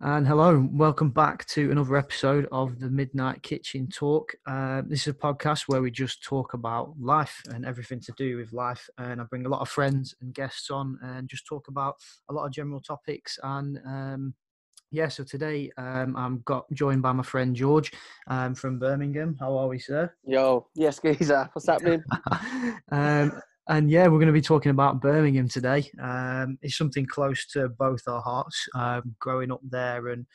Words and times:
And 0.00 0.28
hello, 0.28 0.68
welcome 0.70 1.10
back 1.10 1.44
to 1.46 1.72
another 1.72 1.96
episode 1.96 2.46
of 2.52 2.78
the 2.78 2.88
Midnight 2.88 3.42
Kitchen 3.42 3.88
Talk. 3.88 4.32
Uh, 4.46 4.82
this 4.86 5.00
is 5.00 5.08
a 5.08 5.12
podcast 5.12 5.62
where 5.66 5.82
we 5.82 5.90
just 5.90 6.22
talk 6.22 6.54
about 6.54 6.94
life 7.00 7.42
and 7.52 7.66
everything 7.66 7.98
to 8.02 8.12
do 8.16 8.36
with 8.36 8.52
life. 8.52 8.88
And 8.98 9.20
I 9.20 9.24
bring 9.24 9.44
a 9.44 9.48
lot 9.48 9.60
of 9.60 9.68
friends 9.68 10.14
and 10.20 10.32
guests 10.32 10.70
on 10.70 11.00
and 11.02 11.28
just 11.28 11.46
talk 11.46 11.66
about 11.66 11.96
a 12.30 12.32
lot 12.32 12.46
of 12.46 12.52
general 12.52 12.80
topics. 12.80 13.40
And 13.42 13.80
um, 13.84 14.34
yeah, 14.92 15.08
so 15.08 15.24
today 15.24 15.72
um, 15.76 16.14
I'm 16.14 16.42
got 16.44 16.72
joined 16.72 17.02
by 17.02 17.10
my 17.10 17.24
friend 17.24 17.56
George 17.56 17.90
um, 18.28 18.54
from 18.54 18.78
Birmingham. 18.78 19.36
How 19.40 19.58
are 19.58 19.66
we, 19.66 19.80
sir? 19.80 20.14
Yo, 20.24 20.68
yes, 20.76 21.00
geezer. 21.00 21.50
What's 21.52 21.66
happening? 21.66 22.04
um, 22.92 23.32
and 23.68 23.90
yeah, 23.90 24.04
we're 24.04 24.18
going 24.18 24.26
to 24.26 24.32
be 24.32 24.40
talking 24.40 24.70
about 24.70 25.00
Birmingham 25.00 25.48
today. 25.48 25.90
Um, 26.02 26.58
it's 26.62 26.76
something 26.76 27.06
close 27.06 27.46
to 27.48 27.68
both 27.68 28.02
our 28.06 28.22
hearts, 28.22 28.66
um, 28.74 29.14
growing 29.20 29.52
up 29.52 29.60
there, 29.62 30.08
and 30.08 30.26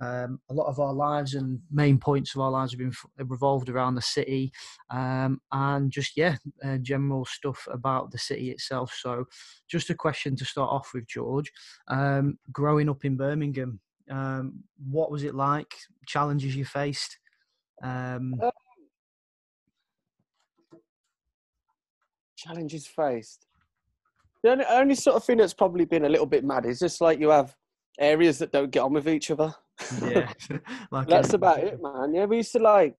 um, 0.00 0.40
a 0.50 0.54
lot 0.54 0.68
of 0.68 0.78
our 0.78 0.92
lives 0.92 1.34
and 1.34 1.58
main 1.70 1.98
points 1.98 2.34
of 2.34 2.42
our 2.42 2.50
lives 2.50 2.72
have 2.72 2.78
been 2.78 2.92
revolved 3.26 3.68
around 3.68 3.96
the 3.96 4.02
city, 4.02 4.52
um, 4.90 5.40
and 5.52 5.90
just 5.90 6.16
yeah, 6.16 6.36
uh, 6.64 6.76
general 6.78 7.24
stuff 7.24 7.66
about 7.70 8.12
the 8.12 8.18
city 8.18 8.50
itself. 8.50 8.96
So, 8.96 9.24
just 9.68 9.90
a 9.90 9.94
question 9.94 10.36
to 10.36 10.44
start 10.44 10.70
off 10.70 10.92
with, 10.94 11.08
George. 11.08 11.50
Um, 11.88 12.38
growing 12.52 12.88
up 12.88 13.04
in 13.04 13.16
Birmingham, 13.16 13.80
um, 14.10 14.62
what 14.88 15.10
was 15.10 15.24
it 15.24 15.34
like? 15.34 15.74
Challenges 16.06 16.54
you 16.54 16.64
faced? 16.64 17.18
Um, 17.82 18.34
Challenges 22.36 22.86
faced. 22.86 23.46
The 24.42 24.50
only, 24.50 24.64
only 24.66 24.94
sort 24.94 25.16
of 25.16 25.24
thing 25.24 25.38
that's 25.38 25.54
probably 25.54 25.84
been 25.84 26.04
a 26.04 26.08
little 26.08 26.26
bit 26.26 26.44
mad 26.44 26.66
is 26.66 26.78
just 26.78 27.00
like 27.00 27.18
you 27.18 27.30
have 27.30 27.54
areas 27.98 28.38
that 28.38 28.52
don't 28.52 28.70
get 28.70 28.80
on 28.80 28.92
with 28.92 29.08
each 29.08 29.30
other. 29.30 29.52
yeah, 30.02 30.32
like 30.90 31.08
That's 31.08 31.32
about 31.34 31.60
it, 31.60 31.80
man. 31.82 32.14
Yeah, 32.14 32.26
we 32.26 32.38
used 32.38 32.52
to 32.52 32.58
like 32.58 32.94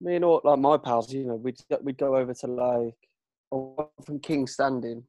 me 0.00 0.16
and 0.16 0.24
all 0.24 0.40
like 0.44 0.58
my 0.58 0.76
pals. 0.76 1.12
You 1.12 1.26
know, 1.26 1.36
we'd 1.36 1.56
we'd 1.82 1.98
go 1.98 2.16
over 2.16 2.34
to 2.34 2.46
like 2.46 2.94
from 4.04 4.18
Kingstanding. 4.20 5.04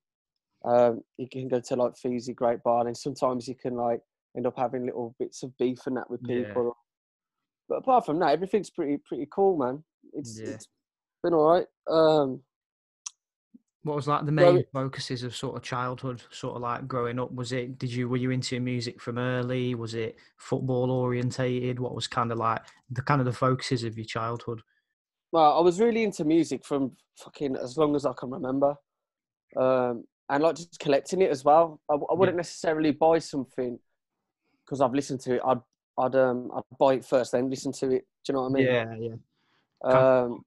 Um, 0.65 1.01
you 1.17 1.27
can 1.29 1.47
go 1.49 1.59
to 1.59 1.75
like 1.75 1.93
Pheasey 1.95 2.33
Great 2.35 2.63
Barr, 2.63 2.87
and 2.87 2.95
sometimes 2.95 3.47
you 3.47 3.55
can 3.55 3.75
like 3.75 3.99
end 4.37 4.47
up 4.47 4.57
having 4.57 4.85
little 4.85 5.15
bits 5.19 5.43
of 5.43 5.55
beef 5.57 5.79
and 5.87 5.97
that 5.97 6.09
with 6.09 6.21
Yeah. 6.23 6.45
people. 6.45 6.77
But 7.67 7.79
apart 7.79 8.05
from 8.05 8.19
that, 8.19 8.31
everything's 8.31 8.69
pretty 8.69 8.97
pretty 9.05 9.27
cool, 9.31 9.57
man. 9.57 9.83
It's, 10.13 10.39
Yeah. 10.39 10.49
it's 10.51 10.67
been 11.23 11.33
all 11.33 11.49
right. 11.49 11.67
Um, 11.89 12.41
What 13.83 13.95
was 13.97 14.07
like 14.07 14.25
the 14.25 14.31
main 14.31 14.57
it- 14.57 14.69
focuses 14.71 15.23
of 15.23 15.35
sort 15.35 15.57
of 15.57 15.61
childhood, 15.61 16.21
sort 16.31 16.55
of 16.55 16.61
like 16.61 16.87
growing 16.87 17.19
up? 17.19 17.33
Was 17.33 17.51
it? 17.51 17.77
Did 17.77 17.91
you 17.91 18.07
were 18.07 18.17
you 18.17 18.31
into 18.31 18.59
music 18.59 19.01
from 19.01 19.17
early? 19.17 19.75
Was 19.75 19.93
it 19.93 20.15
football 20.37 20.89
orientated? 20.89 21.79
What 21.79 21.93
was 21.93 22.07
kind 22.07 22.31
of 22.31 22.37
like 22.37 22.61
the 22.89 23.01
kind 23.01 23.19
of 23.19 23.25
the 23.25 23.33
focuses 23.33 23.83
of 23.83 23.97
your 23.97 24.05
childhood? 24.05 24.61
Well, 25.31 25.57
I 25.57 25.61
was 25.61 25.79
really 25.79 26.03
into 26.03 26.23
music 26.23 26.63
from 26.65 26.95
fucking 27.17 27.55
as 27.57 27.77
long 27.77 27.95
as 27.95 28.05
I 28.05 28.13
can 28.13 28.29
remember, 28.31 28.75
um, 29.57 30.05
and 30.29 30.43
like 30.43 30.55
just 30.55 30.79
collecting 30.79 31.21
it 31.21 31.31
as 31.31 31.43
well. 31.43 31.81
I, 31.89 31.95
I 31.95 32.13
wouldn't 32.13 32.37
necessarily 32.37 32.91
buy 32.91 33.19
something 33.19 33.79
because 34.65 34.79
I've 34.81 34.93
listened 34.93 35.19
to 35.21 35.35
it. 35.35 35.41
I'd 35.45 35.61
I'd 35.97 36.15
um 36.15 36.51
I'd 36.55 36.77
buy 36.77 36.93
it 36.95 37.05
first, 37.05 37.31
then 37.33 37.49
listen 37.49 37.71
to 37.73 37.87
it. 37.91 38.05
Do 38.23 38.31
you 38.31 38.33
know 38.35 38.43
what 38.43 38.51
I 38.51 38.53
mean? 38.53 38.65
yeah, 38.67 38.95
yeah. 38.99 39.15
Um, 39.83 40.45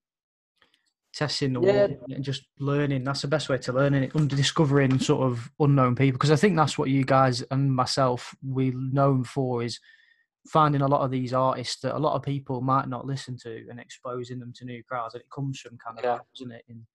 Testing 1.17 1.55
the 1.55 1.63
Yeah. 1.63 1.83
water 1.87 1.99
and 2.11 2.23
just 2.23 2.45
learning. 2.59 3.03
That's 3.05 3.23
the 3.23 3.29
best 3.29 3.49
way 3.49 3.57
to 3.57 3.73
learn 3.73 3.95
it. 3.95 4.15
Under 4.15 4.37
discovering 4.37 4.99
sort 4.99 5.23
of 5.23 5.51
unknown 5.59 5.95
people, 5.97 6.19
because 6.19 6.31
I 6.31 6.37
think 6.37 6.57
that's 6.57 6.77
what 6.77 6.91
you 6.91 7.05
guys 7.05 7.41
and 7.51 7.75
myself 7.75 8.35
we 8.47 8.71
known 8.73 9.25
for 9.25 9.63
is 9.63 9.81
finding 10.47 10.83
a 10.83 10.87
lot 10.87 11.01
of 11.01 11.11
these 11.11 11.33
artists 11.33 11.81
that 11.81 11.97
a 11.97 11.99
lot 11.99 12.15
of 12.15 12.23
people 12.23 12.61
might 12.61 12.89
not 12.89 13.07
listen 13.07 13.37
to 13.39 13.67
and 13.71 13.81
exposing 13.81 14.39
them 14.39 14.53
to 14.57 14.67
new 14.67 14.83
crowds. 14.85 15.15
And 15.15 15.23
it 15.23 15.31
comes 15.35 15.59
from 15.59 15.79
kind 15.79 15.99
of 15.99 16.05
Yeah. 16.05 16.19
doesn't 16.35 16.53
it? 16.53 16.65
In 16.69 16.87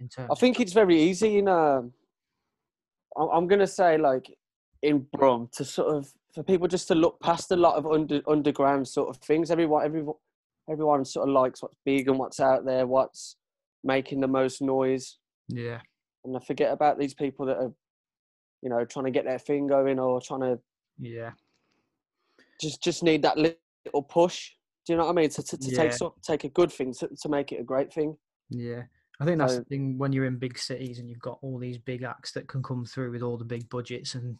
in 0.00 0.08
terms. 0.08 0.30
I 0.32 0.34
think 0.34 0.58
it's 0.58 0.72
very 0.72 1.00
easy 1.00 1.38
in 1.38 1.46
um, 1.46 1.92
I'm, 3.16 3.28
I'm 3.32 3.46
gonna 3.46 3.68
say 3.68 3.96
like 3.96 4.36
in 4.82 5.06
Brum 5.12 5.48
to 5.52 5.64
sort 5.64 5.94
of 5.94 6.12
for 6.34 6.42
people 6.42 6.66
just 6.66 6.88
to 6.88 6.96
look 6.96 7.20
past 7.20 7.52
a 7.52 7.56
lot 7.56 7.76
of 7.76 7.86
under, 7.86 8.20
underground 8.26 8.88
sort 8.88 9.08
of 9.08 9.18
things. 9.18 9.52
Everyone, 9.52 9.84
everyone, 9.84 10.16
everyone 10.68 11.04
sort 11.04 11.28
of 11.28 11.32
likes 11.32 11.62
what's 11.62 11.76
big 11.84 12.08
and 12.08 12.18
what's 12.18 12.40
out 12.40 12.64
there, 12.64 12.84
what's 12.88 13.36
making 13.84 14.20
the 14.20 14.28
most 14.28 14.60
noise. 14.62 15.18
yeah. 15.48 15.80
and 16.24 16.34
I 16.36 16.40
forget 16.40 16.72
about 16.72 16.98
these 16.98 17.12
people 17.14 17.44
that 17.46 17.58
are, 17.58 17.72
you 18.62 18.70
know, 18.70 18.84
trying 18.86 19.04
to 19.04 19.10
get 19.10 19.24
their 19.26 19.38
thing 19.38 19.66
going 19.66 19.98
or 19.98 20.20
trying 20.20 20.40
to 20.40 20.58
Yeah. 20.98 21.32
just 22.60 22.82
just 22.82 23.02
need 23.02 23.22
that 23.22 23.36
little 23.36 24.02
push. 24.08 24.50
Do 24.86 24.92
you 24.92 24.96
know 24.98 25.04
what 25.04 25.12
I 25.12 25.14
mean? 25.14 25.30
To, 25.30 25.42
to, 25.42 25.56
to 25.58 25.70
Yeah. 25.70 25.88
take 25.90 26.12
take 26.22 26.44
a 26.44 26.48
good 26.48 26.72
thing 26.72 26.92
to, 26.94 27.08
to 27.22 27.28
make 27.28 27.52
it 27.52 27.60
a 27.60 27.64
great 27.64 27.92
thing. 27.92 28.16
Yeah. 28.50 28.82
I 29.20 29.24
think 29.24 29.38
that's 29.38 29.52
So- 29.54 29.58
the 29.60 29.64
thing 29.66 29.98
when 29.98 30.12
you're 30.12 30.24
in 30.26 30.38
big 30.38 30.58
cities 30.58 30.98
and 30.98 31.08
you've 31.08 31.20
got 31.20 31.38
all 31.42 31.58
these 31.58 31.78
big 31.78 32.02
acts 32.02 32.32
that 32.32 32.48
can 32.48 32.62
come 32.62 32.84
through 32.84 33.10
with 33.12 33.22
all 33.22 33.36
the 33.36 33.44
big 33.44 33.68
budgets 33.68 34.14
and 34.14 34.38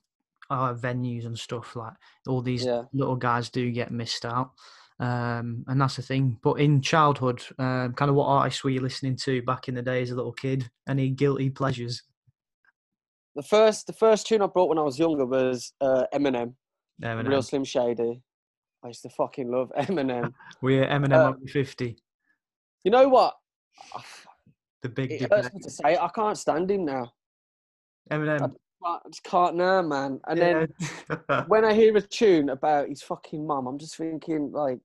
uh, 0.51 0.75
venues 0.75 1.25
and 1.27 1.39
stuff 1.39 1.75
like 1.77 1.95
all 2.27 2.43
these 2.43 2.65
Yeah. 2.65 2.83
little 2.93 3.17
guys 3.17 3.49
do 3.51 3.71
get 3.71 3.91
missed 3.93 4.25
out. 4.27 4.51
Um, 5.01 5.65
and 5.67 5.81
that's 5.81 5.97
the 5.97 6.03
thing. 6.03 6.39
But 6.43 6.55
in 6.55 6.81
childhood, 6.81 7.43
um, 7.59 7.95
kind 7.95 8.09
of 8.09 8.15
what 8.15 8.27
artists 8.27 8.63
were 8.63 8.71
you 8.71 8.81
listening 8.81 9.17
to 9.25 9.43
back 9.43 9.69
in 9.69 9.75
the 9.75 9.83
day 9.83 10.03
as 10.03 10.11
a 10.11 10.15
little 10.15 10.33
kid? 10.33 10.71
Any 10.89 11.11
guilty 11.11 11.51
pleasures? 11.51 12.03
The 13.35 13.43
first 13.43 13.89
the 13.89 13.93
first 13.93 14.29
tune 14.29 14.43
I 14.43 14.47
brought 14.47 14.69
when 14.69 14.79
I 14.79 14.83
was 14.83 14.99
younger 14.99 15.27
was 15.27 15.73
uh, 15.81 16.05
Eminem, 16.15 16.55
Eminem. 17.03 17.29
Real 17.29 17.43
Slim 17.43 17.65
Shady. 17.65 18.23
I 18.85 18.89
used 18.89 19.03
to 19.03 19.09
fucking 19.09 19.51
love 19.51 19.73
Eminem. 19.79 20.33
We're 20.63 20.87
Eminem 20.87 21.31
over 21.31 21.39
50. 21.47 21.97
you 22.85 22.91
know 22.91 23.09
what? 23.09 23.35
The 24.83 24.89
big 24.89 25.11
It 25.11 25.33
hurts 25.33 25.53
me 25.53 25.61
to 25.61 25.71
say 25.71 25.95
it. 25.95 26.01
I 26.01 26.09
can't 26.09 26.39
stand 26.39 26.71
him 26.71 26.85
now. 26.85 27.13
Eminem. 28.11 28.55
I 28.85 28.99
just 29.09 29.25
can't 29.25 29.57
now, 29.57 29.83
man. 29.83 30.21
And 30.27 30.39
then 30.41 30.69
when 31.47 31.65
I 31.65 31.73
hear 31.75 31.97
a 31.97 32.01
tune 32.01 32.51
about 32.51 32.89
his 32.89 33.03
fucking 33.03 33.47
mum, 33.47 33.67
I'm 33.67 33.79
just 33.79 33.97
thinking 33.97 34.53
like, 34.53 34.79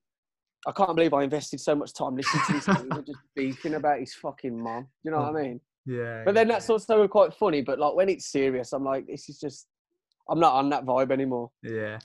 I 0.66 0.72
can't 0.72 0.94
believe 0.94 1.14
I 1.14 1.22
invested 1.22 1.60
so 1.60 1.74
much 1.74 1.92
time 1.92 2.16
listening 2.16 2.42
to 2.46 2.52
this 2.52 2.68
and 2.68 3.06
just 3.06 3.18
beefing 3.34 3.74
about 3.74 4.00
his 4.00 4.14
fucking 4.14 4.58
mum. 4.62 4.88
You 5.04 5.10
know 5.10 5.18
what 5.18 5.36
I 5.36 5.42
mean? 5.42 5.60
yeah. 5.86 6.22
But 6.24 6.34
then 6.34 6.48
that's 6.48 6.68
also 6.68 7.06
quite 7.08 7.34
funny. 7.34 7.62
But 7.62 7.78
like 7.78 7.94
when 7.94 8.08
it's 8.08 8.26
serious, 8.26 8.72
I'm 8.72 8.84
like, 8.84 9.06
this 9.06 9.28
is 9.28 9.38
just, 9.38 9.66
I'm 10.28 10.40
not 10.40 10.54
on 10.54 10.68
that 10.70 10.84
vibe 10.84 11.10
anymore. 11.12 11.50
Yeah. 11.62 11.98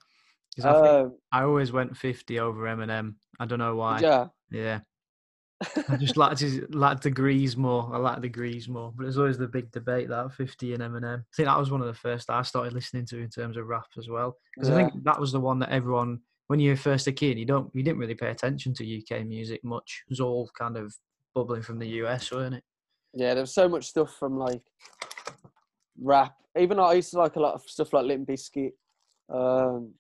I, 0.64 0.70
Um, 0.70 1.18
I 1.32 1.44
always 1.44 1.72
went 1.74 1.98
50 1.98 2.40
over 2.40 2.62
Eminem. 2.64 3.16
I 3.40 3.46
don't 3.46 3.60
know 3.60 3.76
why. 3.76 4.00
yeah, 4.00 4.28
Yeah. 4.50 4.80
I 5.90 5.96
just 5.98 6.18
like 6.18 6.38
to 6.40 6.68
like 6.72 7.00
degrees 7.00 7.56
more. 7.56 7.90
I 7.94 7.98
like 7.98 8.22
degrees 8.22 8.68
more. 8.68 8.92
But 8.96 9.04
there's 9.04 9.18
always 9.18 9.38
the 9.38 9.48
big 9.48 9.72
debate 9.72 10.10
that 10.10 10.34
50 10.34 10.74
and 10.74 10.84
Eminem. 10.84 11.20
I 11.20 11.36
think 11.36 11.48
that 11.48 11.58
was 11.58 11.72
one 11.72 11.82
of 11.82 11.88
the 11.88 11.94
first 11.94 12.30
I 12.30 12.42
started 12.42 12.74
listening 12.74 13.06
to 13.08 13.20
in 13.20 13.30
terms 13.30 13.58
of 13.58 13.68
rap 13.68 13.88
as 13.98 14.10
well. 14.10 14.38
Because 14.56 14.70
I 14.70 14.76
think 14.76 15.04
that 15.04 15.20
was 15.20 15.32
the 15.32 15.40
one 15.40 15.60
that 15.60 15.70
everyone 15.70 16.20
when 16.48 16.60
you're 16.60 16.76
first 16.76 17.08
a 17.08 17.12
kid, 17.12 17.40
you 17.40 17.46
don't 17.46 17.72
you 17.74 17.84
didn't 17.84 18.00
really 18.00 18.16
pay 18.16 18.30
attention 18.30 18.74
to 18.76 19.02
UK 19.02 19.26
music 19.26 19.64
much. 19.64 20.04
It 20.06 20.12
was 20.12 20.20
all 20.20 20.50
kind 20.58 20.78
of 20.78 20.94
bubbling 21.34 21.62
from 21.62 21.80
the 21.80 21.88
US, 22.04 22.32
weren't 22.32 22.56
it? 22.56 22.64
yeah. 23.14 23.34
There's 23.34 23.54
so 23.54 23.70
much 23.70 23.86
stuff 23.86 24.14
from 24.18 24.38
like 24.38 24.62
rap. 26.00 26.36
Even 26.58 26.78
though 26.78 26.86
I 26.86 26.94
used 26.94 27.12
to 27.12 27.18
like 27.18 27.36
a 27.36 27.42
lot 27.42 27.56
of 27.56 27.64
stuff 27.64 27.94
like 27.94 28.06
Limp 28.06 28.28
Bizkit. 28.28 28.74
Um, 29.30 29.94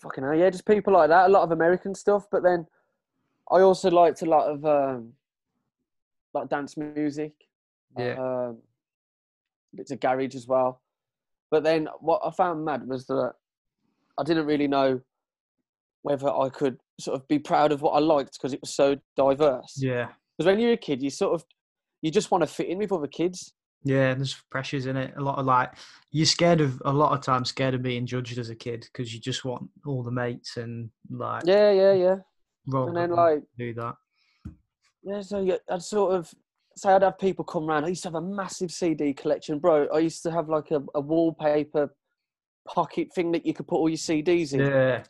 fucking 0.00 0.24
hell, 0.24 0.34
yeah, 0.34 0.50
just 0.50 0.66
people 0.66 0.92
like 0.92 1.08
that. 1.08 1.26
A 1.26 1.32
lot 1.32 1.42
of 1.42 1.52
American 1.52 1.94
stuff, 1.94 2.26
but 2.30 2.42
then 2.42 2.66
I 3.50 3.60
also 3.60 3.90
liked 3.90 4.22
a 4.22 4.26
lot 4.26 4.46
of 4.48 4.64
um, 4.64 5.12
like 6.34 6.48
dance 6.48 6.76
music. 6.76 7.32
Yeah. 7.96 8.14
um, 8.18 8.58
bits 9.74 9.90
of 9.90 10.00
garage 10.00 10.34
as 10.34 10.46
well. 10.46 10.82
But 11.50 11.64
then 11.64 11.88
what 12.00 12.20
I 12.24 12.30
found 12.30 12.64
mad 12.64 12.86
was 12.86 13.06
that 13.06 13.32
I 14.18 14.24
didn't 14.24 14.46
really 14.46 14.68
know 14.68 15.00
whether 16.02 16.28
I 16.28 16.48
could 16.48 16.78
sort 17.00 17.20
of 17.20 17.26
be 17.28 17.38
proud 17.38 17.72
of 17.72 17.82
what 17.82 17.92
I 17.92 17.98
liked 17.98 18.34
because 18.34 18.52
it 18.52 18.60
was 18.60 18.74
so 18.74 18.96
diverse. 19.16 19.74
Yeah. 19.76 20.08
Because 20.36 20.46
when 20.46 20.58
you're 20.58 20.72
a 20.72 20.76
kid, 20.76 21.02
you 21.02 21.10
sort 21.10 21.34
of 21.34 21.44
you 22.02 22.10
just 22.10 22.30
want 22.30 22.42
to 22.42 22.46
fit 22.46 22.68
in 22.68 22.78
with 22.78 22.92
other 22.92 23.06
kids. 23.06 23.54
Yeah, 23.84 24.14
there's 24.14 24.34
pressures 24.50 24.86
in 24.86 24.96
it. 24.96 25.14
A 25.16 25.20
lot 25.20 25.38
of 25.38 25.46
like 25.46 25.72
you're 26.10 26.26
scared 26.26 26.60
of 26.60 26.80
a 26.84 26.92
lot 26.92 27.12
of 27.16 27.24
times 27.24 27.48
scared 27.48 27.74
of 27.74 27.82
being 27.82 28.06
judged 28.06 28.38
as 28.38 28.50
a 28.50 28.54
kid 28.54 28.86
because 28.92 29.14
you 29.14 29.20
just 29.20 29.44
want 29.44 29.68
all 29.86 30.02
the 30.02 30.10
mates 30.10 30.56
and 30.56 30.90
like 31.10 31.44
Yeah, 31.46 31.72
yeah, 31.72 31.92
yeah. 31.92 32.16
And 32.88 32.96
then 32.96 33.10
like 33.10 33.42
do 33.58 33.74
that. 33.74 33.94
yeah, 35.02 35.20
so 35.22 35.40
you- 35.40 35.58
I'd 35.70 35.82
sort 35.82 36.14
of 36.14 36.32
say 36.76 36.90
I'd 36.92 37.02
have 37.02 37.18
people 37.18 37.44
come 37.44 37.66
round. 37.66 37.84
I 37.86 37.88
used 37.88 38.02
to 38.02 38.08
have 38.08 38.14
a 38.14 38.20
massive 38.20 38.70
CD 38.70 39.12
collection, 39.12 39.58
bro. 39.58 39.86
I 39.92 39.98
used 39.98 40.22
to 40.24 40.30
have 40.30 40.48
like 40.48 40.70
a, 40.70 40.80
a 40.94 41.00
wallpaper 41.00 41.94
pocket 42.68 43.08
thing 43.14 43.32
that 43.32 43.44
you 43.46 43.54
could 43.54 43.66
put 43.66 43.76
all 43.76 43.88
your 43.88 43.96
CDs 43.96 44.52
in. 44.52 44.60
Yeah. 44.60 45.02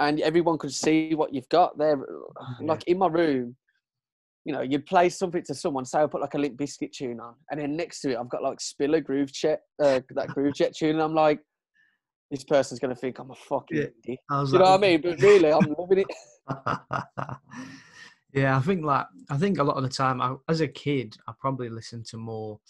and 0.00 0.20
everyone 0.20 0.58
could 0.58 0.72
see 0.72 1.14
what 1.14 1.32
you've 1.34 1.48
got 1.48 1.76
there. 1.78 1.96
Yeah. 2.60 2.66
Like 2.66 2.84
in 2.86 2.98
my 2.98 3.06
room, 3.08 3.56
you 4.44 4.52
know, 4.52 4.60
you'd 4.60 4.84
play 4.86 5.08
something 5.08 5.42
to 5.44 5.54
someone, 5.54 5.84
say 5.86 6.00
I 6.02 6.06
put 6.06 6.20
like 6.20 6.34
a 6.34 6.38
Limp 6.38 6.58
Bizkit 6.58 6.92
tune 6.92 7.18
on, 7.20 7.34
and 7.50 7.58
then 7.60 7.76
next 7.76 8.00
to 8.02 8.10
it 8.10 8.18
I've 8.18 8.28
got 8.28 8.42
like 8.42 8.60
Spiller 8.60 9.00
Groove 9.00 9.32
Jet, 9.32 9.60
uh, 9.82 10.00
that 10.10 10.28
Groove 10.28 10.54
Jet 10.54 10.74
tune, 10.76 10.90
and 10.96 11.02
I'm 11.02 11.14
like, 11.14 11.40
this 12.30 12.44
person's 12.44 12.78
gonna 12.80 12.94
think 12.94 13.18
I'm 13.18 13.30
a 13.30 13.34
fucking 13.34 13.76
Yeah. 13.78 13.86
You 14.06 14.16
know 14.30 14.44
what 14.44 14.62
I 14.62 14.76
mean? 14.78 15.00
But 15.00 15.20
really, 15.22 15.50
I'm 15.50 15.74
loving 15.78 15.98
it. 16.00 16.06
yeah, 18.32 18.56
I 18.56 18.60
think 18.60 18.84
like 18.84 19.06
I 19.30 19.36
think 19.36 19.58
a 19.58 19.64
lot 19.64 19.76
of 19.76 19.82
the 19.82 19.88
time, 19.88 20.20
I, 20.20 20.36
as 20.48 20.60
a 20.60 20.68
kid, 20.68 21.16
I 21.28 21.32
probably 21.38 21.68
listened 21.68 22.06
to 22.06 22.16
more 22.16 22.60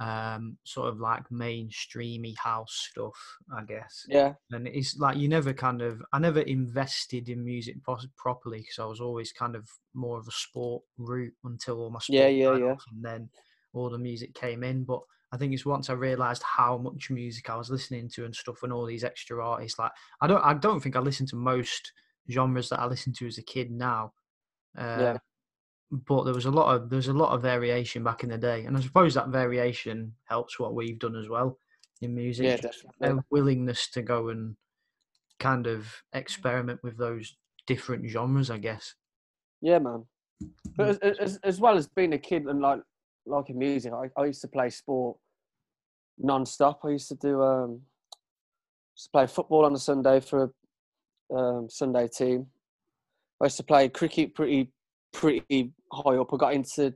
um, 0.00 0.58
sort 0.64 0.88
of 0.88 1.00
like 1.00 1.28
mainstreamy 1.28 2.36
house 2.38 2.88
stuff, 2.90 3.38
I 3.52 3.64
guess. 3.64 4.06
Yeah, 4.08 4.34
And 4.50 4.66
it's 4.68 4.96
like 4.96 5.16
you 5.18 5.28
never 5.28 5.52
kind 5.52 5.82
of, 5.82 6.02
I 6.12 6.18
never 6.18 6.40
invested 6.40 7.28
in 7.28 7.44
music 7.44 7.82
pos- 7.84 8.06
properly 8.16 8.60
because 8.60 8.78
I 8.78 8.86
was 8.86 9.00
always 9.00 9.32
kind 9.32 9.56
of 9.56 9.68
more 9.92 10.18
of 10.18 10.28
a 10.28 10.32
sport 10.32 10.84
route 10.96 11.34
until 11.44 11.80
all 11.80 11.90
my 11.90 11.98
sport 11.98 12.14
Yeah, 12.14 12.28
yeah, 12.28 12.56
yeah. 12.56 12.76
and 12.90 13.04
then 13.04 13.30
all 13.72 13.90
the 13.90 13.98
music 13.98 14.34
came 14.34 14.62
in. 14.62 14.84
But 14.84 15.00
I 15.32 15.36
think 15.36 15.52
it's 15.52 15.66
once 15.66 15.90
I 15.90 15.94
realised 15.94 16.42
how 16.42 16.78
much 16.78 17.10
music 17.10 17.50
I 17.50 17.56
was 17.56 17.70
listening 17.70 18.08
to 18.10 18.24
and 18.24 18.34
stuff, 18.34 18.62
and 18.62 18.72
all 18.72 18.86
these 18.86 19.04
extra 19.04 19.44
artists. 19.44 19.78
Like 19.78 19.92
I 20.20 20.26
don't, 20.26 20.42
I 20.44 20.54
don't 20.54 20.80
think 20.80 20.96
I 20.96 21.00
listen 21.00 21.26
to 21.26 21.36
most 21.36 21.92
genres 22.30 22.68
that 22.68 22.80
I 22.80 22.86
listened 22.86 23.16
to 23.16 23.26
as 23.26 23.38
a 23.38 23.42
kid 23.42 23.70
now. 23.70 24.12
Uh, 24.76 24.96
Yeah. 25.00 25.16
But 25.90 26.24
there 26.24 26.34
was 26.34 26.44
a 26.44 26.50
lot 26.50 26.74
of 26.74 26.90
there 26.90 26.98
was 26.98 27.08
a 27.08 27.14
lot 27.14 27.32
of 27.32 27.40
variation 27.40 28.04
back 28.04 28.22
in 28.22 28.28
the 28.28 28.36
day, 28.36 28.66
and 28.66 28.76
I 28.76 28.80
suppose 28.80 29.14
that 29.14 29.28
variation 29.28 30.14
helps 30.24 30.60
what 30.60 30.74
we've 30.74 30.98
done 30.98 31.16
as 31.16 31.30
well 31.30 31.58
in 32.02 32.14
music. 32.14 32.44
yeah, 32.44 32.56
definitely. 32.56 33.08
a 33.08 33.24
willingness 33.30 33.88
to 33.92 34.02
go 34.02 34.28
and 34.28 34.54
kind 35.38 35.66
of 35.66 35.86
experiment 36.12 36.80
with 36.82 36.98
those 36.98 37.36
different 37.66 38.06
genres, 38.06 38.50
I 38.50 38.58
guess. 38.58 38.94
Yeah, 39.62 39.78
man. 39.78 40.04
But 40.76 41.02
as, 41.02 41.18
as 41.18 41.40
as 41.42 41.60
well 41.60 41.76
as 41.76 41.88
being 41.88 42.12
a 42.12 42.18
kid 42.18 42.44
and 42.44 42.60
like 42.60 42.80
liking 43.24 43.58
music, 43.58 43.92
I, 43.92 44.10
I 44.20 44.26
used 44.26 44.42
to 44.42 44.48
play 44.48 44.68
sport 44.70 45.16
non-stop. 46.18 46.80
I 46.84 46.90
used 46.90 47.08
to 47.08 47.14
do 47.14 47.42
um, 47.42 47.80
used 48.94 49.06
to 49.06 49.10
play 49.10 49.26
football 49.26 49.64
on 49.64 49.74
a 49.74 49.78
Sunday 49.78 50.20
for 50.20 50.44
a 50.44 50.50
um, 51.36 51.68
Sunday 51.68 52.08
team. 52.08 52.46
I 53.40 53.46
used 53.46 53.56
to 53.58 53.62
play 53.62 53.88
cricket 53.88 54.34
pretty 54.34 54.70
pretty 55.12 55.72
high 55.92 56.16
up. 56.16 56.32
I 56.32 56.36
got 56.36 56.54
into 56.54 56.94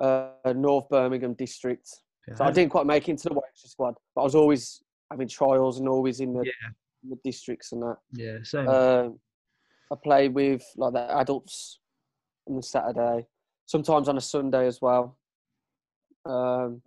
uh, 0.00 0.30
North 0.54 0.88
Birmingham 0.88 1.34
district, 1.34 1.88
so 2.36 2.44
I 2.44 2.50
didn't 2.50 2.70
quite 2.70 2.86
make 2.86 3.08
it 3.08 3.12
into 3.12 3.28
the 3.28 3.34
Warwickshire 3.34 3.68
squad. 3.68 3.94
But 4.14 4.22
I 4.22 4.24
was 4.24 4.34
always 4.34 4.82
having 5.10 5.28
trials 5.28 5.78
and 5.78 5.88
always 5.88 6.20
in 6.20 6.32
the, 6.34 6.44
Yeah. 6.44 6.70
the 7.08 7.16
districts 7.24 7.72
and 7.72 7.82
that. 7.82 7.96
Yeah, 8.12 8.38
same. 8.42 8.68
Um, 8.68 9.18
I 9.92 9.96
play 10.02 10.28
with 10.28 10.62
like 10.76 10.92
the 10.92 11.18
adults 11.18 11.80
on 12.48 12.56
the 12.56 12.62
Saturday, 12.62 13.26
sometimes 13.66 14.08
on 14.08 14.16
a 14.16 14.20
Sunday 14.20 14.66
as 14.66 14.80
well. 14.80 15.16
Um, 16.24 16.82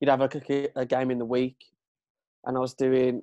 you'd 0.00 0.10
have 0.10 0.20
a, 0.20 0.68
a 0.76 0.84
game 0.86 1.10
in 1.10 1.18
the 1.18 1.24
week, 1.24 1.56
and 2.44 2.56
I 2.56 2.60
was 2.60 2.74
doing, 2.74 3.22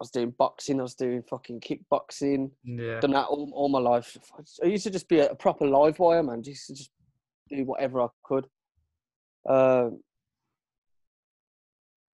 was 0.00 0.10
doing 0.10 0.34
boxing, 0.38 0.78
I 0.78 0.82
was 0.82 0.94
doing 0.94 1.22
fucking 1.22 1.60
kickboxing, 1.60 2.50
yeah. 2.64 3.00
done 3.00 3.12
that 3.12 3.26
all, 3.26 3.50
all 3.54 3.68
my 3.68 3.78
life. 3.78 4.16
I 4.62 4.66
used 4.66 4.84
to 4.84 4.90
just 4.90 5.08
be 5.08 5.20
a, 5.20 5.34
proper 5.34 5.66
live 5.66 5.98
wire 5.98 6.22
man, 6.22 6.42
just 6.42 6.66
to 6.66 6.74
just 6.74 6.90
do 7.48 7.64
whatever 7.64 8.02
I 8.02 8.08
could. 8.24 8.46
Um, 9.48 10.00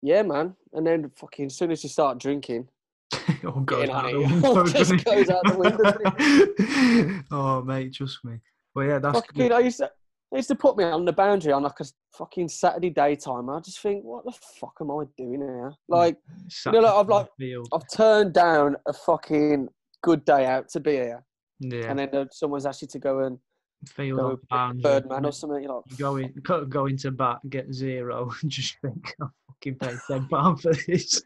yeah, 0.02 0.22
man, 0.22 0.54
and 0.72 0.86
then 0.86 1.10
fucking 1.16 1.46
as 1.46 1.56
soon 1.56 1.72
as 1.72 1.82
you 1.82 1.88
start 1.88 2.18
drinking, 2.18 2.68
all 3.44 3.60
goes 3.64 3.88
out 3.88 4.10
the 4.10 4.18
window, 4.18 4.66
just 4.66 5.04
goes 5.04 5.30
out 5.30 5.44
the 5.44 5.56
window, 5.56 7.24
oh, 7.30 7.62
mate, 7.62 7.94
trust 7.94 8.24
me. 8.24 8.38
Well, 8.74 8.86
yeah, 8.86 8.98
that's 8.98 9.18
fucking, 9.18 9.42
good. 9.42 9.52
I 9.52 9.60
used 9.60 9.78
to, 9.78 9.90
they 10.32 10.38
used 10.38 10.48
to 10.48 10.54
put 10.54 10.78
me 10.78 10.84
on 10.84 11.04
the 11.04 11.12
boundary 11.12 11.52
on 11.52 11.62
like 11.62 11.78
a 11.80 11.84
fucking 12.16 12.48
Saturday 12.48 12.88
daytime. 12.88 13.50
I 13.50 13.60
just 13.60 13.80
think, 13.80 14.02
what 14.02 14.24
the 14.24 14.32
fuck 14.58 14.72
am 14.80 14.90
I 14.90 15.04
doing 15.18 15.40
here? 15.40 15.72
Like, 15.88 16.16
Sat 16.48 16.72
know, 16.72 16.80
like, 16.80 16.94
I've, 16.94 17.08
like- 17.08 17.28
field. 17.38 17.68
I've 17.72 17.88
turned 17.94 18.32
down 18.32 18.76
a 18.86 18.94
fucking 18.94 19.68
good 20.02 20.24
day 20.24 20.46
out 20.46 20.70
to 20.70 20.80
be 20.80 20.92
here, 20.92 21.22
yeah, 21.60 21.90
and 21.90 21.98
then 21.98 22.08
uh, 22.14 22.24
someone's 22.32 22.64
asked 22.64 22.80
you 22.80 22.88
to 22.88 22.98
go 22.98 23.20
and 23.20 23.38
field 23.86 24.40
go 24.50 24.72
third 24.82 25.06
man 25.08 25.26
or 25.26 25.32
something. 25.32 25.62
You're 25.62 25.74
like, 25.74 25.84
You 25.90 25.96
go 25.98 26.16
in, 26.16 26.34
go, 26.70 26.86
into 26.86 27.10
bat, 27.10 27.38
get 27.50 27.72
zero, 27.72 28.32
and 28.42 28.50
just 28.50 28.78
think, 28.80 29.14
I'll 29.20 29.30
fucking 29.48 29.74
pay 29.74 29.94
ten 30.08 30.28
pound 30.28 30.62
for 30.62 30.72
this. 30.72 31.22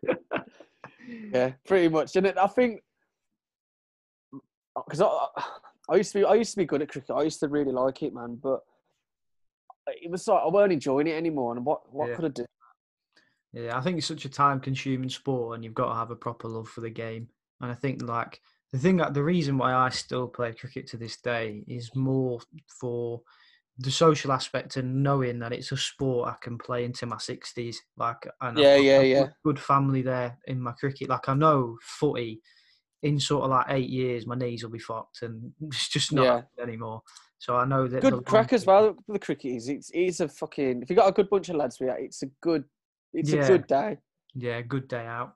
yeah, 1.33 1.53
pretty 1.65 1.89
much. 1.89 2.17
And 2.17 2.27
it, 2.27 2.37
I 2.37 2.49
think 2.49 2.81
because 4.75 5.01
I, 5.01 5.27
I 5.89 5.95
used 5.95 6.11
to 6.13 6.19
be, 6.19 6.25
I 6.25 6.35
used 6.35 6.51
to 6.55 6.59
be 6.59 6.65
good 6.65 6.83
at 6.83 6.89
cricket. 6.89 7.15
I 7.15 7.23
used 7.23 7.39
to 7.39 7.49
really 7.49 7.73
like 7.73 8.03
it, 8.03 8.13
man. 8.13 8.41
But 8.43 8.63
it 9.89 10.11
was 10.11 10.27
like 10.29 10.43
I 10.43 10.49
weren't 10.49 10.73
enjoying 10.73 11.07
it 11.07 11.13
anymore. 11.17 11.57
And 11.57 11.65
what 11.65 11.93
what 11.93 12.09
Yeah. 12.09 12.17
could 12.17 12.25
I 12.27 12.29
do? 12.29 12.45
Yeah, 13.53 13.77
I 13.77 13.81
think 13.81 13.97
it's 13.99 14.07
such 14.07 14.27
a 14.27 14.29
time-consuming 14.29 15.09
sport, 15.09 15.55
and 15.55 15.65
you've 15.65 15.73
got 15.73 15.89
to 15.89 15.95
have 15.95 16.11
a 16.11 16.17
proper 16.17 16.47
love 16.47 16.69
for 16.69 16.83
the 16.83 16.91
game. 16.91 17.29
And 17.61 17.71
I 17.71 17.75
think 17.75 18.03
like 18.03 18.41
the 18.73 18.79
thing 18.79 18.99
that 18.99 19.15
the 19.15 19.23
reason 19.23 19.57
why 19.57 19.73
I 19.73 19.89
still 19.89 20.29
play 20.29 20.53
cricket 20.53 20.87
to 20.89 20.99
this 20.99 21.17
day 21.17 21.65
is 21.67 21.95
more 21.95 22.41
for 22.81 23.23
the 23.79 23.91
social 23.91 24.33
aspect 24.33 24.77
and 24.77 25.03
knowing 25.03 25.39
that 25.39 25.53
it's 25.53 25.73
a 25.73 25.77
sport 25.77 26.29
I 26.29 26.37
can 26.43 26.59
play 26.59 26.85
into 26.85 27.07
my 27.07 27.19
sixties. 27.19 27.81
Like, 27.97 28.27
and 28.41 28.59
I've 28.59 28.65
Yeah, 28.65 28.77
got 28.77 28.83
yeah, 28.83 29.01
yeah. 29.01 29.19
Good, 29.21 29.33
good 29.45 29.61
family 29.61 30.03
there 30.03 30.39
in 30.47 30.61
my 30.61 30.73
cricket. 30.73 31.09
Like, 31.09 31.29
I 31.29 31.35
know 31.35 31.79
footy 31.83 32.43
in 33.03 33.21
sort 33.21 33.45
of 33.45 33.51
like 33.51 33.67
eight 33.71 33.89
years, 33.89 34.27
my 34.27 34.35
knees 34.35 34.63
will 34.63 34.71
be 34.71 34.79
fucked, 34.79 35.23
and 35.23 35.53
it's 35.63 35.89
just 35.89 36.13
not 36.13 36.25
Yeah. 36.25 36.43
anymore. 36.63 37.03
So 37.39 37.57
I 37.57 37.65
know 37.67 37.87
that 37.87 38.01
Good 38.03 38.25
crack 38.25 38.53
as 38.53 38.65
well. 38.65 38.97
The 39.09 39.19
cricket 39.19 39.53
is 39.57 39.69
it's 39.69 39.91
it's 39.93 40.21
a 40.21 40.29
fucking. 40.29 40.83
If 40.83 40.91
you 40.91 40.97
got 40.97 41.09
a 41.09 41.13
good 41.13 41.29
bunch 41.29 41.49
of 41.51 41.57
lads 41.57 41.79
you, 41.81 41.91
it's 41.99 42.23
a 42.23 42.27
good. 42.41 42.65
It's 43.13 43.31
Yeah. 43.31 43.45
a 43.45 43.49
good 43.49 43.67
day. 43.67 43.99
Yeah, 44.35 44.61
good 44.63 44.89
day 44.89 45.07
out. 45.07 45.35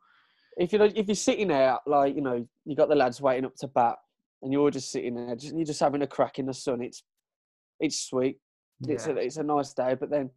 if 0.58 0.72
you're 0.72 0.84
if 0.86 1.06
you're 1.06 1.14
sitting 1.14 1.48
there 1.48 1.78
like 1.86 2.14
you 2.14 2.20
know 2.20 2.46
you 2.64 2.76
got 2.76 2.88
the 2.88 2.94
lads 2.94 3.20
waiting 3.20 3.44
up 3.46 3.54
to 3.56 3.68
bat 3.68 3.96
and 4.42 4.52
you're 4.52 4.70
just 4.70 4.90
sitting 4.90 5.14
there 5.14 5.36
just, 5.36 5.54
you're 5.54 5.64
just 5.64 5.80
having 5.80 6.02
a 6.02 6.06
crack 6.06 6.38
in 6.38 6.46
the 6.46 6.52
sun 6.52 6.82
it's 6.82 7.02
it's 7.78 8.00
sweet 8.00 8.38
it's 8.88 9.06
Yeah. 9.06 9.12
a 9.14 9.16
it's 9.16 9.36
a 9.38 9.42
nice 9.42 9.72
day 9.72 9.94
but 9.94 10.10
then 10.10 10.30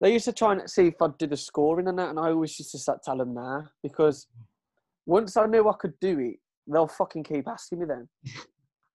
they 0.00 0.12
used 0.12 0.24
to 0.26 0.32
try 0.32 0.52
and 0.52 0.68
see 0.68 0.88
if 0.88 1.00
I'd 1.00 1.16
do 1.16 1.26
the 1.28 1.36
scoring 1.36 1.88
and 1.88 1.98
that 1.98 2.10
and 2.10 2.18
I 2.18 2.30
always 2.32 2.58
used 2.58 2.72
to 2.72 2.78
start 2.78 3.02
tell 3.04 3.16
them 3.18 3.32
nah 3.34 3.62
because 3.82 4.26
once 5.06 5.36
I 5.36 5.46
knew 5.46 5.66
I 5.68 5.74
could 5.78 5.94
do 6.00 6.18
it 6.18 6.36
they'll 6.66 6.86
fucking 6.86 7.24
keep 7.24 7.48
asking 7.48 7.80
me 7.80 7.86
then. 7.86 8.08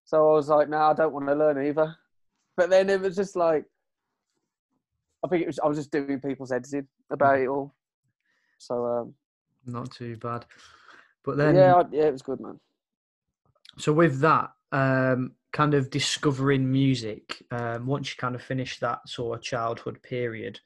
So 0.03 0.29
I 0.29 0.33
was 0.33 0.49
like 0.49 0.67
nah 0.67 0.89
I 0.89 0.93
don't 0.93 1.13
want 1.13 1.27
to 1.27 1.35
learn 1.35 1.65
either. 1.65 1.95
But 2.57 2.69
then 2.69 2.89
it 2.89 2.99
was 2.99 3.15
just 3.15 3.37
like 3.37 3.63
I 5.23 5.29
think 5.29 5.43
it 5.43 5.47
was 5.47 5.57
I 5.59 5.67
was 5.67 5.77
just 5.77 5.89
doing 5.89 6.19
people's 6.19 6.51
in 6.51 6.85
about 7.09 7.39
it 7.39 7.47
all. 7.47 7.73
So 8.57 8.85
um 8.85 9.13
Not 9.65 9.91
too 9.91 10.17
bad. 10.17 10.45
But 11.23 11.37
then, 11.37 11.55
yeah 11.55 11.75
I, 11.75 11.83
yeah 11.93 12.07
it 12.07 12.11
was 12.11 12.21
good 12.23 12.41
man. 12.41 12.59
So 13.77 13.93
with 13.93 14.19
that, 14.19 14.51
um, 14.71 15.31
kind 15.53 15.73
of 15.73 15.89
discovering 15.89 16.71
music, 16.71 17.43
um, 17.51 17.85
once 17.85 18.09
you 18.09 18.17
kind 18.17 18.35
of 18.35 18.41
finish 18.41 18.79
that 18.79 19.07
sort 19.07 19.37
of 19.37 19.43
childhood 19.43 20.01
period, 20.01 20.59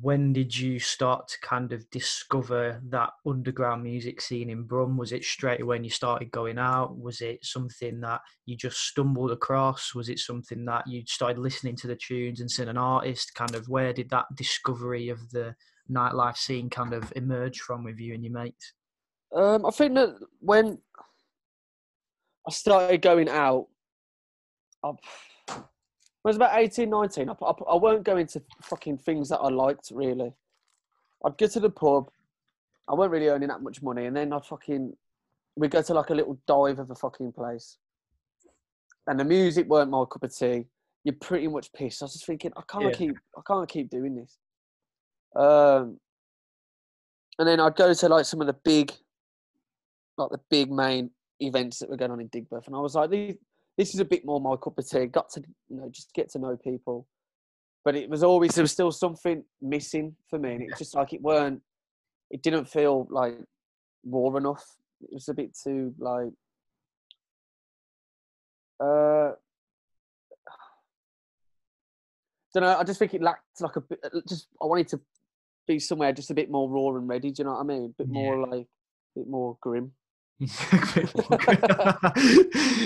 when 0.00 0.32
did 0.32 0.56
you 0.56 0.78
start 0.78 1.28
to 1.28 1.38
kind 1.40 1.72
of 1.72 1.88
discover 1.90 2.80
that 2.88 3.10
underground 3.26 3.82
music 3.82 4.22
scene 4.22 4.48
in 4.48 4.62
Brum? 4.62 4.96
Was 4.96 5.12
it 5.12 5.22
straight 5.22 5.60
away 5.60 5.76
when 5.76 5.84
you 5.84 5.90
started 5.90 6.30
going 6.30 6.58
out? 6.58 6.98
Was 6.98 7.20
it 7.20 7.44
something 7.44 8.00
that 8.00 8.22
you 8.46 8.56
just 8.56 8.78
stumbled 8.78 9.32
across? 9.32 9.94
Was 9.94 10.08
it 10.08 10.18
something 10.18 10.64
that 10.64 10.86
you 10.86 11.02
started 11.06 11.38
listening 11.38 11.76
to 11.76 11.86
the 11.86 11.96
tunes 11.96 12.40
and 12.40 12.50
seeing 12.50 12.70
an 12.70 12.78
artist? 12.78 13.34
Kind 13.34 13.54
of 13.54 13.68
where 13.68 13.92
did 13.92 14.08
that 14.10 14.24
discovery 14.34 15.10
of 15.10 15.30
the 15.30 15.54
nightlife 15.90 16.38
scene 16.38 16.70
kind 16.70 16.94
of 16.94 17.12
emerge 17.14 17.60
from 17.60 17.84
with 17.84 18.00
you 18.00 18.14
and 18.14 18.24
your 18.24 18.32
mates? 18.32 18.72
Um, 19.34 19.66
I 19.66 19.70
think 19.70 19.94
that 19.94 20.16
when 20.40 20.78
I 22.46 22.50
started 22.50 23.02
going 23.02 23.28
out, 23.28 23.66
I, 24.82 24.92
I 26.24 26.28
was 26.28 26.36
about 26.36 26.56
18, 26.56 26.88
19, 26.88 27.28
I, 27.28 27.32
I, 27.32 27.52
I 27.72 27.76
weren't 27.76 28.04
go 28.04 28.16
into 28.16 28.40
fucking 28.62 28.98
things 28.98 29.28
that 29.30 29.38
I 29.38 29.48
liked 29.48 29.90
really. 29.92 30.32
I'd 31.24 31.36
go 31.36 31.46
to 31.48 31.60
the 31.60 31.70
pub, 31.70 32.10
I 32.88 32.94
weren't 32.94 33.10
really 33.10 33.28
earning 33.28 33.48
that 33.48 33.62
much 33.62 33.82
money, 33.82 34.06
and 34.06 34.16
then 34.16 34.32
I'd 34.32 34.44
fucking, 34.44 34.96
we'd 35.56 35.70
go 35.72 35.82
to 35.82 35.94
like 35.94 36.10
a 36.10 36.14
little 36.14 36.38
dive 36.46 36.78
of 36.78 36.90
a 36.90 36.94
fucking 36.94 37.32
place. 37.32 37.76
And 39.08 39.18
the 39.18 39.24
music 39.24 39.66
weren't 39.66 39.90
my 39.90 40.04
cup 40.04 40.22
of 40.22 40.34
tea. 40.36 40.66
You're 41.02 41.16
pretty 41.20 41.48
much 41.48 41.72
pissed. 41.72 42.02
I 42.02 42.04
was 42.04 42.12
just 42.12 42.26
thinking, 42.26 42.52
I 42.56 42.62
can't 42.68 42.84
Yeah. 42.84 42.90
keep, 42.92 43.16
I 43.36 43.40
can't 43.44 43.68
keep 43.68 43.90
doing 43.90 44.14
this. 44.14 44.38
Um, 45.34 45.98
and 47.38 47.48
then 47.48 47.58
I'd 47.58 47.74
go 47.74 47.92
to 47.92 48.08
like 48.08 48.26
some 48.26 48.40
of 48.40 48.46
the 48.46 48.52
big, 48.52 48.92
like 50.16 50.30
the 50.30 50.40
big 50.50 50.70
main 50.70 51.10
events 51.40 51.80
that 51.80 51.88
were 51.90 51.96
going 51.96 52.12
on 52.12 52.20
in 52.20 52.28
Digbeth, 52.28 52.66
and 52.68 52.76
I 52.76 52.78
was 52.78 52.94
like, 52.94 53.10
"These- 53.10 53.38
this 53.82 53.94
is 53.94 54.00
a 54.00 54.04
bit 54.04 54.24
more 54.24 54.40
my 54.40 54.54
cup 54.56 54.78
of 54.78 54.88
tea. 54.88 55.06
Got 55.06 55.28
to, 55.30 55.42
you 55.68 55.76
know, 55.76 55.88
just 55.90 56.12
get 56.14 56.30
to 56.30 56.38
know 56.38 56.56
people. 56.56 57.06
But 57.84 57.96
it 57.96 58.08
was 58.08 58.22
always 58.22 58.54
there 58.54 58.62
was 58.62 58.70
still 58.70 58.92
something 58.92 59.42
missing 59.60 60.14
for 60.30 60.38
me, 60.38 60.52
and 60.54 60.62
it's 60.62 60.78
just 60.78 60.94
like 60.94 61.12
it 61.12 61.20
weren't. 61.20 61.60
It 62.30 62.40
didn't 62.42 62.66
feel 62.68 63.08
like 63.10 63.34
raw 64.06 64.34
enough. 64.36 64.64
It 65.02 65.10
was 65.14 65.28
a 65.28 65.34
bit 65.34 65.56
too 65.60 65.92
like. 65.98 66.30
Uh, 68.78 69.32
don't 72.54 72.62
know. 72.62 72.76
I 72.78 72.84
just 72.84 73.00
think 73.00 73.14
it 73.14 73.22
lacked 73.22 73.60
like 73.60 73.74
a 73.76 73.80
bit. 73.80 73.98
uh, 74.04 74.20
Just 74.28 74.46
I 74.62 74.66
wanted 74.66 74.86
to 74.88 75.00
be 75.66 75.80
somewhere 75.80 76.12
just 76.12 76.30
a 76.30 76.34
bit 76.34 76.50
more 76.52 76.68
raw 76.70 76.96
and 76.96 77.08
ready. 77.08 77.32
Do 77.32 77.40
you 77.42 77.46
know 77.46 77.54
what 77.54 77.60
I 77.60 77.64
mean? 77.64 77.84
A 77.86 77.88
bit 78.02 78.06
Yeah. 78.12 78.22
more 78.22 78.46
like, 78.46 78.66
a 79.16 79.18
bit 79.18 79.28
more 79.28 79.56
grim. 79.60 79.92
You 80.40 80.48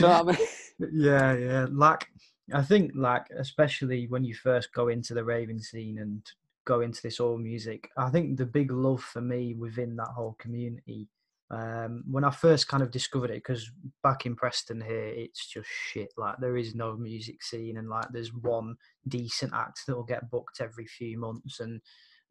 know 0.00 0.08
what 0.08 0.20
I 0.20 0.22
mean? 0.24 0.36
Yeah, 0.78 1.34
yeah. 1.34 1.66
Like 1.70 2.08
I 2.52 2.62
think, 2.62 2.92
like 2.94 3.26
especially 3.36 4.06
when 4.08 4.24
you 4.24 4.34
first 4.34 4.72
go 4.72 4.88
into 4.88 5.14
the 5.14 5.24
raving 5.24 5.60
scene 5.60 5.98
and 5.98 6.22
go 6.64 6.80
into 6.80 7.00
this 7.02 7.20
all 7.20 7.38
music, 7.38 7.90
I 7.96 8.10
think 8.10 8.36
the 8.36 8.46
big 8.46 8.70
love 8.70 9.02
for 9.02 9.20
me 9.20 9.54
within 9.54 9.96
that 9.96 10.08
whole 10.08 10.36
community. 10.38 11.08
Um, 11.48 12.02
when 12.10 12.24
I 12.24 12.30
first 12.30 12.66
kind 12.66 12.82
of 12.82 12.90
discovered 12.90 13.30
it, 13.30 13.44
because 13.44 13.70
back 14.02 14.26
in 14.26 14.34
Preston 14.34 14.80
here, 14.80 15.06
it's 15.06 15.46
just 15.46 15.68
shit. 15.68 16.12
Like 16.16 16.36
there 16.38 16.56
is 16.56 16.74
no 16.74 16.96
music 16.96 17.42
scene, 17.42 17.78
and 17.78 17.88
like 17.88 18.06
there's 18.12 18.34
one 18.34 18.76
decent 19.08 19.52
act 19.54 19.86
that 19.86 19.96
will 19.96 20.04
get 20.04 20.30
booked 20.30 20.60
every 20.60 20.86
few 20.86 21.18
months, 21.18 21.60
and 21.60 21.80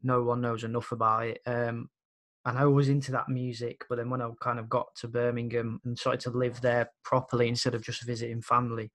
no 0.02 0.22
one 0.22 0.40
knows 0.40 0.64
enough 0.64 0.92
about 0.92 1.26
it. 1.26 1.40
Um, 1.46 1.88
and 2.46 2.56
I 2.56 2.64
was 2.64 2.88
into 2.88 3.12
that 3.12 3.28
music, 3.28 3.84
but 3.88 3.96
then 3.96 4.08
when 4.08 4.22
I 4.22 4.30
kind 4.40 4.58
of 4.58 4.68
got 4.68 4.94
to 4.96 5.08
Birmingham 5.08 5.80
and 5.84 5.98
started 5.98 6.20
to 6.20 6.30
live 6.30 6.60
there 6.60 6.90
properly 7.02 7.48
instead 7.48 7.74
of 7.74 7.82
just 7.82 8.06
visiting 8.06 8.40
family, 8.40 8.92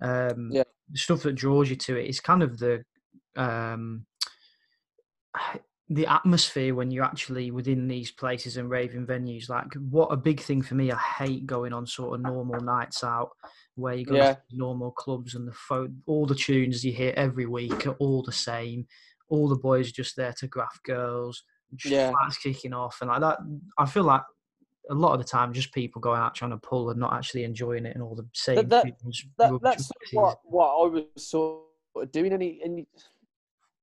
um, 0.00 0.50
Yeah. 0.50 0.64
the 0.88 0.98
stuff 0.98 1.22
that 1.22 1.34
draws 1.34 1.70
you 1.70 1.76
to 1.76 1.96
it 1.96 2.08
is 2.08 2.18
kind 2.18 2.42
of 2.42 2.58
the 2.58 2.84
um, 3.36 4.06
the 5.88 6.06
atmosphere 6.06 6.74
when 6.74 6.90
you're 6.90 7.04
actually 7.04 7.50
within 7.50 7.86
these 7.88 8.10
places 8.10 8.56
and 8.56 8.70
raving 8.70 9.06
venues. 9.06 9.50
Like, 9.50 9.74
what 9.74 10.06
a 10.06 10.16
big 10.16 10.40
thing 10.40 10.62
for 10.62 10.74
me. 10.74 10.90
I 10.90 10.96
hate 10.96 11.46
going 11.46 11.74
on 11.74 11.86
sort 11.86 12.14
of 12.14 12.24
normal 12.24 12.60
nights 12.60 13.04
out 13.04 13.30
where 13.74 13.94
you 13.94 14.06
go 14.06 14.16
Yeah. 14.16 14.32
to 14.32 14.38
normal 14.52 14.92
clubs 14.92 15.34
and 15.34 15.46
the 15.46 15.52
phone, 15.52 16.02
all 16.06 16.24
the 16.24 16.34
tunes 16.34 16.84
you 16.84 16.92
hear 16.92 17.12
every 17.16 17.44
week 17.46 17.86
are 17.86 17.96
all 17.98 18.22
the 18.22 18.32
same. 18.32 18.86
All 19.28 19.48
the 19.48 19.56
boys 19.56 19.88
are 19.90 19.92
just 19.92 20.16
there 20.16 20.32
to 20.38 20.46
graph 20.46 20.82
girls, 20.84 21.42
Yeah. 21.84 22.12
fights 22.12 22.38
kicking 22.38 22.72
off, 22.72 22.98
and 23.00 23.10
like 23.10 23.20
that. 23.20 23.38
I 23.78 23.86
feel 23.86 24.04
like 24.04 24.22
a 24.90 24.94
lot 24.94 25.12
of 25.12 25.18
the 25.18 25.24
time, 25.24 25.52
just 25.52 25.72
people 25.72 26.00
going 26.00 26.20
out 26.20 26.34
trying 26.34 26.50
to 26.50 26.56
pull 26.56 26.90
and 26.90 26.98
not 26.98 27.12
actually 27.14 27.44
enjoying 27.44 27.86
it, 27.86 27.94
and 27.94 28.02
all 28.02 28.14
the 28.14 28.26
same 28.34 28.68
that- 28.68 28.82
tunes. 29.00 29.24
that, 29.38 29.58
that's 29.62 29.86
sort 29.86 29.96
of 29.96 30.00
mixes. 30.02 30.16
what 30.16 30.38
what 30.44 30.66
I 30.68 30.88
was 30.88 31.04
sort 31.16 31.62
of 31.96 32.10
doing, 32.12 32.32
and 32.32 32.86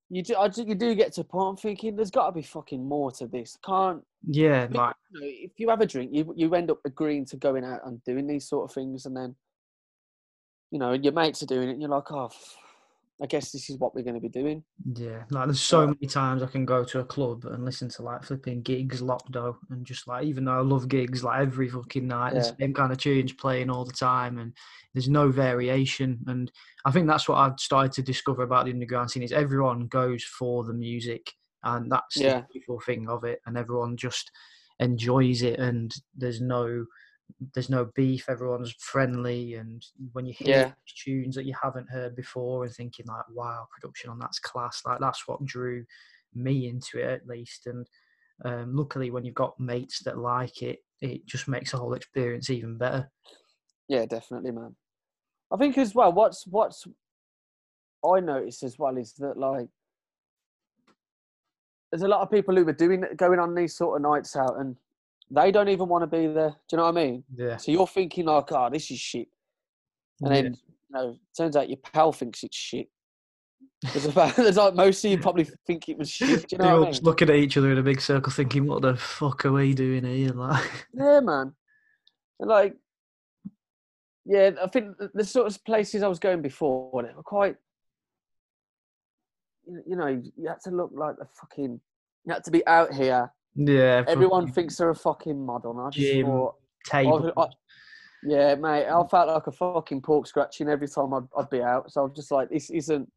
you, 0.10 0.24
do 0.24 0.36
I, 0.36 0.48
do- 0.48 0.64
you 0.64 0.76
do 0.76 0.96
get 0.96 1.14
to 1.14 1.22
a 1.22 1.24
point. 1.24 1.60
Thinking 1.60 1.96
there's 1.96 2.12
got 2.12 2.26
to 2.26 2.32
be 2.32 2.42
fucking 2.42 2.84
more 2.84 3.12
to 3.14 3.28
this. 3.28 3.58
Can't 3.64 4.04
yeah, 4.28 4.68
like 4.72 4.96
you 5.12 5.22
know, 5.22 5.28
if 5.28 5.52
you 5.58 5.70
have 5.70 5.82
a 5.82 5.86
drink, 5.86 6.12
you 6.14 6.34
you 6.36 6.54
end 6.56 6.72
up 6.72 6.80
agreeing 6.86 7.26
to 7.28 7.38
going 7.38 7.64
out 7.64 7.82
and 7.86 8.04
doing 8.04 8.28
these 8.28 8.48
sort 8.48 8.70
of 8.70 8.74
things, 8.74 9.06
and 9.06 9.16
then 9.16 9.36
you 10.72 10.80
know 10.80 10.94
your 10.94 11.14
mates 11.14 11.42
are 11.44 11.48
doing 11.48 11.70
it, 11.70 11.74
and 11.74 11.82
you're 11.82 11.90
like, 11.90 12.12
oh, 12.12 12.30
I 13.22 13.26
guess 13.26 13.52
this 13.52 13.70
is 13.70 13.78
what 13.78 13.94
we're 13.94 14.04
going 14.04 14.16
to 14.16 14.22
be 14.22 14.30
doing. 14.30 14.64
Yeah, 14.96 15.24
like 15.30 15.46
there's 15.48 15.60
so 15.60 15.86
many 15.86 16.08
times 16.08 16.42
I 16.42 16.46
can 16.48 16.66
go 16.66 16.86
to 16.86 17.00
a 17.00 17.06
club 17.06 17.44
and 17.46 17.66
listen 17.66 17.90
to 17.90 18.02
like 18.02 18.24
flipping 18.24 18.62
Giggs 18.62 19.02
locked 19.02 19.34
though, 19.34 19.58
and 19.70 19.86
just 19.86 20.08
like 20.08 20.24
even 20.24 20.46
though 20.46 20.58
I 20.58 20.62
love 20.62 20.88
Giggs, 20.88 21.24
like 21.24 21.42
every 21.42 21.68
fucking 21.68 22.08
night, 22.08 22.34
the 22.34 22.40
Yeah. 22.40 22.52
same 22.60 22.74
kind 22.74 22.94
of 22.94 22.98
tunes 22.98 23.34
playing 23.34 23.70
all 23.70 23.84
the 23.84 23.92
time, 23.92 24.38
and 24.38 24.56
there's 24.94 25.10
no 25.10 25.30
variation. 25.32 26.20
And 26.28 26.50
I 26.86 26.92
think 26.92 27.08
that's 27.08 27.28
what 27.28 27.40
I've 27.40 27.60
started 27.60 27.92
to 27.94 28.02
discover 28.02 28.44
about 28.44 28.66
the 28.66 28.72
underground 28.72 29.12
scene 29.12 29.24
is 29.24 29.34
everyone 29.34 29.88
goes 29.88 30.24
for 30.24 30.64
the 30.64 30.74
music, 30.74 31.34
and 31.64 31.92
that's 31.92 32.16
Yeah. 32.16 32.40
the 32.40 32.48
beautiful 32.54 32.80
thing 32.80 33.10
of 33.10 33.26
it, 33.26 33.42
and 33.46 33.58
everyone 33.58 33.98
just 33.98 34.32
enjoys 34.80 35.42
it, 35.42 35.60
and 35.60 35.94
there's 36.16 36.40
no 36.40 36.86
there's 37.54 37.70
no 37.70 37.86
beef. 37.96 38.30
Everyone's 38.30 38.74
friendly, 38.80 39.56
and 39.56 39.86
when 40.14 40.26
you 40.26 40.34
hear 40.34 40.48
Yeah. 40.48 40.72
tunes 41.04 41.36
that 41.36 41.46
you 41.46 41.54
haven't 41.62 41.90
heard 41.90 42.16
before, 42.16 42.66
and 42.66 42.74
thinking 42.74 43.06
like, 43.08 43.30
"Wow, 43.30 43.68
production 43.72 44.10
on 44.10 44.20
that's 44.20 44.40
class!" 44.40 44.82
Like 44.86 45.00
that's 45.00 45.28
what 45.28 45.44
drew 45.46 45.86
me 46.34 46.68
into 46.68 47.00
it 47.00 47.10
at 47.10 47.28
least. 47.28 47.68
And 47.68 47.88
um, 48.46 48.76
luckily, 48.76 49.12
when 49.12 49.24
you've 49.26 49.36
got 49.36 49.60
mates 49.60 50.04
that 50.04 50.18
like 50.18 50.62
it, 50.62 50.80
it 51.02 51.26
just 51.26 51.48
makes 51.48 51.72
the 51.72 51.78
whole 51.78 51.94
experience 51.94 52.50
even 52.50 52.78
better. 52.78 53.12
Yeah, 53.88 54.06
definitely, 54.06 54.52
man. 54.52 54.76
I 55.52 55.58
think 55.58 55.78
as 55.78 55.96
well. 55.96 56.14
What's 56.14 56.46
what's 56.48 56.86
I 58.06 58.20
noticed 58.20 58.64
as 58.64 58.78
well 58.80 58.98
is 58.98 59.14
that 59.14 59.38
like 59.38 59.68
there's 61.92 62.04
a 62.04 62.08
lot 62.08 62.22
of 62.22 62.32
people 62.32 62.56
who 62.56 62.64
were 62.64 62.74
doing 62.74 63.04
going 63.16 63.40
on 63.40 63.56
these 63.56 63.76
sort 63.76 63.98
of 63.98 64.04
nights 64.04 64.36
out, 64.36 64.60
and 64.60 64.76
they 65.32 65.52
don't 65.52 65.70
even 65.70 65.88
want 65.88 66.04
to 66.04 66.08
be 66.08 66.28
there. 66.28 66.50
Do 66.50 66.56
you 66.72 66.78
know 66.78 66.84
what 66.86 66.98
I 66.98 67.04
mean? 67.06 67.24
Yeah, 67.36 67.58
So 67.58 67.72
you're 67.72 67.88
thinking 67.88 68.26
like, 68.26 68.52
oh, 68.52 68.70
this 68.72 68.90
is 68.92 69.00
shit. 69.00 69.28
And 70.22 70.36
then, 70.36 70.46
you 70.46 70.54
know, 70.92 71.16
turns 71.38 71.56
out 71.56 71.70
your 71.70 71.78
pal 71.78 72.12
thinks 72.12 72.44
it's 72.44 72.58
shit. 72.58 72.88
There's, 73.94 74.06
about, 74.06 74.36
there's 74.38 74.58
like 74.58 74.76
most 74.76 75.06
of 75.06 75.12
you 75.12 75.18
probably 75.20 75.48
think 75.66 75.88
it 75.88 75.98
was 75.98 76.10
shit. 76.10 76.52
You 76.52 76.58
They're 76.58 76.68
know 76.68 76.74
all 76.76 76.80
what 76.82 76.88
I 76.88 76.92
just 76.92 77.04
mean? 77.04 77.10
looking 77.10 77.30
at 77.30 77.36
each 77.36 77.58
other 77.58 77.72
in 77.72 77.78
a 77.78 77.84
big 77.84 78.02
circle, 78.02 78.32
thinking, 78.32 78.66
"What 78.66 78.82
the 78.82 78.96
fuck 78.98 79.46
are 79.46 79.52
we 79.54 79.74
doing 79.74 80.04
here?" 80.04 80.30
Like, 80.34 80.88
Yeah, 80.94 81.20
man. 81.22 81.54
And 82.40 82.50
like, 82.50 82.76
yeah, 84.26 84.52
I 84.62 84.68
think 84.68 84.96
the, 85.14 85.24
sort 85.24 85.48
of 85.48 85.64
places 85.64 86.04
I 86.04 86.08
was 86.08 86.20
going 86.20 86.42
before, 86.42 87.04
they 87.04 87.14
were 87.14 87.24
quite, 87.24 87.56
you 89.68 89.82
you 89.88 89.96
know, 89.96 90.08
you 90.08 90.48
had 90.48 90.60
to 90.66 90.72
look 90.72 90.92
like 90.94 91.18
the 91.18 91.28
fucking, 91.40 91.80
you 92.26 92.34
had 92.34 92.44
to 92.46 92.52
be 92.52 92.66
out 92.68 92.94
here. 92.94 93.32
Yeah, 93.56 94.04
Everyone 94.08 94.52
thinks 94.52 94.78
they're 94.78 94.90
a 94.90 94.96
fucking 94.96 95.46
model. 95.46 95.80
I 95.80 95.90
just 95.90 96.22
thought, 96.26 96.56
table. 96.86 97.32
I- 97.38 97.48
yeah, 98.24 98.56
mate, 98.56 98.86
I 98.86 99.08
felt 99.08 99.30
like 99.30 99.48
a 99.48 99.52
fucking 99.52 100.02
pork 100.02 100.28
scratching 100.28 100.68
every 100.68 100.90
time 100.90 101.14
I'd, 101.14 101.24
I'd 101.38 101.50
be 101.50 101.62
out. 101.62 101.92
So 101.92 102.04
I'm 102.04 102.14
just 102.14 102.32
like, 102.32 102.50
this 102.50 102.70
isn't 102.70 103.10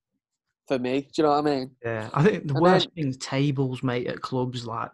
for 0.69 0.79
me. 0.79 1.01
Do 1.01 1.09
you 1.17 1.23
know 1.25 1.31
what 1.31 1.39
I 1.47 1.51
mean? 1.51 1.71
Yeah, 1.85 2.09
I 2.15 2.23
think 2.23 2.47
the 2.47 2.55
And 2.55 2.63
worst 2.63 2.89
thing's 2.95 3.17
tables, 3.17 3.83
mate, 3.83 4.07
at 4.07 4.21
clubs. 4.21 4.65
Like 4.65 4.91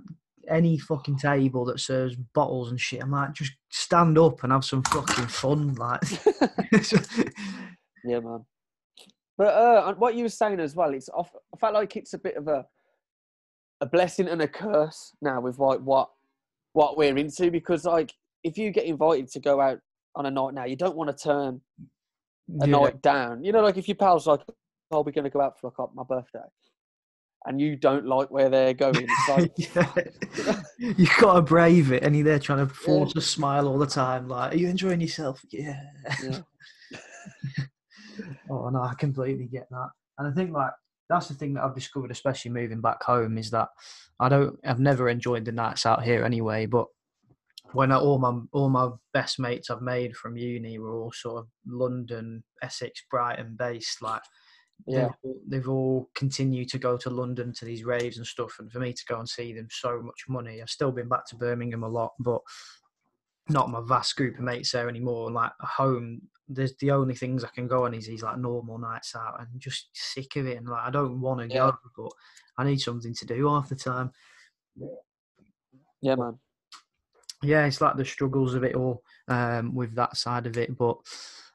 any 0.48 0.78
fucking 0.78 1.18
table 1.18 1.66
that 1.66 1.80
serves 1.80 2.16
bottles 2.34 2.70
and 2.70 2.80
shit. 2.80 3.02
I'm 3.02 3.10
like, 3.10 3.34
just 3.34 3.52
stand 3.68 4.16
up 4.16 4.42
and 4.44 4.52
have 4.52 4.64
some 4.64 4.82
fucking 4.84 5.26
fun. 5.26 5.74
Like, 5.74 6.00
Yeah, 8.04 8.20
man. 8.20 8.44
But 9.36 9.54
uh, 9.54 9.94
what 9.94 10.14
you 10.14 10.22
were 10.24 10.28
saying 10.30 10.58
as 10.58 10.74
well, 10.74 10.94
it's 10.94 11.08
off, 11.10 11.30
I 11.54 11.58
felt 11.58 11.74
like 11.74 11.96
it's 11.96 12.14
a 12.14 12.18
bit 12.18 12.36
of 12.36 12.48
a 12.48 12.64
a 13.80 13.86
blessing 13.86 14.28
and 14.28 14.42
a 14.42 14.48
curse 14.48 15.14
now 15.22 15.40
with 15.40 15.58
like 15.58 15.80
what 15.80 16.10
what 16.72 16.96
we're 16.96 17.16
into 17.16 17.50
because 17.50 17.84
like 17.84 18.12
if 18.44 18.58
you 18.58 18.70
get 18.70 18.84
invited 18.84 19.28
to 19.28 19.40
go 19.40 19.60
out 19.60 19.78
on 20.14 20.26
a 20.26 20.30
night 20.30 20.54
now, 20.54 20.64
you 20.64 20.76
don't 20.76 20.96
want 20.96 21.16
to 21.16 21.24
turn 21.24 21.60
a 22.60 22.66
yeah. 22.66 22.72
night 22.72 23.02
down. 23.02 23.44
You 23.44 23.52
know, 23.52 23.62
like 23.62 23.76
if 23.76 23.88
your 23.88 23.96
pal's 23.96 24.26
like, 24.26 24.40
"Oh, 24.90 25.02
we're 25.02 25.12
gonna 25.12 25.30
go 25.30 25.40
out 25.40 25.60
for 25.60 25.72
like 25.78 25.88
my 25.94 26.02
birthday," 26.08 26.46
and 27.46 27.60
you 27.60 27.76
don't 27.76 28.06
like 28.06 28.30
where 28.30 28.48
they're 28.48 28.74
going, 28.74 29.06
it's 29.08 29.28
like, 29.28 29.52
yeah. 29.56 30.60
you 30.78 31.06
gotta 31.20 31.42
brave 31.42 31.92
it, 31.92 32.02
and 32.02 32.16
you're 32.16 32.24
there 32.24 32.38
trying 32.38 32.66
to 32.66 32.72
force 32.72 33.14
a 33.16 33.20
smile 33.20 33.68
all 33.68 33.78
the 33.78 33.86
time. 33.86 34.28
Like, 34.28 34.54
are 34.54 34.56
you 34.56 34.68
enjoying 34.68 35.00
yourself? 35.00 35.40
Yeah. 35.50 35.80
yeah, 36.22 36.40
Oh 38.50 38.68
no, 38.70 38.82
I 38.82 38.94
completely 38.98 39.46
get 39.46 39.68
that, 39.70 39.90
and 40.18 40.28
I 40.28 40.32
think 40.32 40.52
like 40.52 40.72
that's 41.08 41.28
the 41.28 41.34
thing 41.34 41.54
that 41.54 41.64
I've 41.64 41.74
discovered, 41.74 42.10
especially 42.10 42.50
moving 42.50 42.80
back 42.80 43.02
home, 43.02 43.38
is 43.38 43.50
that 43.50 43.68
I 44.20 44.28
don't, 44.28 44.58
I've 44.64 44.80
never 44.80 45.08
enjoyed 45.08 45.44
the 45.44 45.52
nights 45.52 45.86
out 45.86 46.02
here 46.02 46.24
anyway. 46.24 46.66
But 46.66 46.86
when 47.72 47.92
I, 47.92 47.98
all 47.98 48.18
my 48.18 48.40
all 48.52 48.68
my 48.68 48.90
best 49.12 49.38
mates 49.38 49.70
I've 49.70 49.82
made 49.82 50.16
from 50.16 50.36
uni 50.36 50.78
were 50.78 50.94
all 50.94 51.12
sort 51.12 51.38
of 51.38 51.48
London, 51.66 52.44
Essex, 52.62 53.02
Brighton 53.10 53.56
based, 53.58 54.02
like 54.02 54.22
yeah, 54.86 55.08
they've, 55.22 55.34
they've 55.48 55.68
all 55.68 56.08
continued 56.14 56.68
to 56.70 56.78
go 56.78 56.96
to 56.96 57.10
London 57.10 57.52
to 57.54 57.64
these 57.64 57.84
raves 57.84 58.18
and 58.18 58.26
stuff, 58.26 58.56
and 58.58 58.70
for 58.70 58.78
me 58.78 58.92
to 58.92 59.04
go 59.08 59.18
and 59.18 59.28
see 59.28 59.52
them, 59.52 59.68
so 59.70 60.00
much 60.02 60.24
money. 60.28 60.62
I've 60.62 60.70
still 60.70 60.92
been 60.92 61.08
back 61.08 61.26
to 61.26 61.36
Birmingham 61.36 61.82
a 61.82 61.88
lot, 61.88 62.12
but 62.18 62.40
not 63.48 63.70
my 63.70 63.80
vast 63.84 64.16
group 64.16 64.36
of 64.38 64.44
mates 64.44 64.72
there 64.72 64.88
anymore. 64.88 65.26
And 65.26 65.34
like 65.34 65.52
home, 65.60 66.22
there's 66.48 66.76
the 66.76 66.90
only 66.90 67.14
things 67.14 67.44
I 67.44 67.48
can 67.48 67.66
go 67.68 67.84
on 67.84 67.94
is 67.94 68.06
these 68.06 68.22
like 68.22 68.38
normal 68.38 68.78
nights 68.78 69.14
out, 69.16 69.40
and 69.40 69.48
just 69.60 69.88
sick 69.94 70.36
of 70.36 70.46
it. 70.46 70.56
And 70.58 70.68
like 70.68 70.86
I 70.86 70.90
don't 70.90 71.20
want 71.20 71.40
to 71.40 71.46
Yeah. 71.54 71.70
go, 71.70 71.78
but 71.96 72.12
I 72.58 72.64
need 72.64 72.80
something 72.80 73.14
to 73.14 73.26
do 73.26 73.48
half 73.48 73.68
the 73.68 73.76
time. 73.76 74.10
yeah, 76.00 76.14
man. 76.14 76.38
yeah, 77.42 77.66
it's 77.66 77.80
like 77.80 77.96
the 77.96 78.04
struggles 78.04 78.54
of 78.54 78.64
it 78.64 78.74
all 78.74 79.02
um, 79.28 79.74
with 79.74 79.94
that 79.96 80.16
side 80.16 80.46
of 80.46 80.56
it. 80.56 80.76
But 80.76 80.98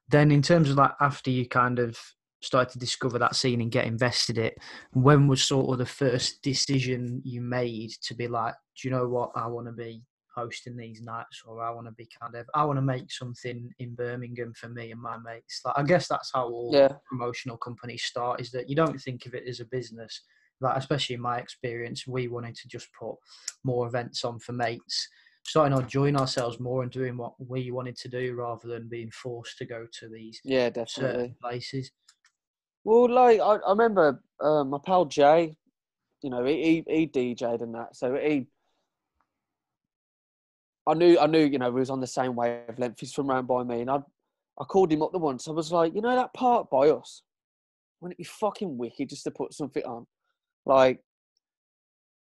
then, 0.09 0.31
in 0.31 0.41
terms 0.41 0.69
of 0.69 0.77
like 0.77 0.91
after 1.00 1.29
you 1.31 1.47
kind 1.47 1.79
of 1.79 1.97
started 2.41 2.71
to 2.73 2.79
discover 2.79 3.17
that 3.17 3.35
scene 3.35 3.62
and 3.62 3.71
get 3.71 3.85
invested 3.85 4.38
in 4.38 4.45
it, 4.45 4.57
when 4.91 5.27
was 5.27 5.41
sort 5.43 5.71
of 5.71 5.77
the 5.77 5.85
first 5.85 6.41
decision 6.41 7.21
you 7.23 7.41
made 7.41 7.91
to 8.01 8.13
be 8.13 8.27
like, 8.27 8.53
do 8.75 8.88
you 8.88 8.93
know 8.93 9.07
what, 9.07 9.31
I 9.35 9.47
want 9.47 9.67
to 9.67 9.71
be 9.71 10.03
hosting 10.35 10.75
these 10.75 11.01
nights, 11.01 11.43
or 11.45 11.63
I 11.63 11.71
want 11.71 11.87
to 11.87 11.93
be 11.93 12.07
kind 12.19 12.35
of, 12.35 12.47
I 12.53 12.65
want 12.65 12.77
to 12.77 12.81
make 12.81 13.11
something 13.11 13.71
in 13.79 13.95
Birmingham 13.95 14.53
for 14.55 14.69
me 14.69 14.91
and 14.91 15.01
my 15.01 15.17
mates. 15.17 15.61
Like, 15.65 15.77
I 15.77 15.83
guess 15.83 16.07
that's 16.07 16.31
how 16.33 16.49
all 16.49 16.71
Yeah, 16.73 16.89
promotional 17.07 17.57
companies 17.57 18.03
start 18.03 18.41
is 18.41 18.51
that 18.51 18.69
you 18.69 18.75
don't 18.75 18.99
think 18.99 19.25
of 19.25 19.33
it 19.33 19.47
as 19.47 19.59
a 19.59 19.65
business. 19.65 20.21
Like 20.61 20.77
especially 20.77 21.15
in 21.15 21.21
my 21.21 21.39
experience, 21.39 22.07
we 22.07 22.27
wanted 22.27 22.55
to 22.55 22.67
just 22.67 22.87
put 22.97 23.15
more 23.63 23.87
events 23.87 24.23
on 24.23 24.39
for 24.39 24.53
mates, 24.53 25.07
starting 25.45 25.75
to 25.77 25.83
enjoying 25.83 26.15
ourselves 26.17 26.59
more 26.59 26.83
and 26.83 26.91
doing 26.91 27.17
what 27.17 27.33
we 27.39 27.71
wanted 27.71 27.97
to 27.97 28.07
do 28.07 28.35
rather 28.35 28.67
than 28.67 28.87
being 28.87 29.11
forced 29.11 29.57
to 29.57 29.65
go 29.65 29.85
to 29.99 30.07
these 30.07 30.39
yeah, 30.43 30.69
certain 30.69 30.73
definitely. 30.73 31.35
places. 31.41 31.91
Well, 32.83 33.09
like 33.09 33.39
I, 33.39 33.55
I 33.55 33.69
remember 33.71 34.21
uh, 34.39 34.63
my 34.63 34.77
pal 34.85 35.05
Jay, 35.05 35.55
you 36.21 36.29
know, 36.29 36.45
he, 36.45 36.83
he 36.87 36.95
he 36.95 37.07
DJ'd 37.07 37.61
and 37.61 37.75
that, 37.75 37.95
so 37.95 38.15
he 38.15 38.47
I 40.85 40.93
knew, 40.93 41.17
I 41.19 41.27
knew, 41.27 41.45
you 41.45 41.59
know, 41.59 41.71
we 41.71 41.79
was 41.79 41.89
on 41.89 42.01
the 42.01 42.07
same 42.07 42.35
wavelength. 42.35 42.99
He's 42.99 43.13
from 43.13 43.27
round 43.29 43.47
by 43.47 43.63
me, 43.63 43.81
and 43.81 43.89
I, 43.89 43.99
I 44.59 44.63
called 44.65 44.91
him 44.91 45.01
up 45.01 45.11
the 45.11 45.17
once. 45.19 45.47
I 45.47 45.51
was 45.51 45.71
like, 45.71 45.95
you 45.95 46.01
know, 46.01 46.15
that 46.15 46.33
part 46.33 46.69
by 46.69 46.89
us, 46.89 47.21
wouldn't 48.01 48.15
it 48.15 48.17
be 48.17 48.23
fucking 48.25 48.77
wicked 48.77 49.09
just 49.09 49.23
to 49.23 49.31
put 49.31 49.53
something 49.53 49.83
on? 49.83 50.05
Like, 50.65 51.01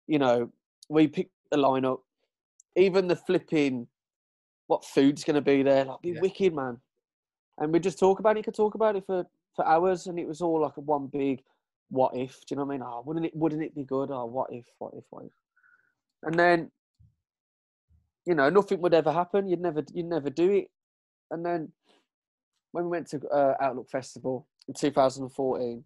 you 0.07 0.19
know, 0.19 0.53
we 0.89 1.09
picked 1.09 1.33
the 1.51 1.57
lineup, 1.57 2.01
even 2.77 3.09
the 3.09 3.17
flipping, 3.17 3.89
what 4.67 4.85
food's 4.85 5.25
going 5.25 5.35
to 5.35 5.41
be 5.43 5.63
there, 5.63 5.85
like, 5.85 6.01
be 6.03 6.11
Yeah. 6.11 6.21
wicked, 6.21 6.55
man. 6.55 6.81
And 7.59 7.73
we 7.73 7.81
just 7.81 7.99
talk 7.99 8.21
about 8.21 8.37
it. 8.37 8.45
Could 8.45 8.55
talk 8.55 8.75
about 8.75 8.97
it 8.97 9.07
for 9.07 9.25
for 9.55 9.65
hours, 9.65 10.09
and 10.09 10.19
it 10.19 10.27
was 10.27 10.41
all 10.41 10.61
like 10.61 10.77
a 10.77 10.81
one 10.81 11.07
big 11.07 11.45
what 11.89 12.17
if. 12.17 12.41
Do 12.41 12.47
you 12.51 12.57
know 12.57 12.65
what 12.65 12.75
I 12.75 12.79
mean? 12.79 12.83
Oh, 12.85 13.03
wouldn't 13.07 13.27
it? 13.27 13.37
Wouldn't 13.37 13.63
it 13.63 13.75
be 13.75 13.85
good? 13.85 14.11
Oh, 14.11 14.27
what 14.27 14.53
if? 14.53 14.65
What 14.79 14.95
if? 14.95 15.05
What 15.11 15.27
if? 15.27 15.33
And 16.25 16.37
then, 16.37 16.73
you 18.27 18.35
know, 18.35 18.49
nothing 18.51 18.81
would 18.81 18.95
ever 18.95 19.13
happen. 19.13 19.49
You'd 19.49 19.61
never, 19.61 19.85
you'd 19.93 20.07
never 20.07 20.31
do 20.31 20.51
it. 20.51 20.69
And 21.31 21.45
then, 21.45 21.73
when 22.73 22.85
we 22.85 22.91
went 22.91 23.07
to 23.09 23.21
uh, 23.29 23.55
Outlook 23.61 23.89
Festival 23.91 24.47
in 24.69 24.75
2014, 24.75 25.85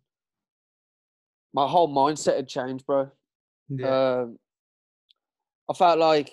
my 1.54 1.66
whole 1.66 1.92
mindset 1.94 2.36
had 2.36 2.48
changed, 2.48 2.86
bro. 2.86 3.10
Yeah. 3.68 4.20
Um, 4.20 4.38
I 5.70 5.74
felt 5.74 5.98
like 5.98 6.30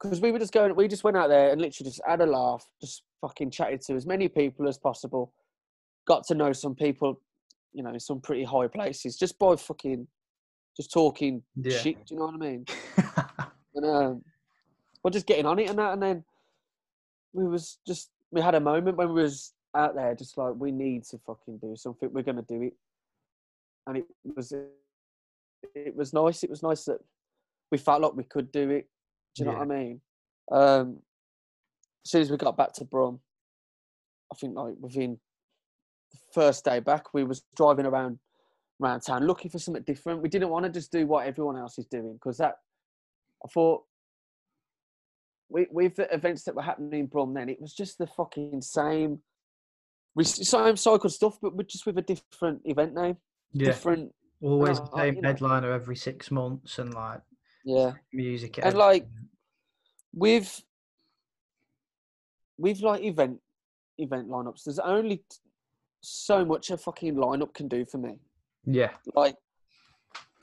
because 0.00 0.20
we 0.20 0.30
were 0.30 0.38
just 0.38 0.52
going, 0.52 0.74
we 0.76 0.88
just 0.88 1.04
went 1.04 1.16
out 1.16 1.28
there 1.28 1.50
and 1.50 1.60
literally 1.60 1.90
just 1.90 2.02
had 2.06 2.20
a 2.20 2.26
laugh, 2.26 2.64
just 2.80 3.02
fucking 3.20 3.50
chatted 3.50 3.80
to 3.82 3.94
as 3.94 4.06
many 4.06 4.28
people 4.28 4.68
as 4.68 4.78
possible. 4.78 5.32
Got 6.06 6.26
to 6.28 6.34
know 6.34 6.52
some 6.52 6.74
people, 6.74 7.20
you 7.72 7.82
know, 7.82 7.90
in 7.90 7.98
some 8.00 8.20
pretty 8.20 8.44
high 8.44 8.68
places 8.68 9.16
just 9.16 9.38
by 9.38 9.56
fucking 9.56 10.06
just 10.76 10.92
talking 10.92 11.42
Yeah. 11.56 11.78
shit. 11.78 12.06
Do 12.06 12.14
you 12.14 12.20
know 12.20 12.26
what 12.26 12.34
I 12.34 12.38
mean? 12.38 12.66
And 13.76 13.84
um, 13.84 14.22
we're 15.06 15.12
just 15.12 15.26
getting 15.26 15.46
on 15.46 15.60
it 15.60 15.70
and 15.70 15.78
that, 15.78 15.92
and 15.92 16.02
then 16.02 16.24
we 17.32 17.46
was 17.46 17.78
just 17.86 18.10
we 18.32 18.40
had 18.40 18.56
a 18.56 18.60
moment 18.60 18.96
when 18.96 19.12
we 19.12 19.22
was 19.22 19.52
out 19.76 19.94
there, 19.94 20.16
just 20.16 20.36
like 20.36 20.54
we 20.56 20.72
need 20.72 21.04
to 21.04 21.18
fucking 21.24 21.58
do 21.58 21.76
something. 21.76 22.12
We're 22.12 22.24
gonna 22.24 22.42
do 22.42 22.62
it, 22.62 22.72
and 23.86 23.98
it 23.98 24.04
was 24.34 24.52
it 25.76 25.94
was 25.94 26.12
nice. 26.12 26.42
It 26.42 26.50
was 26.50 26.64
nice 26.64 26.86
that 26.86 26.98
we 27.70 27.78
felt 27.78 28.02
like 28.02 28.16
we 28.16 28.24
could 28.24 28.50
do 28.50 28.68
it. 28.70 28.88
Do 29.36 29.44
you 29.44 29.46
know 29.48 29.58
what 29.58 29.70
I 29.70 29.78
mean? 29.78 30.00
Um, 30.50 30.98
as 32.04 32.10
soon 32.10 32.22
as 32.22 32.30
we 32.32 32.36
got 32.36 32.56
back 32.56 32.72
to 32.72 32.84
Brum, 32.84 33.20
I 34.32 34.34
think 34.34 34.56
like 34.56 34.74
within 34.80 35.20
the 36.10 36.18
first 36.34 36.64
day 36.64 36.80
back, 36.80 37.14
we 37.14 37.22
was 37.22 37.44
driving 37.54 37.86
around 37.86 38.18
around 38.82 39.02
town 39.02 39.24
looking 39.24 39.52
for 39.52 39.60
something 39.60 39.84
different. 39.84 40.20
We 40.20 40.28
didn't 40.28 40.50
want 40.50 40.64
to 40.64 40.72
just 40.72 40.90
do 40.90 41.06
what 41.06 41.28
everyone 41.28 41.56
else 41.56 41.78
is 41.78 41.86
doing 41.86 42.14
because 42.14 42.38
that 42.38 42.56
I 43.44 43.48
thought 43.54 43.84
we, 45.48 45.66
with 45.70 45.96
the 45.96 46.12
events 46.14 46.42
that 46.44 46.54
were 46.54 46.62
happening 46.62 47.00
in 47.00 47.06
Brum 47.06 47.34
then, 47.34 47.48
it 47.48 47.60
was 47.60 47.72
just 47.74 47.98
the 47.98 48.06
fucking 48.06 48.60
same, 48.62 49.20
we 50.14 50.24
same 50.24 50.76
cycle 50.76 51.10
stuff, 51.10 51.38
but 51.40 51.54
with- 51.54 51.68
just 51.68 51.86
with 51.86 51.98
a 51.98 52.02
different 52.02 52.62
event 52.64 52.94
name, 52.94 53.16
yeah. 53.52 53.66
different, 53.66 54.12
Always 54.42 54.80
uh, 54.80 54.84
the 54.84 54.96
same 54.96 55.14
you 55.16 55.22
know. 55.22 55.28
headliner 55.28 55.72
every 55.72 55.96
six 55.96 56.30
months 56.30 56.78
and 56.78 56.92
like 56.94 57.20
yeah. 57.64 57.92
music. 58.12 58.58
And 58.58 58.66
every- 58.66 58.78
like 58.78 59.06
with 60.12 60.62
with 62.58 62.80
like 62.80 63.02
event 63.02 63.38
event 63.98 64.28
lineups, 64.28 64.64
there's 64.64 64.78
only 64.78 65.24
so 66.00 66.44
much 66.44 66.70
a 66.70 66.76
fucking 66.76 67.14
lineup 67.14 67.54
can 67.54 67.68
do 67.68 67.84
for 67.84 67.98
me. 67.98 68.14
yeah, 68.64 68.90
Like 69.14 69.36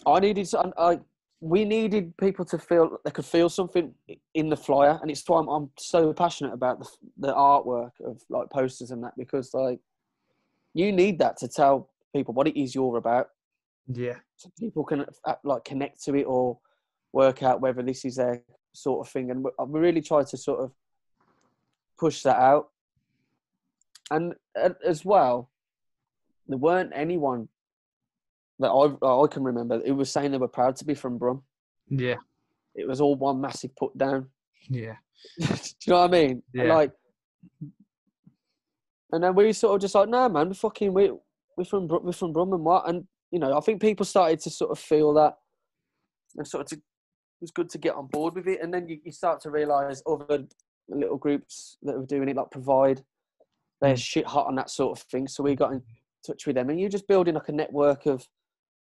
I 0.05 0.19
needed, 0.19 0.47
some- 0.47 0.73
I 0.77 0.99
we 1.43 1.65
needed 1.65 2.15
people 2.15 2.45
to 2.45 2.57
feel 2.57 2.97
they 3.03 3.11
could 3.11 3.25
feel 3.25 3.49
something 3.49 3.93
in 4.33 4.47
the 4.49 4.55
flyer, 4.55 4.97
and 5.01 5.11
it's 5.11 5.27
why 5.27 5.39
I'm, 5.39 5.49
I'm 5.49 5.69
so 5.77 6.13
passionate 6.13 6.53
about 6.53 6.79
the 6.79 6.89
the 7.17 7.33
artwork 7.33 7.91
of 8.05 8.21
like 8.29 8.49
posters 8.49 8.91
and 8.91 9.03
that 9.03 9.13
because 9.17 9.53
like 9.53 9.79
you 10.73 10.93
need 10.93 11.19
that 11.19 11.35
to 11.37 11.49
tell 11.49 11.89
people 12.15 12.33
what 12.33 12.47
it 12.47 12.57
is 12.57 12.73
you're 12.73 12.95
about, 12.95 13.27
yeah, 13.87 14.15
so 14.37 14.49
people 14.57 14.85
can 14.85 15.05
uh, 15.25 15.35
like 15.43 15.65
connect 15.65 16.01
to 16.05 16.15
it 16.15 16.23
or 16.23 16.57
work 17.11 17.43
out 17.43 17.59
whether 17.59 17.83
this 17.83 18.05
is 18.05 18.15
their 18.15 18.41
sort 18.71 19.05
of 19.05 19.11
thing. 19.11 19.29
And 19.29 19.43
we- 19.43 19.51
really 19.79 20.01
try 20.01 20.23
to 20.23 20.37
sort 20.37 20.61
of 20.61 20.71
push 21.99 22.23
that 22.23 22.37
out. 22.37 22.69
And 24.11 24.33
as 24.55 25.03
well, 25.03 25.49
there 26.47 26.57
weren't 26.57 26.91
anyone 26.95 27.49
that 28.59 28.69
I 28.69 29.05
I 29.05 29.27
can 29.27 29.43
remember 29.43 29.81
who 29.85 29.95
was 29.95 30.11
saying 30.11 30.31
they 30.31 30.37
were 30.37 30.47
proud 30.47 30.75
to 30.77 30.85
be 30.85 30.93
from 30.95 31.17
Brum. 31.17 31.43
yeah, 31.89 32.15
It 32.75 32.87
was 32.87 33.01
all 33.01 33.15
one 33.15 33.41
massive 33.41 33.75
put 33.75 33.97
down. 33.97 34.29
yeah, 34.69 34.95
Do 35.39 35.45
you 35.45 35.93
know 35.93 36.01
what 36.01 36.09
I 36.09 36.11
mean? 36.11 36.31
And, 36.31 36.43
Yeah. 36.67 36.73
Like, 36.73 36.91
and 39.11 39.23
then 39.23 39.35
we 39.35 39.53
sort 39.53 39.75
of 39.75 39.81
just 39.81 39.95
like, 39.95 40.09
nah, 40.09 40.27
man, 40.29 40.49
we 40.49 40.55
fucking 40.55 40.93
we 40.93 41.11
we're 41.55 41.65
from 41.65 41.87
Brum, 41.87 42.03
we're 42.03 42.11
from 42.13 42.33
Brum 42.33 42.53
and 42.53 42.63
what, 42.65 42.87
and 42.89 43.05
you 43.31 43.39
know, 43.39 43.55
I 43.57 43.61
think 43.61 43.81
people 43.81 44.05
started 44.05 44.39
to 44.41 44.49
sort 44.49 44.71
of 44.71 44.79
feel 44.79 45.13
that, 45.13 45.37
and 46.35 46.47
sort 46.47 46.61
of 46.61 46.67
to, 46.69 46.75
it 46.75 46.81
was 47.41 47.51
good 47.51 47.69
to 47.71 47.77
get 47.77 47.95
on 47.95 48.07
board 48.07 48.35
with 48.35 48.47
it, 48.47 48.61
and 48.61 48.73
then 48.73 48.87
you, 48.87 48.99
you 49.03 49.11
start 49.11 49.39
to 49.41 49.51
realise 49.51 50.01
other 50.07 50.45
little 50.89 51.17
groups 51.17 51.77
that 51.83 51.97
were 51.97 52.05
doing 52.05 52.29
it, 52.29 52.35
like 52.35 52.51
Provide, 52.51 53.03
they're 53.81 53.93
Mm. 53.93 53.97
shit 54.03 54.25
hot 54.25 54.47
on 54.47 54.55
that 54.55 54.69
sort 54.69 54.97
of 54.97 55.03
thing. 55.05 55.27
So 55.27 55.43
we 55.43 55.55
got 55.55 55.73
in 55.73 55.81
touch 56.25 56.47
with 56.47 56.55
them, 56.55 56.69
and 56.69 56.79
you're 56.79 56.89
just 56.89 57.07
building 57.07 57.35
like 57.35 57.49
a 57.49 57.53
network 57.53 58.05
of 58.07 58.27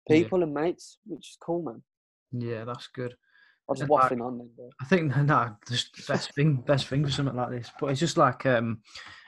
Yeah. 0.09 0.23
people 0.23 0.43
and 0.43 0.53
mates, 0.53 0.97
which 1.05 1.29
is 1.29 1.37
cool, 1.41 1.63
man. 1.63 1.83
yeah. 2.31 2.65
That's 2.65 2.87
good. 2.87 3.13
I 3.13 3.71
was 3.73 3.81
like, 3.81 3.89
waffling 3.89 4.25
on 4.25 4.37
then, 4.39 4.49
bro. 4.55 4.69
I 4.81 4.85
think 4.85 5.15
no, 5.17 5.55
just 5.67 6.07
best 6.07 6.33
thing, 6.33 6.57
best 6.57 6.87
thing 6.87 7.05
for 7.05 7.11
something 7.11 7.35
like 7.35 7.51
this. 7.51 7.69
But 7.79 7.87
it's 7.87 7.99
just 7.99 8.17
like 8.17 8.45
um, 8.47 8.79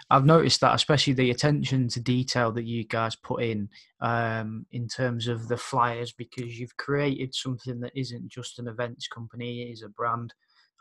I've 0.10 0.26
noticed 0.26 0.62
that, 0.62 0.74
especially 0.74 1.13
the 1.13 1.30
attention 1.32 1.88
to 1.89 2.00
detail 2.00 2.52
that 2.54 2.65
you 2.65 2.84
guys 2.84 3.15
put 3.15 3.44
in, 3.44 3.70
um, 4.02 4.65
in 4.72 4.88
terms 4.88 5.28
of 5.28 5.48
the 5.48 5.58
flyers, 5.58 6.12
because 6.12 6.60
you've 6.60 6.76
created 6.78 7.36
something 7.36 7.80
that 7.82 7.91
isn't 7.96 8.28
just 8.30 8.58
an 8.58 8.67
events 8.67 9.08
company; 9.08 9.62
it 9.62 9.74
is 9.74 9.84
a 9.84 9.89
brand. 9.89 10.34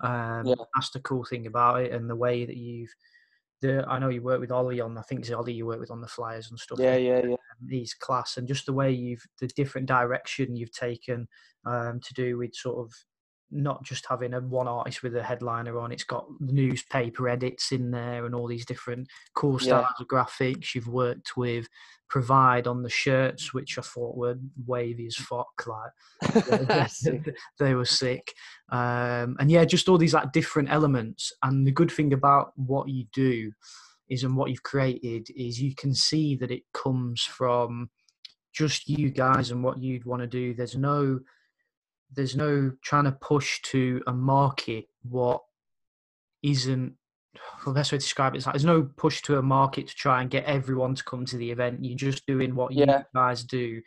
Um, 0.03 0.47
Yeah. 0.47 0.55
That's 0.75 0.91
the 0.91 1.01
cool 1.01 1.25
thing 1.25 1.47
about 1.47 1.83
it, 1.83 1.93
and 1.93 2.09
the 2.09 2.17
way 2.17 2.47
that 2.47 2.57
you've. 2.57 2.91
The, 3.61 3.85
I 3.87 3.99
know 3.99 4.09
you 4.09 4.23
work 4.23 4.41
with 4.41 4.51
Ollie 4.51 4.81
on. 4.81 4.97
I 4.97 5.03
think 5.03 5.21
it's 5.21 5.31
Ollie 5.31 5.53
you 5.53 5.67
work 5.67 5.81
with 5.81 5.91
on 5.91 6.01
the 6.01 6.09
flyers 6.09 6.51
and 6.51 6.59
stuff. 6.59 6.79
Yeah, 6.81 6.97
yeah, 6.97 7.27
yeah. 7.27 7.37
He's 7.69 7.93
class, 7.93 8.37
and 8.37 8.49
just 8.49 8.67
the 8.67 8.73
way 8.73 8.91
you've 8.91 9.25
the 9.39 9.49
different 9.49 9.87
direction 9.87 10.57
you've 10.57 10.73
taken 10.73 11.29
um, 11.67 12.01
to 12.01 12.15
do 12.15 12.39
with 12.39 12.55
sort 12.55 12.79
of 12.79 12.95
not 13.51 13.83
just 13.85 14.07
having 14.09 14.35
a 14.35 14.41
one 14.41 14.69
artist 14.69 15.03
with 15.03 15.17
a 15.17 15.23
headliner 15.23 15.79
on. 15.79 15.93
It's 15.93 16.05
got 16.05 16.27
newspaper 16.41 17.29
edits 17.29 17.73
in 17.73 17.91
there 17.91 18.25
and 18.27 18.35
all 18.35 18.47
these 18.47 18.67
different 18.67 19.09
cool 19.35 19.59
Yeah. 19.61 19.81
styles 19.81 20.01
of 20.01 20.07
graphics. 20.09 20.75
You've 20.75 20.89
worked 20.89 21.37
with 21.37 21.69
Provide 22.09 22.67
on 22.67 22.83
the 22.83 22.91
shirts, 22.91 23.55
which 23.55 23.79
I 23.79 23.83
thought 23.83 24.17
were 24.17 24.37
wavy 24.67 25.07
as 25.07 25.15
fuck. 25.15 25.65
Like 25.65 25.93
they 27.61 27.75
were 27.75 27.85
sick. 27.85 28.35
Um, 28.73 29.37
and 29.39 29.49
yeah, 29.49 29.65
just 29.65 29.89
all 29.89 29.97
these 29.97 30.13
like 30.15 30.33
different 30.33 30.71
elements. 30.73 31.33
And 31.45 31.65
the 31.65 31.71
good 31.71 31.89
thing 31.93 32.13
about 32.13 32.51
what 32.57 32.89
you 32.89 33.05
do 33.13 33.53
is, 34.09 34.25
and 34.25 34.37
what 34.37 34.51
you've 34.51 34.65
created 34.65 35.29
is, 35.37 35.63
you 35.63 35.73
can 35.77 35.95
see 35.95 36.35
that 36.35 36.51
it 36.51 36.65
comes 36.75 37.23
from 37.23 37.91
just 38.53 38.89
you 38.89 39.11
guys 39.11 39.53
and 39.53 39.63
what 39.63 39.79
you'd 39.79 40.05
want 40.05 40.21
to 40.21 40.27
do. 40.27 40.53
There's 40.53 40.77
no, 40.77 41.21
there's 42.15 42.37
no 42.37 42.73
trying 42.83 43.05
to 43.05 43.13
push 43.13 43.61
to 43.63 44.03
a 44.07 44.13
market 44.13 44.87
what 45.03 45.43
isn't. 46.43 46.95
The 47.65 47.73
best 47.73 47.93
way 47.93 47.99
to 47.99 48.03
describe 48.05 48.35
it 48.35 48.39
is 48.39 48.47
like 48.47 48.55
there's 48.55 48.65
no 48.65 48.83
push 48.97 49.23
to 49.23 49.39
a 49.39 49.43
market 49.43 49.87
to 49.89 49.95
try 49.95 50.21
and 50.21 50.31
get 50.31 50.45
everyone 50.45 50.95
to 50.95 51.05
come 51.05 51.25
to 51.27 51.37
the 51.37 51.51
event. 51.51 51.85
You're 51.85 51.97
just 51.97 52.27
doing 52.27 52.55
what 52.55 52.73
you 52.73 52.87
guys 53.15 53.45
do, 53.45 53.81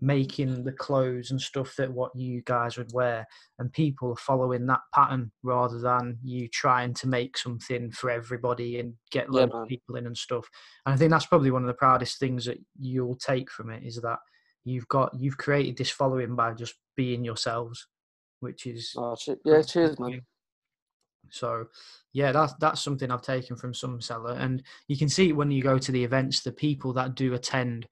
making 0.00 0.64
the 0.64 0.72
clothes 0.72 1.30
and 1.30 1.40
stuff 1.40 1.74
that 1.76 1.92
what 1.92 2.14
you 2.14 2.42
guys 2.44 2.76
would 2.76 2.92
wear, 2.92 3.26
and 3.58 3.72
people 3.72 4.12
are 4.12 4.16
following 4.16 4.66
that 4.66 4.80
pattern 4.94 5.32
rather 5.42 5.78
than 5.78 6.18
you 6.22 6.48
trying 6.48 6.92
to 6.94 7.08
make 7.08 7.38
something 7.38 7.90
for 7.90 8.10
everybody 8.10 8.80
and 8.80 8.94
get 9.10 9.30
loads 9.30 9.52
man. 9.52 9.62
of 9.62 9.68
people 9.68 9.96
in 9.96 10.06
and 10.06 10.16
stuff. 10.16 10.46
And 10.84 10.94
I 10.94 10.98
think 10.98 11.10
that's 11.10 11.26
probably 11.26 11.50
one 11.50 11.62
of 11.62 11.68
the 11.68 11.74
proudest 11.74 12.18
things 12.18 12.44
that 12.44 12.58
you'll 12.78 13.16
take 13.16 13.50
from 13.50 13.70
it 13.70 13.82
is 13.82 13.96
that 13.96 14.18
you've 14.64 14.88
got 14.88 15.14
you've 15.18 15.38
created 15.38 15.76
this 15.76 15.90
following 15.90 16.34
by 16.34 16.52
just 16.54 16.74
being 16.96 17.24
yourselves, 17.24 17.86
which 18.40 18.66
is 18.66 18.94
Oh. 18.96 19.16
Yeah, 19.44 19.62
cheers, 19.62 19.98
man. 19.98 20.22
So, 21.30 21.66
yeah, 22.12 22.32
that's 22.32 22.54
that's 22.60 22.82
something 22.82 23.10
I've 23.10 23.22
taken 23.22 23.56
from 23.56 23.72
Sum 23.74 24.00
Cellar, 24.00 24.34
and 24.34 24.62
you 24.88 24.96
can 24.96 25.08
see 25.08 25.32
when 25.32 25.50
you 25.50 25.62
go 25.62 25.78
to 25.78 25.92
the 25.92 26.02
events, 26.02 26.42
the 26.42 26.52
people 26.52 26.92
that 26.94 27.14
do 27.14 27.34
attend 27.34 27.86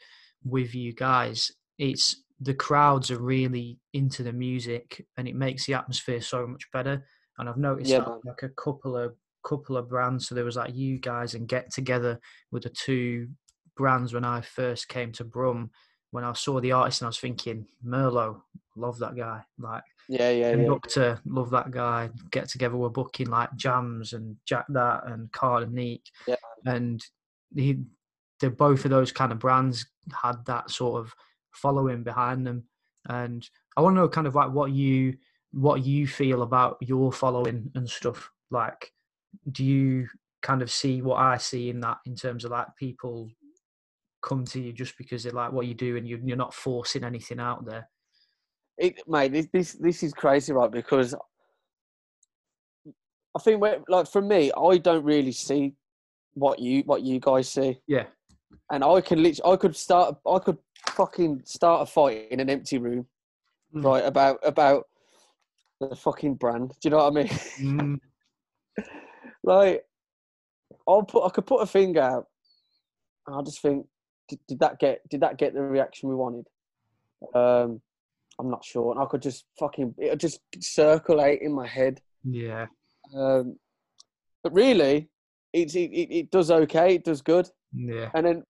with 0.44 0.74
you 0.74 0.92
guys, 0.92 1.52
it's 1.78 2.24
the 2.40 2.54
crowds 2.54 3.11
are 3.11 3.20
really 3.20 3.78
into 3.92 4.22
the 4.22 4.33
music, 4.33 5.07
and 5.16 5.28
it 5.28 5.37
makes 5.37 5.66
the 5.66 5.74
atmosphere 5.74 6.20
so 6.20 6.46
much 6.46 6.70
better. 6.72 7.04
And 7.38 7.48
I've 7.48 7.57
noticed 7.57 7.90
Yeah, 7.90 8.00
that 8.00 8.20
like 8.24 8.42
a 8.42 8.48
couple 8.50 8.96
of 8.96 9.14
couple 9.46 9.76
of 9.76 9.88
brands. 9.88 10.26
So 10.28 10.35
there 10.35 10.44
was 10.44 10.57
like 10.57 10.74
you 10.74 10.98
guys 10.98 11.35
and 11.35 11.48
Get 11.48 11.72
Together 11.72 12.18
with 12.50 12.64
the 12.64 12.70
two 12.70 13.28
brands 13.76 14.12
when 14.12 14.24
I 14.24 14.40
first 14.40 14.88
came 14.88 15.12
to 15.12 15.24
Brum. 15.24 15.70
When 16.11 16.25
I 16.25 16.33
saw 16.33 16.61
the 16.61 16.73
artist, 16.73 17.01
and 17.01 17.07
I 17.07 17.11
was 17.11 17.18
thinking, 17.18 17.66
Merlot, 17.85 18.40
love 18.77 18.99
that 18.99 19.16
guy. 19.16 19.42
Like 19.59 19.83
Yeah, 20.09 20.31
yeah, 20.31 20.51
yeah. 20.51 20.53
Conducta, 20.53 21.21
love 21.27 21.51
that 21.51 21.71
guy. 21.71 22.11
Get 22.31 22.49
together, 22.49 22.77
we're 22.77 22.88
booking 22.88 23.29
like 23.29 23.55
Jams 23.57 24.14
and 24.14 24.37
Jack 24.47 24.66
That 24.71 25.07
and 25.07 25.31
Kahn 25.33 25.64
and 25.64 25.73
Neek. 25.73 26.03
Yeah. 26.27 26.37
And 26.64 27.05
he, 27.55 27.81
the 28.40 28.51
both 28.51 28.85
of 28.85 28.90
those 28.90 29.12
kind 29.12 29.33
of 29.33 29.38
brands 29.38 29.87
had 30.12 30.44
that 30.47 30.71
sort 30.71 31.01
of 31.01 31.14
following 31.53 32.03
behind 32.03 32.47
them. 32.47 32.64
And 33.09 33.49
I 33.77 33.81
want 33.81 33.97
to 33.97 34.01
know 34.01 34.09
kind 34.09 34.27
of 34.27 34.35
like 34.35 34.51
what 34.51 34.71
you 34.73 35.16
what 35.53 35.85
you 35.85 36.07
feel 36.07 36.42
about 36.42 36.77
your 36.81 37.12
following 37.12 37.71
and 37.75 37.88
stuff. 37.88 38.31
Like, 38.51 38.92
do 39.51 39.64
you 39.64 40.09
kind 40.42 40.62
of 40.62 40.71
see 40.71 41.03
what 41.03 41.16
I 41.16 41.37
see 41.37 41.71
in 41.71 41.81
that 41.81 41.99
in 42.07 42.14
terms 42.14 42.44
of 42.44 42.51
like 42.51 42.68
people 42.79 43.31
come 44.22 44.44
to 44.46 44.61
you 44.61 44.72
just 44.72 44.96
because 44.98 45.22
they 45.24 45.31
like 45.31 45.52
what 45.52 45.66
you 45.66 45.74
do 45.74 45.96
and 45.96 46.07
you're, 46.09 46.18
you're 46.20 46.37
not 46.37 46.54
forcing 46.54 47.04
anything 47.04 47.40
out 47.40 47.64
there? 47.64 47.88
it, 48.78 49.00
mate, 49.09 49.33
this, 49.33 49.48
this 49.52 49.72
this 49.72 50.02
is 50.04 50.12
crazy, 50.12 50.52
right? 50.52 50.70
Because 50.70 51.12
I 53.37 53.40
think, 53.40 53.61
when, 53.61 53.85
like 53.88 54.07
for 54.07 54.22
me, 54.22 54.52
I 54.57 54.78
don't 54.78 55.04
really 55.04 55.33
see 55.33 55.74
what 56.35 56.59
you 56.61 56.83
what 56.83 57.02
you 57.02 57.18
guys 57.20 57.48
see, 57.48 57.81
Yeah. 57.88 58.07
and 58.70 58.85
I 58.85 59.00
can 59.00 59.22
literally, 59.22 59.52
I 59.52 59.57
could 59.57 59.74
start, 59.74 60.16
I 60.26 60.38
could 60.38 60.59
fucking 60.90 61.42
start 61.44 61.83
a 61.83 61.87
fight 61.90 62.28
in 62.31 62.38
an 62.40 62.48
empty 62.50 62.78
room, 62.78 63.07
Mm. 63.74 63.85
right? 63.85 64.04
About 64.04 64.38
about 64.44 64.85
the 65.81 65.94
fucking 65.96 66.35
brand. 66.37 66.70
Do 66.70 66.76
you 66.85 66.90
know 66.90 66.98
what 66.98 67.07
I 67.07 67.11
mean? 67.11 67.28
Mm, 67.61 68.00
like, 69.44 69.85
I'll 70.87 71.02
put, 71.02 71.24
I 71.26 71.31
could 71.31 71.46
put 71.46 71.62
a 71.62 71.66
finger 71.66 72.00
out, 72.00 72.26
and 73.26 73.37
I 73.37 73.42
just 73.42 73.61
think, 73.61 73.87
did, 74.29 74.38
did 74.49 74.59
that 74.61 74.79
get, 74.79 75.09
did 75.09 75.21
that 75.21 75.38
get 75.38 75.55
the 75.55 75.62
reaction 75.62 76.09
we 76.09 76.14
wanted? 76.14 76.47
Um, 77.35 77.81
I'm 78.41 78.51
not 78.51 78.64
sure, 78.64 78.93
and 78.93 79.01
I 79.01 79.07
could 79.07 79.23
just 79.23 79.45
fucking, 79.59 79.95
it'll 79.99 80.17
just 80.17 80.41
circulate 80.61 81.43
in 81.43 81.53
my 81.53 81.67
head. 81.67 82.01
yeah. 82.25 82.67
Um, 83.17 83.57
but 84.45 84.53
really, 84.53 85.09
it's, 85.53 85.75
it, 85.75 85.91
it, 85.91 86.14
it 86.14 86.31
does 86.31 86.51
okay. 86.51 86.95
It 86.97 87.05
does 87.05 87.23
good. 87.23 87.49
Yeah. 87.75 88.11
And 88.14 88.25
then 88.27 88.45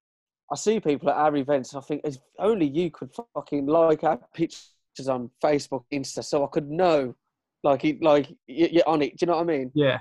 I 0.53 0.57
see 0.57 0.81
people 0.81 1.09
at 1.11 1.17
our 1.17 1.35
events, 1.37 1.73
and 1.73 1.83
I 1.83 1.87
think, 1.87 2.03
if 2.05 2.17
only 2.38 2.67
you 2.67 2.91
could 2.91 3.11
fucking 3.35 3.67
like 3.67 4.05
our 4.05 4.19
pictures 4.35 4.69
on 5.09 5.31
Facebook, 5.43 5.85
Insta, 5.93 6.23
so 6.25 6.45
I 6.45 6.49
could 6.49 6.69
know, 6.71 7.14
like, 7.62 7.85
it, 7.85 8.03
like 8.03 8.29
you- 8.47 8.69
you're 8.73 8.88
on 8.88 9.01
it. 9.03 9.17
Do 9.17 9.25
you 9.25 9.27
know 9.29 9.37
what 9.37 9.43
I 9.43 9.45
mean? 9.59 9.71
Yeah. 9.75 10.01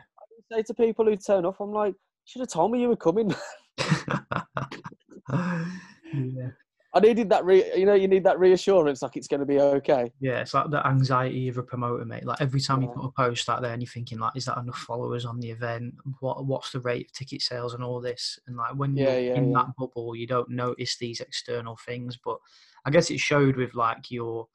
I 0.51 0.57
say 0.57 0.63
to 0.63 0.73
people 0.73 1.05
who 1.05 1.15
turn 1.15 1.45
up, 1.45 1.57
I'm 1.61 1.71
like, 1.71 1.93
you 1.93 1.97
should 2.25 2.39
have 2.41 2.49
told 2.49 2.71
me 2.71 2.81
you 2.81 2.89
were 2.89 2.95
coming. 2.97 3.33
yeah. 5.31 6.49
I 6.93 6.99
needed 6.99 7.29
that. 7.29 7.45
Re- 7.45 7.77
you 7.77 7.85
know, 7.85 7.93
you 7.93 8.07
need 8.07 8.23
that 8.23 8.39
reassurance, 8.39 9.01
like 9.01 9.17
it's 9.17 9.27
going 9.27 9.41
to 9.41 9.45
be 9.45 9.59
okay. 9.59 10.11
Yeah, 10.19 10.39
it's 10.39 10.53
like 10.53 10.71
the 10.71 10.85
anxiety 10.87 11.47
of 11.47 11.57
a 11.57 11.63
promoter, 11.63 12.05
mate. 12.05 12.25
Like 12.25 12.41
every 12.41 12.61
time 12.61 12.81
you 12.81 12.87
put 12.87 13.05
a 13.05 13.11
post 13.11 13.49
out 13.49 13.61
there 13.61 13.73
and 13.73 13.81
you're 13.81 13.89
thinking, 13.89 14.17
like, 14.19 14.35
is 14.35 14.45
that 14.45 14.57
enough 14.57 14.79
followers 14.79 15.25
on 15.25 15.39
the 15.39 15.51
event? 15.51 15.93
What 16.21 16.45
what's 16.45 16.71
the 16.71 16.79
rate 16.79 17.05
of 17.07 17.11
ticket 17.11 17.41
sales 17.41 17.73
and 17.73 17.83
all 17.83 17.99
this? 18.01 18.39
And 18.47 18.55
like 18.55 18.73
when 18.75 18.95
Yeah, 18.95 19.11
you're 19.17 19.33
yeah, 19.33 19.35
in 19.35 19.51
yeah. 19.51 19.57
that 19.57 19.75
bubble, 19.77 20.15
you 20.15 20.25
don't 20.27 20.49
notice 20.49 20.97
these 20.97 21.19
external 21.19 21.77
things. 21.85 22.17
But 22.23 22.37
I 22.85 22.89
guess 22.89 23.11
it 23.11 23.19
showed 23.19 23.57
with 23.57 23.75
like 23.75 24.09
your 24.09 24.47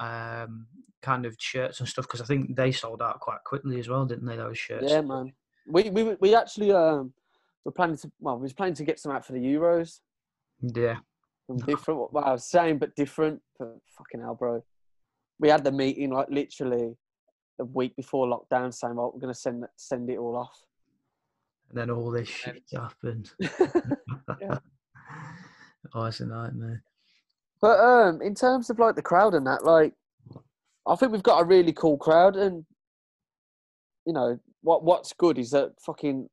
um 0.00 0.66
kind 1.02 1.26
of 1.26 1.36
shirts 1.38 1.80
and 1.80 1.88
stuff 1.88 2.06
because 2.06 2.22
I 2.22 2.24
think 2.24 2.56
they 2.56 2.72
sold 2.72 3.02
out 3.02 3.20
quite 3.20 3.42
quickly 3.44 3.80
as 3.80 3.88
well, 3.88 4.06
didn't 4.06 4.24
they? 4.24 4.36
Those 4.36 4.56
shirts. 4.56 4.86
Yeah, 4.88 5.02
man. 5.02 5.32
We 5.66 5.90
we 5.90 6.14
we 6.20 6.34
actually 6.34 6.72
um 6.72 7.12
we're 7.64 7.72
planning 7.72 7.98
to 7.98 8.10
well 8.20 8.36
we 8.36 8.44
was 8.44 8.52
planning 8.52 8.74
to 8.76 8.84
get 8.84 8.98
some 8.98 9.12
out 9.12 9.26
for 9.26 9.32
the 9.32 9.40
Euros. 9.40 10.00
Yeah. 10.62 10.98
Different, 11.66 12.12
well, 12.12 12.38
same 12.38 12.78
but 12.78 12.94
different. 12.94 13.40
But 13.58 13.76
fucking 13.98 14.20
hell, 14.20 14.36
bro. 14.36 14.64
We 15.38 15.48
had 15.48 15.64
the 15.64 15.72
meeting 15.72 16.10
like 16.10 16.28
literally 16.30 16.96
the 17.58 17.64
week 17.64 17.94
before 17.96 18.26
lockdown, 18.26 18.72
saying, 18.72 18.96
"Well, 18.96 19.10
we're 19.12 19.20
gonna 19.20 19.34
send 19.34 19.64
send 19.76 20.08
it 20.08 20.18
all 20.18 20.36
off." 20.36 20.64
And 21.68 21.78
then 21.78 21.90
all 21.90 22.10
this 22.10 22.28
shit 22.28 22.62
happened. 22.72 23.30
Yeah. 24.40 24.58
oh, 25.94 26.04
it's 26.04 26.20
a 26.20 26.26
nightmare. 26.26 26.82
But 27.60 27.78
um, 27.78 28.22
in 28.22 28.34
terms 28.34 28.70
of 28.70 28.78
like 28.78 28.96
the 28.96 29.02
crowd 29.02 29.34
and 29.34 29.46
that, 29.46 29.64
like, 29.64 29.94
I 30.86 30.96
think 30.96 31.12
we've 31.12 31.22
got 31.22 31.40
a 31.40 31.44
really 31.44 31.72
cool 31.72 31.96
crowd, 31.96 32.36
and 32.36 32.64
you 34.06 34.12
know 34.12 34.38
what? 34.62 34.84
What's 34.84 35.12
good 35.12 35.38
is 35.38 35.50
that 35.50 35.72
fucking 35.84 36.28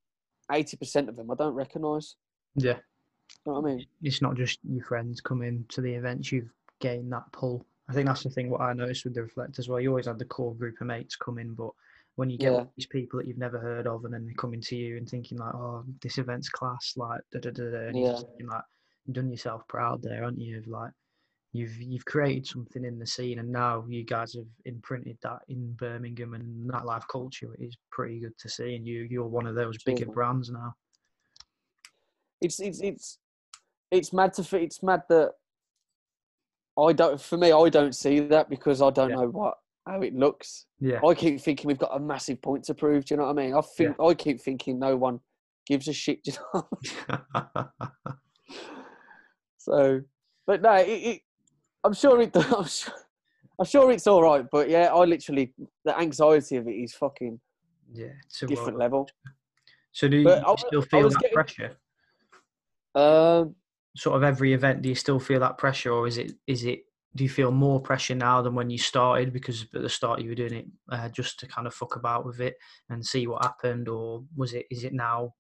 eighty 0.52 0.78
percent 0.78 1.10
of 1.10 1.16
them 1.16 1.30
I 1.30 1.36
don't 1.36 1.54
recognise. 1.54 2.16
Yeah. 2.56 2.78
You 3.46 3.52
know 3.54 3.60
what 3.62 3.72
I 3.72 3.76
mean? 3.76 3.86
it's 4.04 4.22
not 4.22 4.36
just 4.36 4.60
your 4.64 4.84
friends 4.86 5.22
coming 5.22 5.66
to 5.70 5.82
the 5.82 5.94
events, 5.94 6.32
you've 6.32 6.52
gained 6.80 7.12
that 7.12 7.32
pull. 7.32 7.66
I 7.90 7.94
think 7.94 8.08
that's 8.08 8.24
the 8.24 8.30
thing 8.30 8.50
what 8.50 8.62
I 8.62 8.74
noticed 8.74 9.04
with 9.04 9.16
the 9.16 9.24
reflect 9.24 9.60
as 9.60 9.68
well. 9.68 9.80
You 9.80 9.90
always 9.90 10.06
had 10.06 10.20
the 10.20 10.26
core 10.26 10.54
group 10.56 10.80
of 10.80 10.88
mates 10.88 11.16
come 11.16 11.40
in, 11.40 11.54
but 11.54 11.72
when 12.16 12.30
you 12.30 12.38
get 12.38 12.54
Yeah. 12.54 12.66
these 12.76 12.86
people 12.86 13.18
that 13.20 13.28
you've 13.28 13.38
never 13.38 13.60
heard 13.60 13.88
of 13.88 14.06
and 14.06 14.14
then 14.14 14.26
they're 14.26 14.36
coming 14.36 14.62
to 14.62 14.76
you 14.76 14.98
and 14.98 15.10
thinking 15.10 15.38
like, 15.38 15.56
Oh, 15.56 15.84
this 16.02 16.18
event's 16.18 16.50
class, 16.50 16.94
like 16.98 17.22
da 17.32 17.40
da 17.40 17.52
da 17.52 17.72
da 17.72 17.78
and 17.88 17.98
you're 17.98 18.10
just 18.12 18.28
thinking 18.28 18.48
like 18.48 18.64
you've 19.06 19.16
done 19.16 19.32
yourself 19.32 19.68
proud 19.68 20.02
there, 20.04 20.24
aren't 20.24 20.40
you? 20.40 20.60
Of 20.60 20.68
like 20.68 20.92
you've 21.54 21.76
you've 21.82 22.06
created 22.06 22.46
something 22.46 22.86
in 22.86 23.00
the 23.00 23.08
scene 23.08 23.40
and 23.40 23.52
now 23.52 23.84
you 23.88 24.04
guys 24.04 24.34
have 24.36 24.46
imprinted 24.66 25.18
that 25.24 25.40
in 25.48 25.74
Birmingham 25.74 26.36
and 26.36 26.70
that 26.70 26.86
life 26.86 27.06
culture 27.10 27.56
is 27.58 27.76
pretty 27.90 28.20
good 28.20 28.38
to 28.38 28.50
see 28.50 28.76
and 28.76 28.86
you 28.86 29.08
you're 29.10 29.26
one 29.26 29.48
of 29.48 29.56
those 29.56 29.82
bigger 29.84 30.06
brands 30.06 30.52
now. 30.52 30.76
it's 32.42 32.60
it's 32.60 32.82
it's 32.82 33.18
it's 33.92 34.14
mad 34.14 34.34
to 34.34 34.58
it's 34.58 34.84
mad 34.84 35.04
that 35.10 35.32
I 36.78 36.94
don't 36.94 37.20
for 37.20 37.38
me 37.38 37.52
I 37.52 37.70
don't 37.70 37.96
see 37.96 38.20
that 38.22 38.50
because 38.50 38.82
I 38.82 38.90
don't 38.92 39.10
Yeah. 39.10 39.16
know 39.18 39.28
what 39.30 39.56
how 39.88 40.02
it 40.02 40.14
looks. 40.14 40.66
Yeah. 40.80 41.00
I 41.06 41.14
keep 41.16 41.42
thinking 41.42 41.68
we've 41.68 41.80
got 41.80 41.96
a 41.96 42.00
massive 42.00 42.42
point 42.42 42.64
to 42.66 42.74
prove. 42.76 43.06
Do 43.06 43.14
you 43.14 43.18
know 43.18 43.26
what 43.26 43.40
I 43.40 43.42
mean? 43.46 43.56
I 43.56 43.62
think 43.62 43.96
I 44.00 44.14
keep 44.14 44.40
thinking 44.40 44.78
no 44.78 44.96
one 44.96 45.20
gives 45.66 45.88
a 45.88 45.94
shit. 45.94 46.24
Do 46.24 46.32
you 46.32 46.38
know? 47.10 47.68
so, 49.58 50.02
but 50.46 50.62
no, 50.62 50.74
it, 50.76 50.88
it, 50.90 51.22
I'm 51.84 51.94
sure 51.94 52.22
it. 52.22 52.32
I'm 52.36 52.66
sure, 52.68 52.94
I'm 53.58 53.66
sure 53.66 53.92
it's 53.92 54.06
all 54.08 54.22
right. 54.22 54.46
But 54.52 54.70
yeah, 54.70 54.94
I 54.94 55.04
literally 55.06 55.54
the 55.86 55.98
anxiety 55.98 56.58
of 56.58 56.68
it 56.68 56.74
is 56.74 56.94
fucking 56.94 57.40
yeah. 57.92 58.08
It's 58.26 58.44
a 58.44 58.48
different 58.48 58.78
level. 58.78 59.10
So 59.92 60.08
do 60.08 60.18
you, 60.18 60.30
you 60.30 60.56
still 60.58 60.82
feel 60.84 61.10
that 61.10 61.20
getting- 61.20 61.34
pressure? 61.34 61.78
Um, 62.96 63.56
Sort 63.96 64.16
of 64.16 64.24
every 64.24 64.54
event, 64.54 64.82
do 64.82 64.90
you 64.90 64.96
still 64.96 65.20
feel 65.20 65.40
that 65.40 65.58
pressure, 65.58 65.92
or 65.92 66.08
is 66.08 66.18
it 66.18 66.34
is 66.48 66.64
it? 66.64 66.82
Do 67.16 67.24
you 67.24 67.30
feel 67.30 67.52
more 67.52 67.82
pressure 67.82 68.14
now 68.14 68.42
than 68.42 68.54
when 68.54 68.70
you 68.70 68.78
started? 68.78 69.34
Because 69.34 69.66
at 69.74 69.82
the 69.82 69.90
start 69.90 70.22
you 70.22 70.30
were 70.30 70.36
doing 70.36 70.54
it 70.54 70.66
uh, 70.92 71.10
just 71.10 71.40
to 71.40 71.48
kind 71.48 71.66
of 71.66 71.74
fuck 71.74 71.96
about 71.96 72.26
with 72.26 72.40
it 72.40 72.56
and 72.90 73.06
see 73.06 73.26
what 73.28 73.44
happened, 73.44 73.90
or 73.90 74.24
was 74.36 74.54
it? 74.54 74.68
Is 74.70 74.84
it 74.84 74.94
now? 74.94 75.34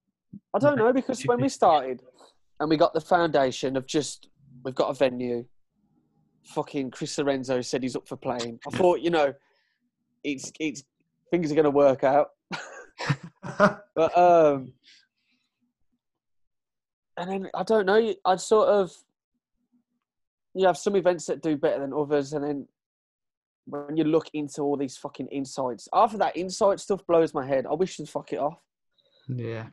I 0.53 0.59
don't 0.59 0.77
know 0.77 0.91
because 0.93 1.23
when 1.23 1.41
we 1.41 1.49
started 1.49 2.01
and 2.59 2.69
we 2.69 2.77
got 2.77 2.93
the 2.93 3.01
foundation 3.01 3.77
of 3.77 3.85
just 3.85 4.29
we've 4.63 4.75
got 4.75 4.89
a 4.89 4.93
venue. 4.93 5.45
Fucking 6.45 6.89
Chris 6.89 7.17
Lorenzo 7.17 7.61
said 7.61 7.83
he's 7.83 7.95
up 7.95 8.07
for 8.07 8.15
playing. 8.15 8.59
I 8.67 8.75
thought, 8.75 9.01
you 9.01 9.11
know, 9.11 9.33
it's 10.23 10.51
it's 10.59 10.83
things 11.29 11.51
are 11.51 11.55
going 11.55 11.65
to 11.65 11.71
work 11.71 12.03
out. 12.03 12.29
But 13.99 14.17
um, 14.17 14.71
and 17.19 17.29
then 17.29 17.49
I 17.53 17.63
don't 17.63 17.85
know. 17.85 18.13
I'd 18.25 18.41
sort 18.41 18.69
of 18.69 18.91
you 20.55 20.65
have 20.65 20.77
some 20.77 20.95
events 20.95 21.25
that 21.27 21.43
do 21.43 21.57
better 21.57 21.79
than 21.79 21.93
others, 21.93 22.33
and 22.33 22.43
then 22.43 22.67
when 23.65 23.95
you 23.95 24.03
look 24.03 24.29
into 24.33 24.61
all 24.61 24.77
these 24.77 24.97
fucking 24.97 25.27
insights, 25.27 25.87
after 25.93 26.17
that 26.17 26.35
insight 26.35 26.79
stuff 26.79 27.05
blows 27.05 27.33
my 27.33 27.45
head. 27.45 27.65
I 27.69 27.73
wish 27.75 27.97
they'd 27.97 28.09
fuck 28.09 28.33
it 28.33 28.39
off 28.39 28.57
yeah, 29.27 29.67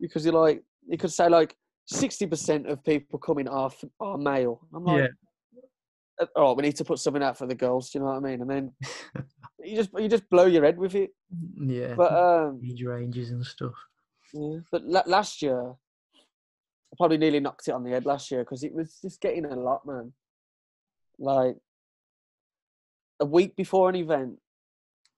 because 0.00 0.24
you're 0.24 0.34
like 0.34 0.62
you 0.88 0.98
could 0.98 1.12
say 1.12 1.28
like 1.28 1.56
sixty 1.86 2.26
percent 2.26 2.66
of 2.66 2.82
people 2.84 3.18
coming 3.18 3.48
are 3.48 3.70
are 4.00 4.18
male. 4.18 4.66
I'm 4.74 4.84
like, 4.84 5.10
yeah, 6.20 6.26
oh, 6.36 6.54
we 6.54 6.62
need 6.62 6.76
to 6.76 6.84
put 6.84 6.98
something 6.98 7.22
out 7.22 7.36
for 7.36 7.46
the 7.46 7.54
girls. 7.54 7.90
Do 7.90 7.98
you 7.98 8.04
know 8.04 8.12
what 8.12 8.16
I 8.16 8.20
mean? 8.20 8.40
And 8.40 8.50
then 8.50 8.72
you 9.62 9.76
just 9.76 9.90
you 9.98 10.08
just 10.08 10.28
blow 10.30 10.46
your 10.46 10.64
head 10.64 10.78
with 10.78 10.94
it. 10.94 11.10
yeah. 11.60 11.94
But 11.94 12.12
um, 12.12 12.60
age 12.64 12.82
ranges 12.82 13.30
and 13.30 13.44
stuff. 13.44 13.74
Yeah, 14.32 14.58
but 14.72 14.84
la- 14.84 15.02
last 15.06 15.42
year, 15.42 15.74
I 16.94 16.96
probably 16.96 17.18
nearly 17.18 17.40
knocked 17.40 17.66
it 17.66 17.72
on 17.72 17.82
the 17.82 17.90
head 17.90 18.06
last 18.06 18.30
year 18.30 18.44
because 18.44 18.62
it 18.62 18.72
was 18.72 18.98
just 19.02 19.20
getting 19.20 19.44
a 19.44 19.56
lot, 19.56 19.84
man. 19.84 20.12
Like 21.18 21.56
a 23.18 23.24
week 23.24 23.56
before 23.56 23.88
an 23.88 23.96
event, 23.96 24.38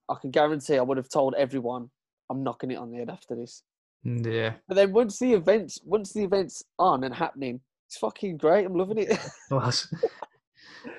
I 0.09 0.15
can 0.19 0.31
guarantee 0.31 0.77
I 0.77 0.81
would 0.81 0.97
have 0.97 1.09
told 1.09 1.35
everyone 1.35 1.91
I'm 2.31 2.43
knocking 2.43 2.71
it 2.71 2.77
on 2.77 2.89
the 2.89 2.97
head 2.97 3.11
after 3.11 3.35
this. 3.35 3.61
Mm, 4.03 4.25
yeah, 4.25 4.53
But 4.67 4.73
then 4.73 4.91
once 4.91 5.19
the 5.19 5.33
events, 5.33 5.79
once 5.83 6.13
the 6.13 6.23
events 6.23 6.63
on 6.79 7.03
and 7.03 7.13
happening, 7.13 7.61
it's 7.85 7.97
fucking 7.97 8.37
great. 8.37 8.65
I'm 8.65 8.75
loving 8.75 8.97
it. 8.97 9.09
well, 9.51 9.59
that's 9.59 9.93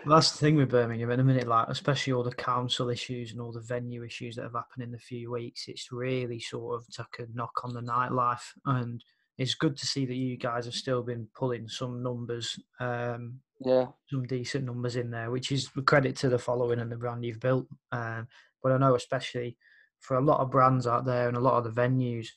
that's 0.07 0.31
the 0.31 0.39
thing 0.39 0.55
with 0.55 0.71
Birmingham 0.71 1.11
in 1.11 1.19
a 1.19 1.25
minute. 1.25 1.49
Like, 1.49 1.69
especially 1.69 2.13
all 2.13 2.23
the 2.23 2.33
council 2.33 2.89
issues 2.89 3.33
and 3.33 3.41
all 3.41 3.53
the 3.53 3.61
venue 3.61 4.05
issues 4.05 4.37
that 4.37 4.43
have 4.43 4.55
happened 4.55 4.85
in 4.85 4.93
the 4.93 4.99
few 4.99 5.33
weeks. 5.33 5.67
It's 5.67 5.91
really 5.91 6.39
sort 6.39 6.77
of 6.77 6.89
took 6.89 7.19
a 7.19 7.27
knock 7.35 7.65
on 7.65 7.75
the 7.75 7.81
nightlife, 7.81 8.45
and 8.65 9.03
it's 9.39 9.55
good 9.55 9.77
to 9.77 9.87
see 9.87 10.05
that 10.07 10.15
you 10.15 10.37
guys 10.37 10.65
have 10.67 10.75
still 10.75 11.03
been 11.03 11.29
pulling 11.35 11.69
some 11.69 12.03
numbers. 12.03 12.59
Um, 12.81 13.41
Yeah, 13.61 13.89
some 14.07 14.25
decent 14.27 14.65
numbers 14.65 14.97
in 14.97 15.11
there, 15.11 15.31
which 15.31 15.51
is 15.53 15.69
credit 15.87 16.17
to 16.17 16.29
the 16.29 16.39
following 16.39 16.81
and 16.81 16.93
the 16.93 16.97
brand 16.97 17.25
you've 17.25 17.41
built. 17.41 17.67
Um, 17.93 18.29
but 18.63 18.73
I 18.73 18.79
know 18.79 18.95
especially 18.95 19.57
for 20.01 20.17
a 20.17 20.21
lot 20.25 20.41
of 20.41 20.51
brands 20.51 20.87
out 20.87 21.05
there 21.05 21.29
and 21.29 21.37
a 21.37 21.41
lot 21.41 21.59
of 21.59 21.65
the 21.65 21.81
venues, 21.81 22.29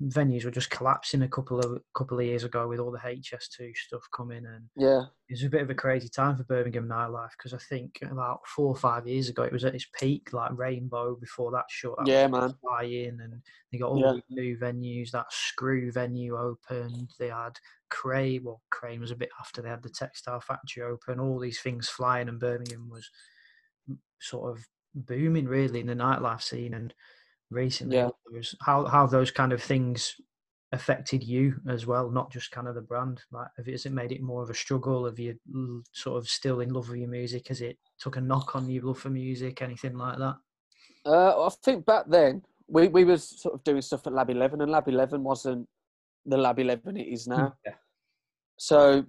venues 0.00 0.44
were 0.44 0.50
just 0.52 0.70
collapsing 0.70 1.22
a 1.22 1.28
couple 1.28 1.58
of 1.58 1.82
couple 1.94 2.18
of 2.20 2.24
years 2.24 2.44
ago 2.44 2.68
with 2.68 2.78
all 2.78 2.92
the 2.92 2.98
HS2 2.98 3.74
stuff 3.76 4.02
coming, 4.14 4.46
and 4.46 4.68
yeah, 4.76 5.02
it 5.28 5.32
was 5.32 5.42
a 5.42 5.48
bit 5.50 5.62
of 5.62 5.70
a 5.70 5.74
crazy 5.74 6.08
time 6.08 6.36
for 6.36 6.44
Birmingham 6.44 6.86
nightlife 6.88 7.32
because 7.36 7.52
I 7.52 7.58
think 7.58 7.98
about 8.02 8.46
four 8.46 8.68
or 8.68 8.76
five 8.76 9.08
years 9.08 9.28
ago 9.28 9.42
it 9.42 9.52
was 9.52 9.64
at 9.64 9.74
its 9.74 9.86
peak, 9.98 10.32
like 10.32 10.56
Rainbow 10.56 11.16
before 11.16 11.50
that 11.52 11.64
shut. 11.68 11.98
Yeah, 12.06 12.28
man. 12.28 12.54
flying, 12.60 13.18
and 13.20 13.42
they 13.72 13.78
got 13.78 13.90
all 13.90 13.98
Yeah. 14.00 14.12
these 14.12 14.22
new 14.30 14.56
venues. 14.56 15.10
That 15.10 15.32
Screw 15.32 15.90
venue 15.90 16.36
opened. 16.38 17.12
They 17.18 17.28
had 17.30 17.58
Crane. 17.90 18.44
Well, 18.44 18.62
Crane 18.70 19.00
was 19.00 19.10
a 19.10 19.16
bit 19.16 19.30
after 19.40 19.62
they 19.62 19.68
had 19.68 19.82
the 19.82 19.90
Textile 19.90 20.40
Factory 20.40 20.84
open. 20.84 21.18
All 21.18 21.40
these 21.40 21.60
things 21.60 21.88
flying, 21.88 22.28
and 22.28 22.38
Birmingham 22.38 22.88
was 22.88 23.10
sort 24.20 24.56
of 24.56 24.64
booming 24.94 25.46
really 25.46 25.80
in 25.80 25.86
the 25.86 25.94
nightlife 25.94 26.42
scene. 26.42 26.74
And 26.74 26.94
recently, 27.50 27.96
Yeah. 27.96 28.10
how 28.60 28.86
how 28.86 29.06
those 29.06 29.30
kind 29.30 29.52
of 29.52 29.62
things 29.62 30.14
affected 30.72 31.22
you 31.24 31.54
as 31.68 31.86
well, 31.86 32.10
not 32.10 32.30
just 32.30 32.50
kind 32.50 32.68
of 32.68 32.74
the 32.74 32.82
brand. 32.82 33.22
Like, 33.32 33.48
have 33.56 33.66
has 33.66 33.86
it 33.86 33.92
made 33.92 34.12
it 34.12 34.20
more 34.20 34.42
of 34.42 34.50
a 34.50 34.54
struggle? 34.54 35.06
Have 35.06 35.18
you 35.18 35.38
sort 35.92 36.18
of 36.18 36.28
still 36.28 36.60
in 36.60 36.70
love 36.72 36.88
with 36.88 36.98
your 36.98 37.08
music? 37.08 37.48
Has 37.48 37.60
it 37.62 37.78
took 37.98 38.16
a 38.16 38.20
knock 38.20 38.54
on 38.54 38.68
your 38.70 38.84
love 38.84 38.98
for 38.98 39.10
music? 39.10 39.62
Anything 39.62 39.96
like 39.96 40.18
that? 40.18 40.36
Uh, 41.06 41.46
I 41.46 41.48
think 41.64 41.86
back 41.86 42.04
then 42.08 42.42
we, 42.66 42.88
we 42.88 43.04
was 43.04 43.40
sort 43.40 43.54
of 43.54 43.64
doing 43.64 43.80
stuff 43.80 44.06
at 44.06 44.12
Lab 44.12 44.28
Eleven, 44.28 44.60
and 44.60 44.70
Lab 44.70 44.88
Eleven 44.88 45.24
wasn't 45.24 45.66
the 46.26 46.36
Lab 46.36 46.58
Eleven 46.58 46.96
it 46.98 47.08
is 47.08 47.26
now. 47.26 47.56
Yeah. 47.64 47.74
So 48.58 49.06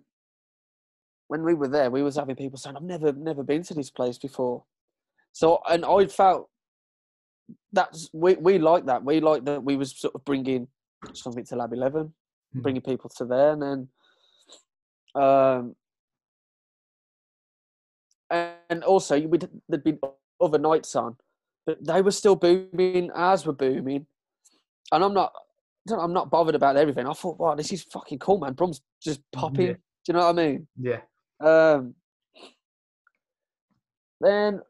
when 1.28 1.44
we 1.44 1.54
were 1.54 1.68
there, 1.68 1.92
we 1.92 2.04
was 2.04 2.16
having 2.16 2.38
people 2.38 2.58
saying, 2.58 2.78
"I've 2.78 2.84
never 2.84 3.12
never 3.12 3.44
been 3.44 3.64
to 3.64 3.74
this 3.74 3.90
place 3.90 4.18
before." 4.18 4.64
So 5.34 5.60
and 5.70 5.84
I 5.84 6.06
felt 6.08 6.50
that's 7.72 8.10
we 8.14 8.36
we 8.36 8.58
like 8.60 8.86
that. 8.86 9.04
We 9.04 9.20
like 9.20 9.46
that 9.46 9.64
we 9.64 9.76
was 9.76 9.98
sort 9.98 10.16
of 10.16 10.24
bringing 10.26 10.68
something 11.14 11.46
to 11.46 11.56
Lab 11.56 11.74
Eleven, 11.74 12.14
Mhm. 12.56 12.62
bringing 12.64 12.82
people 12.82 13.10
to 13.18 13.26
there, 13.26 13.52
and 13.52 13.62
then 13.62 13.90
um, 15.16 15.76
and 18.32 18.84
also 18.84 19.16
you 19.16 19.28
would 19.30 19.50
there'd 19.68 19.84
be 19.84 19.98
other 20.40 20.58
nights 20.60 20.96
on, 20.96 21.16
but 21.66 21.84
they 21.84 22.02
were 22.02 22.12
still 22.12 22.36
booming. 22.36 23.12
Ours 23.12 23.46
were 23.46 23.54
booming, 23.54 24.06
and 24.92 25.04
I'm 25.04 25.14
not. 25.14 25.34
I'm 25.92 26.14
not 26.14 26.30
bothered 26.30 26.54
about 26.54 26.78
everything. 26.78 27.08
I 27.08 27.14
thought, 27.14 27.40
wow, 27.40 27.56
this 27.56 27.72
is 27.74 27.82
fucking 27.84 28.20
cool, 28.20 28.38
man. 28.38 28.54
Brum's 28.54 28.82
just 29.02 29.22
popping. 29.32 29.68
Yeah. 29.68 29.74
Do 29.74 29.80
you 30.08 30.14
know 30.14 30.20
what 30.20 30.38
I 30.38 30.46
mean? 30.48 30.68
Yeah. 30.78 31.02
Um, 31.40 31.96
then, 34.22 34.62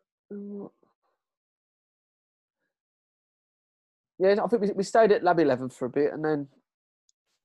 yeah, 4.19 4.35
I 4.43 4.47
think 4.47 4.61
we, 4.61 4.71
we 4.71 4.83
stayed 4.83 5.11
at 5.11 5.23
Lab 5.23 5.39
11 5.39 5.69
for 5.69 5.85
a 5.85 5.89
bit, 5.89 6.13
and 6.13 6.23
then 6.23 6.47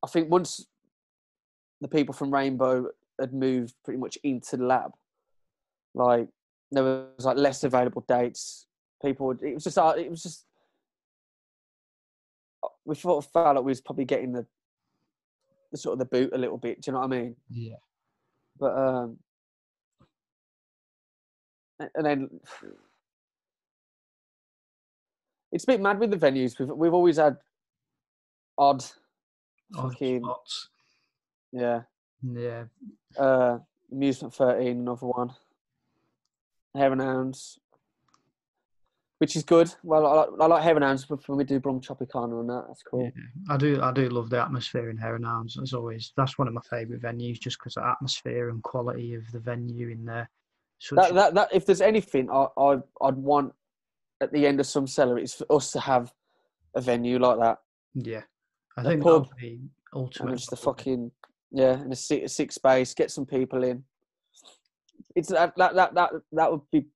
I 0.03 0.09
think 0.09 0.31
once 0.31 0.67
the 1.81 1.89
people 1.89 2.13
from 2.13 2.33
Rainbow 2.33 2.89
had 3.21 3.33
moved 3.33 3.75
pretty 3.85 3.99
much 3.99 4.19
into 4.25 4.57
the 4.57 4.65
lab, 4.65 4.93
like 5.95 6.29
there 6.73 6.83
was 6.83 7.25
like 7.25 7.37
less 7.37 7.63
available 7.63 8.05
dates. 8.09 8.67
People, 9.03 9.29
would, 9.29 9.43
it 9.43 9.55
was 9.55 9.65
just, 9.65 9.79
uh, 9.79 9.95
it 9.97 10.11
was 10.11 10.23
just, 10.23 10.45
uh, 12.65 12.69
we 12.85 12.95
sort 12.95 13.25
of 13.25 13.31
felt 13.31 13.57
like 13.57 13.65
we 13.65 13.71
was 13.71 13.81
probably 13.81 14.05
getting 14.05 14.33
the, 14.33 14.47
the 15.71 15.79
sort 15.79 15.93
of 15.93 15.99
the 15.99 16.05
boot 16.07 16.31
a 16.33 16.39
little 16.39 16.59
bit. 16.59 16.83
Do 16.83 16.91
you 16.91 16.93
know 16.95 17.01
what 17.01 17.13
I 17.13 17.21
mean? 17.21 17.37
Yeah. 17.51 17.77
but 18.59 18.77
um 18.77 19.19
and 21.95 22.07
then 22.07 22.31
it's 25.55 25.65
a 25.65 25.69
bit 25.69 25.81
mad 25.81 25.99
with 26.01 26.11
the 26.11 26.17
venues 26.17 26.59
we've, 26.59 26.69
we've 26.69 26.93
always 26.95 27.17
had 27.17 27.37
odd 28.59 28.85
Odd 29.77 29.93
fucking 29.93 30.23
spots. 30.23 30.69
yeah 31.53 31.83
Yeah. 32.23 32.65
uh 33.19 33.59
amusement 33.93 34.35
13 34.35 34.79
another 34.79 35.07
one 35.07 35.31
Hare 36.75 36.93
and 36.93 37.01
Hounds 37.01 37.59
which 39.19 39.37
is 39.37 39.45
good 39.45 39.73
well 39.85 40.07
i 40.07 40.13
like, 40.13 40.29
I 40.41 40.47
like 40.47 40.63
Hare 40.65 40.75
and 40.75 40.85
Hounds 40.85 41.05
but 41.07 41.27
when 41.29 41.39
we 41.39 41.45
do 41.45 41.61
brum 41.61 41.81
tropicana 41.81 42.41
and 42.41 42.51
that 42.51 42.65
that's 42.69 42.83
cool 42.83 43.11
I 43.49 43.57
do. 43.57 43.81
I 43.83 43.93
do 43.93 44.09
love 44.09 44.31
the 44.31 44.41
atmosphere 44.41 44.91
in 44.91 44.97
Heron 44.97 45.25
Arms. 45.25 45.59
As 45.63 45.73
always, 45.75 46.13
that's 46.17 46.39
one 46.39 46.49
of 46.49 46.55
my 46.55 46.61
favourite 46.69 47.03
venues, 47.03 47.39
just 47.39 47.59
because 47.59 47.75
the 47.75 47.87
atmosphere 47.87 48.49
and 48.49 48.63
quality 48.63 49.15
of 49.15 49.31
the 49.33 49.39
venue 49.39 49.89
in 49.89 50.05
there. 50.05 50.29
Such 50.79 50.97
that, 50.97 51.15
that 51.15 51.35
that 51.35 51.49
if 51.53 51.67
there's 51.67 51.81
anything 51.83 52.31
I, 52.31 52.47
I 52.59 52.79
i'd 53.03 53.17
want 53.17 53.53
at 54.21 54.33
the 54.33 54.47
end 54.47 54.61
of 54.61 54.67
Sum 54.67 54.87
Cellar 54.87 55.19
it's 55.19 55.35
for 55.35 55.47
us 55.51 55.73
to 55.73 55.81
have 55.81 56.13
a 56.75 56.81
venue 56.81 57.19
like 57.19 57.39
that 57.39 57.59
yeah, 57.95 58.23
I 58.77 58.83
think 58.83 59.03
pub 59.03 59.25
that'll 59.25 59.41
be 59.41 59.61
and 59.61 59.71
ultimate. 59.95 60.37
just 60.37 60.51
the 60.51 60.57
fucking 60.57 61.11
yeah, 61.53 61.81
and 61.81 61.93
a 61.93 61.97
six, 61.97 62.25
a 62.25 62.35
six 62.35 62.55
space, 62.57 62.95
get 62.95 63.11
some 63.11 63.25
people 63.25 63.63
in. 63.63 63.85
It's 65.15 65.29
that 65.29 65.55
that 65.57 65.75
that 65.77 65.95
that 65.95 66.11
that 66.33 66.51
would 66.51 66.63
be 66.73 66.87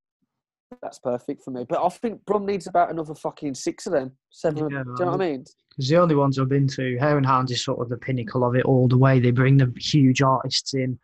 that's 0.82 0.98
perfect 0.98 1.42
for 1.44 1.52
me. 1.52 1.64
But 1.68 1.84
I 1.84 1.88
think 1.88 2.24
Brum 2.24 2.44
needs 2.44 2.66
about 2.66 2.90
another 2.90 3.14
fucking 3.14 3.54
six 3.54 3.86
of 3.86 3.92
them, 3.92 4.12
seven. 4.30 4.68
Yeah, 4.70 4.82
do 4.82 4.90
you 4.98 5.04
know 5.04 5.12
what 5.12 5.20
I 5.20 5.26
um, 5.26 5.32
mean? 5.32 5.44
Because 5.70 5.88
the 5.88 5.96
only 5.96 6.16
ones 6.16 6.38
I've 6.38 6.48
been 6.48 6.66
to, 6.68 6.98
Hare 6.98 7.16
and 7.16 7.24
Hounds 7.26 7.52
is 7.52 7.64
sort 7.64 7.80
of 7.80 7.88
the 7.88 7.96
pinnacle 7.96 8.44
of 8.44 8.56
it 8.56 8.64
all. 8.64 8.88
The 8.88 8.98
way 8.98 9.20
they 9.20 9.30
bring 9.30 9.56
the 9.56 9.72
huge 9.78 10.20
artists 10.20 10.74
in 10.74 10.98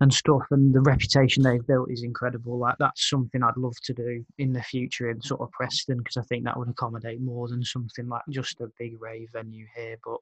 and 0.00 0.12
stuff, 0.12 0.46
and 0.50 0.72
the 0.72 0.80
reputation 0.80 1.42
they've 1.42 1.66
built 1.66 1.90
is 1.90 2.02
incredible. 2.02 2.58
Like 2.58 2.76
that's 2.78 3.08
something 3.08 3.42
I'd 3.42 3.56
love 3.56 3.74
to 3.82 3.92
do 3.92 4.24
in 4.38 4.52
the 4.52 4.62
future 4.62 5.10
in 5.10 5.20
sort 5.20 5.40
of 5.40 5.50
Preston, 5.50 5.98
because 5.98 6.16
I 6.16 6.22
think 6.22 6.44
that 6.44 6.56
would 6.56 6.68
accommodate 6.68 7.20
more 7.20 7.48
than 7.48 7.64
something 7.64 8.08
like 8.08 8.22
just 8.30 8.60
a 8.60 8.70
big 8.78 9.00
rave 9.00 9.30
venue 9.32 9.66
here. 9.76 9.96
But 10.04 10.18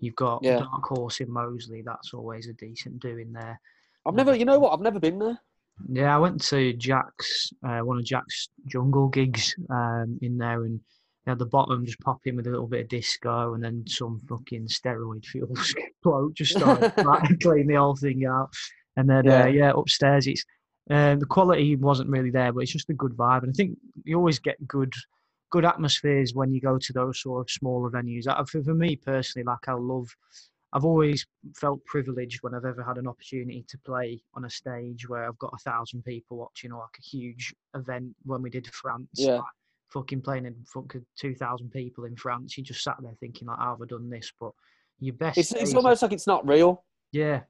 you've 0.00 0.16
got 0.16 0.42
Yeah. 0.42 0.58
Dark 0.58 0.84
Horse 0.84 1.20
in 1.20 1.30
Moseley 1.30 1.82
That's 1.82 2.12
always 2.12 2.48
a 2.48 2.52
decent 2.54 3.00
doing 3.00 3.32
there. 3.32 3.60
I've 4.04 4.14
never, 4.14 4.34
you 4.34 4.44
know 4.44 4.58
what? 4.58 4.72
I've 4.72 4.80
never 4.80 4.98
been 4.98 5.18
there. 5.18 5.38
Yeah, 5.88 6.14
I 6.14 6.18
went 6.18 6.42
to 6.46 6.72
Jack's, 6.74 7.52
uh, 7.66 7.80
one 7.80 7.98
of 7.98 8.04
Jack's 8.04 8.48
jungle 8.66 9.08
gigs 9.08 9.54
um, 9.70 10.18
in 10.20 10.36
there, 10.36 10.64
and 10.64 10.80
had 11.26 11.38
the 11.38 11.46
bottom 11.46 11.86
just 11.86 12.00
pop 12.00 12.20
in 12.26 12.36
with 12.36 12.48
a 12.48 12.50
little 12.50 12.66
bit 12.66 12.80
of 12.80 12.88
disco, 12.88 13.54
and 13.54 13.62
then 13.62 13.84
some 13.86 14.20
fucking 14.28 14.66
steroid 14.66 15.24
fuel 15.24 15.54
bloke 16.02 16.34
just 16.34 16.52
started 16.58 16.92
like, 17.04 17.40
clean 17.40 17.68
the 17.68 17.74
whole 17.76 17.96
thing 17.96 18.26
out. 18.26 18.52
And 18.96 19.08
then, 19.08 19.24
Yeah. 19.24 19.44
uh, 19.44 19.46
yeah, 19.46 19.72
upstairs, 19.76 20.26
it's 20.26 20.44
um, 20.90 21.20
the 21.20 21.26
quality 21.26 21.76
wasn't 21.76 22.10
really 22.10 22.30
there, 22.30 22.52
but 22.52 22.60
it's 22.60 22.72
just 22.72 22.90
a 22.90 22.94
good 22.94 23.12
vibe. 23.12 23.42
And 23.44 23.50
I 23.50 23.52
think 23.54 23.78
you 24.04 24.16
always 24.16 24.38
get 24.38 24.66
good, 24.66 24.92
good 25.50 25.64
atmospheres 25.64 26.34
when 26.34 26.52
you 26.52 26.60
go 26.60 26.76
to 26.78 26.92
those 26.92 27.20
sort 27.20 27.40
of 27.42 27.50
smaller 27.50 27.90
venues. 27.90 28.24
For, 28.48 28.62
for 28.62 28.74
me 28.74 28.96
personally, 28.96 29.44
like 29.44 29.68
I 29.68 29.74
love 29.74 30.08
I've 30.74 30.84
always 30.84 31.26
felt 31.54 31.84
privileged 31.84 32.42
when 32.42 32.54
I've 32.54 32.64
ever 32.64 32.82
had 32.82 32.96
an 32.96 33.06
opportunity 33.06 33.64
to 33.68 33.78
play 33.78 34.22
on 34.34 34.46
a 34.46 34.50
stage 34.50 35.06
where 35.06 35.24
I've 35.24 35.38
got 35.38 35.52
a 35.54 35.58
thousand 35.58 36.02
people 36.02 36.38
watching, 36.38 36.72
or 36.72 36.80
like 36.80 36.98
a 36.98 37.02
huge 37.02 37.54
event 37.74 38.14
when 38.24 38.40
we 38.42 38.48
did 38.50 38.66
France. 38.68 39.08
Yeah. 39.14 39.36
like, 39.36 39.44
fucking 39.90 40.22
playing 40.22 40.46
in 40.46 40.56
front 40.64 40.94
of 40.94 41.02
two 41.18 41.34
thousand 41.34 41.70
people 41.70 42.04
in 42.04 42.16
France. 42.16 42.56
You 42.56 42.64
just 42.64 42.82
sat 42.82 42.96
there 43.02 43.14
thinking 43.20 43.48
like, 43.48 43.58
"How 43.58 43.76
have 43.76 43.82
I 43.82 43.86
done 43.86 44.08
this?" 44.08 44.32
But 44.40 44.52
your 44.98 45.14
best. 45.14 45.36
It's 45.38 45.52
it's 45.52 45.74
almost 45.74 46.00
like 46.02 46.12
it's 46.12 46.26
not 46.26 46.46
real. 46.48 46.84
yeah, 47.12 47.40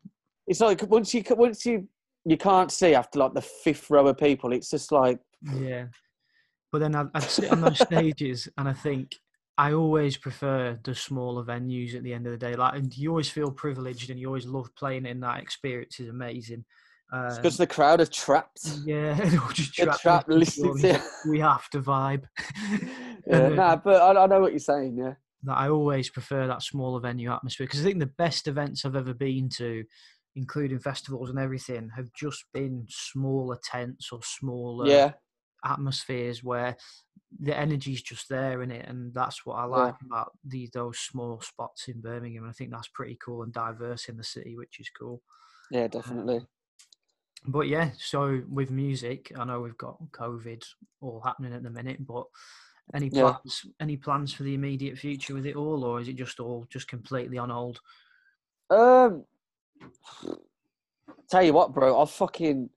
It's 0.47 0.61
like 0.61 0.83
once 0.89 1.15
you 1.15 1.23
once 1.31 1.65
you 1.67 1.89
you 2.25 2.37
can't 2.37 2.71
see 2.71 2.95
after 2.95 3.19
like 3.19 3.35
the 3.35 3.43
fifth 3.43 3.91
row 3.91 4.07
of 4.07 4.19
people. 4.19 4.53
It's 4.53 4.71
just 4.71 4.93
like 4.93 5.19
yeah. 5.55 5.87
But 6.71 6.81
then 6.81 6.95
I'd, 6.95 7.09
I'd 7.15 7.23
sit 7.25 7.53
on 7.53 7.61
those 7.61 7.79
stages 7.87 8.49
and 8.57 8.69
I 8.69 8.73
think 8.73 9.15
I 9.59 9.75
always 9.75 10.17
prefer 10.17 10.79
the 10.83 10.95
smaller 10.95 11.45
venues 11.45 11.95
at 11.95 12.03
the 12.03 12.15
end 12.15 12.27
of 12.27 12.33
the 12.33 12.39
day. 12.39 12.55
Like, 12.55 12.75
and 12.75 12.97
you 12.97 13.11
always 13.11 13.29
feel 13.29 13.51
privileged 13.51 14.11
and 14.11 14.19
you 14.19 14.27
always 14.29 14.47
love 14.47 14.75
playing 14.77 15.05
in 15.05 15.21
that 15.21 15.43
experience 15.43 16.01
is 16.01 16.09
amazing. 16.09 16.65
Um, 17.13 17.37
because 17.37 17.59
the 17.59 17.67
crowd 17.67 18.01
are 18.01 18.07
trapped. 18.07 18.61
Yeah, 18.87 19.13
they're 19.23 19.41
all 19.41 19.51
just 19.51 19.75
trapped 19.75 20.01
trapped 20.01 20.29
listening 20.31 20.79
to. 20.79 21.03
We 21.29 21.41
have 21.41 21.69
to 21.71 21.81
vibe. 21.81 22.25
Yeah, 23.25 23.37
uh, 23.37 23.49
nah, 23.51 23.77
but 23.77 24.03
I, 24.03 24.25
I 24.25 24.27
know 24.27 24.41
what 24.41 24.51
you're 24.51 24.59
saying. 24.59 24.97
Yeah, 24.99 25.13
that 25.45 25.57
I 25.57 25.69
always 25.69 26.11
prefer 26.11 26.49
that 26.49 26.61
smaller 26.61 26.99
venue 26.99 27.31
atmosphere 27.33 27.69
because 27.69 27.79
I 27.79 27.85
think 27.85 28.01
the 28.01 28.07
best 28.07 28.49
events 28.49 28.85
I've 28.85 28.97
ever 28.97 29.15
been 29.15 29.49
to, 29.59 29.85
including 30.35 30.79
festivals 30.81 31.31
and 31.31 31.39
everything, 31.39 31.91
have 31.91 32.13
just 32.13 32.45
been 32.53 32.87
smaller 32.89 33.59
tents 33.63 34.11
or 34.13 34.23
smaller 34.23 34.93
yeah, 34.93 35.15
atmospheres 35.65 36.43
where 36.45 36.77
the 37.41 37.57
energy's 37.59 38.03
just 38.03 38.29
there 38.29 38.63
in 38.63 38.71
it, 38.71 38.87
and 38.89 39.15
that's 39.15 39.47
what 39.47 39.55
I 39.57 39.65
Yeah. 39.73 39.89
like 39.89 39.97
about 40.03 40.33
these 40.45 40.71
those 40.73 40.99
small 40.99 41.41
spots 41.41 41.89
in 41.89 42.01
Birmingham. 42.01 42.45
And 42.45 42.51
I 42.51 42.55
think 42.55 42.71
that's 42.73 42.89
pretty 42.89 43.17
cool 43.25 43.43
and 43.43 43.53
diverse 43.53 44.09
in 44.09 44.17
the 44.19 44.25
city, 44.25 44.57
which 44.57 44.81
is 44.81 44.91
cool. 44.91 45.23
yeah, 45.71 45.89
definitely. 45.89 46.47
But 47.47 47.67
yeah, 47.69 47.91
so 47.99 48.43
with 48.49 48.71
music, 48.71 49.33
I 49.37 49.45
know 49.45 49.61
we've 49.61 49.77
got 49.77 49.99
COVID 50.13 50.65
all 51.01 51.21
happening 51.21 51.53
at 51.53 51.63
the 51.63 51.71
minute, 51.71 52.07
but 52.07 52.27
any 52.95 53.11
Yeah. 53.11 53.37
plans 53.43 53.67
any 53.81 53.97
plans 53.97 54.33
for 54.33 54.45
the 54.45 54.55
immediate 54.55 54.99
future 54.99 55.35
with 55.35 55.47
it 55.47 55.57
all, 55.57 55.85
or 55.85 56.01
is 56.01 56.09
it 56.09 56.15
just 56.17 56.39
all 56.41 56.67
just 56.71 56.89
completely 56.89 57.39
on 57.39 57.51
hold? 57.51 57.81
Um, 58.71 59.27
Tell 61.31 61.43
you 61.43 61.53
what, 61.53 61.73
bro, 61.73 62.01
I've 62.01 62.11
fucking. 62.11 62.69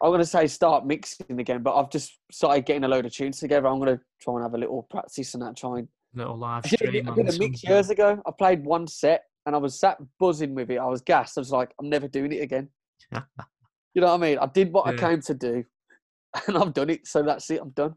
I'm 0.00 0.10
gonna 0.12 0.24
say 0.24 0.46
start 0.46 0.86
mixing 0.86 1.40
again, 1.40 1.62
but 1.62 1.74
I've 1.74 1.90
just 1.90 2.18
started 2.30 2.64
getting 2.64 2.84
a 2.84 2.88
load 2.88 3.04
of 3.04 3.12
tunes 3.12 3.40
together. 3.40 3.66
I'm 3.66 3.78
gonna 3.78 4.00
try 4.20 4.34
and 4.34 4.42
have 4.42 4.54
a 4.54 4.58
little 4.58 4.82
practice 4.84 5.34
and 5.34 5.42
that. 5.42 5.56
Try 5.56 5.80
and 5.80 5.88
Little 6.14 6.38
live 6.38 6.64
I 6.64 6.68
did, 6.68 6.80
a, 6.80 6.86
stream. 6.86 7.08
I 7.08 7.14
did 7.14 7.34
a 7.34 7.38
mix 7.38 7.64
years 7.64 7.90
ago. 7.90 8.22
I 8.26 8.30
played 8.30 8.64
one 8.64 8.86
set 8.86 9.24
and 9.46 9.54
I 9.54 9.58
was 9.58 9.78
sat 9.78 9.98
buzzing 10.18 10.54
with 10.54 10.70
it. 10.70 10.78
I 10.78 10.86
was 10.86 11.00
gassed. 11.02 11.36
I 11.36 11.40
was 11.40 11.52
like, 11.52 11.72
I'm 11.78 11.88
never 11.88 12.08
doing 12.08 12.32
it 12.32 12.42
again. 12.42 12.68
you 13.12 14.00
know 14.00 14.08
what 14.08 14.14
I 14.14 14.16
mean? 14.16 14.38
I 14.38 14.46
did 14.46 14.72
what 14.72 14.86
I 14.86 14.94
came 14.96 15.20
to 15.22 15.34
do, 15.34 15.64
and 16.46 16.56
I've 16.56 16.72
done 16.72 16.90
it. 16.90 17.06
So 17.06 17.22
that's 17.22 17.50
it. 17.50 17.60
I'm 17.60 17.70
done. 17.70 17.94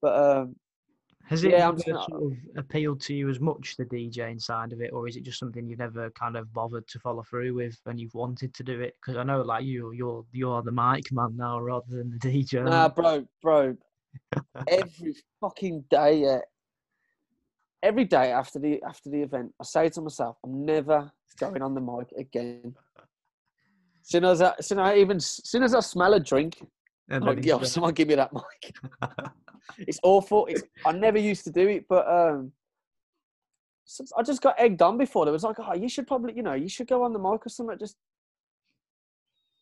But 0.00 0.18
um, 0.18 0.56
Has 1.28 1.42
it 1.42 1.50
Yeah, 1.50 1.68
I'm 1.68 1.74
never 1.74 1.76
just 1.76 1.88
not- 1.88 2.08
sort 2.10 2.32
of 2.32 2.38
appealed 2.56 3.00
to 3.02 3.14
you 3.14 3.28
as 3.28 3.40
much 3.40 3.76
the 3.76 3.84
DJing 3.84 4.40
side 4.40 4.72
of 4.72 4.80
it, 4.80 4.92
or 4.92 5.08
is 5.08 5.16
it 5.16 5.24
just 5.24 5.40
something 5.40 5.66
you've 5.68 5.80
never 5.80 6.08
kind 6.10 6.36
of 6.36 6.52
bothered 6.52 6.86
to 6.88 7.00
follow 7.00 7.24
through 7.24 7.52
with 7.54 7.76
and 7.86 7.98
you've 8.00 8.14
wanted 8.14 8.54
to 8.54 8.62
do 8.62 8.80
it? 8.80 8.94
Because 9.00 9.16
I 9.16 9.24
know, 9.24 9.42
like 9.42 9.64
you, 9.64 9.90
you're 9.92 10.24
you're 10.32 10.62
the 10.62 10.70
mic 10.70 11.10
man 11.10 11.36
now 11.36 11.58
rather 11.60 11.86
than 11.90 12.10
the 12.10 12.18
DJ. 12.44 12.64
nah, 12.64 12.88
bro, 12.88 13.26
bro. 13.42 13.76
every 14.68 15.16
fucking 15.40 15.84
day, 15.90 16.22
yeah. 16.22 16.40
Every 17.82 18.04
day 18.04 18.32
after 18.32 18.58
the 18.58 18.80
after 18.82 19.10
the 19.10 19.22
event, 19.22 19.52
I 19.60 19.64
say 19.64 19.88
to 19.90 20.00
myself, 20.00 20.38
I'm 20.44 20.64
never 20.64 21.10
going 21.38 21.60
on 21.60 21.74
the 21.74 21.80
mic 21.80 22.12
again. 22.16 22.74
Soon 24.02 24.24
as 24.24 24.40
I, 24.40 24.54
soon 24.60 24.78
as 24.78 24.86
I 24.86 24.96
even, 24.98 25.18
soon 25.18 25.64
as 25.64 25.74
I 25.74 25.80
smell 25.80 26.14
a 26.14 26.20
drink, 26.20 26.64
And 27.08 27.22
I'm 27.22 27.28
like, 27.28 27.38
it's 27.38 27.46
yo, 27.46 27.62
someone 27.62 27.94
give 27.94 28.08
me 28.08 28.16
that 28.16 28.32
mic. 28.32 28.74
it's 29.78 30.00
awful. 30.02 30.46
It's, 30.46 30.62
I 30.84 30.92
never 30.92 31.18
used 31.18 31.44
to 31.44 31.52
do 31.52 31.68
it, 31.68 31.86
but 31.88 32.06
um, 32.08 32.52
I 34.16 34.22
just 34.22 34.42
got 34.42 34.56
egged 34.58 34.82
on 34.82 34.98
before. 34.98 35.28
It 35.28 35.32
was 35.32 35.44
like, 35.44 35.56
oh, 35.58 35.74
you 35.74 35.88
should 35.88 36.06
probably, 36.06 36.34
you 36.34 36.42
know, 36.42 36.54
you 36.54 36.68
should 36.68 36.88
go 36.88 37.04
on 37.04 37.12
the 37.12 37.18
mic 37.18 37.46
or 37.46 37.48
something. 37.48 37.78
Just, 37.78 37.96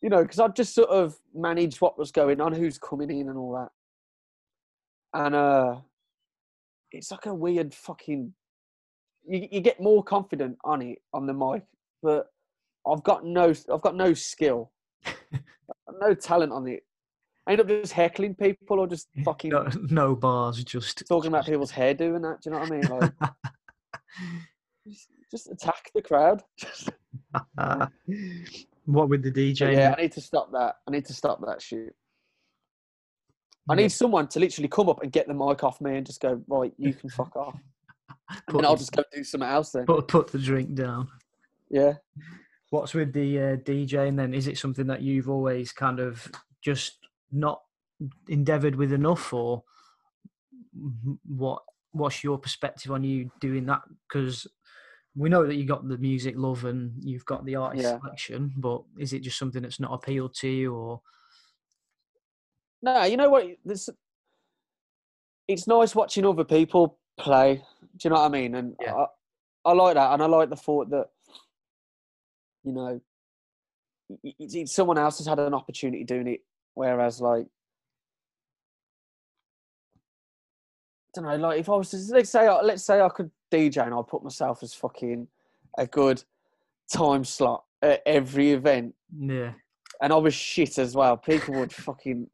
you 0.01 0.09
know, 0.09 0.23
because 0.23 0.41
I 0.41 0.49
just 0.49 0.75
sort 0.75 0.89
of 0.89 1.19
managed 1.35 1.81
what 1.81 1.99
was 1.99 2.11
going 2.11 2.41
on, 2.41 2.55
who's 2.55 2.79
coming 2.79 3.11
in, 3.11 3.29
and 3.29 3.37
all 3.37 3.53
that. 3.53 3.71
And 5.19 5.35
uh, 5.35 5.77
it's 6.93 7.11
like 7.11 7.27
a 7.27 7.35
weird 7.35 7.75
fucking. 7.75 8.33
You, 9.27 9.49
you 9.51 9.61
get 9.61 9.81
more 9.81 10.03
confident 10.03 10.57
on 10.65 10.81
it 10.83 10.99
on 11.13 11.27
the 11.27 11.35
mic, 11.35 11.65
but 12.03 12.27
I've 12.87 13.03
got 13.03 13.25
no, 13.25 13.53
I've 13.73 13.83
got 13.83 13.97
no 13.97 14.15
skill, 14.15 14.73
no 16.01 16.15
talent 16.15 16.53
on 16.53 16.67
it. 16.69 16.85
I 17.47 17.53
end 17.53 17.61
up 17.61 17.69
just 17.69 17.93
heckling 17.93 18.35
people 18.35 18.81
or 18.81 18.87
just 18.87 19.09
fucking 19.25 19.51
no, 19.51 19.69
no 19.91 20.17
bars, 20.17 20.63
just 20.65 21.03
talking 21.09 21.29
about 21.29 21.45
people's 21.47 21.73
hairdo 21.73 22.17
and 22.17 22.25
that. 22.25 22.41
Do 22.43 22.51
you 22.51 22.53
know 22.55 22.61
what 22.61 22.73
I 22.73 22.77
mean? 22.77 22.89
Like, 22.89 23.13
just, 24.89 25.09
just 25.31 25.51
attack 25.51 25.91
the 25.95 26.03
crowd. 26.03 26.43
what 28.87 29.09
with 29.09 29.23
the 29.23 29.31
But 29.31 29.39
DJ? 29.39 29.75
yeah, 29.75 29.95
I 29.97 30.03
need 30.03 30.13
to 30.13 30.21
stop 30.21 30.53
that. 30.53 30.77
I 30.87 30.91
need 30.91 31.05
to 31.07 31.13
stop 31.15 31.41
that 31.47 31.61
shit. 31.61 31.95
I 33.69 33.75
Yeah. 33.75 33.83
need 33.83 33.93
someone 33.93 34.29
to 34.29 34.41
literally 34.41 34.69
come 34.69 34.89
up 34.89 35.03
and 35.03 35.11
get 35.13 35.27
the 35.27 35.35
mic 35.35 35.65
off 35.65 35.81
me 35.81 35.97
and 35.97 36.07
just 36.07 36.21
go, 36.21 36.43
right, 36.49 36.73
you 36.79 36.93
can 36.95 37.09
fuck 37.11 37.35
off. 37.37 37.59
And 38.49 38.65
I'll 38.65 38.77
just 38.77 38.93
go 38.93 39.03
do 39.13 39.25
something 39.25 39.49
else 39.49 39.71
then. 39.71 39.87
put, 39.87 40.09
put 40.09 40.29
the 40.33 40.39
drink 40.39 40.75
down. 40.75 41.09
Yeah. 41.71 41.95
What's 42.71 42.95
with 42.95 43.13
the 43.13 43.39
uh, 43.39 43.57
DJing 43.57 44.17
then? 44.17 44.35
Is 44.35 44.47
it 44.49 44.59
something 44.59 44.87
that 44.89 45.03
you've 45.03 45.29
always 45.31 45.73
kind 45.73 46.01
of 46.01 46.31
just 46.63 46.99
not 47.35 47.61
endeavoured 48.29 48.77
with 48.77 48.93
enough, 48.93 49.33
or 49.33 49.65
what? 51.27 51.63
What's 51.93 52.25
your 52.25 52.39
perspective 52.39 52.91
on 52.91 53.05
you 53.05 53.31
doing 53.41 53.67
that? 53.67 53.83
Because 54.09 54.49
we 55.15 55.29
know 55.29 55.47
that 55.47 55.55
you 55.55 55.65
got 55.65 55.87
the 55.89 55.97
music 55.99 56.35
love 56.37 56.65
and 56.65 56.93
you've 56.99 57.25
got 57.25 57.45
the 57.45 57.55
artist 57.55 57.85
Yeah. 57.85 57.99
selection, 58.01 58.53
but 58.57 58.83
is 58.99 59.13
it 59.13 59.23
just 59.23 59.39
something 59.39 59.63
that's 59.63 59.79
not 59.79 59.93
appealed 59.93 60.35
to 60.37 60.49
you, 60.49 60.75
or 60.75 61.01
No, 62.83 63.05
you 63.05 63.17
know 63.17 63.31
what? 63.31 63.47
This, 63.65 63.89
it's 65.47 65.69
nice 65.69 65.95
watching 65.95 66.27
other 66.27 66.43
people 66.45 66.99
play. 67.17 67.57
Do 67.57 67.63
you 68.03 68.11
know 68.11 68.17
what 68.17 68.27
I 68.27 68.29
mean? 68.29 68.57
And 68.57 68.77
Yeah. 68.81 68.95
I, 68.95 69.07
I 69.67 69.73
like 69.73 69.95
that, 69.95 70.13
and 70.15 70.23
I 70.23 70.27
like 70.27 70.51
the 70.51 70.57
thought 70.57 70.91
that, 70.91 71.11
you 72.65 72.73
know, 72.73 73.01
it's, 74.23 74.75
someone 74.75 74.99
else 74.99 75.19
has 75.19 75.29
had 75.29 75.39
an 75.39 75.55
opportunity 75.55 76.03
doing 76.03 76.27
it, 76.27 76.41
whereas 76.75 77.21
like, 77.21 77.47
I 81.17 81.21
don't 81.21 81.25
know, 81.25 81.37
like 81.49 81.61
if 81.61 81.69
I 81.69 81.77
was 81.77 81.91
to 81.91 81.99
let's 82.13 82.31
say 82.31 82.47
I- 82.47 82.61
let's 82.63 82.83
say 82.85 83.01
I 83.01 83.09
could 83.09 83.31
DJ 83.53 83.85
and 83.85 83.95
I 83.95 84.01
put 84.07 84.25
myself 84.25 84.63
as 84.63 84.75
fucking 84.75 85.29
a 85.79 85.87
good 85.87 86.23
time 86.93 87.25
slot 87.25 87.65
at 87.83 88.03
every 88.07 88.53
event 88.53 88.95
yeah? 89.17 89.53
and 90.03 90.13
I 90.13 90.17
was 90.17 90.35
shit 90.35 90.79
as 90.79 90.95
well. 90.97 91.17
People 91.17 91.55
would 91.55 91.73
fucking 91.73 92.29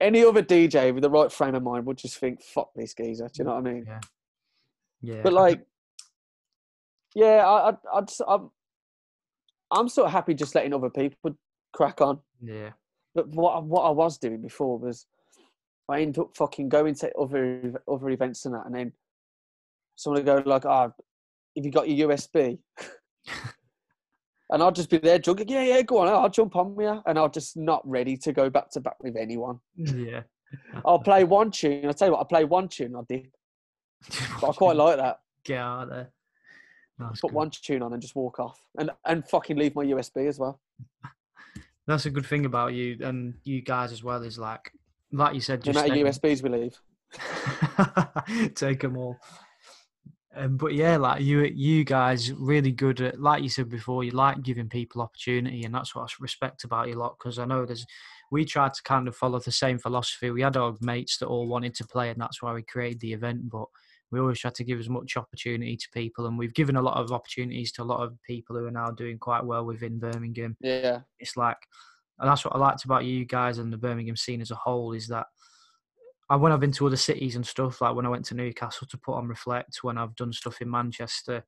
any 0.00 0.24
other 0.24 0.42
DJ 0.42 0.92
with 0.94 1.02
the 1.02 1.10
right 1.10 1.30
frame 1.32 1.54
of 1.54 1.62
mind 1.62 1.84
would 1.86 1.98
just 1.98 2.16
think, 2.18 2.42
"Fuck 2.42 2.70
this 2.74 2.94
geezer." 2.94 3.26
Do 3.26 3.32
you 3.38 3.44
know 3.44 3.54
what 3.56 3.66
I 3.66 3.72
mean? 3.72 3.84
Yeah. 3.86 4.00
Yeah, 5.02 5.22
But 5.22 5.32
like, 5.32 5.66
yeah, 7.14 7.46
I, 7.46 7.70
I, 7.92 8.02
I'm, 8.28 8.50
I'm 9.70 9.88
sort 9.88 10.06
of 10.06 10.12
happy 10.12 10.34
just 10.34 10.54
letting 10.54 10.72
other 10.74 10.90
people 10.90 11.36
crack 11.72 12.00
on. 12.00 12.20
yeah, 12.42 12.70
But 13.14 13.28
what 13.28 13.56
I- 13.56 13.60
what 13.60 13.82
I 13.82 13.90
was 13.90 14.18
doing 14.18 14.40
before 14.40 14.78
was, 14.78 15.06
I 15.88 16.00
ended 16.02 16.18
up 16.22 16.36
fucking 16.36 16.68
going 16.68 16.94
to 16.96 17.12
other 17.16 17.82
other 17.88 18.10
events 18.10 18.46
and 18.46 18.54
that, 18.54 18.66
and 18.66 18.74
then 18.74 18.92
someone 19.96 20.24
would 20.24 20.26
go 20.44 20.48
like, 20.50 20.64
"Ah, 20.64 20.82
have 21.56 21.64
you 21.64 21.70
got 21.70 21.88
your 21.88 22.08
USB?" 22.10 22.58
and 24.50 24.62
I'll 24.62 24.72
just 24.72 24.90
be 24.90 24.98
there 24.98 25.18
drunk. 25.18 25.42
Yeah, 25.46 25.62
yeah, 25.62 25.82
go 25.82 25.98
on. 25.98 26.08
I'll 26.08 26.28
jump 26.28 26.56
on 26.56 26.74
with 26.74 26.86
you, 26.86 27.02
and 27.06 27.18
I'm 27.18 27.30
just 27.30 27.56
not 27.56 27.82
ready 27.88 28.16
to 28.18 28.32
go 28.32 28.50
back 28.50 28.70
to 28.70 28.80
back 28.80 29.02
with 29.02 29.16
anyone. 29.16 29.60
yeah. 29.76 30.22
I'll 30.84 30.98
play 30.98 31.22
one 31.22 31.52
tune. 31.52 31.86
I'll 31.86 31.94
tell 31.94 32.08
you 32.08 32.12
what, 32.12 32.18
I'll 32.18 32.24
play 32.24 32.44
one 32.44 32.68
tune. 32.68 32.96
I. 32.96 33.02
But 34.40 34.48
I 34.48 34.52
quite 34.52 34.76
like 34.76 34.96
that. 34.96 35.20
Get 35.44 35.58
out 35.58 35.82
of 35.84 35.88
there. 35.90 36.10
Put 36.98 37.20
good. 37.20 37.32
one 37.32 37.50
tune 37.50 37.82
on 37.82 37.92
and 37.92 38.02
just 38.02 38.16
walk 38.16 38.40
off, 38.40 38.60
and 38.78 38.90
and 39.06 39.26
fucking 39.28 39.56
leave 39.56 39.74
my 39.74 39.84
USB 39.84 40.26
as 40.28 40.38
well. 40.38 40.60
That's 41.86 42.06
a 42.06 42.10
good 42.10 42.26
thing 42.26 42.46
about 42.46 42.74
you 42.74 42.98
and 43.00 43.34
you 43.44 43.62
guys 43.62 43.92
as 43.92 44.04
well. 44.04 44.22
Is 44.22 44.38
like, 44.38 44.70
like 45.12 45.34
you 45.34 45.40
said, 45.40 45.60
The 45.60 45.72
just 45.72 45.86
amount 45.86 46.00
of 46.00 46.06
USBs 46.06 46.42
we 46.42 46.50
leave. 46.50 48.54
take 48.54 48.80
them 48.80 48.96
all. 48.96 49.16
Um, 50.36 50.56
but 50.56 50.74
yeah, 50.74 50.96
like 50.96 51.22
you, 51.22 51.42
you 51.42 51.84
guys 51.84 52.32
really 52.32 52.70
good 52.70 53.00
at, 53.00 53.20
like 53.20 53.42
you 53.42 53.48
said 53.48 53.68
before, 53.68 54.04
you 54.04 54.12
like 54.12 54.42
giving 54.42 54.68
people 54.68 55.02
opportunity, 55.02 55.64
and 55.64 55.74
that's 55.74 55.94
what 55.94 56.02
I 56.02 56.06
respect 56.20 56.62
about 56.62 56.88
you 56.88 56.96
a 56.96 57.00
lot. 57.00 57.16
Because 57.18 57.38
I 57.38 57.46
know 57.46 57.66
there's, 57.66 57.84
we 58.30 58.44
tried 58.44 58.74
to 58.74 58.82
kind 58.84 59.08
of 59.08 59.16
follow 59.16 59.40
the 59.40 59.50
same 59.50 59.78
philosophy. 59.78 60.30
We 60.30 60.42
had 60.42 60.56
our 60.56 60.76
mates 60.80 61.18
that 61.18 61.26
all 61.26 61.48
wanted 61.48 61.74
to 61.76 61.86
play, 61.86 62.10
and 62.10 62.20
that's 62.20 62.40
why 62.40 62.52
we 62.52 62.62
created 62.62 63.00
the 63.00 63.12
event. 63.12 63.50
But 63.50 63.66
we 64.10 64.20
always 64.20 64.38
try 64.40 64.50
to 64.50 64.64
give 64.64 64.78
as 64.80 64.88
much 64.88 65.16
opportunity 65.16 65.76
to 65.76 65.88
people, 65.92 66.26
and 66.26 66.38
we've 66.38 66.54
given 66.54 66.76
a 66.76 66.82
lot 66.82 66.96
of 66.96 67.12
opportunities 67.12 67.72
to 67.72 67.82
a 67.82 67.84
lot 67.84 68.02
of 68.02 68.16
people 68.22 68.56
who 68.56 68.66
are 68.66 68.70
now 68.70 68.90
doing 68.90 69.18
quite 69.18 69.44
well 69.44 69.64
within 69.64 69.98
Birmingham 69.98 70.56
Yeah, 70.60 71.00
it's 71.18 71.36
like 71.36 71.58
and 72.18 72.28
that's 72.28 72.44
what 72.44 72.54
I 72.54 72.58
liked 72.58 72.84
about 72.84 73.04
you 73.06 73.24
guys 73.24 73.58
and 73.58 73.72
the 73.72 73.78
Birmingham 73.78 74.16
scene 74.16 74.42
as 74.42 74.50
a 74.50 74.54
whole 74.56 74.92
is 74.92 75.08
that 75.08 75.26
I 76.28 76.36
when 76.36 76.52
I've 76.52 76.60
been 76.60 76.72
to 76.72 76.86
other 76.86 76.96
cities 76.96 77.34
and 77.36 77.46
stuff, 77.46 77.80
like 77.80 77.94
when 77.94 78.06
I 78.06 78.10
went 78.10 78.24
to 78.26 78.34
Newcastle 78.34 78.86
to 78.88 78.98
put 78.98 79.14
on 79.14 79.26
Reflect, 79.26 79.78
when 79.82 79.98
I've 79.98 80.14
done 80.14 80.32
stuff 80.32 80.60
in 80.60 80.70
Manchester, 80.70 81.44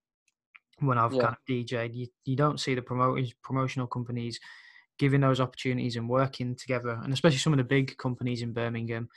when 0.80 0.98
I've 0.98 1.12
Yeah. 1.12 1.20
kind 1.22 1.34
of 1.36 1.44
DJ'd, 1.48 1.94
you, 1.94 2.06
you 2.24 2.36
don't 2.36 2.58
see 2.58 2.74
the 2.74 2.82
promoters 2.82 3.32
promotional 3.42 3.86
companies 3.86 4.40
giving 4.98 5.20
those 5.20 5.40
opportunities 5.40 5.96
and 5.96 6.08
working 6.08 6.56
together, 6.56 7.00
and 7.02 7.12
especially 7.12 7.38
some 7.38 7.52
of 7.52 7.58
the 7.58 7.64
big 7.64 7.96
companies 7.96 8.42
in 8.42 8.52
Birmingham. 8.52 9.08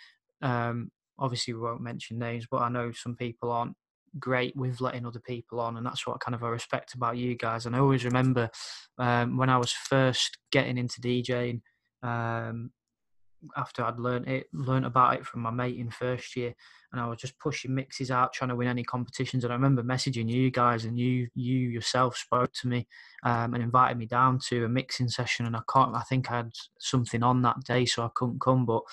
Um, 0.41 0.91
obviously, 1.19 1.53
we 1.53 1.61
won't 1.61 1.81
mention 1.81 2.19
names, 2.19 2.45
but 2.49 2.61
I 2.61 2.69
know 2.69 2.91
some 2.91 3.15
people 3.15 3.51
aren't 3.51 3.75
great 4.19 4.55
with 4.55 4.81
letting 4.81 5.05
other 5.05 5.19
people 5.19 5.59
on, 5.59 5.77
and 5.77 5.85
that's 5.85 6.07
what 6.07 6.19
kind 6.19 6.35
of 6.35 6.43
I 6.43 6.49
respect 6.49 6.93
about 6.93 7.17
you 7.17 7.35
guys. 7.35 7.65
And 7.65 7.75
I 7.75 7.79
always 7.79 8.05
remember 8.05 8.49
um, 8.97 9.37
when 9.37 9.49
I 9.49 9.57
was 9.57 9.71
first 9.71 10.37
getting 10.51 10.77
into 10.77 11.01
DJing. 11.01 11.61
Um, 12.03 12.71
after 13.55 13.83
I'd 13.83 13.99
learned 13.99 14.27
it, 14.27 14.47
learned 14.53 14.85
about 14.85 15.15
it 15.15 15.25
from 15.25 15.41
my 15.41 15.51
mate 15.51 15.77
in 15.77 15.89
first 15.89 16.35
year, 16.35 16.53
and 16.91 17.01
I 17.01 17.07
was 17.07 17.19
just 17.19 17.37
pushing 17.39 17.75
mixes 17.75 18.11
out, 18.11 18.33
trying 18.33 18.49
to 18.49 18.55
win 18.55 18.67
any 18.67 18.83
competitions. 18.83 19.43
And 19.43 19.51
I 19.51 19.55
remember 19.55 19.83
messaging 19.83 20.29
you 20.29 20.51
guys, 20.51 20.85
and 20.85 20.97
you 20.97 21.27
you 21.35 21.57
yourself 21.69 22.17
spoke 22.17 22.53
to 22.61 22.67
me 22.67 22.87
um, 23.23 23.53
and 23.53 23.63
invited 23.63 23.97
me 23.97 24.05
down 24.05 24.39
to 24.49 24.65
a 24.65 24.69
mixing 24.69 25.09
session. 25.09 25.45
And 25.45 25.55
I 25.55 25.61
can't, 25.71 25.95
I 25.95 26.01
think 26.01 26.31
I 26.31 26.37
had 26.37 26.51
something 26.79 27.23
on 27.23 27.41
that 27.43 27.63
day, 27.63 27.85
so 27.85 28.03
I 28.03 28.09
couldn't 28.15 28.41
come. 28.41 28.65
But 28.65 28.83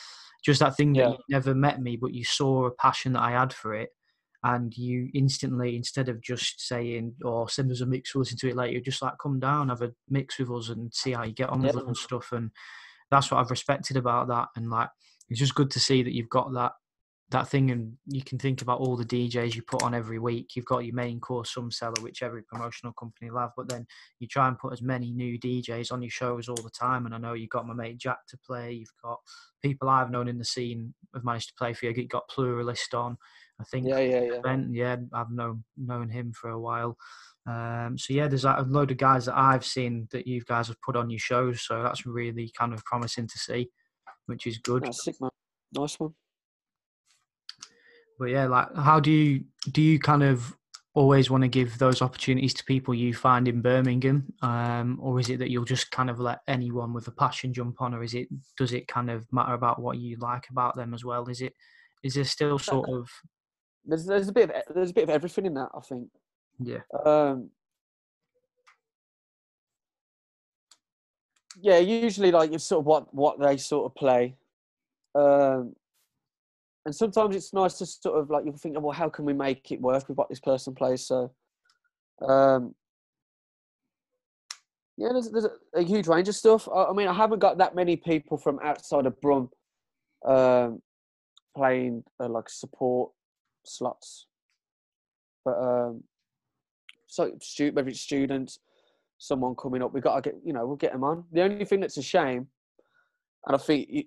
just 0.45 0.61
that 0.61 0.77
thing 0.77 0.95
Yeah. 0.95 1.09
that 1.09 1.11
you 1.11 1.25
never 1.29 1.55
met 1.55 1.81
me, 1.81 1.97
but 1.97 2.13
you 2.13 2.25
saw 2.25 2.67
a 2.67 2.71
passion 2.71 3.13
that 3.13 3.23
I 3.23 3.33
had 3.33 3.53
for 3.53 3.75
it, 3.75 3.91
and 4.45 4.77
you 4.77 5.09
instantly, 5.15 5.77
instead 5.77 6.09
of 6.09 6.21
just 6.21 6.67
saying 6.67 7.15
or 7.25 7.49
send 7.49 7.71
us 7.71 7.81
a 7.81 7.87
mix, 7.87 8.13
we'll 8.13 8.23
listen 8.23 8.39
to 8.39 8.49
it 8.49 8.57
later, 8.57 8.73
you're 8.73 8.81
just 8.81 9.01
like 9.01 9.15
come 9.23 9.39
down, 9.39 9.69
have 9.69 9.83
a 9.83 9.93
mix 10.09 10.39
with 10.39 10.51
us, 10.51 10.69
and 10.69 10.93
see 10.93 11.13
how 11.13 11.23
you 11.23 11.33
get 11.33 11.49
on 11.49 11.63
with 11.63 11.77
us 11.77 11.83
and 11.87 11.97
stuff. 11.97 12.33
And 12.33 12.51
that's 13.13 13.31
what 13.31 13.39
I've 13.39 13.51
respected 13.51 13.97
about 13.97 14.27
that. 14.29 14.49
And 14.57 14.71
like, 14.71 14.89
it's 15.29 15.39
just 15.39 15.55
good 15.55 15.71
to 15.73 15.81
see 15.81 16.03
that 16.03 16.15
you've 16.15 16.31
got 16.31 16.53
that 16.55 16.73
that 17.31 17.49
thing, 17.49 17.71
and 17.71 17.95
you 18.07 18.23
can 18.23 18.39
think 18.39 18.61
about 18.61 18.79
all 18.81 18.95
the 18.95 19.07
DJs 19.07 19.55
you 19.55 19.63
put 19.63 19.83
on 19.83 19.95
every 19.95 20.19
week. 20.19 20.51
You've 20.55 20.67
got 20.67 20.85
your 20.85 20.95
main 20.95 21.19
course, 21.19 21.55
Sum 21.55 21.71
Cellar, 21.71 21.95
which 22.01 22.23
every 22.23 22.43
promotional 22.43 22.93
company 22.93 23.31
will 23.31 23.41
have, 23.41 23.53
but 23.57 23.71
then 23.71 23.87
you 24.19 24.29
try 24.29 24.49
and 24.49 24.59
put 24.59 24.73
as 24.73 24.83
many 24.83 25.11
new 25.13 25.39
DJs 25.39 25.93
on 25.93 26.03
your 26.03 26.11
shows 26.11 26.49
all 26.49 26.57
the 26.57 26.71
time. 26.71 27.07
And 27.07 27.15
I 27.15 27.19
know 27.19 27.33
you've 27.33 27.49
got 27.49 27.67
my 27.67 27.73
mate 27.73 27.97
Jack 27.97 28.19
to 28.29 28.39
play. 28.47 28.73
You've 28.73 28.93
got 29.03 29.19
people 29.63 29.89
I've 29.89 30.11
known 30.11 30.29
in 30.29 30.39
the 30.39 30.45
scene 30.45 30.93
have 31.15 31.25
managed 31.25 31.49
to 31.49 31.55
play 31.59 31.73
for 31.73 31.87
you. 31.87 31.95
You've 31.97 32.09
got 32.09 32.29
Pluralist 32.29 32.95
on. 32.95 33.17
I 33.61 33.65
think. 33.65 33.87
Yeah, 33.89 34.01
yeah, 34.01 34.23
yeah. 34.23 34.39
Ben, 34.43 34.71
yeah, 34.75 34.97
I've 35.13 35.31
known 35.31 35.65
known 35.77 36.11
him 36.11 36.33
for 36.33 36.51
a 36.51 36.61
while. 36.61 36.97
Um, 37.47 37.97
so 37.99 38.15
yeah, 38.15 38.29
there's 38.29 38.45
a 38.45 38.65
load 38.69 38.91
of 38.93 38.99
guys 38.99 39.27
that 39.27 39.37
I've 39.37 39.65
seen 39.65 40.09
that 40.13 40.27
you 40.27 40.43
guys 40.43 40.69
have 40.69 40.81
put 40.81 40.97
on 40.97 41.11
your 41.11 41.19
shows. 41.19 41.63
So 41.63 41.83
that's 41.83 42.07
really 42.07 42.53
kind 42.57 42.73
of 42.73 42.85
promising 42.85 43.27
to 43.27 43.39
see, 43.39 43.69
which 44.27 44.47
is 44.47 44.59
good. 44.59 44.85
That's 44.85 45.05
sick, 45.05 45.17
man. 45.21 45.31
Nice 45.75 45.99
one. 45.99 46.15
But 48.19 48.27
yeah, 48.27 48.47
like 48.47 48.75
how 48.77 49.01
do 49.01 49.11
you 49.11 49.45
do 49.73 49.83
you 49.83 49.99
kind 49.99 50.23
of 50.23 50.57
always 50.95 51.31
want 51.31 51.43
to 51.43 51.49
give 51.49 51.79
those 51.79 52.03
opportunities 52.03 52.53
to 52.53 52.65
people 52.65 52.95
you 52.95 53.15
find 53.15 53.49
in 53.49 53.63
Birmingham, 53.63 54.33
um, 54.43 54.99
or 55.01 55.19
is 55.19 55.31
it 55.31 55.39
that 55.39 55.51
you'll 55.51 55.65
just 55.65 55.91
kind 55.91 56.11
of 56.11 56.21
let 56.21 56.41
anyone 56.47 56.93
with 56.93 57.09
a 57.09 57.13
passion 57.13 57.53
jump 57.53 57.81
on, 57.81 57.95
or 57.95 58.03
is 58.03 58.15
it 58.15 58.29
does 58.57 58.73
it 58.73 58.87
kind 58.87 59.11
of 59.11 59.27
matter 59.33 59.55
about 59.55 59.81
what 59.81 59.99
you 59.99 60.17
like 60.21 60.49
about 60.51 60.77
them 60.77 60.95
as 60.95 61.05
well? 61.05 61.29
Is 61.29 61.41
it 61.41 61.55
is 62.05 62.15
there 62.15 62.25
still 62.25 62.59
sort 62.59 62.89
of 62.91 63.09
there's 63.85 64.05
there's 64.05 64.29
a 64.29 64.33
bit 64.33 64.51
of 64.51 64.75
there's 64.75 64.91
a 64.91 64.95
bit 64.95 65.05
of 65.05 65.11
everything 65.11 65.47
in 65.47 65.55
that 65.55 65.71
I 65.75 65.81
think. 65.81 66.09
Yeah. 66.65 66.79
Um, 67.05 67.51
yeah, 71.61 71.79
usually 71.79 72.33
like 72.33 72.53
it's 72.53 72.65
sort 72.65 72.81
of 72.81 72.87
what 72.87 73.15
what 73.15 73.41
they 73.41 73.57
sort 73.57 73.87
of 73.87 73.95
play, 73.95 74.37
um, 75.15 75.75
and 76.85 76.95
sometimes 76.95 77.37
it's 77.37 77.53
nice 77.53 77.79
to 77.79 77.87
sort 77.87 78.19
of 78.19 78.31
like 78.31 78.45
you 78.45 78.53
think, 78.53 78.81
well, 78.81 78.93
how 78.93 79.09
can 79.09 79.25
we 79.25 79.33
make 79.33 79.71
it 79.71 79.81
work 79.81 80.09
with 80.09 80.19
what 80.19 80.29
this 80.29 80.41
person 80.41 80.75
plays? 80.75 81.07
So, 81.07 81.33
um, 82.27 82.75
yeah, 84.97 85.11
there's, 85.13 85.31
there's 85.31 85.45
a, 85.45 85.81
a, 85.81 85.83
huge 85.83 86.09
range 86.09 86.29
of 86.29 86.35
stuff. 86.35 86.69
I, 86.69 86.85
I, 86.85 86.93
mean, 86.93 87.09
I 87.09 87.13
haven't 87.13 87.39
got 87.39 87.59
that 87.59 87.75
many 87.75 87.97
people 87.97 88.37
from 88.37 88.59
outside 88.63 89.07
of 89.07 89.21
Brum 89.21 89.51
um, 90.27 90.83
playing 91.57 92.03
uh, 92.19 92.29
like 92.29 92.49
support 92.49 93.13
slots, 93.65 94.27
but 95.45 95.59
um, 95.59 96.03
so 97.13 97.31
stu- 97.43 97.73
whether 97.73 97.91
it's 97.91 98.01
students, 98.01 98.59
someone 99.19 99.55
coming 99.55 99.83
up, 99.83 99.93
we've 99.93 100.03
got 100.03 100.17
to 100.17 100.31
get 100.31 100.41
you 100.45 100.55
know 100.55 100.67
we'll 100.67 100.77
get 100.77 100.93
them 100.93 101.05
on. 101.05 101.25
The 101.31 101.43
only 101.43 101.67
thing 101.67 101.81
that's 101.81 101.99
a 101.99 102.03
shame, 102.03 102.49
and 103.47 103.55
I 103.55 103.59
think 103.59 103.87
you, 103.91 104.05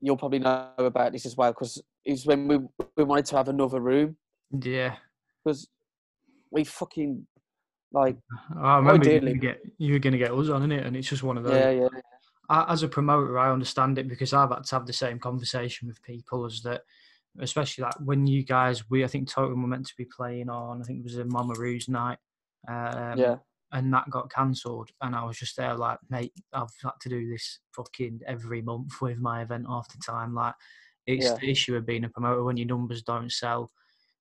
you'll 0.00 0.16
probably 0.16 0.38
know 0.38 0.70
about 0.78 1.12
this 1.12 1.26
as 1.26 1.36
well, 1.36 1.52
because 1.52 1.82
is 2.06 2.24
when 2.24 2.48
we 2.48 2.58
we 2.96 3.04
wanted 3.04 3.26
to 3.26 3.36
have 3.36 3.48
another 3.48 3.78
room. 3.78 4.16
Yeah. 4.58 4.96
Because 5.44 5.68
we 6.50 6.64
fucking 6.64 7.26
like. 7.92 8.16
I 8.58 8.76
remember 8.76 9.10
you 9.10 9.20
were, 9.20 9.34
get, 9.34 9.60
you 9.76 9.92
were 9.92 9.98
going 9.98 10.12
to 10.12 10.18
get 10.18 10.32
us 10.32 10.48
on, 10.48 10.72
it, 10.72 10.86
and 10.86 10.96
it's 10.96 11.10
just 11.10 11.22
one 11.22 11.36
of 11.36 11.44
those. 11.44 11.54
Yeah, 11.54 11.70
yeah. 11.70 11.88
I, 12.48 12.72
as 12.72 12.82
a 12.82 12.88
promoter, 12.88 13.38
I 13.38 13.52
understand 13.52 13.98
it 13.98 14.08
because 14.08 14.32
I've 14.32 14.50
had 14.50 14.64
to 14.64 14.74
have 14.76 14.86
the 14.86 14.94
same 14.94 15.18
conversation 15.18 15.88
with 15.88 16.02
people 16.02 16.46
as 16.46 16.62
that 16.62 16.82
especially 17.40 17.82
like 17.82 17.94
when 18.04 18.26
you 18.26 18.44
guys 18.44 18.88
we 18.90 19.04
I 19.04 19.08
think 19.08 19.28
Totem 19.28 19.62
were 19.62 19.68
meant 19.68 19.86
to 19.86 19.96
be 19.96 20.04
playing 20.04 20.48
on 20.48 20.80
I 20.80 20.84
think 20.84 21.00
it 21.00 21.04
was 21.04 21.18
a 21.18 21.24
Mama 21.24 21.54
Roux 21.56 21.80
night. 21.88 22.18
Um, 22.68 23.18
yeah. 23.18 23.36
And 23.72 23.92
that 23.92 24.08
got 24.08 24.30
cancelled, 24.30 24.90
and 25.00 25.16
I 25.16 25.24
was 25.24 25.36
just 25.36 25.56
there 25.56 25.74
like, 25.74 25.98
mate, 26.08 26.32
I've 26.52 26.68
had 26.80 26.92
to 27.00 27.08
do 27.08 27.28
this 27.28 27.58
fucking 27.74 28.20
every 28.24 28.62
month 28.62 28.92
with 29.00 29.18
my 29.18 29.42
event 29.42 29.66
half 29.68 29.88
the 29.88 29.98
time. 29.98 30.32
Like, 30.32 30.54
it's 31.06 31.26
yeah. 31.26 31.34
the 31.34 31.50
issue 31.50 31.74
of 31.74 31.84
being 31.86 32.04
a 32.04 32.08
promoter 32.08 32.44
when 32.44 32.56
your 32.56 32.68
numbers 32.68 33.02
don't 33.02 33.32
sell. 33.32 33.70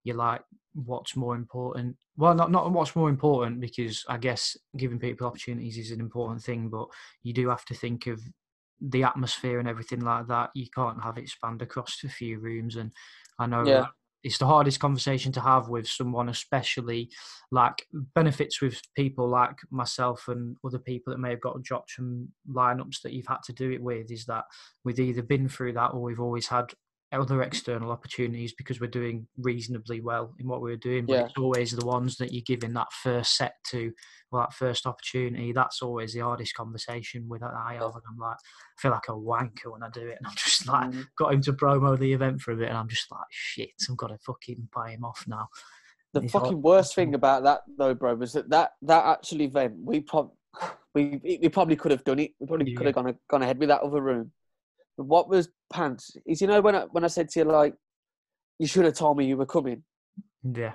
You're 0.04 0.16
like, 0.16 0.42
what's 0.74 1.16
more 1.16 1.36
important? 1.36 1.96
Well, 2.18 2.34
not 2.34 2.52
not 2.52 2.72
what's 2.72 2.96
more 2.96 3.10
important 3.10 3.60
because 3.60 4.04
I 4.10 4.18
guess 4.18 4.58
giving 4.76 5.00
people 5.00 5.28
opportunities 5.28 5.78
is 5.78 5.92
an 5.92 6.00
important 6.00 6.42
thing, 6.42 6.70
but 6.70 6.88
you 7.22 7.34
do 7.34 7.50
have 7.50 7.66
to 7.66 7.76
think 7.76 8.08
of 8.08 8.22
the 8.82 9.04
atmosphere 9.04 9.60
and 9.60 9.68
everything 9.68 10.02
like 10.02 10.28
that, 10.28 10.52
you 10.54 10.68
can't 10.74 11.02
have 11.04 11.18
it 11.18 11.30
spanned 11.30 11.62
across 11.62 12.04
a 12.04 12.10
few 12.10 12.40
rooms. 12.40 12.76
And 12.76 12.92
I 13.40 13.46
know 13.46 13.66
yeah. 13.66 13.86
it's 14.24 14.38
the 14.38 14.46
hardest 14.46 14.80
conversation 14.80 15.32
to 15.34 15.42
have 15.42 15.70
with 15.70 15.88
someone, 15.88 16.30
especially 16.30 17.10
like 17.52 17.86
benefits 18.16 18.62
with 18.62 18.82
people 18.96 19.28
like 19.28 19.58
myself 19.72 20.28
and 20.28 20.58
other 20.66 20.80
people 20.80 21.12
that 21.12 21.20
may 21.20 21.30
have 21.30 21.42
got 21.42 21.62
dropped 21.64 21.92
from 21.92 22.30
lineups 22.50 23.02
that 23.04 23.14
you've 23.14 23.28
had 23.28 23.44
to 23.46 23.54
do 23.54 23.72
it 23.72 23.82
with. 23.82 24.12
Is 24.12 24.26
that 24.26 24.46
we've 24.84 25.00
either 25.00 25.24
been 25.24 25.48
through 25.48 25.74
that 25.74 25.94
or 25.94 26.02
we've 26.02 26.20
always 26.20 26.48
had 26.48 26.74
other 27.14 27.42
external 27.42 27.92
opportunities 27.92 28.54
because 28.54 28.80
we're 28.80 28.88
doing 28.88 29.28
reasonably 29.38 30.02
well 30.02 30.34
in 30.40 30.48
what 30.48 30.62
we're 30.62 30.76
doing. 30.76 31.06
But 31.06 31.14
yeah. 31.14 31.26
it's 31.26 31.38
always 31.38 31.72
the 31.72 31.86
ones 31.86 32.18
that 32.18 32.34
you're 32.34 32.44
giving 32.46 32.74
that 32.74 32.92
first 32.92 33.38
set 33.38 33.54
to, 33.72 33.92
well, 34.32 34.42
that 34.42 34.54
first 34.54 34.86
opportunity. 34.86 35.52
That's 35.52 35.82
always 35.82 36.14
the 36.14 36.22
hardest 36.22 36.56
conversation 36.56 37.28
with 37.28 37.42
that 37.42 37.54
I 37.54 37.74
have. 37.74 37.84
And 37.84 38.04
I'm 38.10 38.18
like, 38.18 38.36
I 38.36 38.82
feel 38.82 38.92
like 38.92 39.08
a 39.10 39.12
wanker 39.12 39.72
when 39.72 39.84
I 39.84 39.90
do 39.90 40.08
it. 40.08 40.18
And 40.18 40.28
I'm 40.28 40.34
just 40.38 40.68
like, 40.68 40.92
mm. 40.92 41.06
got 41.18 41.34
him 41.34 41.42
to 41.42 41.54
promo 41.54 41.98
the 41.98 42.14
event 42.14 42.42
for 42.42 42.52
a 42.52 42.58
bit. 42.58 42.70
And 42.70 42.78
I'm 42.78 42.90
just 42.90 43.12
like, 43.12 43.22
shit, 43.30 43.70
I've 43.90 43.98
got 43.98 44.08
to 44.08 44.18
fucking 44.26 44.70
buy 44.74 44.92
him 44.92 45.06
off 45.06 45.24
now. 45.28 45.48
The 46.14 46.22
He's 46.22 46.32
fucking 46.32 46.62
worst 46.62 46.96
thing 46.96 47.16
about 47.16 47.44
that, 47.44 47.62
though, 47.78 47.96
bro, 47.96 48.16
was 48.16 48.34
that 48.34 48.50
that, 48.50 48.72
that 48.84 49.06
actual 49.06 49.42
event, 49.42 49.76
we, 49.84 50.00
prob- 50.02 50.34
we, 50.94 51.20
we 51.24 51.50
probably 51.50 51.76
could 51.76 51.92
have 51.92 52.04
done 52.04 52.20
it. 52.20 52.32
We 52.40 52.48
probably 52.48 52.72
yeah. 52.72 52.78
could 52.78 52.86
have 52.88 52.96
gone, 52.96 53.18
gone 53.30 53.42
ahead 53.44 53.60
with 53.60 53.70
that 53.70 53.82
other 53.82 54.02
room 54.02 54.32
what 54.98 55.30
was 55.30 55.50
pants 55.74 56.16
is 56.26 56.42
you 56.42 56.48
know 56.48 56.62
when 56.62 56.76
I 56.76 56.82
when 56.92 57.04
I 57.04 57.08
said 57.08 57.30
to 57.30 57.40
you 57.40 57.46
like 57.46 57.74
you 58.60 58.68
should 58.68 58.86
have 58.86 58.94
told 58.94 59.18
me 59.18 59.26
you 59.26 59.38
were 59.38 59.46
coming. 59.46 59.84
Yeah. 60.44 60.74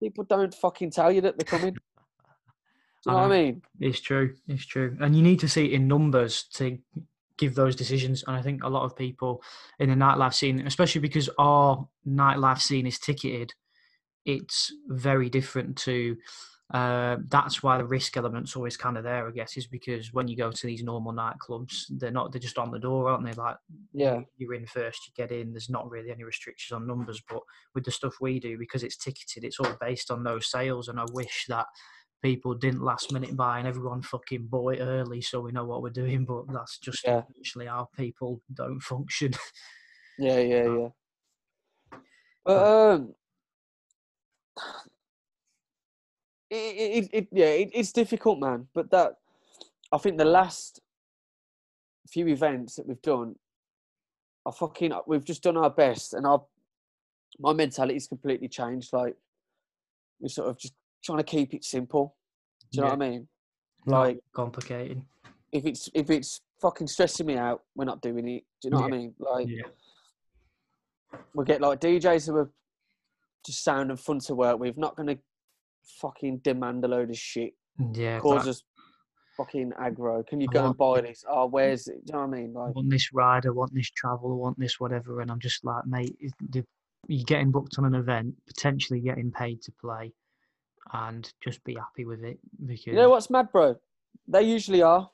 People 0.00 0.24
don't 0.24 0.54
fucking 0.54 0.90
tell 0.92 1.10
you 1.10 1.20
that 1.22 1.36
they're 1.36 1.58
coming. 1.58 1.74
Do 3.04 3.10
you 3.10 3.12
know, 3.12 3.18
know, 3.18 3.28
what 3.28 3.36
I 3.36 3.42
mean? 3.42 3.62
It's 3.80 4.00
true. 4.00 4.34
It's 4.46 4.66
true. 4.66 4.96
And 5.00 5.14
you 5.14 5.22
need 5.22 5.40
to 5.40 5.48
see 5.48 5.66
it 5.66 5.72
in 5.72 5.88
numbers 5.88 6.44
to 6.54 6.78
give 7.36 7.54
those 7.54 7.76
decisions. 7.76 8.24
And 8.26 8.36
I 8.36 8.42
think 8.42 8.64
a 8.64 8.68
lot 8.68 8.84
of 8.84 8.96
people 8.96 9.42
in 9.78 9.90
the 9.90 9.94
nightlife 9.94 10.34
scene, 10.34 10.66
especially 10.66 11.00
because 11.00 11.28
our 11.38 11.86
nightlife 12.06 12.60
scene 12.60 12.86
is 12.86 12.98
ticketed, 12.98 13.52
it's 14.24 14.72
very 14.88 15.28
different 15.30 15.76
to 15.78 16.16
uh, 16.72 17.16
that's 17.28 17.62
why 17.62 17.78
the 17.78 17.84
risk 17.84 18.16
element's 18.16 18.54
always 18.54 18.76
kind 18.76 18.98
of 18.98 19.04
there, 19.04 19.26
I 19.26 19.30
guess, 19.30 19.56
is 19.56 19.66
because 19.66 20.12
when 20.12 20.28
you 20.28 20.36
go 20.36 20.50
to 20.50 20.66
these 20.66 20.82
normal 20.82 21.14
nightclubs, 21.14 21.84
they're 21.88 22.10
not 22.10 22.30
they're 22.30 22.40
just 22.40 22.58
on 22.58 22.70
the 22.70 22.78
door, 22.78 23.08
aren't 23.08 23.24
they? 23.24 23.32
Like, 23.32 23.56
yeah, 23.92 24.20
you're 24.36 24.52
in 24.52 24.66
first, 24.66 25.06
you 25.06 25.12
get 25.16 25.32
in. 25.32 25.52
There's 25.52 25.70
not 25.70 25.90
really 25.90 26.10
any 26.10 26.24
restrictions 26.24 26.76
on 26.76 26.86
numbers, 26.86 27.22
but 27.26 27.40
with 27.74 27.84
the 27.84 27.90
stuff 27.90 28.16
we 28.20 28.38
do, 28.38 28.58
because 28.58 28.82
it's 28.82 28.98
ticketed, 28.98 29.44
it's 29.44 29.58
all 29.58 29.76
based 29.80 30.10
on 30.10 30.24
those 30.24 30.50
sales. 30.50 30.88
And 30.88 31.00
I 31.00 31.06
wish 31.12 31.46
that 31.48 31.66
people 32.22 32.52
didn't 32.52 32.82
last 32.82 33.12
minute 33.12 33.34
buy 33.34 33.60
and 33.60 33.68
everyone 33.68 34.02
fucking 34.02 34.48
bought 34.50 34.74
it 34.74 34.80
early, 34.82 35.22
so 35.22 35.40
we 35.40 35.52
know 35.52 35.64
what 35.64 35.80
we're 35.80 35.88
doing. 35.88 36.26
But 36.26 36.52
that's 36.52 36.76
just 36.78 37.00
yeah. 37.02 37.22
actually 37.38 37.66
how 37.66 37.88
people 37.96 38.42
don't 38.52 38.80
function. 38.80 39.32
Yeah, 40.18 40.40
yeah, 40.40 40.64
yeah. 40.78 40.88
But 42.44 42.92
um, 42.92 43.14
it, 46.50 46.54
it, 46.54 47.10
it 47.12 47.28
yeah, 47.32 47.46
it, 47.46 47.70
it's 47.74 47.92
difficult, 47.92 48.38
man. 48.38 48.66
But 48.74 48.90
that 48.90 49.16
I 49.92 49.98
think 49.98 50.18
the 50.18 50.24
last 50.24 50.80
few 52.08 52.26
events 52.28 52.76
that 52.76 52.86
we've 52.86 53.02
done, 53.02 53.36
I 54.46 54.50
fucking 54.50 54.92
we've 55.06 55.24
just 55.24 55.42
done 55.42 55.56
our 55.56 55.70
best, 55.70 56.14
and 56.14 56.26
our 56.26 56.42
my 57.38 57.52
mentality's 57.52 58.06
completely 58.06 58.48
changed. 58.48 58.92
Like 58.92 59.16
we're 60.20 60.28
sort 60.28 60.48
of 60.48 60.58
just 60.58 60.74
trying 61.04 61.18
to 61.18 61.24
keep 61.24 61.54
it 61.54 61.64
simple. 61.64 62.16
Do 62.72 62.78
you 62.78 62.84
yeah. 62.84 62.88
know 62.90 62.96
what 62.96 63.06
I 63.06 63.10
mean? 63.10 63.28
Like 63.86 64.14
not 64.16 64.22
complicated. 64.32 65.02
If 65.52 65.66
it's 65.66 65.88
if 65.94 66.10
it's 66.10 66.40
fucking 66.60 66.86
stressing 66.86 67.26
me 67.26 67.36
out, 67.36 67.62
we're 67.74 67.84
not 67.84 68.02
doing 68.02 68.28
it. 68.28 68.44
Do 68.60 68.68
you 68.68 68.70
know 68.70 68.78
yeah. 68.78 68.84
what 68.84 68.92
I 68.92 68.96
mean? 68.96 69.14
Like 69.18 69.48
yeah. 69.48 69.62
we 71.34 71.44
get 71.44 71.60
like 71.60 71.80
DJs 71.80 72.26
who 72.26 72.36
are 72.36 72.50
just 73.46 73.64
sound 73.64 73.90
and 73.90 74.00
fun 74.00 74.18
to 74.20 74.34
work 74.34 74.58
with. 74.58 74.76
Not 74.76 74.96
going 74.96 75.06
to 75.08 75.18
fucking 76.00 76.38
demand 76.38 76.84
a 76.84 76.88
load 76.88 77.10
of 77.10 77.16
shit. 77.16 77.54
Yeah. 77.94 78.18
Causes 78.20 78.58
that... 78.58 78.64
fucking 79.36 79.72
aggro. 79.80 80.26
Can 80.26 80.40
you 80.40 80.48
go 80.48 80.66
and 80.66 80.76
buy 80.76 81.00
this? 81.00 81.24
Oh, 81.28 81.46
where's 81.46 81.88
it? 81.88 82.04
Do 82.06 82.12
you 82.12 82.18
know 82.18 82.26
what 82.26 82.36
I 82.36 82.40
mean? 82.40 82.52
Like, 82.52 82.68
I 82.68 82.70
want 82.70 82.90
this 82.90 83.12
ride, 83.12 83.46
I 83.46 83.50
want 83.50 83.74
this 83.74 83.90
travel, 83.90 84.32
I 84.32 84.34
want 84.34 84.58
this 84.58 84.80
whatever. 84.80 85.20
And 85.20 85.30
I'm 85.30 85.40
just 85.40 85.64
like, 85.64 85.86
mate, 85.86 86.16
you're 87.06 87.24
getting 87.24 87.50
booked 87.50 87.76
on 87.78 87.84
an 87.84 87.94
event, 87.94 88.34
potentially 88.46 89.00
getting 89.00 89.30
paid 89.30 89.62
to 89.62 89.72
play, 89.80 90.12
and 90.92 91.32
just 91.42 91.62
be 91.64 91.74
happy 91.74 92.04
with 92.04 92.24
it. 92.24 92.38
Because 92.64 92.86
you 92.86 92.94
know 92.94 93.10
what's 93.10 93.30
mad, 93.30 93.52
bro? 93.52 93.76
They 94.26 94.42
usually 94.42 94.82
are. 94.82 95.08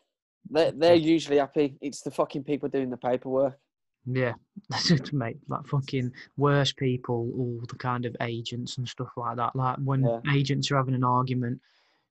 They're, 0.50 0.72
they're 0.72 0.94
usually 0.94 1.38
happy. 1.38 1.76
It's 1.80 2.02
the 2.02 2.10
fucking 2.10 2.44
people 2.44 2.68
doing 2.68 2.90
the 2.90 2.96
paperwork. 2.96 3.58
Yeah, 4.06 4.34
mate. 5.12 5.38
Like 5.48 5.66
fucking 5.66 6.12
worse 6.36 6.72
people, 6.72 7.30
all 7.36 7.60
the 7.68 7.76
kind 7.76 8.04
of 8.04 8.16
agents 8.20 8.78
and 8.78 8.88
stuff 8.88 9.10
like 9.16 9.36
that. 9.36 9.56
Like 9.56 9.76
when 9.76 10.04
yeah. 10.04 10.20
agents 10.32 10.70
are 10.70 10.76
having 10.76 10.94
an 10.94 11.04
argument, 11.04 11.60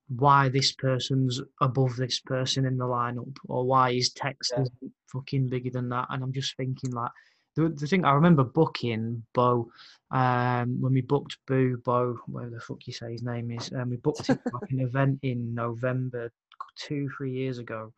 why 0.10 0.50
this 0.50 0.72
person's 0.74 1.42
above 1.62 1.96
this 1.96 2.20
person 2.20 2.66
in 2.66 2.78
the 2.78 2.86
lineup, 2.86 3.38
or 3.48 3.66
why 3.66 3.94
his 3.94 4.12
text 4.12 4.54
yeah. 4.56 4.64
is 4.64 4.72
fucking 5.12 5.50
bigger 5.50 5.70
than 5.70 5.90
that. 5.90 6.08
And 6.10 6.24
I'm 6.24 6.34
just 6.34 6.56
thinking, 6.58 6.92
like, 6.92 7.12
the, 7.56 7.70
the 7.70 7.88
thing 7.88 8.04
I 8.04 8.14
remember 8.14 8.44
booking 8.44 9.24
Bo 9.34 9.70
um, 10.12 10.82
when 10.82 10.94
we 10.94 11.02
booked 11.02 11.38
Boo 11.48 11.78
Bo, 11.84 12.18
whatever 12.28 12.56
the 12.56 12.62
fuck 12.62 12.86
you 12.86 12.94
say 12.94 13.12
his 13.12 13.24
name 13.24 13.52
is, 13.52 13.70
and 13.70 13.82
um, 13.82 13.90
we 13.90 13.98
booked 13.98 14.30
it 14.30 14.40
like 14.52 14.72
an 14.72 14.80
event 14.82 15.20
in 15.22 15.54
November 15.54 16.32
two, 16.76 17.10
three 17.16 17.32
years 17.32 17.58
ago, 17.58 17.94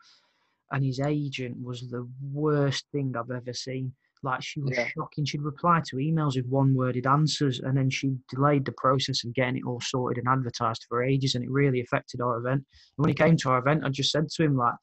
and 0.71 0.83
his 0.83 0.99
agent 0.99 1.55
was 1.61 1.89
the 1.89 2.07
worst 2.33 2.85
thing 2.91 3.13
I've 3.17 3.31
ever 3.31 3.53
seen. 3.53 3.93
Like 4.23 4.41
she 4.41 4.59
was 4.59 4.75
yeah. 4.75 4.87
shocking. 4.87 5.25
She'd 5.25 5.41
reply 5.41 5.81
to 5.85 5.97
emails 5.97 6.35
with 6.35 6.47
one-worded 6.47 7.05
answers, 7.05 7.59
and 7.59 7.77
then 7.77 7.89
she 7.89 8.15
delayed 8.29 8.65
the 8.65 8.71
process 8.71 9.23
of 9.23 9.33
getting 9.33 9.57
it 9.57 9.65
all 9.65 9.81
sorted 9.81 10.23
and 10.23 10.27
advertised 10.27 10.85
for 10.89 11.03
ages, 11.03 11.35
and 11.35 11.43
it 11.43 11.51
really 11.51 11.81
affected 11.81 12.21
our 12.21 12.37
event. 12.37 12.65
And 12.97 13.03
when 13.03 13.09
he 13.09 13.13
came 13.13 13.37
to 13.37 13.49
our 13.49 13.59
event, 13.59 13.83
I 13.85 13.89
just 13.89 14.11
said 14.11 14.29
to 14.29 14.43
him 14.43 14.57
like, 14.57 14.73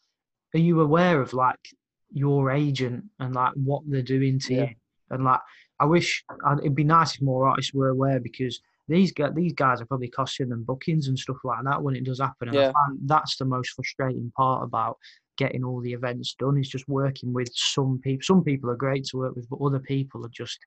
"Are 0.55 0.61
you 0.61 0.81
aware 0.81 1.21
of 1.21 1.33
like 1.33 1.59
your 2.13 2.51
agent 2.51 3.05
and 3.19 3.35
like 3.35 3.53
what 3.55 3.83
they're 3.87 4.03
doing 4.03 4.39
to 4.41 4.55
yeah. 4.55 4.63
you?" 4.63 4.75
And 5.11 5.25
like, 5.25 5.41
I 5.81 5.87
wish 5.87 6.25
it'd 6.61 6.77
be 6.77 6.85
nice 6.85 7.17
if 7.17 7.23
more 7.23 7.49
artists 7.49 7.75
were 7.75 7.89
aware 7.89 8.21
because 8.21 8.61
these 8.89 9.13
guys, 9.13 9.33
these 9.35 9.55
guys 9.55 9.81
are 9.81 9.87
probably 9.87 10.09
costing 10.09 10.49
them 10.49 10.65
bookings 10.65 11.09
and 11.09 11.19
stuff 11.19 11.39
like 11.45 11.65
that 11.65 11.83
when 11.83 11.97
it 11.97 12.05
does 12.05 12.21
happen. 12.21 12.49
And 12.49 12.57
yeah. 12.57 12.69
I 12.69 12.73
find 12.73 12.99
that's 13.07 13.37
the 13.37 13.45
most 13.45 13.71
frustrating 13.71 14.33
part 14.37 14.63
about 14.63 14.99
getting 15.39 15.65
all 15.65 15.81
the 15.81 15.93
events 15.93 16.35
done 16.39 16.59
is 16.59 16.69
just 16.69 16.89
working 16.89 17.33
with 17.33 17.51
some 17.55 18.01
people. 18.03 18.23
Some 18.23 18.45
people 18.45 18.71
are 18.71 18.77
great 18.77 19.05
to 19.07 19.19
work 19.19 19.35
with, 19.35 19.49
but 19.49 19.61
other 19.65 19.81
people 19.81 20.25
are 20.25 20.31
just 20.31 20.59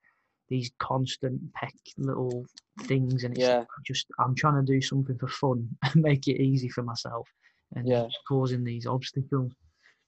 these 0.49 0.71
constant 0.79 1.41
peck 1.53 1.73
little 1.97 2.45
things, 2.83 3.23
and 3.23 3.35
it's 3.37 3.47
yeah. 3.47 3.63
just 3.85 4.07
I'm 4.19 4.35
trying 4.35 4.63
to 4.63 4.71
do 4.71 4.81
something 4.81 5.17
for 5.17 5.27
fun 5.27 5.67
and 5.83 6.03
make 6.03 6.27
it 6.27 6.41
easy 6.41 6.69
for 6.69 6.83
myself, 6.83 7.27
and 7.75 7.87
yeah. 7.87 8.07
causing 8.27 8.63
these 8.63 8.85
obstacles. 8.85 9.51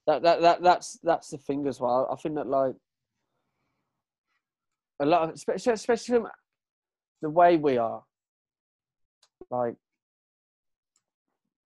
That, 0.05 0.21
that 0.23 0.41
that 0.41 0.61
that's 0.61 0.99
that's 1.03 1.29
the 1.29 1.37
thing 1.37 1.67
as 1.67 1.79
well. 1.79 2.07
I 2.11 2.15
think 2.15 2.35
that 2.35 2.47
like 2.47 2.75
a 4.99 5.05
lot 5.05 5.23
of 5.23 5.35
especially, 5.35 5.73
especially 5.73 6.15
from 6.15 6.27
the 7.21 7.29
way 7.29 7.57
we 7.57 7.77
are 7.77 8.03
like 9.49 9.75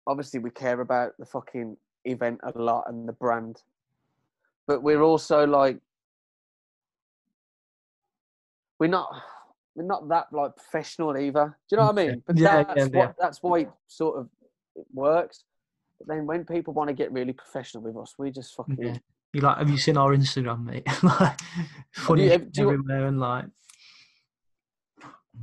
obviously 0.08 0.40
we 0.40 0.50
care 0.50 0.82
about 0.82 1.14
the 1.20 1.26
fucking 1.26 1.78
event 2.06 2.40
a 2.44 2.58
lot 2.60 2.86
and 2.88 3.08
the 3.08 3.14
brand 3.14 3.62
but 4.68 4.82
we're 4.84 5.02
also 5.02 5.46
like 5.46 5.80
we're 8.80 8.88
not 8.88 9.10
we're 9.76 9.84
not 9.84 10.08
that 10.10 10.28
like 10.32 10.56
professional 10.56 11.18
either 11.18 11.58
do 11.70 11.76
you 11.76 11.78
know 11.78 11.88
what 11.88 12.00
i 12.00 12.06
mean 12.06 12.24
but 12.26 12.38
yeah, 12.38 12.64
that's 12.64 12.78
yeah, 12.78 12.84
what 12.86 12.94
yeah. 12.94 13.12
that's 13.20 13.44
why 13.44 13.60
it 13.60 13.72
sort 13.88 14.20
of 14.20 14.30
it 14.76 14.86
works 14.94 15.44
but 15.98 16.08
then 16.08 16.26
when 16.26 16.46
people 16.46 16.74
want 16.74 16.88
to 16.88 16.94
get 16.94 17.12
really 17.12 17.34
professional 17.34 17.84
with 17.84 17.98
us 17.98 18.16
we 18.18 18.32
just 18.32 18.56
fucking 18.56 18.78
yeah. 18.80 18.98
You 19.34 19.42
like? 19.42 19.58
Have 19.58 19.70
you 19.70 19.78
seen 19.78 19.98
our 19.98 20.16
Instagram, 20.16 20.66
mate? 20.66 20.88
like 21.04 21.40
funny 21.92 22.26
you, 22.26 22.32
everywhere 22.32 23.06
and 23.06 23.20
like, 23.20 23.46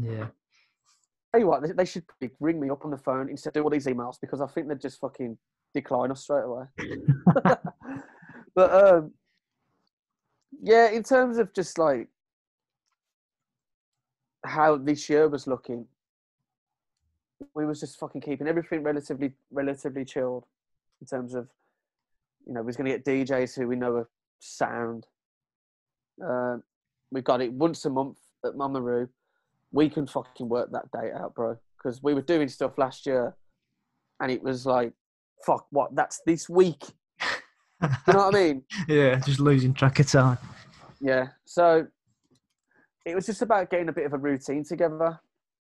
yeah. 0.01 0.27
Tell 1.33 1.41
you 1.41 1.47
what, 1.47 1.77
they 1.77 1.85
should 1.85 2.05
ring 2.41 2.59
me 2.59 2.71
up 2.71 2.85
on 2.85 2.91
the 2.91 2.99
phone 2.99 3.29
instead 3.29 3.51
of 3.51 3.55
do 3.55 3.63
all 3.63 3.71
these 3.71 3.87
emails 3.87 4.17
because 4.21 4.41
I 4.41 4.47
think 4.47 4.67
they're 4.67 4.77
just 4.77 4.99
fucking 5.01 5.39
decline 5.81 6.11
us 6.11 6.23
straight 6.23 6.45
away. 6.45 6.65
but 8.55 8.87
um, 8.87 9.13
yeah, 10.63 10.91
in 10.91 11.03
terms 11.03 11.39
of 11.39 11.53
just 11.55 11.79
like 11.79 12.09
how 14.45 14.77
this 14.77 15.09
year 15.09 15.29
was 15.29 15.47
looking, 15.47 15.87
we 17.55 17.67
was 17.67 17.81
just 17.81 17.99
fucking 17.99 18.21
keeping 18.21 18.49
everything 18.49 18.83
relatively 18.83 19.33
relatively 19.51 20.05
chilled 20.05 20.45
in 21.01 21.07
terms 21.07 21.35
of 21.35 21.49
you 22.47 22.53
know, 22.53 22.63
we're 22.63 22.73
going 22.73 22.91
to 22.91 22.99
get 22.99 23.05
DJs 23.05 23.57
who 23.57 23.67
we 23.67 23.77
know 23.77 23.97
are 23.97 24.09
sound. 24.39 25.07
Uh, 26.25 26.59
we 27.11 27.21
got 27.21 27.43
it 27.43 27.53
once 27.53 27.85
a 27.85 27.91
month 27.91 28.19
at 28.45 28.57
Mama 28.57 28.81
Roux. 28.81 29.09
We 29.73 29.91
can 29.91 30.07
fucking 30.07 30.49
work 30.49 30.71
that 30.73 30.91
date 30.93 31.13
out, 31.13 31.35
bro. 31.35 31.59
Because 31.77 32.03
we 32.03 32.15
were 32.15 32.23
doing 32.23 32.49
stuff 32.49 32.79
last 32.79 33.05
year, 33.05 33.35
and 34.21 34.31
it 34.31 34.43
was 34.43 34.65
like, 34.65 34.93
fuck, 35.45 35.67
what? 35.71 35.95
That's 35.95 36.21
this 36.27 36.49
week. 36.49 36.83
you 37.83 37.89
know 38.09 38.19
what 38.27 38.35
I 38.35 38.39
mean? 38.45 38.63
yeah, 38.89 39.17
just 39.17 39.41
losing 39.41 39.75
track 39.75 39.99
of 39.99 40.09
time. 40.09 40.39
Yeah. 41.01 41.29
So 41.45 41.87
it 43.05 43.15
was 43.15 43.27
just 43.27 43.43
about 43.43 43.71
getting 43.71 43.89
a 43.89 43.93
bit 43.93 44.07
of 44.07 44.13
a 44.13 44.19
routine 44.19 44.65
together 44.65 45.19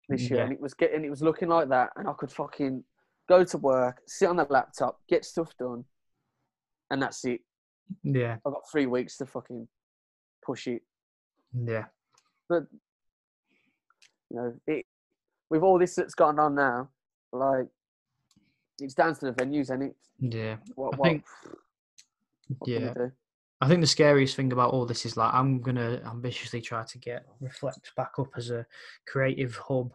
this 0.09 0.29
year, 0.31 0.39
yeah. 0.39 0.45
and 0.45 0.53
it 0.53 0.61
was 0.61 0.75
getting, 0.75 1.05
it 1.05 1.11
was 1.11 1.23
looking 1.23 1.49
like 1.49 1.69
that, 1.71 1.91
and 1.97 2.09
I 2.09 2.13
could 2.13 2.31
fucking 2.31 2.85
go 3.29 3.45
to 3.45 3.59
work, 3.59 4.01
sit 4.07 4.29
on 4.29 4.37
the 4.37 4.47
laptop, 4.49 5.01
get 5.09 5.25
stuff 5.25 5.53
done, 5.59 5.85
and 6.91 7.03
that's 7.03 7.25
it. 7.25 7.41
Yeah. 8.03 8.37
I've 8.47 8.53
got 8.53 8.71
three 8.71 8.87
weeks 8.87 9.17
to 9.19 9.27
fucking 9.27 9.67
push 10.45 10.67
it. 10.67 10.83
Yeah. 11.53 11.85
But 12.49 12.65
you 14.31 14.37
know, 14.37 14.55
it 14.67 14.87
with 15.51 15.63
all 15.63 15.79
this 15.79 15.95
that's 15.95 16.15
gone 16.15 16.39
on 16.39 16.55
now, 16.55 16.89
like 17.33 17.67
it's 18.81 18.95
down 18.95 19.15
to 19.15 19.27
the 19.27 19.33
venues, 19.33 19.71
and 19.71 19.85
it? 19.85 19.97
Yeah. 20.21 20.57
What, 20.75 20.95
I 20.95 20.97
what, 20.97 21.09
think, 21.09 21.25
what 22.59 22.71
yeah. 22.71 22.95
I 23.61 23.69
think 23.69 23.81
the 23.81 23.87
scariest 23.87 24.37
thing 24.37 24.53
about 24.53 24.73
all 24.73 24.87
this 24.87 25.07
is 25.07 25.17
like 25.17 25.33
I'm 25.33 25.61
gonna 25.61 26.03
ambitiously 26.07 26.61
try 26.61 26.85
to 26.85 26.99
get 26.99 27.27
reflect 27.41 27.93
back 27.97 28.13
up 28.19 28.29
as 28.37 28.51
a 28.51 28.67
creative 29.07 29.57
hub 29.57 29.93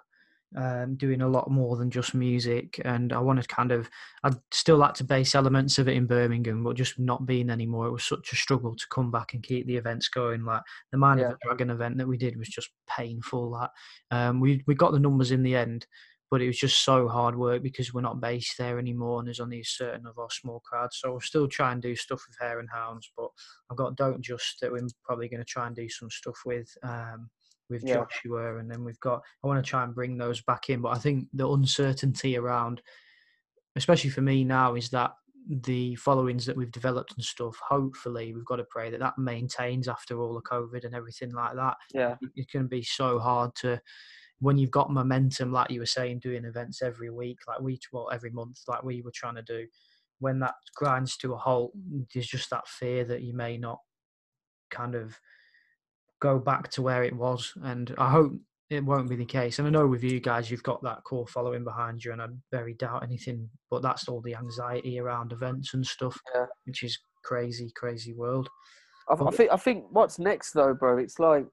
um, 0.55 0.95
doing 0.95 1.21
a 1.21 1.27
lot 1.27 1.51
more 1.51 1.77
than 1.77 1.91
just 1.91 2.13
music. 2.13 2.81
And 2.83 3.13
I 3.13 3.19
want 3.19 3.41
to 3.41 3.47
kind 3.47 3.71
of, 3.71 3.89
I'd 4.23 4.35
still 4.51 4.77
like 4.77 4.93
to 4.95 5.03
base 5.03 5.35
elements 5.35 5.77
of 5.77 5.87
it 5.87 5.95
in 5.95 6.07
Birmingham, 6.07 6.63
but 6.63 6.75
just 6.75 6.99
not 6.99 7.25
being 7.25 7.49
anymore. 7.49 7.87
It 7.87 7.91
was 7.91 8.03
such 8.03 8.31
a 8.31 8.35
struggle 8.35 8.75
to 8.75 8.87
come 8.89 9.11
back 9.11 9.33
and 9.33 9.43
keep 9.43 9.67
the 9.67 9.77
events 9.77 10.09
going. 10.09 10.45
Like 10.45 10.61
the 10.91 10.97
Mind 10.97 11.19
yeah. 11.19 11.27
of 11.27 11.31
the 11.33 11.37
Dragon 11.43 11.69
event 11.69 11.97
that 11.97 12.07
we 12.07 12.17
did 12.17 12.37
was 12.37 12.49
just 12.49 12.69
painful. 12.87 13.49
Like 13.51 13.69
um, 14.11 14.39
we 14.39 14.63
we 14.65 14.75
got 14.75 14.91
the 14.91 14.99
numbers 14.99 15.31
in 15.31 15.43
the 15.43 15.55
end, 15.55 15.85
but 16.31 16.41
it 16.41 16.47
was 16.47 16.57
just 16.57 16.83
so 16.83 17.07
hard 17.07 17.35
work 17.35 17.63
because 17.63 17.93
we're 17.93 18.01
not 18.01 18.21
based 18.21 18.57
there 18.57 18.77
anymore 18.77 19.19
and 19.19 19.27
there's 19.27 19.39
only 19.39 19.61
a 19.61 19.65
certain 19.65 20.05
of 20.05 20.17
our 20.19 20.29
small 20.29 20.59
crowds. 20.59 20.99
So 20.99 21.11
we'll 21.11 21.21
still 21.21 21.47
try 21.47 21.71
and 21.71 21.81
do 21.81 21.95
stuff 21.95 22.21
with 22.27 22.37
Hare 22.39 22.59
and 22.59 22.69
Hounds, 22.71 23.11
but 23.17 23.29
I've 23.69 23.77
got 23.77 23.95
Don't 23.95 24.21
Just 24.21 24.59
that 24.61 24.71
we're 24.71 24.87
probably 25.03 25.27
going 25.27 25.41
to 25.41 25.45
try 25.45 25.67
and 25.67 25.75
do 25.75 25.89
some 25.89 26.09
stuff 26.09 26.37
with. 26.45 26.69
Um, 26.83 27.29
with 27.69 27.83
yeah. 27.83 27.97
Joshua, 27.97 28.57
and 28.57 28.69
then 28.69 28.83
we've 28.83 28.99
got. 28.99 29.21
I 29.43 29.47
want 29.47 29.63
to 29.63 29.69
try 29.69 29.83
and 29.83 29.93
bring 29.93 30.17
those 30.17 30.41
back 30.41 30.71
in, 30.71 30.81
but 30.81 30.89
I 30.89 30.97
think 30.97 31.27
the 31.33 31.47
uncertainty 31.47 32.35
around, 32.35 32.81
especially 33.75 34.09
for 34.09 34.21
me 34.21 34.43
now, 34.43 34.73
is 34.73 34.89
that 34.89 35.11
the 35.47 35.95
followings 35.95 36.45
that 36.45 36.57
we've 36.57 36.71
developed 36.71 37.13
and 37.15 37.23
stuff. 37.23 37.57
Hopefully, 37.67 38.33
we've 38.33 38.45
got 38.45 38.55
to 38.55 38.65
pray 38.71 38.89
that 38.89 38.99
that 38.99 39.17
maintains 39.17 39.87
after 39.87 40.19
all 40.19 40.33
the 40.33 40.41
COVID 40.41 40.83
and 40.83 40.95
everything 40.95 41.31
like 41.31 41.55
that. 41.55 41.75
Yeah, 41.93 42.15
it's 42.35 42.51
going 42.51 42.65
to 42.65 42.69
be 42.69 42.83
so 42.83 43.19
hard 43.19 43.53
to 43.57 43.79
when 44.39 44.57
you've 44.57 44.71
got 44.71 44.91
momentum, 44.91 45.51
like 45.51 45.69
you 45.69 45.79
were 45.79 45.85
saying, 45.85 46.19
doing 46.19 46.45
events 46.45 46.81
every 46.81 47.09
week, 47.09 47.39
like 47.47 47.59
we 47.59 47.79
well 47.91 48.09
every 48.11 48.31
month, 48.31 48.59
like 48.67 48.83
we 48.83 49.01
were 49.01 49.11
trying 49.13 49.35
to 49.35 49.43
do. 49.43 49.65
When 50.19 50.39
that 50.39 50.55
grinds 50.75 51.17
to 51.17 51.33
a 51.33 51.37
halt, 51.37 51.71
there's 52.13 52.27
just 52.27 52.49
that 52.49 52.67
fear 52.67 53.05
that 53.05 53.21
you 53.21 53.33
may 53.33 53.57
not 53.57 53.79
kind 54.69 54.95
of 54.95 55.17
go 56.21 56.39
back 56.39 56.69
to 56.71 56.81
where 56.81 57.03
it 57.03 57.15
was. 57.15 57.53
And 57.63 57.93
I 57.97 58.09
hope 58.09 58.33
it 58.69 58.83
won't 58.83 59.09
be 59.09 59.15
the 59.15 59.25
case. 59.25 59.59
And 59.59 59.67
I 59.67 59.71
know 59.71 59.87
with 59.87 60.03
you 60.03 60.19
guys, 60.19 60.51
you've 60.51 60.63
got 60.63 60.83
that 60.83 61.03
core 61.03 61.27
following 61.27 61.63
behind 61.63 62.03
you, 62.03 62.11
and 62.11 62.21
I 62.21 62.27
very 62.51 62.73
doubt 62.73 63.03
anything. 63.03 63.49
But 63.69 63.81
that's 63.81 64.07
all 64.07 64.21
the 64.21 64.35
anxiety 64.35 64.99
around 64.99 65.31
events 65.31 65.73
and 65.73 65.85
stuff, 65.85 66.17
yeah. 66.35 66.45
which 66.65 66.83
is 66.83 66.97
crazy, 67.23 67.71
crazy 67.75 68.13
world. 68.13 68.49
I, 69.09 69.13
I, 69.13 69.31
think. 69.31 69.51
I 69.51 69.57
think 69.57 69.85
what's 69.89 70.19
next 70.19 70.51
though, 70.51 70.73
bro. 70.73 70.97
It's 70.97 71.19
like 71.19 71.45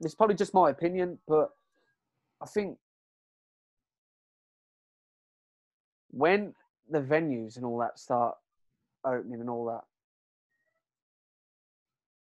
it's 0.00 0.14
probably 0.14 0.36
just 0.36 0.54
my 0.54 0.70
opinion, 0.70 1.18
but 1.26 1.50
I 2.42 2.46
think 2.46 2.78
when 6.10 6.54
the 6.90 7.00
venues 7.00 7.56
and 7.56 7.64
all 7.64 7.78
that 7.78 7.98
start 7.98 8.36
opening 9.04 9.40
and 9.40 9.50
all 9.50 9.66
that, 9.66 9.84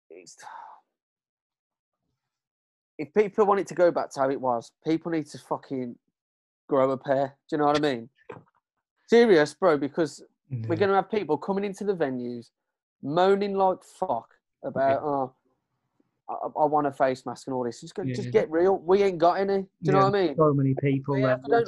it's 0.10 0.38
if 2.98 3.14
people 3.14 3.46
want 3.46 3.62
it 3.62 3.68
to 3.68 3.74
go 3.74 3.92
back 3.92 4.12
to 4.12 4.20
how 4.20 4.30
it 4.30 4.40
was, 4.40 4.72
people 4.86 5.12
need 5.12 5.26
to 5.28 5.38
fucking 5.38 5.96
grow 6.68 6.92
a 6.92 6.98
pair. 6.98 7.36
Do 7.50 7.56
you 7.56 7.58
know 7.58 7.66
what 7.68 7.78
I 7.78 7.80
mean? 7.80 8.10
Serious, 9.08 9.54
bro, 9.54 9.78
because 9.78 10.22
yeah. 10.50 10.68
we're 10.68 10.76
going 10.76 10.90
to 10.90 10.96
have 10.96 11.10
people 11.10 11.38
coming 11.38 11.64
into 11.64 11.86
the 11.86 11.96
venues 11.96 12.50
moaning 13.02 13.56
like 13.56 13.84
fuck 13.84 14.28
about, 14.64 15.02
oh, 15.02 15.34
I, 16.30 16.48
I, 16.62 16.66
want 16.66 16.88
a 16.88 16.92
face 16.92 17.26
mask 17.26 17.48
and 17.48 17.56
all 17.56 17.64
this. 17.64 17.82
Just, 17.82 17.96
go, 17.96 18.04
yeah. 18.04 18.14
just 18.14 18.32
get 18.32 18.50
real. 18.52 18.78
We 18.78 19.04
ain't 19.04 19.18
got 19.18 19.40
any. 19.40 19.62
Do 19.62 19.68
you 19.82 19.92
know 19.94 20.06
what 20.06 20.16
I 20.16 20.28
mean? 20.28 20.36
So 20.36 20.54
many 20.54 20.76
people. 20.82 21.18
Yeah, 21.18 21.38
like 21.48 21.66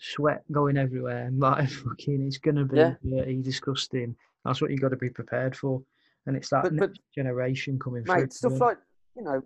sweat 0.00 0.44
going 0.52 0.76
everywhere 0.76 1.26
and 1.26 1.40
like 1.40 1.68
fucking, 1.70 2.22
it's 2.26 2.38
going 2.38 2.56
to 2.56 2.64
be 2.64 2.78
dirty, 3.10 3.42
disgusting. 3.42 4.16
That's 4.44 4.62
what 4.62 4.70
you 4.70 4.78
got 4.78 4.90
to 4.90 4.96
be 4.96 5.10
prepared 5.10 5.56
for 5.56 5.82
and 6.28 6.36
it's 6.36 6.50
that 6.50 6.62
but, 6.62 6.76
but, 6.76 6.90
generation 7.14 7.78
coming 7.78 8.04
mate, 8.06 8.14
through. 8.14 8.30
Stuff 8.30 8.60
like 8.60 8.78
you 9.16 9.22
know, 9.22 9.42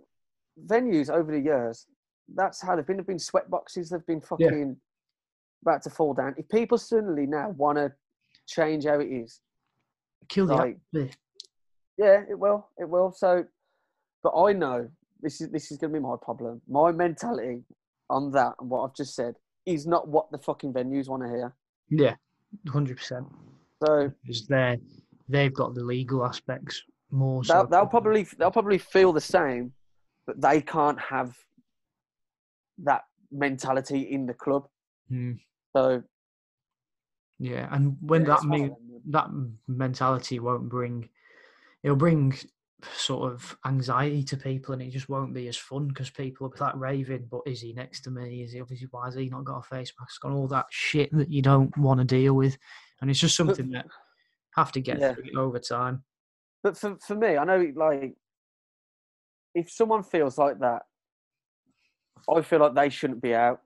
venues 0.66 1.08
over 1.10 1.32
the 1.32 1.40
years. 1.40 1.86
That's 2.34 2.60
how 2.60 2.76
they've 2.76 2.86
been. 2.86 2.96
They've 2.96 3.06
been 3.06 3.18
sweat 3.18 3.48
boxes. 3.48 3.90
They've 3.90 4.06
been 4.06 4.20
fucking 4.20 4.76
yeah. 4.76 5.70
about 5.70 5.82
to 5.82 5.90
fall 5.90 6.12
down. 6.12 6.34
If 6.36 6.48
people 6.48 6.76
suddenly 6.76 7.26
now 7.26 7.50
want 7.50 7.78
to 7.78 7.92
change 8.46 8.84
how 8.84 8.98
it 8.98 9.06
is, 9.06 9.40
kill 10.28 10.46
the 10.46 10.54
like, 10.54 10.78
atmosphere. 10.92 11.16
Yeah, 11.98 12.22
it 12.28 12.38
will. 12.38 12.68
It 12.78 12.88
will. 12.88 13.12
So, 13.12 13.44
but 14.22 14.32
I 14.36 14.52
know 14.52 14.88
this 15.20 15.40
is 15.40 15.50
this 15.50 15.70
is 15.70 15.78
going 15.78 15.92
to 15.92 15.98
be 15.98 16.02
my 16.02 16.16
problem. 16.20 16.60
My 16.68 16.92
mentality 16.92 17.62
on 18.10 18.30
that 18.32 18.54
and 18.60 18.68
what 18.70 18.82
I've 18.84 18.94
just 18.94 19.14
said 19.14 19.34
is 19.66 19.86
not 19.86 20.08
what 20.08 20.30
the 20.32 20.38
fucking 20.38 20.72
venues 20.72 21.08
want 21.08 21.22
to 21.22 21.28
hear. 21.28 21.54
Yeah, 21.90 22.14
hundred 22.68 22.96
percent. 22.98 23.26
So 23.84 24.12
Because 24.22 24.46
they 24.46 24.78
they've 25.28 25.54
got 25.54 25.74
the 25.74 25.84
legal 25.84 26.24
aspects 26.24 26.82
more. 27.10 27.42
they'll, 27.44 27.62
so 27.62 27.68
they'll 27.70 27.86
probably 27.86 28.26
they'll 28.38 28.50
probably 28.50 28.78
feel 28.78 29.12
the 29.12 29.20
same, 29.20 29.72
but 30.26 30.40
they 30.40 30.60
can't 30.60 31.00
have 31.00 31.36
that 32.84 33.02
mentality 33.30 34.00
in 34.02 34.26
the 34.26 34.34
club. 34.34 34.66
Hmm, 35.08 35.32
So 35.76 36.02
yeah, 37.38 37.68
and 37.72 37.96
when 38.00 38.22
yeah, 38.22 38.28
that 38.28 38.34
it's 38.36 38.46
one 38.46 38.60
of 38.60 38.68
me- 38.68 38.76
that 39.06 39.28
mentality 39.66 40.38
won't 40.38 40.68
bring 40.68 41.08
it'll 41.82 41.96
bring 41.96 42.34
sort 42.96 43.32
of 43.32 43.56
anxiety 43.66 44.22
to 44.24 44.36
people 44.36 44.72
and 44.72 44.82
it 44.82 44.90
just 44.90 45.08
won't 45.08 45.34
be 45.34 45.48
as 45.48 45.56
fun 45.56 45.88
because 45.88 46.10
people 46.10 46.46
will 46.46 46.54
be 46.54 46.60
like 46.60 46.74
raving 46.76 47.26
but 47.30 47.40
is 47.46 47.60
he 47.60 47.72
next 47.72 48.00
to 48.02 48.10
me? 48.10 48.42
Is 48.42 48.52
he 48.52 48.60
obviously 48.60 48.88
why 48.90 49.06
has 49.06 49.14
he 49.14 49.28
not 49.28 49.44
got 49.44 49.58
a 49.58 49.62
face 49.62 49.92
mask 50.00 50.24
on? 50.24 50.32
All 50.32 50.48
that 50.48 50.66
shit 50.70 51.10
that 51.16 51.30
you 51.30 51.42
don't 51.42 51.76
want 51.78 52.00
to 52.00 52.04
deal 52.04 52.34
with. 52.34 52.56
And 53.00 53.10
it's 53.10 53.20
just 53.20 53.36
something 53.36 53.70
that 53.70 53.86
have 54.56 54.72
to 54.72 54.80
get 54.80 55.00
Yeah. 55.00 55.14
over 55.36 55.58
time. 55.58 56.04
But 56.62 56.76
for 56.76 56.96
for 57.06 57.14
me, 57.16 57.36
I 57.36 57.44
know 57.44 57.72
like 57.74 58.14
if 59.54 59.70
someone 59.70 60.02
feels 60.02 60.38
like 60.38 60.58
that, 60.60 60.82
I 62.32 62.40
feel 62.42 62.60
like 62.60 62.74
they 62.74 62.88
shouldn't 62.88 63.22
be 63.22 63.34
out. 63.34 63.60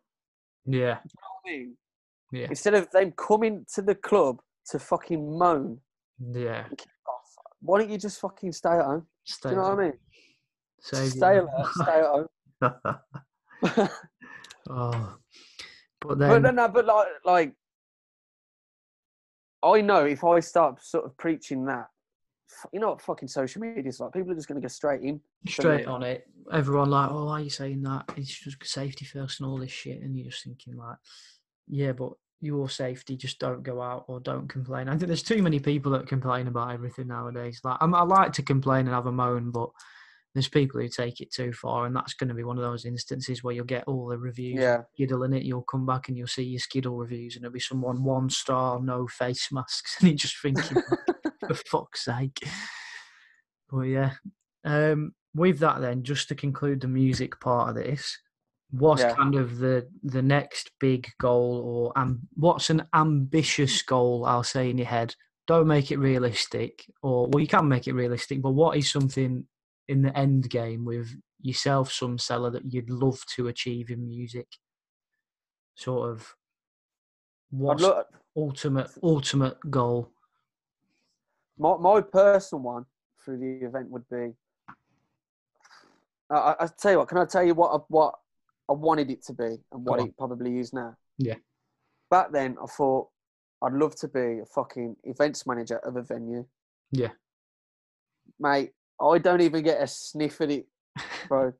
yeah. 0.64 0.98
I 1.04 1.50
mean, 1.50 1.76
yeah. 2.32 2.46
Instead 2.48 2.74
of 2.74 2.90
them 2.90 3.12
coming 3.12 3.64
to 3.74 3.82
the 3.82 3.94
club 3.94 4.40
to 4.70 4.78
fucking 4.78 5.38
moan, 5.38 5.80
yeah 6.32 6.66
why 7.60 7.78
don't 7.80 7.90
you 7.90 7.98
just 7.98 8.20
fucking 8.20 8.52
stay 8.52 8.70
at 8.70 8.84
home? 8.84 9.06
stay 9.24 9.50
Do 9.50 9.54
you 9.56 9.60
know 9.60 9.68
what 9.68 9.78
I 9.78 9.82
mean? 9.82 9.92
Save 10.80 11.10
Stay 11.10 11.34
your- 11.34 11.48
alert, 11.48 11.72
stay 11.74 11.98
at 12.00 12.04
home. 12.04 13.88
oh 14.70 15.16
but 16.00 16.18
then, 16.18 16.28
but 16.28 16.42
no, 16.42 16.50
no, 16.50 16.68
but 16.68 16.84
like, 16.86 17.06
like, 17.24 17.52
I 19.62 19.80
know 19.80 20.04
if 20.04 20.24
I 20.24 20.40
start 20.40 20.82
sort 20.84 21.04
of 21.04 21.16
preaching 21.16 21.64
that, 21.66 21.88
you 22.72 22.80
know 22.80 22.90
what 22.90 23.02
fucking 23.02 23.28
social 23.28 23.60
media 23.60 23.82
is 23.84 24.00
like. 24.00 24.12
People 24.12 24.32
are 24.32 24.34
just 24.34 24.48
going 24.48 24.60
to 24.60 24.64
go 24.64 24.68
straight 24.68 25.02
in. 25.02 25.20
straight 25.48 25.86
on 25.86 26.02
it. 26.02 26.26
Everyone 26.52 26.90
like, 26.90 27.10
oh, 27.10 27.26
why 27.26 27.40
are 27.40 27.40
you 27.40 27.50
saying 27.50 27.82
that? 27.82 28.04
It's 28.16 28.38
just 28.38 28.64
safety 28.64 29.04
first 29.04 29.40
and 29.40 29.48
all 29.48 29.58
this 29.58 29.72
shit, 29.72 30.00
and 30.02 30.16
you're 30.16 30.30
just 30.30 30.44
thinking 30.44 30.76
like, 30.76 30.96
yeah, 31.66 31.92
but 31.92 32.12
your 32.40 32.68
safety, 32.68 33.16
just 33.16 33.38
don't 33.38 33.62
go 33.62 33.80
out 33.80 34.04
or 34.08 34.20
don't 34.20 34.48
complain. 34.48 34.88
I 34.88 34.92
think 34.92 35.08
there's 35.08 35.22
too 35.22 35.42
many 35.42 35.58
people 35.58 35.92
that 35.92 36.06
complain 36.06 36.46
about 36.46 36.72
everything 36.72 37.08
nowadays. 37.08 37.60
Like, 37.64 37.78
I'm, 37.80 37.94
I 37.94 38.02
like 38.02 38.32
to 38.34 38.42
complain 38.42 38.86
and 38.86 38.94
have 38.94 39.06
a 39.06 39.12
moan, 39.12 39.50
but 39.50 39.70
there's 40.34 40.48
people 40.48 40.80
who 40.80 40.88
take 40.88 41.22
it 41.22 41.32
too 41.32 41.52
far, 41.54 41.86
and 41.86 41.96
that's 41.96 42.12
going 42.12 42.28
to 42.28 42.34
be 42.34 42.44
one 42.44 42.58
of 42.58 42.62
those 42.62 42.84
instances 42.84 43.42
where 43.42 43.54
you'll 43.54 43.64
get 43.64 43.84
all 43.86 44.06
the 44.06 44.18
reviews. 44.18 44.60
Yeah, 44.60 44.82
Skiddle 44.92 45.22
in 45.22 45.32
it, 45.32 45.44
you'll 45.44 45.62
come 45.62 45.86
back 45.86 46.08
and 46.08 46.16
you'll 46.16 46.26
see 46.26 46.42
your 46.42 46.60
Skiddle 46.60 46.96
reviews, 46.96 47.36
and 47.36 47.44
it'll 47.44 47.54
be 47.54 47.60
someone 47.60 48.04
one 48.04 48.28
star, 48.28 48.78
no 48.82 49.06
face 49.06 49.48
masks, 49.50 49.96
and 50.00 50.10
you're 50.10 50.16
just 50.18 50.36
thinking, 50.42 50.82
for 51.46 51.54
fuck's 51.66 52.04
sake. 52.04 52.38
But 53.70 53.82
yeah, 53.82 54.12
um, 54.62 55.14
with 55.34 55.58
that 55.60 55.80
then, 55.80 56.02
just 56.02 56.28
to 56.28 56.34
conclude 56.34 56.82
the 56.82 56.88
music 56.88 57.40
part 57.40 57.70
of 57.70 57.76
this, 57.76 58.18
what's 58.70 59.02
Yeah. 59.02 59.14
kind 59.14 59.34
of 59.34 59.58
the 59.58 59.88
the 60.02 60.22
next 60.22 60.70
big 60.80 61.08
goal, 61.20 61.62
or 61.64 61.98
um, 61.98 62.20
what's 62.34 62.70
an 62.70 62.86
ambitious 62.94 63.82
goal? 63.82 64.24
I'll 64.26 64.42
say 64.44 64.70
in 64.70 64.78
your 64.78 64.86
head. 64.86 65.14
Don't 65.46 65.68
make 65.68 65.92
it 65.92 65.98
realistic, 65.98 66.84
or 67.02 67.28
well, 67.28 67.40
you 67.40 67.46
can 67.46 67.68
make 67.68 67.86
it 67.86 67.92
realistic, 67.94 68.42
but 68.42 68.50
what 68.50 68.76
is 68.76 68.90
something 68.90 69.46
in 69.88 70.02
the 70.02 70.16
end 70.18 70.50
game 70.50 70.84
with 70.84 71.08
yourself, 71.40 71.92
Sum 71.92 72.18
Cellar 72.18 72.50
that 72.50 72.72
you'd 72.72 72.90
love 72.90 73.20
to 73.36 73.46
achieve 73.46 73.90
in 73.90 74.08
music? 74.08 74.48
Sort 75.76 76.10
of, 76.10 76.34
what's 77.50 77.82
look, 77.82 78.08
ultimate 78.36 78.90
ultimate 79.02 79.58
goal? 79.70 80.10
my 81.58 81.76
my 81.76 82.00
personal 82.00 82.62
one 82.62 82.86
through 83.24 83.38
the 83.38 83.66
event 83.66 83.88
would 83.90 84.08
be. 84.08 84.32
I, 86.28 86.34
I, 86.34 86.64
I 86.64 86.68
tell 86.76 86.92
you 86.92 86.98
what. 86.98 87.08
Can 87.08 87.18
I 87.18 87.24
tell 87.24 87.44
you 87.44 87.54
what 87.54 87.88
what 87.88 88.14
I 88.68 88.72
wanted 88.72 89.10
it 89.10 89.24
to 89.26 89.32
be 89.32 89.44
and 89.72 89.84
what 89.84 90.00
it 90.00 90.16
probably 90.18 90.58
is 90.58 90.72
now? 90.72 90.96
Yeah. 91.18 91.36
Back 92.10 92.32
then, 92.32 92.56
I 92.62 92.66
thought 92.66 93.08
I'd 93.62 93.72
love 93.72 93.94
to 93.96 94.08
be 94.08 94.40
a 94.40 94.46
fucking 94.54 94.96
events 95.04 95.46
manager 95.46 95.78
of 95.78 95.96
a 95.96 96.02
venue. 96.02 96.44
Yeah. 96.90 97.10
Mate, 98.38 98.72
I 99.00 99.18
don't 99.18 99.40
even 99.40 99.62
get 99.64 99.80
a 99.82 99.86
sniff 99.86 100.40
at 100.40 100.50
it, 100.50 100.66
bro. 101.28 101.52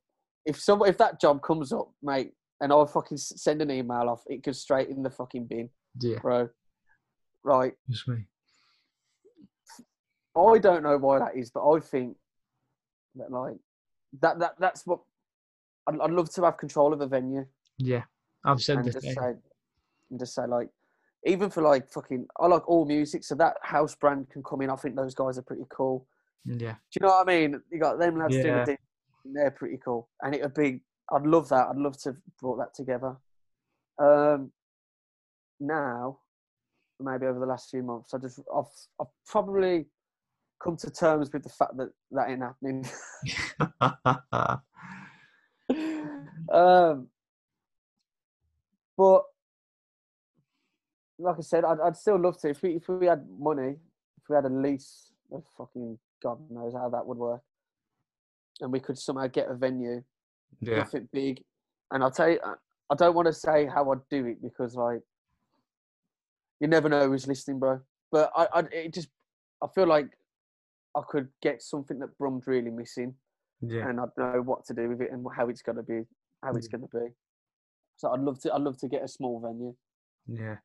if 0.45 0.61
some 0.61 0.83
if 0.85 0.99
that 0.99 1.21
job 1.21 1.43
comes 1.43 1.73
up, 1.73 1.91
mate, 2.03 2.33
and 2.61 2.73
I 2.73 2.85
fucking 2.87 3.19
send 3.19 3.63
an 3.63 3.71
email 3.71 4.09
off, 4.09 4.23
it 4.27 4.43
goes 4.43 4.61
straight 4.61 4.89
in 4.89 5.03
the 5.03 5.11
fucking 5.11 5.47
bin, 5.47 5.71
Yeah, 6.01 6.19
bro. 6.19 6.49
Right. 7.45 7.75
just 7.89 8.09
me. 8.09 8.25
I 10.37 10.59
don't 10.59 10.83
know 10.83 10.99
why 10.99 11.19
that 11.21 11.37
is, 11.37 11.51
but 11.51 11.67
I 11.69 11.81
think 11.81 12.17
that 13.15 13.31
like 13.31 13.57
that 14.21 14.39
that 14.41 14.55
that's 14.59 14.87
what 14.87 15.01
I'd, 15.89 16.01
I'd 16.01 16.11
love 16.11 16.31
to 16.35 16.43
have 16.45 16.57
control 16.57 16.93
of 16.93 17.01
a 17.01 17.07
venue 17.07 17.47
Yeah, 17.79 18.05
I've 18.45 18.61
said 18.63 18.79
and 18.79 18.87
the 18.87 18.93
just 18.93 19.07
say 19.15 19.35
and 20.11 20.19
just 20.19 20.35
say 20.35 20.47
like 20.47 20.69
even 21.27 21.51
for 21.51 21.63
like 21.63 21.89
fucking 21.91 22.27
I 22.39 22.47
like 22.47 22.69
all 22.69 22.85
music, 22.87 23.25
so 23.25 23.35
that 23.37 23.57
house 23.63 23.95
brand 23.97 24.29
can 24.31 24.43
come 24.43 24.61
in. 24.63 24.71
I 24.71 24.77
think 24.77 24.95
those 24.97 25.15
guys 25.15 25.39
are 25.39 25.43
pretty 25.43 25.65
cool. 25.71 26.07
Yeah, 26.45 26.75
Do 26.93 27.01
you 27.01 27.07
know 27.07 27.15
what 27.15 27.29
I 27.29 27.33
mean? 27.33 27.61
You 27.71 27.81
got 27.81 27.99
them 27.99 28.19
lads 28.19 28.35
doing 28.35 28.55
Yeah. 28.55 28.63
a 28.63 28.67
thing, 28.67 28.79
they're 29.25 29.51
pretty 29.51 29.79
cool, 29.85 30.09
and 30.23 30.35
it 30.35 30.43
would 30.43 30.55
be. 30.55 30.83
I'd 31.13 31.23
love 31.27 31.49
that. 31.51 31.69
I'd 31.69 31.77
love 31.77 31.97
to 32.03 32.11
have 32.11 32.17
brought 32.41 32.57
that 32.59 32.75
together. 32.75 33.17
Um, 33.99 34.53
now, 35.61 36.19
maybe 37.01 37.27
over 37.27 37.39
the 37.41 37.47
last 37.47 37.71
few 37.71 37.83
months, 37.83 38.13
I 38.15 38.19
just 38.19 38.41
I've 38.55 38.65
I've 39.01 39.07
probably 39.27 39.87
come 40.63 40.77
to 40.79 40.91
terms 40.91 41.31
with 41.33 41.43
the 41.43 41.49
fact 41.49 41.77
that 41.77 41.91
that 42.13 42.31
ain't 42.31 42.43
happening. 42.43 42.85
um, 46.51 47.09
but 48.97 49.25
like 51.19 51.37
I 51.39 51.43
said, 51.43 51.65
I'd, 51.65 51.81
I'd 51.81 51.97
still 51.97 52.19
love 52.21 52.39
to. 52.41 52.51
If 52.51 52.63
we 52.63 52.77
if 52.77 52.89
we 52.89 53.07
had 53.07 53.27
money, 53.39 53.77
if 54.19 54.29
we 54.29 54.35
had 54.37 54.45
a 54.45 54.49
lease, 54.51 55.13
of 55.33 55.43
fucking 55.57 55.99
God 56.23 56.39
knows 56.51 56.75
how 56.75 56.89
that 56.91 57.07
would 57.07 57.19
work, 57.19 57.43
and 58.61 58.71
we 58.73 58.81
could 58.81 58.99
somehow 58.99 59.27
get 59.27 59.49
a 59.51 59.55
venue, 59.55 60.03
yeah, 60.61 60.79
nothing 60.79 61.09
big. 61.13 61.43
And 61.91 62.03
I'll 62.03 62.11
tell 62.11 62.29
you, 62.31 62.41
I- 62.45 62.55
I 62.89 62.95
don't 62.95 63.17
want 63.17 63.27
to 63.27 63.33
say 63.33 63.67
how 63.67 63.91
I'd 63.91 64.09
do 64.09 64.27
it 64.27 64.41
because 64.41 64.77
like 64.77 65.01
you 66.61 66.69
never 66.69 66.89
know 66.89 67.09
who's 67.09 67.27
listening, 67.27 67.59
bro. 67.59 67.81
But 68.13 68.31
I, 68.37 68.47
I 68.53 68.61
it 68.71 68.95
just 68.95 69.09
I 69.61 69.67
feel 69.75 69.87
like 69.89 70.07
I 70.97 71.01
could 71.09 71.29
get 71.43 71.63
something 71.63 71.99
that 71.99 72.17
Brum's 72.17 72.47
really 72.47 72.71
missing. 72.71 73.15
Yeah, 73.61 73.89
and 73.89 73.99
I'd 74.01 74.09
know 74.17 74.41
what 74.43 74.65
to 74.67 74.75
do 74.75 74.89
with 74.89 75.01
it 75.01 75.11
and 75.11 75.27
how 75.35 75.49
it's 75.49 75.63
gonna 75.63 75.83
be, 75.83 76.03
how 76.47 76.57
it's 76.57 76.69
hmm. 76.69 76.77
gonna 76.77 77.07
be. 77.07 77.13
So 77.97 78.13
I'd 78.13 78.21
love 78.21 78.41
to, 78.41 78.55
I'd 78.55 78.61
love 78.63 78.79
to 78.79 78.89
get 78.89 79.03
a 79.03 79.09
small 79.09 79.41
venue. 79.41 79.75
yeah. 80.27 80.57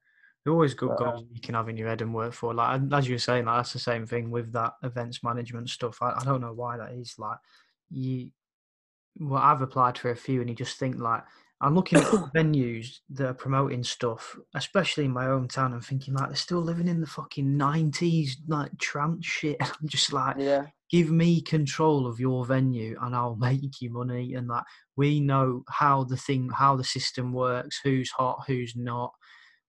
They're 0.43 0.53
always 0.53 0.73
good 0.73 0.89
But, 0.97 1.01
uh, 1.01 1.11
goals 1.11 1.25
you 1.31 1.41
can 1.41 1.53
have 1.53 1.69
in 1.69 1.77
your 1.77 1.87
head 1.87 2.01
and 2.01 2.13
work 2.13 2.33
for. 2.33 2.53
Like 2.53 2.81
as 2.91 3.07
you 3.07 3.15
were 3.15 3.19
saying, 3.19 3.45
like, 3.45 3.59
that's 3.59 3.73
the 3.73 3.79
same 3.79 4.07
thing 4.07 4.31
with 4.31 4.51
that 4.53 4.73
events 4.81 5.23
management 5.23 5.69
stuff. 5.69 6.01
I, 6.01 6.13
I 6.19 6.23
don't 6.23 6.41
know 6.41 6.53
why 6.53 6.77
that 6.77 6.93
is. 6.93 7.15
Like 7.19 7.37
you, 7.91 8.31
well, 9.19 9.41
I've 9.41 9.61
applied 9.61 9.97
for 9.97 10.09
a 10.09 10.15
few, 10.15 10.41
and 10.41 10.49
you 10.49 10.55
just 10.55 10.79
think 10.79 10.99
like 10.99 11.23
I'm 11.61 11.75
looking 11.75 11.99
at 11.99 12.05
venues 12.35 12.99
that 13.11 13.27
are 13.27 13.33
promoting 13.35 13.83
stuff, 13.83 14.35
especially 14.55 15.05
in 15.05 15.11
my 15.11 15.25
hometown, 15.25 15.73
and 15.73 15.85
thinking 15.85 16.15
like 16.15 16.29
they're 16.29 16.35
still 16.35 16.61
living 16.61 16.87
in 16.87 17.01
the 17.01 17.07
fucking 17.07 17.55
nineties, 17.55 18.37
like 18.47 18.75
trance 18.79 19.25
shit. 19.25 19.57
I'm 19.61 19.87
just 19.87 20.11
like, 20.11 20.37
Yeah, 20.39 20.65
give 20.91 21.09
me 21.09 21.41
control 21.41 22.05
of 22.05 22.19
your 22.19 22.45
venue 22.45 22.97
and 23.01 23.15
I'll 23.15 23.35
make 23.39 23.81
you 23.81 23.89
money 23.89 24.33
and 24.33 24.49
that 24.49 24.65
we 24.95 25.19
know 25.19 25.63
how 25.69 26.03
the 26.03 26.17
thing 26.17 26.49
how 26.53 26.75
the 26.75 26.83
system 26.83 27.33
works 27.33 27.79
who's 27.83 28.11
hot 28.11 28.43
who's 28.45 28.73
not 28.75 29.11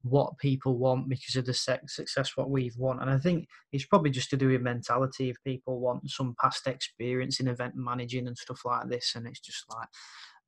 what 0.04 0.36
people 0.38 0.78
want 0.78 1.08
because 1.08 1.36
of 1.36 1.46
the 1.46 1.54
success 1.54 2.32
what 2.36 2.50
we've 2.50 2.76
won 2.76 2.98
and 3.00 3.08
I 3.08 3.18
think 3.18 3.46
it's 3.70 3.86
probably 3.86 4.10
just 4.10 4.30
to 4.30 4.36
do 4.36 4.48
with 4.48 4.60
mentality 4.60 5.30
if 5.30 5.36
people 5.44 5.78
want 5.78 6.10
some 6.10 6.34
past 6.40 6.66
experience 6.66 7.38
in 7.38 7.46
event 7.46 7.74
managing 7.76 8.26
and 8.26 8.36
stuff 8.36 8.62
like 8.64 8.88
this 8.88 9.12
and 9.14 9.28
it's 9.28 9.38
just 9.38 9.64
like 9.70 9.86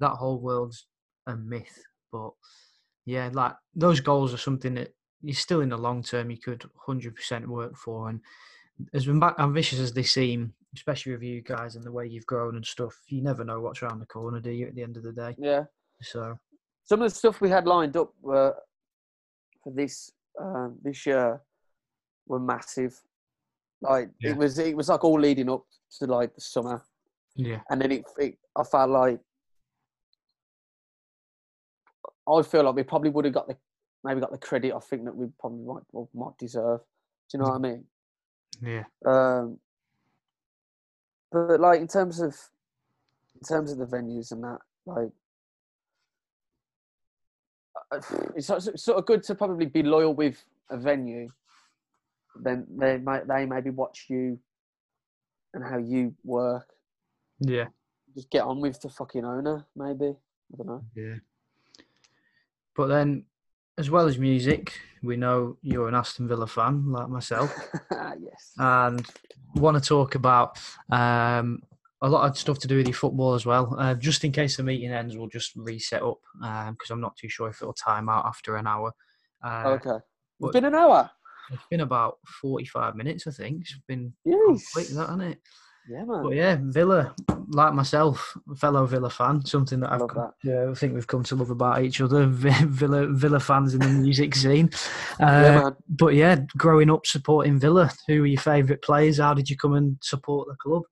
that 0.01 0.11
whole 0.11 0.41
world's 0.41 0.87
a 1.29 1.37
myth 1.37 1.85
but 2.11 2.33
yeah 3.07 3.31
like 3.33 3.53
those 3.77 4.01
goals 4.01 4.35
are 4.35 4.39
something 4.39 4.75
that 4.75 4.93
you're 5.23 5.37
still 5.37 5.61
in 5.61 5.69
the 5.69 5.79
long 5.79 6.03
term 6.03 6.33
you 6.33 6.37
could 6.37 6.69
100% 6.89 7.47
work 7.47 7.77
for 7.77 8.09
and 8.09 8.21
as 8.93 9.09
ambitious 9.09 9.79
as 9.79 9.93
they 9.93 10.03
seem, 10.03 10.53
especially 10.75 11.13
with 11.13 11.23
you 11.23 11.41
guys 11.43 11.77
and 11.77 11.85
the 11.85 11.93
way 11.93 12.07
you've 12.07 12.27
grown 12.27 12.57
and 12.57 12.65
stuff, 12.67 12.95
you 13.09 13.23
never 13.23 13.45
know 13.45 13.61
what's 13.61 13.83
around 13.83 14.01
the 14.01 14.07
corner, 14.07 14.41
do 14.41 14.51
you? 14.51 14.67
At 14.67 14.75
the 14.75 14.83
end 14.83 14.97
of 14.97 15.03
the 15.03 15.13
day, 15.13 15.35
yeah. 15.39 15.65
so 16.03 16.39
Some 16.85 17.03
of 17.03 17.11
the 17.11 17.15
stuff 17.15 17.41
we 17.41 17.49
had 17.49 17.67
lined 17.67 17.97
up 17.97 18.13
were 18.21 18.55
for 19.63 19.73
this 19.73 20.11
um, 20.41 20.77
this 20.83 21.07
year 21.07 21.41
were 22.27 22.41
massive. 22.41 23.01
Like 23.81 24.11
Yeah. 24.21 24.31
it 24.31 24.37
was, 24.37 24.59
it 24.59 24.77
was 24.77 24.89
like 24.89 25.05
all 25.05 25.21
leading 25.21 25.51
up 25.51 25.65
to 25.99 26.07
like 26.07 26.35
the 26.35 26.41
summer, 26.41 26.83
Yeah. 27.37 27.61
and 27.71 27.81
then 27.81 27.93
it, 27.93 28.05
it 28.19 28.39
I 28.57 28.65
felt 28.65 28.91
like 28.91 29.21
I 32.29 32.43
feel 32.43 32.65
like 32.65 32.75
we 32.75 32.83
probably 32.83 33.11
would 33.11 33.27
have 33.27 33.35
got 33.35 33.49
the 33.49 33.57
maybe 34.03 34.21
got 34.21 34.33
the 34.33 34.39
credit 34.39 34.73
I 34.75 34.81
think 34.81 35.05
that 35.05 35.17
we 35.17 35.27
probably 35.39 35.65
might 35.65 36.07
might 36.15 36.37
deserve. 36.39 36.81
Do 37.31 37.39
you 37.39 37.43
know 37.45 37.51
what 37.51 37.57
I 37.57 37.59
mean? 37.59 37.85
Yeah. 38.61 38.85
Um, 39.07 39.59
but 41.35 41.59
like 41.59 41.81
in 41.81 41.89
terms 41.89 42.21
of 42.21 42.37
in 43.35 43.41
terms 43.47 43.73
of 43.73 43.79
the 43.79 43.87
venues 43.87 44.31
and 44.31 44.45
that, 44.45 44.59
like 44.87 45.11
uh, 47.91 48.01
it's 48.37 48.47
sort 48.47 48.63
sort 48.79 48.99
of 48.99 49.05
good 49.05 49.25
to 49.25 49.35
probably 49.35 49.67
be 49.67 49.83
loyal 49.83 50.15
with 50.15 50.43
a 50.71 50.77
venue. 50.77 51.29
Then 52.41 52.67
they 52.71 52.99
might 52.99 53.27
they 53.27 53.47
maybe 53.47 53.71
watch 53.71 54.07
you 54.09 54.39
and 55.53 55.65
how 55.65 55.79
you 55.79 56.15
work. 56.25 56.69
Yeah. 57.41 57.67
Just 58.15 58.31
get 58.31 58.43
on 58.43 58.61
with 58.61 58.81
the 58.81 58.89
fucking 58.89 59.25
owner, 59.25 59.67
maybe. 59.75 60.15
I 60.53 60.57
don't 60.57 60.67
know. 60.67 60.85
Yeah. 60.95 61.17
But 62.77 62.87
then, 62.89 63.25
as 63.79 63.91
well 63.91 64.07
as 64.07 64.19
music, 64.19 64.73
we 65.03 65.17
know 65.17 65.57
you're 65.63 65.89
an 65.89 65.95
Aston 65.95 66.29
Villa 66.29 66.47
fan, 66.47 66.91
like 66.93 67.09
myself, 67.09 67.53
yes. 67.91 68.53
and 68.59 69.05
want 69.57 69.81
to 69.83 69.87
talk 69.89 70.15
about 70.15 70.59
um, 70.91 71.63
a 72.03 72.09
lot 72.09 72.29
of 72.29 72.39
stuff 72.39 72.59
to 72.61 72.69
do 72.69 72.77
with 72.77 72.87
your 72.87 72.95
football 72.95 73.35
as 73.35 73.47
well. 73.47 73.75
Uh, 73.79 73.95
just 73.95 74.25
in 74.25 74.33
case 74.33 74.57
the 74.57 74.63
meeting 74.63 74.91
ends, 74.93 75.17
we'll 75.17 75.29
just 75.29 75.53
reset 75.57 76.03
up 76.03 76.19
because 76.41 76.91
I'm 76.91 77.01
not 77.01 77.17
too 77.17 77.29
sure 77.29 77.49
if 77.49 77.61
it'll 77.63 77.75
time 77.75 78.09
out 78.09 78.27
after 78.27 78.57
an 78.57 78.67
hour. 78.67 78.93
Uh, 79.43 79.79
okay. 79.81 79.99
It's 80.41 80.53
been 80.53 80.65
an 80.65 80.75
hour. 80.75 81.11
It's 81.51 81.63
been 81.71 81.81
about 81.81 82.19
45 82.41 82.97
minutes, 82.97 83.27
I 83.27 83.31
think. 83.31 83.63
It's 83.63 83.79
been 83.87 84.13
Yes. 84.25 84.73
quick, 84.73 84.89
that, 84.89 85.09
hasn't 85.09 85.23
it? 85.23 85.41
Yeah, 85.89 86.05
man. 86.05 86.23
But 86.23 86.35
yeah, 86.35 86.59
Villa, 86.61 87.15
like 87.49 87.75
myself, 87.75 88.37
fellow 88.57 88.87
Villa 88.87 89.11
fan, 89.11 89.45
something 89.45 89.81
that 89.81 89.93
I've 89.93 90.09
come, 90.09 90.31
uh, 90.47 90.71
I 90.71 90.75
think 90.75 90.95
we've 90.95 91.07
come 91.07 91.23
to 91.25 91.37
love 91.37 91.51
about 91.51 91.83
each 91.83 92.01
other, 92.01 92.27
Villa 92.27 93.07
Villa 93.09 93.39
fans 93.39 93.75
in 93.75 93.81
the 93.81 93.89
music 93.89 94.35
scene. 94.35 94.71
Uh, 95.21 95.25
yeah, 95.25 95.71
but 95.89 96.15
yeah, 96.15 96.41
growing 96.57 96.91
up 96.91 97.07
supporting 97.07 97.59
Villa, 97.59 97.91
who 98.07 98.21
were 98.21 98.27
your 98.27 98.41
favourite 98.41 98.83
players? 98.83 99.19
How 99.19 99.35
did 99.35 99.51
you 99.51 99.57
come 99.57 99.75
and 99.75 99.99
support 100.01 100.49
the 100.49 100.57
club? 100.57 100.83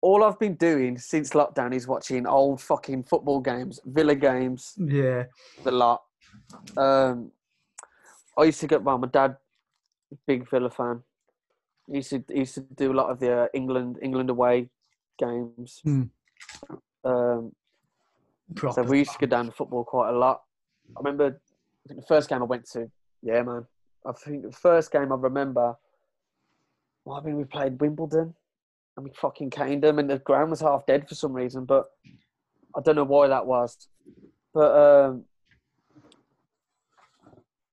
All 0.00 0.22
I've 0.22 0.38
been 0.38 0.54
doing 0.54 0.98
since 0.98 1.30
lockdown 1.30 1.74
is 1.74 1.88
watching 1.88 2.26
old 2.26 2.60
fucking 2.60 3.04
football 3.04 3.40
games, 3.40 3.80
Villa 3.84 4.14
games, 4.14 4.74
Yeah, 4.76 5.24
the 5.64 5.72
lot. 5.72 6.02
Um, 6.76 7.32
I 8.38 8.44
used 8.44 8.60
to 8.60 8.68
get 8.68 8.82
well. 8.82 8.98
My 8.98 9.08
dad, 9.08 9.36
big 10.26 10.48
Villa 10.48 10.70
fan. 10.70 11.02
He 11.88 11.96
used 11.96 12.10
to 12.10 12.24
he 12.28 12.40
used 12.40 12.54
to 12.54 12.60
do 12.60 12.92
a 12.92 12.94
lot 12.94 13.10
of 13.10 13.20
the 13.20 13.42
uh, 13.42 13.46
England 13.54 13.98
England 14.02 14.30
away 14.30 14.68
games. 15.18 15.80
Hmm. 15.84 16.02
Um, 17.04 17.52
so 18.72 18.82
we 18.82 18.98
used 18.98 19.12
to 19.12 19.18
go 19.18 19.26
down 19.26 19.46
to 19.46 19.52
football 19.52 19.84
quite 19.84 20.10
a 20.10 20.18
lot. 20.18 20.42
I 20.96 21.00
remember 21.00 21.40
I 21.84 21.88
think 21.88 22.00
the 22.00 22.06
first 22.06 22.28
game 22.28 22.42
I 22.42 22.46
went 22.46 22.68
to. 22.70 22.90
Yeah, 23.22 23.42
man. 23.42 23.66
I 24.04 24.12
think 24.12 24.42
the 24.42 24.52
first 24.52 24.90
game 24.90 25.12
I 25.12 25.16
remember. 25.16 25.76
Well, 27.04 27.16
I 27.16 27.20
mean, 27.22 27.36
we 27.36 27.44
played 27.44 27.80
Wimbledon, 27.80 28.34
and 28.96 29.04
we 29.04 29.10
fucking 29.14 29.50
caned 29.50 29.82
them, 29.82 29.98
and 29.98 30.10
the 30.10 30.18
ground 30.18 30.50
was 30.50 30.60
half 30.60 30.86
dead 30.86 31.08
for 31.08 31.14
some 31.14 31.32
reason. 31.32 31.64
But 31.64 31.86
I 32.76 32.80
don't 32.82 32.96
know 32.96 33.04
why 33.04 33.28
that 33.28 33.46
was. 33.46 33.88
But 34.52 34.76
um, 34.76 35.24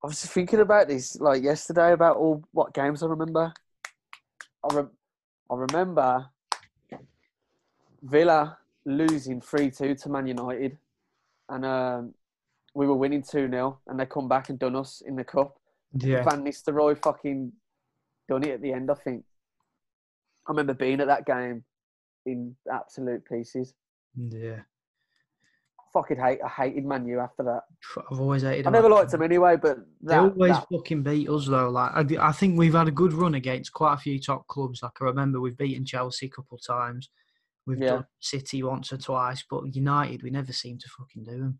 I 0.03 0.07
was 0.07 0.23
thinking 0.25 0.59
about 0.59 0.87
this 0.87 1.19
like 1.19 1.43
yesterday 1.43 1.93
about 1.93 2.17
all 2.17 2.43
what 2.51 2.73
games 2.73 3.01
I 3.01 3.07
remember. 3.07 3.53
I 4.69 4.75
rem- 4.75 4.91
I 5.49 5.55
remember 5.55 6.25
Villa 8.01 8.57
losing 8.85 9.41
three 9.41 9.71
two 9.71 9.95
to 9.95 10.09
Man 10.09 10.27
United, 10.27 10.77
and 11.49 11.65
um, 11.65 12.13
we 12.73 12.87
were 12.87 12.95
winning 12.95 13.21
two 13.21 13.49
0 13.49 13.79
and 13.87 13.99
they 13.99 14.05
come 14.05 14.27
back 14.27 14.49
and 14.49 14.59
done 14.59 14.75
us 14.75 15.01
in 15.05 15.15
the 15.15 15.23
cup. 15.23 15.57
yeah, 15.97 16.23
Van 16.23 16.43
Nistelrooy 16.43 16.97
fucking 17.01 17.51
done 18.27 18.43
it 18.43 18.51
at 18.51 18.61
the 18.61 18.73
end. 18.73 18.89
I 18.89 18.95
think. 18.95 19.23
I 20.47 20.51
remember 20.51 20.73
being 20.73 20.99
at 20.99 21.07
that 21.07 21.25
game 21.25 21.63
in 22.25 22.55
absolute 22.71 23.23
pieces. 23.25 23.73
yeah. 24.15 24.59
Fucking 25.93 26.17
hate. 26.17 26.39
I 26.43 26.49
hated 26.49 26.85
Man 26.85 27.05
U 27.07 27.19
after 27.19 27.43
that. 27.43 27.61
I've 28.11 28.19
always 28.19 28.41
hated. 28.41 28.65
I 28.65 28.71
never 28.71 28.89
liked 28.89 29.11
them 29.11 29.21
anyway, 29.21 29.57
but 29.61 29.77
They 30.01 30.15
always 30.15 30.53
that- 30.53 30.65
fucking 30.71 31.03
beat 31.03 31.29
us 31.29 31.47
though. 31.47 31.69
Like 31.69 31.91
I, 31.93 32.27
I 32.29 32.31
think 32.31 32.57
we've 32.57 32.73
had 32.73 32.87
a 32.87 32.91
good 32.91 33.13
run 33.13 33.35
against 33.35 33.73
quite 33.73 33.93
a 33.93 33.97
few 33.97 34.19
top 34.19 34.47
clubs. 34.47 34.81
Like 34.81 34.93
I 35.01 35.05
remember 35.05 35.39
we've 35.39 35.57
beaten 35.57 35.85
Chelsea 35.85 36.25
a 36.25 36.29
couple 36.29 36.57
of 36.57 36.65
times. 36.65 37.09
We've 37.67 37.77
Yeah. 37.77 37.89
done 37.89 38.05
City 38.19 38.63
once 38.63 38.91
or 38.91 38.97
twice, 38.97 39.43
but 39.49 39.75
United 39.75 40.23
we 40.23 40.31
never 40.31 40.51
seem 40.51 40.79
to 40.79 40.89
fucking 40.97 41.23
do 41.25 41.31
them. 41.39 41.59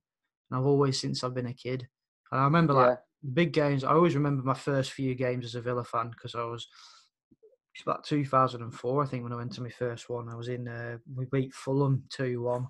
And 0.49 0.59
I've 0.59 0.65
always 0.65 0.99
since 0.99 1.23
I've 1.23 1.35
been 1.35 1.45
a 1.45 1.53
kid. 1.53 1.87
And 2.31 2.41
I 2.41 2.45
remember 2.45 2.73
like 2.73 2.89
yeah, 3.23 3.31
big 3.33 3.53
games. 3.53 3.83
I 3.83 3.91
always 3.93 4.15
remember 4.15 4.41
my 4.43 4.55
first 4.55 4.91
few 4.93 5.13
games 5.13 5.45
as 5.45 5.53
a 5.55 5.61
Villa 5.61 5.83
fan 5.83 6.09
because 6.09 6.33
I 6.33 6.43
was. 6.43 6.67
It's 7.75 7.81
about 7.83 8.03
2004, 8.03 9.03
I 9.03 9.07
think, 9.07 9.23
when 9.23 9.33
I 9.33 9.35
went 9.35 9.51
to 9.53 9.61
my 9.63 9.69
first 9.69 10.07
one. 10.09 10.29
I 10.29 10.35
was 10.35 10.47
in. 10.47 10.67
Uh, 10.67 10.97
we 11.15 11.25
beat 11.31 11.53
Fulham 11.53 12.03
two 12.09 12.41
one. 12.41 12.67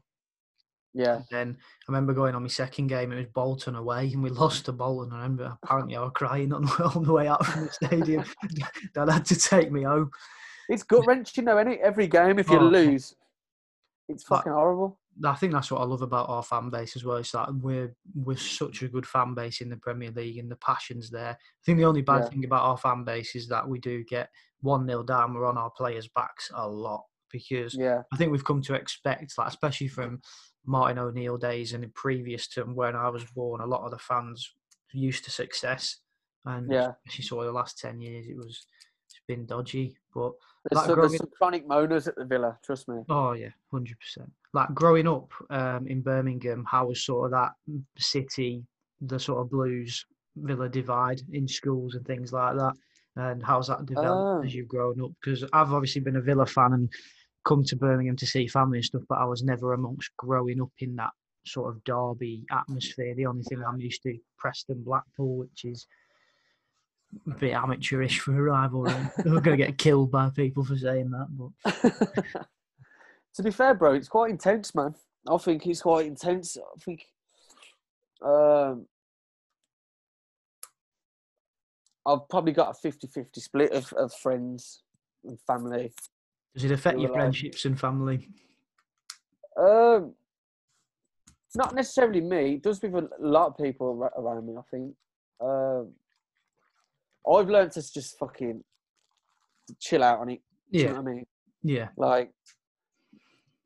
Yeah. 0.93 1.15
And 1.15 1.25
then 1.31 1.57
I 1.59 1.91
remember 1.91 2.13
going 2.13 2.35
on 2.35 2.41
my 2.43 2.47
second 2.47 2.87
game. 2.87 3.11
It 3.11 3.17
was 3.17 3.25
Bolton 3.33 3.75
away, 3.75 4.11
and 4.13 4.21
we 4.23 4.29
lost 4.29 4.65
to 4.65 4.71
Bolton. 4.71 5.11
I 5.13 5.17
remember 5.23 5.57
apparently 5.63 5.95
I 5.95 6.01
was 6.01 6.11
crying 6.15 6.53
on, 6.53 6.65
on 6.95 7.03
the 7.03 7.13
way 7.13 7.27
out 7.27 7.45
from 7.45 7.65
the 7.65 7.71
stadium. 7.73 8.23
Dad 8.93 9.09
had 9.09 9.25
to 9.25 9.35
take 9.39 9.71
me 9.71 9.83
home. 9.83 10.11
It's 10.69 10.83
gut 10.83 11.05
wrenching 11.05 11.45
though, 11.45 11.57
any 11.57 11.77
every 11.77 12.07
game 12.07 12.39
if 12.39 12.49
you 12.49 12.59
Oh, 12.59 12.67
lose, 12.67 13.15
it's 14.07 14.23
fucking 14.23 14.51
horrible. 14.51 14.99
I 15.23 15.35
think 15.35 15.53
that's 15.53 15.69
what 15.69 15.81
I 15.81 15.85
love 15.85 16.01
about 16.01 16.29
our 16.29 16.41
fan 16.41 16.69
base 16.71 16.95
as 16.95 17.03
well. 17.05 17.17
It's 17.17 17.31
that 17.33 17.53
we're 17.53 17.95
we're 18.15 18.37
such 18.37 18.81
a 18.81 18.87
good 18.87 19.05
fan 19.05 19.33
base 19.35 19.61
in 19.61 19.69
the 19.69 19.77
Premier 19.77 20.11
League, 20.11 20.37
and 20.39 20.49
the 20.49 20.55
passion's 20.55 21.09
there. 21.09 21.31
I 21.31 21.61
think 21.65 21.77
the 21.77 21.85
only 21.85 22.01
bad 22.01 22.23
Yeah. 22.23 22.29
thing 22.29 22.45
about 22.45 22.63
our 22.63 22.77
fan 22.77 23.03
base 23.03 23.35
is 23.35 23.47
that 23.49 23.67
we 23.67 23.79
do 23.79 24.03
get 24.05 24.29
one 24.61 24.87
0 24.87 25.03
down. 25.03 25.33
We're 25.33 25.45
on 25.45 25.57
our 25.57 25.69
players' 25.71 26.07
backs 26.15 26.49
a 26.55 26.67
lot 26.67 27.03
because 27.29 27.75
Yeah, 27.75 28.01
I 28.11 28.17
think 28.17 28.31
we've 28.31 28.45
come 28.45 28.61
to 28.63 28.73
expect, 28.73 29.37
like 29.37 29.47
especially 29.49 29.87
from 29.87 30.21
Martin 30.65 30.97
O'Neill 30.99 31.37
days 31.37 31.73
and 31.73 31.83
the 31.83 31.87
previous 31.89 32.47
to 32.49 32.63
when 32.63 32.95
I 32.95 33.09
was 33.09 33.23
born, 33.35 33.61
a 33.61 33.65
lot 33.65 33.83
of 33.83 33.91
the 33.91 33.97
fans 33.99 34.53
used 34.93 35.23
to 35.25 35.31
success, 35.31 35.99
and 36.45 36.71
Yeah. 36.71 36.91
especially 37.05 37.25
sort 37.25 37.45
of 37.47 37.53
the 37.53 37.57
last 37.59 37.79
ten 37.79 37.99
years, 37.99 38.27
it 38.27 38.37
was 38.37 38.65
it's 39.05 39.19
been 39.27 39.45
dodgy. 39.45 39.97
But 40.13 40.31
there's, 40.69 40.85
some, 40.85 40.93
growing- 40.95 41.09
there's 41.11 41.19
some 41.19 41.29
chronic 41.37 41.67
moaners 41.67 42.07
at 42.07 42.15
the 42.15 42.25
Villa. 42.25 42.57
Trust 42.63 42.87
me. 42.87 43.01
oh 43.09 43.33
yeah, 43.33 43.49
hundred 43.71 43.97
percent. 43.99 44.31
Like 44.53 44.73
growing 44.73 45.07
up 45.07 45.31
um, 45.49 45.87
in 45.87 46.01
Birmingham, 46.01 46.63
how 46.69 46.87
was 46.87 47.03
sort 47.05 47.25
of 47.25 47.31
that 47.31 47.51
city, 47.97 48.63
the 49.01 49.19
sort 49.19 49.41
of 49.41 49.49
blues 49.49 50.05
Villa 50.35 50.69
divide 50.69 51.21
in 51.31 51.47
schools 51.47 51.95
and 51.95 52.05
things 52.05 52.31
like 52.33 52.55
that, 52.55 52.73
and 53.15 53.43
how's 53.43 53.67
that 53.67 53.85
developed 53.85 54.41
Oh. 54.43 54.45
as 54.45 54.53
you've 54.55 54.67
grown 54.67 55.01
up? 55.01 55.11
Because 55.21 55.43
I've 55.53 55.73
obviously 55.73 56.01
been 56.01 56.15
a 56.15 56.21
Villa 56.21 56.45
fan 56.45 56.73
and 56.73 56.93
come 57.45 57.63
to 57.65 57.75
Birmingham 57.75 58.15
to 58.17 58.25
see 58.25 58.47
family 58.47 58.77
and 58.77 58.85
stuff, 58.85 59.03
but 59.09 59.17
I 59.17 59.25
was 59.25 59.43
never 59.43 59.73
amongst 59.73 60.15
growing 60.17 60.61
up 60.61 60.71
in 60.79 60.95
that 60.95 61.11
sort 61.45 61.73
of 61.73 61.83
derby 61.83 62.45
atmosphere. 62.51 63.15
The 63.15 63.25
only 63.25 63.43
thing 63.43 63.63
I'm 63.63 63.79
used 63.79 64.03
to 64.03 64.17
Preston 64.37 64.83
Blackpool, 64.83 65.37
which 65.37 65.65
is 65.65 65.85
a 67.27 67.35
bit 67.35 67.53
amateurish 67.53 68.19
for 68.19 68.37
a 68.37 68.41
rivalry. 68.41 68.93
I'm 69.25 69.39
gonna 69.41 69.57
get 69.57 69.77
killed 69.77 70.11
by 70.11 70.29
people 70.29 70.63
for 70.63 70.77
saying 70.77 71.11
that, 71.11 71.27
but 71.31 72.45
to 73.35 73.43
be 73.43 73.51
fair, 73.51 73.73
bro, 73.73 73.93
it's 73.93 74.07
quite 74.07 74.31
intense, 74.31 74.73
man. 74.73 74.95
I 75.29 75.37
think 75.37 75.65
it's 75.67 75.81
quite 75.81 76.05
intense. 76.05 76.57
I 76.57 76.79
think 76.79 77.05
um, 78.23 78.87
I've 82.05 82.27
probably 82.29 82.51
got 82.51 82.75
a 82.75 82.87
50-50 82.87 83.35
split 83.37 83.71
of, 83.71 83.91
of 83.93 84.13
friends 84.13 84.83
and 85.23 85.39
family. 85.41 85.93
Does 86.53 86.63
it 86.63 86.71
affect 86.71 86.99
your 86.99 87.11
friendships 87.13 87.65
and 87.65 87.79
family? 87.79 88.29
Um, 89.57 90.13
not 91.55 91.75
necessarily 91.75 92.21
me. 92.21 92.55
It 92.55 92.63
does 92.63 92.81
with 92.81 92.95
a 92.95 93.09
lot 93.19 93.47
of 93.47 93.57
people 93.57 94.09
around 94.17 94.47
me. 94.47 94.55
I 94.57 94.61
think. 94.71 94.95
Um, 95.39 95.93
I've 97.31 97.49
learned 97.49 97.71
to 97.73 97.81
just 97.81 98.17
fucking 98.17 98.63
chill 99.79 100.03
out 100.03 100.19
on 100.19 100.29
it. 100.29 100.41
Do 100.71 100.79
you 100.79 100.85
know 100.85 100.93
Yeah, 100.93 100.99
what 101.01 101.07
I 101.09 101.13
mean? 101.13 101.25
yeah, 101.63 101.87
Like, 101.95 102.31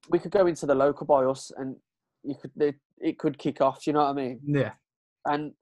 we 0.09 0.19
could 0.19 0.31
go 0.31 0.45
into 0.47 0.65
the 0.65 0.75
local 0.75 1.05
by 1.05 1.23
us, 1.23 1.51
and 1.57 1.75
you 2.23 2.35
could 2.35 2.51
it, 2.57 2.75
it 2.99 3.17
could 3.17 3.38
kick 3.38 3.61
off. 3.61 3.88
You 3.88 3.93
know 3.93 3.99
what 3.99 4.09
I 4.09 4.13
mean? 4.13 4.39
yeah, 4.45 4.73
And 5.25 5.53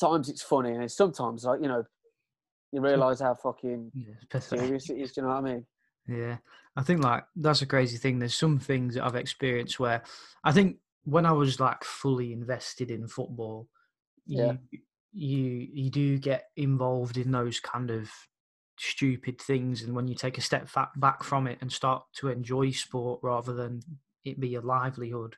times 0.00 0.28
it's 0.28 0.42
funny, 0.42 0.72
and 0.72 0.90
sometimes 0.90 1.44
like 1.44 1.60
you 1.62 1.68
know, 1.68 1.84
you 2.72 2.80
realise 2.80 3.20
how 3.20 3.34
fucking 3.34 3.90
yeah. 3.94 4.40
Serious 4.40 4.90
it 4.90 4.98
is. 4.98 5.12
Do 5.12 5.20
you 5.20 5.26
know 5.26 5.34
what 5.34 5.44
I 5.44 5.52
mean? 5.54 5.66
Yeah, 6.06 6.38
I 6.76 6.82
think 6.82 7.02
like 7.02 7.24
that's 7.36 7.62
a 7.62 7.66
crazy 7.66 7.98
thing. 7.98 8.18
There's 8.18 8.34
some 8.34 8.58
things 8.58 8.94
that 8.94 9.04
I've 9.04 9.14
experienced 9.14 9.78
where 9.78 10.02
I 10.44 10.52
think 10.52 10.78
when 11.04 11.26
I 11.26 11.32
was 11.32 11.60
like 11.60 11.84
fully 11.84 12.32
invested 12.32 12.90
in 12.90 13.08
football, 13.08 13.68
Yeah. 14.26 14.56
you 14.72 14.78
you 15.12 15.68
you 15.72 15.90
do 15.90 16.18
get 16.18 16.50
involved 16.56 17.16
in 17.16 17.30
those 17.30 17.60
kind 17.60 17.90
of 17.90 18.10
stupid 18.78 19.40
things, 19.40 19.82
and 19.82 19.94
when 19.94 20.08
you 20.08 20.14
take 20.14 20.38
a 20.38 20.42
step 20.42 20.68
back 20.96 21.22
from 21.22 21.46
it 21.46 21.58
and 21.60 21.72
start 21.72 22.04
to 22.14 22.28
enjoy 22.28 22.70
sport 22.70 23.20
rather 23.22 23.52
than 23.52 23.80
it 24.24 24.38
be 24.40 24.54
a 24.54 24.60
livelihood, 24.60 25.36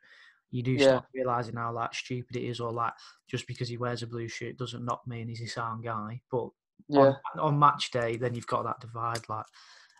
you 0.51 0.62
do 0.62 0.72
Yeah. 0.72 0.89
start 0.89 1.05
realizing 1.14 1.57
how 1.57 1.72
like 1.72 1.95
stupid 1.95 2.37
it 2.37 2.45
is, 2.45 2.61
or 2.61 2.72
like 2.72 2.93
just 3.28 3.47
because 3.47 3.68
he 3.68 3.76
wears 3.76 4.03
a 4.03 4.07
blue 4.07 4.28
shirt 4.28 4.57
doesn't 4.59 4.85
not 4.85 5.07
mean 5.07 5.28
he's 5.28 5.41
a 5.41 5.47
sound 5.47 5.85
guy. 5.85 6.20
But 6.31 6.51
Yeah. 6.91 7.12
on, 7.34 7.41
on 7.41 7.59
match 7.59 7.91
day, 7.91 8.16
then 8.16 8.34
you've 8.34 8.47
got 8.47 8.64
that 8.64 8.80
divide. 8.80 9.28
Like 9.28 9.45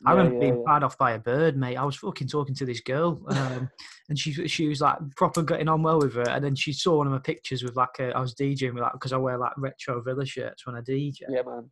I 0.07 0.13
Yeah, 0.13 0.17
remember 0.17 0.35
yeah, 0.35 0.41
being 0.41 0.65
fired 0.65 0.83
off 0.83 0.97
by 0.97 1.13
a 1.13 1.19
bird, 1.19 1.57
mate. 1.57 1.77
I 1.77 1.85
was 1.85 1.97
fucking 1.97 2.29
talking 2.29 2.55
to 2.55 2.65
this 2.65 2.81
girl, 2.81 3.21
um, 3.29 3.71
and 4.09 4.19
she 4.19 4.33
she 4.49 4.69
was 4.69 4.81
like 4.81 4.99
proper 5.17 5.43
getting 5.43 5.69
on 5.69 5.83
well 5.83 5.99
with 5.99 6.15
her. 6.15 6.29
And 6.29 6.43
then 6.45 6.55
she 6.55 6.73
saw 6.73 6.97
one 6.99 7.07
of 7.07 7.13
my 7.13 7.19
pictures 7.19 7.63
with 7.63 7.77
like 7.77 7.99
a, 7.99 8.11
I 8.17 8.21
was 8.21 8.35
DJing 8.35 8.75
with 8.75 8.83
like 8.83 8.93
because 8.93 9.13
I 9.13 9.19
wear 9.19 9.37
like 9.37 9.53
retro 9.57 10.01
Villa 10.01 10.25
shirts 10.25 10.67
when 10.67 10.77
I 10.77 10.81
DJ. 10.81 11.21
Yeah, 11.29 11.43
man. 11.43 11.71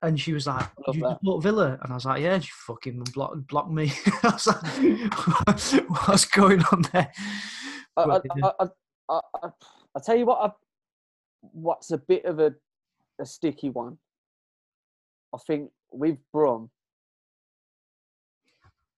And 0.00 0.18
she 0.18 0.32
was 0.32 0.46
like, 0.46 0.66
Love 0.86 0.96
"You 0.96 1.02
that. 1.02 1.18
support 1.18 1.42
Villa?" 1.42 1.78
And 1.82 1.92
I 1.92 1.94
was 1.94 2.04
like, 2.04 2.22
"Yeah." 2.22 2.38
She 2.38 2.50
fucking 2.66 3.02
blocked 3.12 3.46
blocked 3.48 3.70
me. 3.70 3.92
I 4.22 4.30
was 4.30 4.46
like, 4.46 5.88
"What's 6.06 6.24
going 6.24 6.62
on 6.72 6.82
there?" 6.92 7.12
I, 7.96 8.02
I, 8.02 8.06
But, 8.06 8.22
yeah. 8.36 8.50
I, 8.60 8.64
I, 8.64 8.68
I, 9.10 9.20
I, 9.42 9.48
I 9.96 10.00
tell 10.00 10.16
you 10.16 10.24
what, 10.26 10.40
I, 10.40 10.52
what's 11.40 11.90
a 11.90 11.98
bit 11.98 12.24
of 12.24 12.38
a, 12.38 12.54
a 13.20 13.26
sticky 13.26 13.70
one. 13.70 13.98
I 15.34 15.38
think 15.46 15.70
with 15.90 16.18
Brum, 16.32 16.70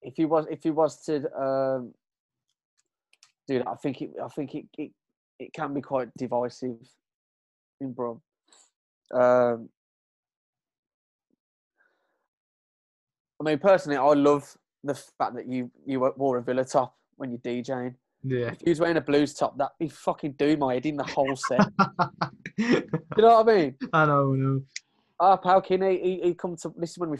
if 0.02 0.14
he 0.16 0.24
was 0.24 0.46
if 0.50 0.62
he 0.62 0.70
was 0.70 1.02
to 1.04 1.16
um, 1.36 1.94
do 3.48 3.58
that, 3.58 3.68
I 3.68 3.74
think 3.76 4.02
it 4.02 4.10
I 4.22 4.28
think 4.28 4.54
it, 4.54 4.66
it, 4.78 4.90
it 5.38 5.52
can 5.52 5.74
be 5.74 5.80
quite 5.80 6.08
divisive 6.16 6.76
in 7.80 7.92
Brum. 7.92 8.20
Um, 9.12 9.68
I 13.40 13.44
mean, 13.44 13.58
personally, 13.58 13.96
I 13.96 14.12
love 14.12 14.56
the 14.84 14.94
fact 14.94 15.34
that 15.34 15.48
you 15.48 15.70
you 15.86 16.12
wore 16.16 16.38
a 16.38 16.42
Villa 16.42 16.64
top 16.64 16.96
when 17.16 17.30
you're 17.30 17.38
DJing. 17.40 17.94
Yeah. 18.22 18.48
If 18.48 18.60
he 18.62 18.70
was 18.70 18.80
wearing 18.80 18.98
a 18.98 19.00
blues 19.00 19.32
top, 19.34 19.56
that'd 19.56 19.72
be 19.78 19.88
fucking 19.88 20.32
doing 20.32 20.58
my 20.58 20.74
head 20.74 20.86
in 20.86 20.96
the 20.96 21.04
whole 21.04 21.36
set. 21.36 21.66
you 22.58 22.82
know 23.16 23.42
what 23.42 23.48
I 23.48 23.56
mean? 23.56 23.76
I 23.92 24.04
know, 24.04 24.34
I 24.34 24.36
know. 24.36 24.62
Our 25.20 25.38
pal 25.38 25.60
Kinney, 25.60 26.00
he, 26.02 26.20
he 26.28 26.34
come 26.34 26.56
to 26.56 26.72
this 26.76 26.92
is 26.92 26.98
when 26.98 27.10
we 27.10 27.18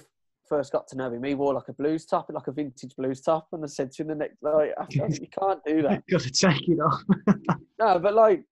first 0.49 0.73
got 0.73 0.89
to 0.89 0.97
know 0.97 1.11
him. 1.13 1.23
He 1.23 1.35
wore 1.35 1.55
like 1.55 1.69
a 1.69 1.73
blues 1.73 2.07
top, 2.07 2.31
like 2.33 2.47
a 2.47 2.53
vintage 2.53 2.97
blues 2.97 3.21
top, 3.21 3.49
and 3.53 3.63
I 3.63 3.69
said 3.69 3.93
to 3.93 4.03
him 4.03 4.09
the 4.09 4.15
next 4.15 4.43
night, 4.43 4.73
said, 4.91 5.19
"You 5.19 5.29
can't 5.29 5.61
do 5.65 5.83
that." 5.83 6.03
You've 6.07 6.21
got 6.21 6.27
to 6.27 6.31
take 6.31 6.69
it 6.69 6.81
off. 6.81 7.03
No, 7.79 7.99
but 7.99 8.13
like 8.13 8.45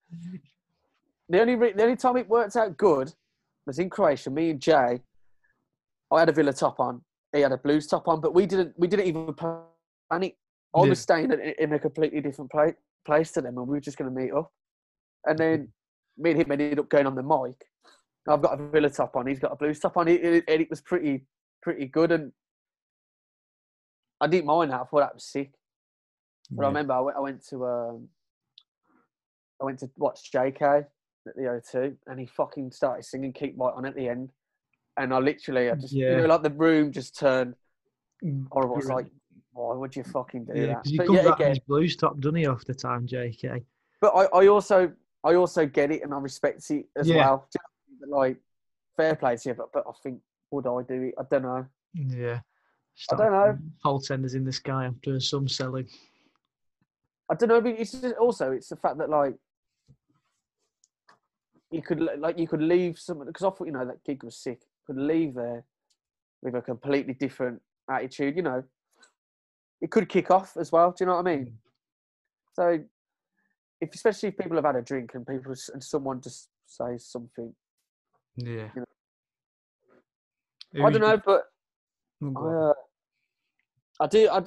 the 1.28 1.38
only 1.38 1.54
re- 1.54 1.72
the 1.72 1.82
only 1.82 1.96
time 1.96 2.16
it 2.16 2.26
worked 2.26 2.56
out 2.56 2.78
good 2.78 3.12
was 3.66 3.78
in 3.78 3.90
Croatia. 3.90 4.30
Me 4.30 4.48
and 4.48 4.60
Jay, 4.60 5.02
I 6.10 6.18
had 6.18 6.30
a 6.30 6.32
Villa 6.32 6.54
top 6.54 6.80
on. 6.80 7.02
He 7.34 7.40
had 7.40 7.52
a 7.52 7.58
blues 7.58 7.86
top 7.86 8.08
on, 8.08 8.22
but 8.22 8.34
we 8.34 8.46
didn't 8.46 8.72
we 8.78 8.88
didn't 8.88 9.04
even 9.04 9.34
plan 9.34 9.60
it. 10.22 10.34
I 10.74 10.82
Yeah. 10.82 10.88
was 10.88 11.00
staying 11.00 11.30
in, 11.30 11.40
in 11.40 11.72
a 11.74 11.78
completely 11.78 12.22
different 12.22 12.50
place 12.50 12.74
place 13.04 13.32
to 13.32 13.42
them, 13.42 13.58
and 13.58 13.66
we 13.66 13.72
were 13.76 13.80
just 13.80 13.98
going 13.98 14.14
to 14.14 14.18
meet 14.18 14.32
up. 14.32 14.50
And 15.26 15.38
then 15.38 15.58
mm. 15.60 15.68
me 16.22 16.30
and 16.30 16.40
him 16.40 16.52
ended 16.52 16.78
up 16.78 16.88
going 16.88 17.06
on 17.06 17.14
the 17.14 17.22
mic. 17.22 17.66
I've 18.28 18.42
got 18.42 18.60
a 18.60 18.68
Villa 18.68 18.90
top 18.90 19.16
on. 19.16 19.26
He's 19.26 19.38
got 19.38 19.52
a 19.52 19.56
blues 19.56 19.80
top 19.80 19.96
on. 19.96 20.08
It, 20.08 20.24
it, 20.24 20.44
it 20.48 20.70
was 20.70 20.80
pretty 20.80 21.24
pretty 21.62 21.86
good, 21.86 22.12
and 22.12 22.32
I 24.20 24.26
didn't 24.26 24.46
mind 24.46 24.70
that. 24.70 24.80
I 24.80 24.84
thought 24.84 25.00
that 25.00 25.14
was 25.14 25.24
sick. 25.24 25.52
But 26.56 26.64
I 26.64 26.68
remember 26.68 26.92
I 26.94 27.00
went, 27.00 27.16
I 27.16 27.20
went 27.20 27.46
to 27.48 27.66
um, 27.66 28.08
I 29.60 29.64
went 29.64 29.78
to 29.80 29.90
watch 29.96 30.30
JK 30.32 30.86
at 31.26 31.36
the 31.36 31.48
O2, 31.48 31.96
and 32.06 32.18
he 32.20 32.26
fucking 32.26 32.72
started 32.72 33.04
singing 33.04 33.32
"Keep 33.32 33.54
Right" 33.58 33.72
on 33.74 33.84
at 33.86 33.94
the 33.94 34.08
end, 34.08 34.30
and 34.96 35.14
I 35.14 35.18
literally, 35.18 35.70
I 35.70 35.76
just, 35.76 35.98
you 36.08 36.16
know, 36.16 36.26
like 36.26 36.42
the 36.42 36.50
room 36.50 36.92
just 36.92 37.18
turned 37.18 37.54
horrible. 38.50 38.74
I 38.76 38.78
was 38.78 38.88
like, 38.90 39.06
why 39.52 39.74
would 39.74 39.96
you 39.96 40.04
fucking 40.04 40.44
do 40.46 40.52
Yeah, 40.52 40.66
that? 40.68 40.82
because 40.82 40.90
he 40.90 40.98
But 40.98 41.02
comes 41.02 41.24
yeah, 41.24 41.26
in 41.26 41.34
again, 41.34 41.50
his 41.50 41.58
blues 41.60 41.96
top, 41.96 42.18
doesn't 42.20 42.36
he, 42.36 42.46
off 42.46 42.64
the 42.64 42.74
time, 42.74 43.06
JK? 43.06 43.64
but 44.00 44.12
I, 44.14 44.24
I 44.38 44.46
also, 44.48 44.92
I 45.24 45.34
also 45.34 45.66
get 45.66 45.90
it, 45.90 46.02
and 46.02 46.14
I 46.14 46.18
respect 46.18 46.70
it 46.70 46.86
as 46.96 47.06
Yeah. 47.06 47.12
well. 47.12 47.48
Do 47.98 48.04
you 48.04 48.10
know 48.10 48.16
what 48.16 48.24
I 48.24 48.28
mean? 48.28 48.36
Like, 48.36 48.42
fair 48.96 49.16
play 49.16 49.36
to 49.36 49.48
you, 49.48 49.54
but, 49.54 49.72
but 49.72 49.84
I 49.88 49.92
think 50.02 50.20
would 50.50 50.66
I 50.66 50.82
do 50.82 51.02
it? 51.02 51.14
I 51.18 51.22
don't 51.30 51.42
know. 51.42 51.66
Yeah. 51.94 52.40
I 53.10 53.16
don't 53.16 53.32
know. 53.32 53.58
False 53.82 54.08
tenders 54.08 54.34
in 54.34 54.44
the 54.44 54.52
sky 54.52 54.86
after 54.86 55.20
some 55.20 55.48
selling. 55.48 55.88
I 57.30 57.34
don't 57.34 57.48
know. 57.48 57.60
But 57.60 57.78
it's 57.78 57.92
just 57.92 58.14
also 58.16 58.52
it's 58.52 58.68
the 58.68 58.76
fact 58.76 58.98
that 58.98 59.10
like 59.10 59.34
you 61.70 61.82
could 61.82 62.00
like 62.18 62.38
you 62.38 62.48
could 62.48 62.62
leave 62.62 62.98
someone 62.98 63.26
because 63.26 63.44
I 63.44 63.50
thought 63.50 63.66
you 63.66 63.72
know 63.72 63.86
that 63.86 64.04
gig 64.04 64.22
was 64.24 64.36
sick. 64.36 64.62
Could 64.86 64.96
leave 64.96 65.34
there 65.34 65.64
with 66.42 66.54
a 66.54 66.62
completely 66.62 67.14
different 67.14 67.60
attitude. 67.90 68.36
You 68.36 68.42
know, 68.42 68.64
it 69.80 69.90
could 69.90 70.08
kick 70.08 70.30
off 70.30 70.56
as 70.56 70.72
well. 70.72 70.90
Do 70.90 71.04
you 71.04 71.06
know 71.06 71.16
what 71.16 71.28
I 71.28 71.36
mean? 71.36 71.58
So, 72.54 72.80
if 73.80 73.94
especially 73.94 74.30
if 74.30 74.38
people 74.38 74.56
have 74.56 74.64
had 74.64 74.76
a 74.76 74.82
drink 74.82 75.12
and 75.14 75.26
people 75.26 75.54
and 75.72 75.84
someone 75.84 76.20
just 76.20 76.48
says 76.66 77.06
something, 77.06 77.54
Yeah. 78.38 78.68
You 78.74 78.84
Who 80.82 80.86
I 80.86 80.90
don't 80.90 81.00
know, 81.00 81.20
but 81.24 81.44
oh, 82.22 82.34
I, 82.36 82.70
uh, 82.70 82.74
I 84.00 84.06
do. 84.06 84.28
I, 84.28 84.38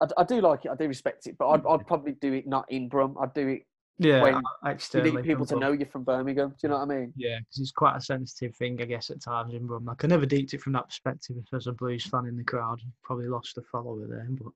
I 0.00 0.06
I 0.18 0.24
do 0.24 0.40
like 0.40 0.64
it. 0.64 0.70
I 0.70 0.76
do 0.76 0.86
respect 0.86 1.26
it, 1.26 1.36
but 1.38 1.48
I'd, 1.48 1.66
I'd 1.66 1.86
probably 1.86 2.12
do 2.12 2.32
it 2.34 2.46
not 2.46 2.70
in 2.70 2.88
Brum. 2.88 3.16
I'd 3.20 3.34
do 3.34 3.48
it. 3.48 3.66
yeah, 3.98 4.22
when 4.22 4.34
uh, 4.34 4.76
You 4.94 5.02
need 5.02 5.24
people 5.24 5.46
to 5.46 5.56
know 5.56 5.72
you're 5.72 5.86
from 5.86 6.04
Birmingham. 6.04 6.50
Do 6.50 6.56
you 6.62 6.68
know 6.68 6.76
what 6.76 6.90
I 6.90 6.98
mean? 6.98 7.12
Yeah, 7.16 7.38
because 7.38 7.58
it's 7.58 7.72
quite 7.72 7.96
a 7.96 8.00
sensitive 8.00 8.54
thing, 8.54 8.80
I 8.80 8.84
guess, 8.84 9.10
at 9.10 9.22
times 9.22 9.54
in 9.54 9.66
Brum. 9.66 9.86
Like, 9.86 10.04
I 10.04 10.08
never 10.08 10.26
deeped 10.26 10.52
it 10.52 10.60
from 10.60 10.74
that 10.74 10.88
perspective. 10.88 11.36
If 11.38 11.50
there's 11.50 11.66
a 11.66 11.72
blues 11.72 12.04
fan 12.04 12.26
in 12.26 12.36
the 12.36 12.44
crowd, 12.44 12.80
probably 13.02 13.26
lost 13.26 13.58
a 13.58 13.62
follower 13.62 14.06
there. 14.06 14.26
But 14.30 14.52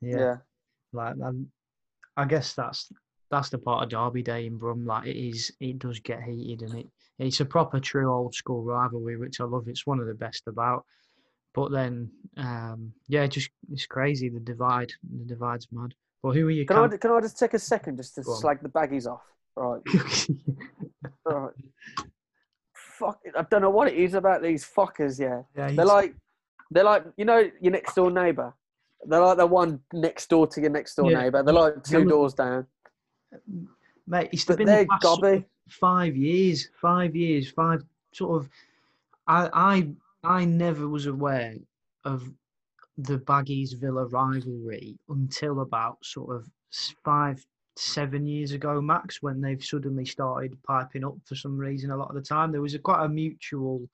yeah, 0.00 0.18
yeah. 0.18 0.36
like 0.94 1.16
um, 1.22 1.46
I 2.16 2.24
guess 2.24 2.54
that's 2.54 2.90
that's 3.30 3.50
the 3.50 3.58
part 3.58 3.84
of 3.84 3.90
Derby 3.90 4.22
Day 4.22 4.46
in 4.46 4.56
Brum. 4.56 4.86
Like 4.86 5.06
it 5.06 5.16
is, 5.16 5.52
it 5.60 5.78
does 5.78 6.00
get 6.00 6.22
heated, 6.22 6.62
and 6.62 6.80
it 6.80 6.88
it's 7.22 7.40
a 7.40 7.44
proper 7.44 7.80
true 7.80 8.12
old 8.12 8.34
school 8.34 8.62
rivalry, 8.62 9.16
which 9.16 9.40
I 9.40 9.44
love. 9.44 9.68
It's 9.68 9.86
one 9.86 10.00
of 10.00 10.06
the 10.06 10.14
best 10.14 10.46
about. 10.46 10.84
But 11.54 11.70
then, 11.70 12.10
um, 12.36 12.92
yeah, 13.08 13.26
just 13.26 13.50
it's 13.70 13.86
crazy 13.86 14.28
the 14.28 14.40
divide. 14.40 14.92
The 15.18 15.24
divide's 15.24 15.68
mad. 15.70 15.94
But 16.22 16.34
who 16.36 16.46
are 16.46 16.50
you? 16.50 16.64
Can 16.64 16.76
I, 16.78 16.96
can 16.96 17.10
I 17.10 17.20
just 17.20 17.38
take 17.38 17.52
a 17.54 17.58
second 17.58 17.96
just 17.98 18.14
to 18.14 18.22
Go 18.22 18.32
on. 18.32 18.38
slag 18.40 18.58
the 18.62 18.68
baggies 18.68 19.06
off? 19.06 19.22
Right. 19.56 19.82
right. 21.26 21.52
Fuck. 22.74 23.18
I 23.36 23.42
don't 23.50 23.60
know 23.62 23.70
what 23.70 23.88
it 23.88 23.94
is 23.94 24.14
about 24.14 24.42
these 24.42 24.64
fuckers, 24.64 25.18
yeah. 25.20 25.42
yeah, 25.56 25.72
They're 25.72 25.84
like, 25.84 26.14
they're 26.70 26.84
like, 26.84 27.04
you 27.16 27.24
know, 27.24 27.50
your 27.60 27.72
next 27.72 27.94
door 27.94 28.10
neighbour. 28.10 28.54
They're 29.04 29.20
like 29.20 29.36
the 29.38 29.46
one 29.46 29.80
next 29.92 30.30
door 30.30 30.46
to 30.46 30.60
your 30.60 30.70
next 30.70 30.94
door 30.94 31.10
Yeah. 31.10 31.22
neighbour. 31.22 31.42
They're 31.42 31.52
like 31.54 31.82
two 31.82 31.98
Yellow- 31.98 32.10
doors 32.10 32.34
down. 32.34 32.66
mate. 34.06 34.28
It's 34.32 34.44
But 34.44 34.58
been 34.58 34.66
they're 34.68 34.84
the 34.84 34.88
past 34.90 35.02
gobby. 35.02 35.44
Five 35.68 36.16
years, 36.16 36.68
five 36.80 37.14
years, 37.16 37.50
five 37.50 37.82
sort 38.12 38.42
of. 38.42 38.50
I 39.26 39.48
I 39.52 40.38
I 40.40 40.44
never 40.44 40.88
was 40.88 41.06
aware 41.06 41.56
of 42.04 42.30
the 42.98 43.18
Baggies 43.18 43.74
Villa 43.78 44.06
rivalry 44.06 44.98
until 45.08 45.60
about 45.60 46.04
sort 46.04 46.36
of 46.36 46.48
five 47.04 47.44
seven 47.76 48.26
years 48.26 48.52
ago 48.52 48.82
max 48.82 49.22
when 49.22 49.40
they've 49.40 49.64
suddenly 49.64 50.04
started 50.04 50.62
piping 50.62 51.04
up 51.04 51.14
for 51.24 51.34
some 51.34 51.56
reason 51.56 51.90
a 51.90 51.96
lot 51.96 52.10
of 52.10 52.14
the 52.14 52.20
time 52.20 52.52
there 52.52 52.60
was 52.60 52.74
a 52.74 52.78
quite 52.78 53.02
a 53.02 53.08
mutual 53.08 53.88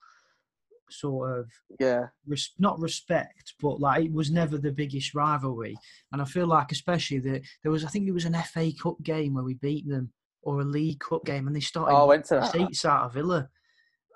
sort 0.89 1.39
of 1.39 1.49
Yeah. 1.79 2.07
res- 2.25 2.53
not 2.57 2.79
respect, 2.79 3.53
but 3.61 3.79
like 3.79 4.05
it 4.05 4.11
was 4.11 4.31
never 4.31 4.57
the 4.57 4.71
biggest 4.71 5.13
rivalry. 5.13 5.77
And 6.11 6.21
I 6.21 6.25
feel 6.25 6.47
like, 6.47 6.71
especially 6.71 7.19
that 7.19 7.43
there 7.63 7.71
was, 7.71 7.85
I 7.85 7.89
think 7.89 8.07
it 8.07 8.11
was 8.11 8.25
an 8.25 8.33
FA 8.35 8.71
Cup 8.73 9.01
game 9.03 9.33
where 9.35 9.43
we 9.43 9.53
beat 9.53 9.87
them, 9.87 10.11
or 10.41 10.61
a 10.61 10.65
League 10.65 10.99
Cup 10.99 11.25
game, 11.25 11.47
and 11.47 11.55
they 11.55 11.59
started 11.59 11.93
Oh, 11.93 12.03
I 12.03 12.07
went 12.07 12.25
to 12.25 12.45
seats 12.47 12.85
out 12.85 13.05
of 13.05 13.13
Villa. 13.13 13.49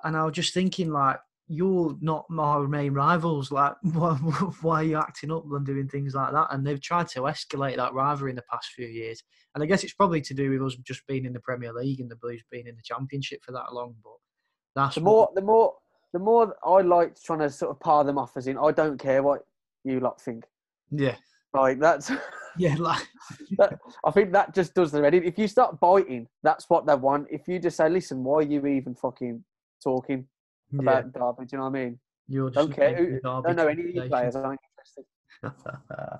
And 0.03 0.17
I 0.17 0.25
was 0.25 0.33
just 0.33 0.53
thinking, 0.53 0.91
like, 0.91 1.17
you're 1.47 1.95
not 2.01 2.25
my 2.29 2.59
main 2.59 2.93
rivals. 2.93 3.51
Like, 3.51 3.73
why, 3.83 4.15
why 4.61 4.75
are 4.81 4.83
you 4.83 4.97
acting 4.97 5.31
up 5.31 5.43
and 5.51 5.65
doing 5.65 5.87
things 5.87 6.13
like 6.15 6.31
that? 6.33 6.47
And 6.51 6.65
they've 6.65 6.81
tried 6.81 7.07
to 7.09 7.21
escalate 7.21 7.77
that 7.77 7.93
rivalry 7.93 8.31
in 8.31 8.35
the 8.35 8.43
past 8.51 8.69
few 8.75 8.87
years. 8.87 9.21
And 9.53 9.63
I 9.63 9.67
guess 9.67 9.83
it's 9.83 9.93
probably 9.93 10.21
to 10.21 10.33
do 10.33 10.49
with 10.51 10.63
us 10.63 10.75
just 10.83 11.05
being 11.07 11.25
in 11.25 11.33
the 11.33 11.39
Premier 11.39 11.71
League 11.73 11.99
and 11.99 12.09
the 12.09 12.15
Blues 12.15 12.41
being 12.51 12.67
in 12.67 12.75
the 12.75 12.81
Championship 12.83 13.43
for 13.43 13.51
that 13.53 13.73
long. 13.73 13.95
But 14.03 14.13
that's 14.75 14.95
The 14.95 15.01
what- 15.01 15.11
more, 15.11 15.29
the 15.35 15.41
more, 15.41 15.73
the 16.13 16.19
more 16.19 16.55
I 16.65 16.81
like 16.81 17.21
trying 17.21 17.39
to 17.39 17.49
sort 17.49 17.71
of 17.71 17.79
par 17.79 18.03
them 18.03 18.17
off 18.17 18.35
as 18.37 18.47
in, 18.47 18.57
I 18.57 18.71
don't 18.71 18.97
care 18.97 19.23
what 19.23 19.41
you 19.83 19.99
lot 19.99 20.21
think. 20.21 20.45
yeah, 20.91 21.15
Like 21.53 21.79
that's, 21.79 22.11
yeah, 22.57 22.75
like. 22.79 23.07
that, 23.57 23.79
I 24.05 24.11
think 24.11 24.31
that 24.33 24.53
just 24.53 24.73
does 24.73 24.91
the 24.91 24.99
Reddit. 24.99 25.23
If 25.25 25.37
you 25.37 25.47
start 25.47 25.79
biting, 25.79 26.27
that's 26.41 26.69
what 26.69 26.85
they 26.85 26.95
want. 26.95 27.27
If 27.31 27.47
you 27.47 27.59
just 27.59 27.77
say, 27.77 27.89
listen, 27.89 28.23
why 28.23 28.39
are 28.39 28.41
you 28.43 28.65
even 28.65 28.95
fucking 28.95 29.43
talking 29.83 30.25
Yeah, 30.71 30.79
about 30.81 31.13
Derby? 31.13 31.45
Do 31.45 31.49
you 31.53 31.57
know 31.59 31.69
what 31.69 31.79
I 31.79 31.83
mean? 31.85 31.99
you're 32.27 32.49
Don't 32.49 32.73
care. 32.73 32.95
Who, 32.95 33.19
don't 33.21 33.55
know 33.55 33.67
any 33.67 33.81
of 33.81 33.93
these 33.93 34.09
players. 34.09 34.35
I'm 34.35 34.57
interested. 34.57 35.05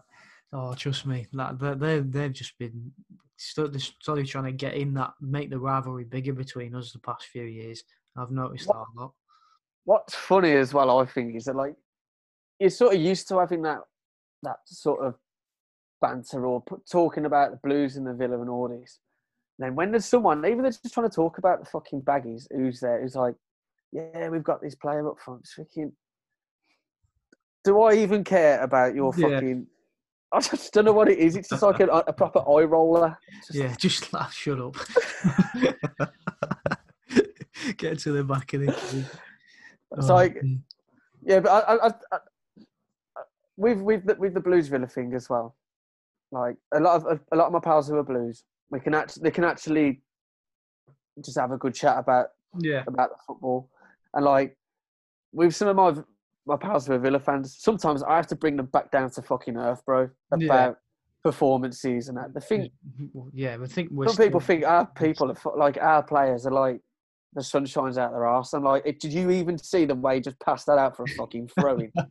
Oh, 0.55 0.75
trust 0.75 1.07
me, 1.07 1.25
like 1.33 1.57
they 1.57 1.73
they 1.73 1.99
they've 2.01 2.31
just 2.31 2.55
been 2.59 2.91
slowly 3.37 4.23
trying 4.23 4.43
to 4.45 4.51
get 4.51 4.75
in 4.75 4.93
that 4.93 5.13
make 5.19 5.49
the 5.49 5.57
rivalry 5.57 6.03
bigger 6.03 6.31
between 6.33 6.75
us 6.75 6.91
the 6.91 6.99
past 6.99 7.25
few 7.25 7.45
years. 7.45 7.83
I've 8.15 8.29
noticed 8.29 8.67
What- 8.67 8.75
that 8.75 8.99
a 8.99 9.01
lot. 9.01 9.13
What's 9.85 10.13
funny 10.13 10.51
as 10.51 10.71
well, 10.75 10.99
I 10.99 11.05
think, 11.07 11.35
is 11.35 11.45
that 11.45 11.55
like 11.55 11.73
you're 12.59 12.69
sort 12.69 12.93
of 12.93 13.01
used 13.01 13.27
to 13.29 13.39
having 13.39 13.63
that 13.63 13.79
that 14.43 14.57
sort 14.65 14.99
of 15.03 15.15
banter 16.03 16.45
or 16.45 16.61
put, 16.61 16.85
talking 16.89 17.25
about 17.25 17.51
the 17.51 17.57
Blues 17.67 17.95
and 17.97 18.05
the 18.05 18.13
Villa 18.13 18.39
and 18.41 18.49
all 18.49 18.67
this. 18.67 18.99
And 19.57 19.65
then 19.67 19.75
when 19.75 19.91
there's 19.91 20.05
someone, 20.05 20.45
even 20.45 20.61
they're 20.63 20.71
just 20.71 20.93
trying 20.93 21.09
to 21.09 21.15
talk 21.15 21.37
about 21.37 21.59
the 21.59 21.65
fucking 21.69 22.01
baggies, 22.01 22.47
who's 22.51 22.79
there, 22.81 23.01
who's 23.01 23.15
like, 23.15 23.35
yeah, 23.91 24.27
we've 24.29 24.43
got 24.43 24.61
this 24.61 24.75
player 24.75 25.07
up 25.09 25.19
front. 25.19 25.41
It's 25.41 25.55
freaking. 25.55 25.91
Do 27.63 27.81
I 27.81 27.93
even 27.95 28.23
care 28.23 28.61
about 28.61 28.93
your 28.95 29.13
Yeah. 29.17 29.29
fucking? 29.29 29.67
I 30.33 30.39
just 30.41 30.73
don't 30.73 30.85
know 30.85 30.93
what 30.93 31.09
it 31.09 31.19
is. 31.19 31.35
It's 31.35 31.49
just 31.49 31.61
like 31.61 31.79
a, 31.79 31.85
a 31.85 32.11
proper 32.13 32.39
eye 32.39 32.63
roller. 32.63 33.15
Just 33.47 33.53
Yeah, 33.59 33.75
just 33.77 34.11
like 34.17 34.31
shut 34.31 34.59
up. 34.59 34.75
Get 37.77 37.99
to 37.99 38.11
the 38.11 38.23
back 38.23 38.53
of 38.55 38.61
the 38.61 38.71
queue. 38.73 39.05
It's 39.97 40.09
Oh, 40.09 40.15
like- 40.15 40.41
Yeah, 41.21 41.39
but 41.39 41.49
I, 41.51 41.59
I, 41.75 41.87
I, 41.87 41.93
I, 42.11 42.17
with 43.57 43.79
with 43.79 44.05
the, 44.07 44.15
with 44.15 44.33
the 44.33 44.39
Blues 44.39 44.67
Villa 44.67 44.87
thing 44.87 45.13
as 45.13 45.29
well. 45.29 45.55
Like 46.33 46.55
a 46.73 46.79
lot 46.79 47.05
of 47.05 47.19
a 47.31 47.35
lot 47.35 47.47
of 47.47 47.53
my 47.53 47.59
pals 47.59 47.87
who 47.87 47.95
are 47.95 48.03
Blues, 48.03 48.43
we 48.71 48.79
can 48.79 48.93
actually 48.95 49.23
they 49.23 49.31
can 49.31 49.43
actually 49.43 50.01
just 51.23 51.37
have 51.37 51.51
a 51.51 51.57
good 51.57 51.75
chat 51.75 51.97
about 51.97 52.27
yeah, 52.59 52.83
about 52.87 53.09
the 53.09 53.15
football, 53.27 53.69
and 54.13 54.25
like 54.25 54.57
with 55.31 55.55
some 55.55 55.67
of 55.67 55.75
my 55.75 56.03
my 56.45 56.57
pals 56.57 56.87
who 56.87 56.93
are 56.93 56.99
Villa 56.99 57.19
fans, 57.19 57.55
sometimes 57.59 58.03
I 58.03 58.15
have 58.15 58.27
to 58.27 58.35
bring 58.35 58.57
them 58.57 58.65
back 58.67 58.91
down 58.91 59.11
to 59.11 59.21
fucking 59.21 59.57
earth, 59.57 59.85
bro, 59.85 60.09
about 60.31 60.69
Yeah. 60.69 60.73
performances 61.23 62.09
and 62.09 62.17
that. 62.17 62.33
The 62.33 62.41
thing, 62.41 62.69
mm-hmm. 62.99 63.29
yeah. 63.31 63.57
I 63.61 63.67
think 63.67 63.91
we're 63.91 64.07
some 64.07 64.17
people 64.25 64.39
think 64.39 64.65
our 64.65 64.85
people 64.87 65.31
are 65.31 65.57
like 65.57 65.77
our 65.77 66.03
players 66.03 66.45
are 66.45 66.51
like 66.51 66.81
the 67.33 67.43
sun 67.43 67.65
shines 67.65 67.97
out 67.97 68.11
their 68.11 68.25
arse. 68.25 68.53
I'm 68.53 68.63
like, 68.63 68.83
did 68.99 69.13
you 69.13 69.31
even 69.31 69.57
see 69.57 69.85
the 69.85 69.95
way 69.95 70.15
he 70.15 70.21
just 70.21 70.39
passed 70.39 70.65
that 70.67 70.77
out 70.77 70.95
for 70.95 71.03
a 71.03 71.07
fucking 71.09 71.49
throwing? 71.59 71.91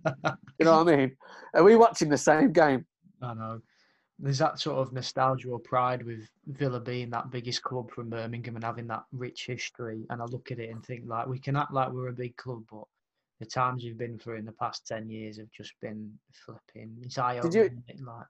You 0.58 0.66
know 0.66 0.84
what 0.84 0.92
I 0.92 0.96
mean? 0.96 1.16
Are 1.54 1.64
we 1.64 1.74
watching 1.74 2.08
the 2.08 2.16
same 2.16 2.52
game? 2.52 2.86
I 3.20 3.34
know. 3.34 3.60
There's 4.22 4.38
that 4.38 4.60
sort 4.60 4.78
of 4.78 4.92
nostalgia 4.92 5.48
or 5.50 5.58
pride 5.58 6.06
with 6.06 6.28
Villa 6.46 6.78
being 6.80 7.10
that 7.10 7.30
biggest 7.32 7.62
club 7.62 7.90
from 7.90 8.08
Birmingham 8.08 8.54
and 8.54 8.64
having 8.64 8.86
that 8.86 9.02
rich 9.12 9.46
history. 9.46 10.06
And 10.10 10.22
I 10.22 10.24
look 10.26 10.52
at 10.52 10.60
it 10.60 10.70
and 10.70 10.84
think 10.86 11.02
like 11.06 11.26
we 11.26 11.40
can 11.40 11.56
act 11.56 11.72
like 11.72 11.90
we're 11.90 12.08
a 12.08 12.12
big 12.12 12.36
club, 12.36 12.62
but 12.70 12.84
the 13.40 13.46
times 13.46 13.82
we've 13.82 13.98
been 13.98 14.18
through 14.20 14.36
in 14.36 14.44
the 14.44 14.52
past 14.52 14.86
ten 14.86 15.10
years 15.10 15.38
have 15.38 15.50
just 15.50 15.72
been 15.82 16.12
flipping. 16.46 16.96
It's 17.02 17.18
eye 17.18 17.40
Did 17.40 17.52
you- 17.52 17.62
opening. 17.64 18.04
Like 18.06 18.26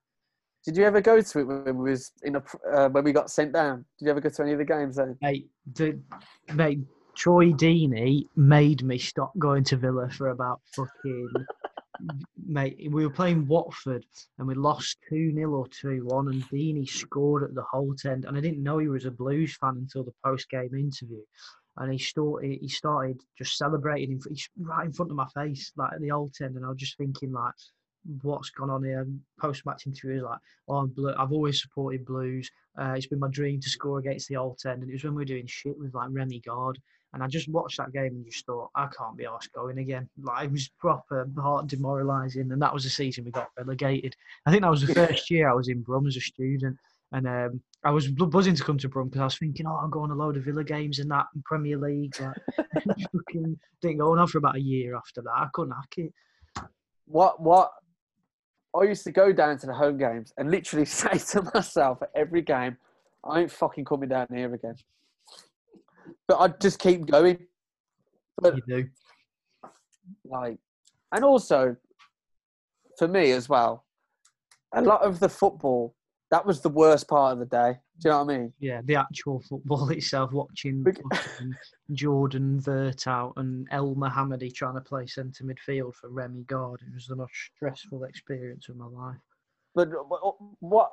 Did 0.65 0.79
you 0.79 0.85
ever 0.85 1.03
go 1.03 1.21
to 1.21 1.39
it 1.41 1.45
when 1.45 1.77
we 1.77 1.91
was 1.91 2.11
in 2.23 2.37
a 2.37 2.43
uh, 2.75 2.89
when 2.89 3.05
we 3.05 3.13
got 3.13 3.31
sent 3.31 3.53
down? 3.53 3.85
Did 3.99 4.07
you 4.07 4.11
ever 4.13 4.21
go 4.21 4.31
to 4.31 4.43
any 4.43 4.53
of 4.53 4.59
the 4.59 4.65
games 4.65 4.97
then? 4.97 5.19
mate, 5.21 5.51
the, 5.75 6.01
mate, 6.55 6.79
Troy 7.15 7.51
Deeney 7.53 8.27
made 8.37 8.83
me 8.83 8.97
stop 8.97 9.33
going 9.39 9.65
to 9.65 9.77
Villa 9.77 10.09
for 10.09 10.29
about 10.31 10.63
fucking. 10.75 11.29
Mate, 12.45 12.91
we 12.91 13.07
were 13.07 13.13
playing 13.13 13.47
Watford 13.47 14.05
and 14.39 14.47
we 14.47 14.55
lost 14.55 14.99
2 15.11 15.33
0 15.35 15.51
or 15.51 15.67
2 15.69 16.05
1, 16.05 16.29
and 16.29 16.43
Deeney 16.45 16.89
scored 16.89 17.43
at 17.43 17.55
the 17.55 17.65
Holt 17.71 18.05
end. 18.05 18.25
And 18.25 18.37
I 18.37 18.41
didn't 18.41 18.63
know 18.63 18.79
he 18.79 18.89
was 18.89 19.05
a 19.05 19.11
Blues 19.11 19.57
fan 19.57 19.77
until 19.77 20.05
the 20.05 20.15
post 20.25 20.49
game 20.51 20.75
interview. 20.75 21.23
And 21.77 21.93
he 21.93 21.99
started, 21.99 22.59
he 22.61 22.69
started 22.69 23.21
just 23.39 23.57
celebrating 23.57 24.13
in, 24.13 24.37
right 24.59 24.87
in 24.87 24.93
front 24.93 25.11
of 25.11 25.17
my 25.17 25.29
face, 25.29 25.73
like 25.77 25.93
at 25.93 26.01
the 26.01 26.09
Holt 26.09 26.41
end. 26.41 26.57
And 26.57 26.65
I 26.65 26.69
was 26.69 26.79
just 26.79 26.99
thinking, 26.99 27.33
like, 27.33 27.55
what's 28.23 28.51
gone 28.51 28.71
on 28.71 28.85
here? 28.85 29.07
Post 29.41 29.65
match 29.65 29.87
interview 29.87 30.17
is 30.17 30.23
like, 30.23 30.39
oh, 30.69 30.87
blue. 30.87 31.15
I've 31.17 31.33
always 31.33 31.63
supported 31.63 32.05
Blues. 32.05 32.51
Uh, 32.79 32.95
it's 32.97 33.07
been 33.07 33.19
my 33.19 33.29
dream 33.29 33.61
to 33.61 33.71
score 33.71 33.99
against 33.99 34.29
the 34.29 34.35
Holt 34.35 34.65
End, 34.67 34.83
and 34.83 34.91
it 34.91 34.95
was 34.95 35.05
when 35.05 35.15
we 35.15 35.23
were 35.23 35.27
doing 35.27 35.47
shit 35.47 35.79
with 35.79 35.95
like 35.95 36.11
Rémi 36.11 36.45
Garde. 36.45 36.79
And 37.15 37.23
I 37.23 37.27
just 37.27 37.49
watched 37.49 37.77
that 37.77 37.93
game 37.93 38.13
and 38.13 38.25
just 38.25 38.47
thought, 38.47 38.71
I 38.75 38.87
can't 38.87 39.17
be 39.17 39.25
arsed 39.25 39.53
going 39.53 39.79
again. 39.79 40.09
Like 40.23 40.47
it 40.47 40.53
was 40.53 40.71
proper 40.79 41.29
heart 41.39 41.67
demoralising, 41.67 42.51
and 42.53 42.63
that 42.63 42.73
was 42.73 42.85
the 42.85 42.91
season 42.91 43.25
we 43.25 43.31
got 43.31 43.51
relegated. 43.59 44.17
I 44.47 44.51
think 44.51 44.63
that 44.63 44.71
was 44.71 44.87
the 44.87 44.95
first 44.95 45.31
year 45.31 45.51
I 45.51 45.55
was 45.55 45.69
in 45.69 45.83
Brum 45.83 46.07
as 46.07 46.17
a 46.17 46.21
student, 46.21 46.79
and 47.13 47.29
um, 47.29 47.61
I 47.85 47.91
was 47.91 48.09
buzzing 48.09 48.55
to 48.55 48.65
come 48.65 48.79
to 48.79 48.89
Brum 48.89 49.09
because 49.09 49.21
I 49.21 49.25
was 49.25 49.39
thinking, 49.39 49.67
oh, 49.67 49.79
I'm 49.83 49.91
going 49.91 50.09
to 50.09 50.15
a 50.15 50.17
load 50.17 50.37
of 50.37 50.45
Villa 50.45 50.65
games 50.65 51.01
and 51.01 51.11
that 51.11 51.27
in 51.35 51.43
Premier 51.43 51.77
League. 51.77 52.15
Like, 52.19 52.37
fucking 53.13 53.59
didn't 53.83 53.99
go 53.99 54.17
on 54.19 54.27
for 54.27 54.39
about 54.39 54.57
a 54.57 54.61
year 54.61 54.97
after 54.97 55.21
that. 55.23 55.31
I 55.31 55.49
couldn't 55.53 55.75
hack 55.75 55.95
it. 55.99 56.13
What 57.07 57.43
what? 57.43 57.73
I 58.75 58.85
used 58.85 59.05
to 59.05 59.13
go 59.13 59.33
down 59.33 59.59
to 59.59 59.67
the 59.67 59.75
home 59.75 59.99
games 59.99 60.33
and 60.39 60.51
literally 60.51 60.85
say 60.87 61.19
to 61.19 61.43
myself 61.55 62.03
at 62.03 62.11
every 62.15 62.41
game, 62.41 62.79
I 63.25 63.41
ain't 63.41 63.53
fucking 63.53 63.85
coming 63.85 64.09
down 64.09 64.29
here 64.33 64.53
again. 64.55 64.77
But 66.29 66.39
I'd 66.41 66.61
just 66.61 66.79
keep 66.79 67.07
going. 67.07 67.39
But 68.41 68.57
You 68.57 68.63
do. 68.67 68.89
like 70.25 70.59
and 71.13 71.25
also 71.25 71.77
for 72.99 73.07
me 73.09 73.31
as 73.33 73.49
well 73.49 73.85
a 74.75 74.81
lot 74.83 75.03
of 75.03 75.21
the 75.21 75.29
football 75.29 75.95
that 76.31 76.45
was 76.45 76.61
the 76.61 76.69
worst 76.69 77.07
part 77.09 77.33
of 77.35 77.39
the 77.39 77.45
day 77.47 77.79
do 78.01 78.09
you 78.09 78.11
know 78.11 78.25
what 78.25 78.33
i 78.35 78.39
mean 78.39 78.53
Yeah, 78.59 78.81
the 78.85 78.97
actual 78.97 79.41
football 79.49 79.89
itself, 79.99 80.33
watching 80.33 80.83
fucking 80.85 81.55
Jordan 81.93 82.61
Veretout 82.61 83.35
and 83.37 83.69
Elmohamady 83.71 84.53
trying 84.53 84.75
to 84.75 84.81
play 84.81 85.07
centre 85.07 85.45
midfield 85.45 85.95
for 85.95 86.09
Rémi 86.11 86.47
Garde. 86.47 86.81
It 86.89 86.95
was 86.95 87.07
the 87.07 87.17
most 87.17 87.35
stressful 87.55 88.05
experience 88.05 88.69
of 88.71 88.77
my 88.77 88.87
life. 88.87 89.19
but 89.75 89.89
what, 90.09 90.37
what 90.61 90.93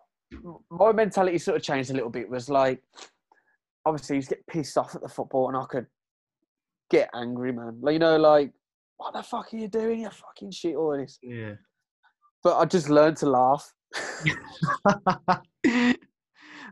my 0.69 0.91
mentality 0.91 1.37
sort 1.39 1.57
of 1.57 1.63
changed 1.63 1.89
a 1.89 1.93
little 1.93 2.09
bit 2.11 2.29
was 2.29 2.49
like 2.49 2.83
obviously 3.89 4.15
you 4.17 4.21
get 4.23 4.45
pissed 4.47 4.77
off 4.77 4.95
at 4.95 5.01
the 5.01 5.09
football 5.09 5.47
and 5.47 5.57
i 5.57 5.65
could 5.65 5.85
get 6.89 7.09
angry 7.13 7.51
man 7.51 7.77
like 7.81 7.93
you 7.93 7.99
know 7.99 8.17
like 8.17 8.51
what 8.97 9.13
the 9.13 9.21
fuck 9.23 9.53
are 9.53 9.57
you 9.57 9.67
doing 9.67 10.01
you 10.01 10.09
fucking 10.09 10.51
shit 10.51 10.75
all 10.75 10.97
this 10.97 11.19
Yeah. 11.21 11.53
but 12.43 12.57
i 12.57 12.65
just 12.65 12.89
learned 12.89 13.17
to 13.17 13.29
laugh 13.29 13.73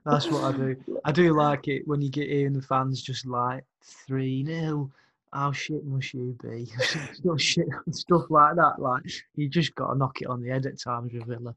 That's 0.05 0.27
what 0.27 0.43
I 0.43 0.51
do. 0.57 0.75
I 1.03 1.11
do 1.11 1.35
like 1.35 1.67
it 1.67 1.85
when 1.85 2.01
you 2.01 2.09
get 2.09 2.29
hearing 2.29 2.53
the 2.53 2.61
fans 2.61 3.01
just 3.01 3.25
like 3.25 3.65
3 4.07 4.45
0. 4.45 4.89
How 5.33 5.51
shit 5.51 5.85
must 5.85 6.13
you 6.13 6.37
be? 6.41 6.65
stuff, 7.13 7.41
shit, 7.41 7.67
stuff 7.91 8.23
like 8.29 8.55
that. 8.55 8.79
Like, 8.79 9.03
you 9.35 9.49
just 9.49 9.75
got 9.75 9.91
to 9.91 9.97
knock 9.97 10.21
it 10.21 10.27
on 10.27 10.41
the 10.41 10.49
head 10.49 10.65
at 10.65 10.79
times 10.79 11.11
with 11.11 11.25
Villa. 11.25 11.53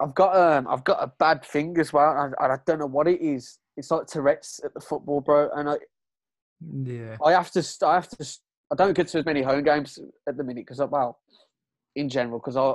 I've 0.00 0.14
got 0.14 0.36
um, 0.36 0.66
I've 0.68 0.82
got 0.84 1.02
a 1.02 1.06
bad 1.06 1.44
thing 1.44 1.78
as 1.78 1.92
well, 1.92 2.10
and 2.10 2.34
I, 2.40 2.44
and 2.44 2.52
I 2.54 2.58
don't 2.66 2.80
know 2.80 2.86
what 2.86 3.06
it 3.06 3.20
is. 3.20 3.58
It's 3.76 3.90
like 3.90 4.06
Tourette's 4.06 4.60
at 4.64 4.72
the 4.74 4.80
football, 4.80 5.20
bro. 5.20 5.50
And 5.54 5.68
I, 5.70 5.76
Yeah. 6.82 7.16
I 7.24 7.32
have 7.32 7.50
to, 7.52 7.64
I 7.86 7.94
have 7.94 8.08
to, 8.08 8.26
I 8.72 8.74
don't 8.74 8.94
get 8.94 9.08
to 9.08 9.18
as 9.18 9.24
many 9.24 9.42
home 9.42 9.62
games 9.64 9.98
at 10.28 10.36
the 10.36 10.44
minute 10.44 10.66
because, 10.66 10.80
well, 10.90 11.18
in 11.94 12.08
general, 12.08 12.38
because 12.38 12.56
I, 12.56 12.70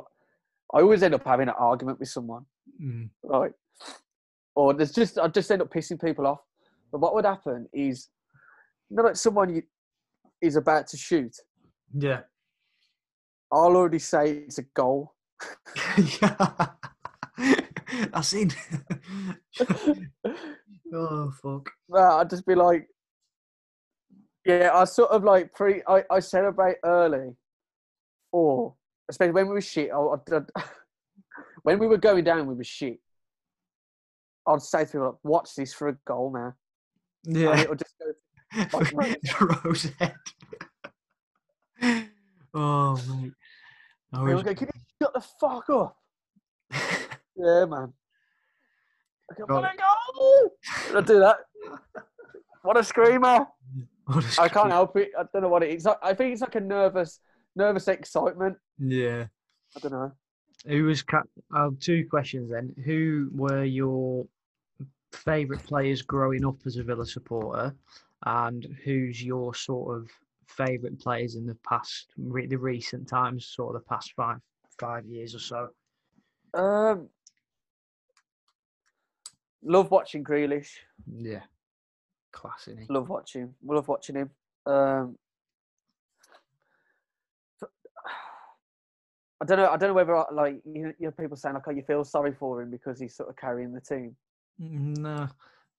I 0.74 0.82
always 0.82 1.04
end 1.04 1.14
up 1.16 1.26
having 1.26 1.49
an 1.49 1.56
argument 1.58 1.99
with 1.99 2.10
someone, 2.10 2.45
Mm. 2.82 3.10
right? 3.24 3.52
Or 4.56 4.74
there's 4.74 4.91
just, 4.91 5.18
I 5.18 5.28
just 5.28 5.52
end 5.52 5.62
up 5.62 5.72
pissing 5.72 5.99
people 6.04 6.28
off. 6.28 6.39
But 6.91 6.99
what 7.02 7.14
would 7.16 7.26
happen 7.26 7.68
is, 7.74 8.10
you 8.89 8.97
know, 8.97 9.04
like 9.04 9.16
someone 9.16 9.54
you, 9.56 9.64
is 10.41 10.56
about 10.56 10.88
to 10.88 10.97
shoot, 10.97 11.36
Yeah. 11.93 12.22
I'll 13.52 13.76
already 13.76 13.99
say 13.99 14.32
it's 14.32 14.60
a 14.60 14.64
goal. 14.64 15.14
yeah. 16.22 16.68
I 18.14 18.22
seen. 18.22 18.52
oh 20.94 21.32
fuck. 21.42 21.70
Well, 21.88 22.20
I'd 22.20 22.30
just 22.30 22.46
be 22.46 22.56
like, 22.56 22.88
yeah, 24.46 24.72
I 24.74 24.86
sort 24.86 25.12
of 25.12 25.24
like 25.24 25.54
pre, 25.54 25.82
I, 25.88 26.04
I 26.10 26.20
celebrate 26.20 26.78
early, 26.84 27.36
or 28.32 28.76
especially 29.10 29.34
when 29.34 29.48
we 29.48 29.54
were 29.54 29.62
shit. 29.62 29.92
I, 29.92 29.98
I, 29.98 30.64
when 31.64 31.80
we 31.80 31.88
were 31.88 31.98
going 31.98 32.24
down, 32.24 32.48
we 32.48 32.56
were 32.56 32.64
shit. 32.64 33.00
I'd 34.48 34.62
say 34.62 34.86
to 34.86 34.92
people, 34.92 35.06
like, 35.08 35.16
"Watch 35.24 35.56
this 35.56 35.74
for 35.74 35.89
a 35.89 35.98
goal 36.06 36.32
now," 36.34 36.54
and 37.26 37.36
Yeah. 37.38 37.60
it'll 37.60 37.76
just 37.76 37.96
go. 38.00 38.14
like- 38.78 39.64
Rose 39.64 39.84
head. 40.00 40.16
oh 42.54 42.96
mate. 43.08 43.34
I 44.14 44.18
People 44.18 44.34
was, 44.34 44.44
go, 44.44 44.54
"Can 44.56 44.68
you 44.74 44.82
shut 45.02 45.14
the 45.14 45.22
fuck 45.22 45.70
up?" 45.70 45.98
Yeah, 47.38 47.66
man. 47.66 47.94
I 49.30 49.36
go, 49.38 49.46
Got 49.46 49.62
"What 49.62 49.74
a 49.74 49.78
goal!" 49.78 49.91
I 50.95 51.01
do 51.01 51.19
that. 51.19 51.38
What 52.63 52.78
a 52.78 52.84
screamer! 52.84 53.47
What 54.05 54.38
a 54.38 54.41
I 54.41 54.49
can't 54.49 54.72
help 54.72 54.97
it. 54.97 55.11
I 55.17 55.24
don't 55.32 55.43
know 55.43 55.47
what 55.47 55.63
it 55.63 55.69
is. 55.69 55.86
I 55.86 56.13
think 56.13 56.34
it's 56.34 56.41
like 56.41 56.55
a 56.55 56.59
nervous, 56.59 57.19
nervous 57.55 57.88
excitement. 57.88 58.57
Yeah. 58.78 59.28
I 59.78 59.80
don't 59.80 59.91
know. 59.91 60.11
Who 60.67 60.86
was 60.86 61.01
cap- 61.01 61.30
uh, 61.55 61.69
two 61.80 62.07
questions 62.09 62.49
then? 62.49 62.74
Who 62.84 63.30
were 63.34 63.63
your 63.63 64.26
favourite 65.11 65.63
players 65.63 66.01
growing 66.01 66.45
up 66.45 66.57
as 66.65 66.78
a 66.78 66.84
Villa 66.84 67.05
supporter, 67.05 67.76
and 68.26 68.67
who's 68.84 69.24
your 69.24 69.53
sort 69.53 69.97
of 69.97 70.09
favourite 70.47 70.99
players 70.99 71.36
in 71.36 71.45
the 71.45 71.57
past, 71.67 72.11
the 72.17 72.57
recent 72.57 73.07
times, 73.07 73.45
sort 73.45 73.76
of 73.76 73.82
the 73.82 73.88
past 73.88 74.13
five 74.13 74.39
five 74.80 75.05
years 75.05 75.36
or 75.36 75.39
so? 75.39 75.69
Um, 76.53 77.07
love 79.64 79.91
watching 79.91 80.24
Grealish. 80.24 80.70
Yeah, 81.12 81.41
class, 82.32 82.68
is 82.68 82.89
Love 82.89 83.09
watching. 83.09 83.53
Love 83.64 83.88
watching 83.88 84.16
him. 84.16 84.30
Um, 84.66 85.18
I 89.41 89.45
don't 89.45 89.57
know. 89.57 89.70
I 89.70 89.78
don't 89.78 89.89
know 89.89 89.93
whether 89.93 90.24
like 90.32 90.62
you 90.66 90.93
know 90.99 91.12
people 91.12 91.38
saying 91.38 91.55
like, 91.55 91.68
"Oh, 91.68 91.72
you 91.72 91.84
feel 91.84 92.03
sorry 92.03 92.34
for 92.34 92.62
him 92.62 92.70
because 92.72 92.99
he's 92.99 93.16
sort 93.16 93.30
of 93.30 93.36
carrying 93.36 93.74
the 93.74 93.82
team." 93.82 94.16
Mm, 94.62 94.97
No, 94.97 95.28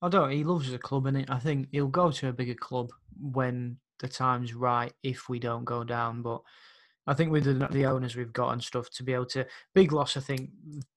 I 0.01 0.09
don't. 0.09 0.31
He 0.31 0.45
loves 0.45 0.71
the 0.71 0.79
club, 0.79 1.07
and 1.07 1.29
I 1.31 1.39
think 1.39 1.69
he'll 1.73 1.89
go 1.89 2.11
to 2.11 2.29
a 2.29 2.33
bigger 2.33 2.55
club 2.55 2.91
when 3.21 3.79
the 4.01 4.09
time's 4.09 4.55
right. 4.55 4.93
If 5.03 5.29
we 5.29 5.39
don't 5.39 5.65
go 5.65 5.85
down, 5.85 6.23
but 6.23 6.43
I 7.07 7.15
think 7.15 7.33
with 7.33 7.45
the, 7.45 7.55
the 7.71 7.87
owners 7.87 8.15
we've 8.17 8.33
got 8.33 8.51
and 8.51 8.63
stuff 8.63 8.89
to 8.91 9.03
be 9.03 9.13
able 9.13 9.27
to 9.27 9.45
big 9.75 9.93
loss. 9.93 10.17
I 10.17 10.21
think 10.21 10.51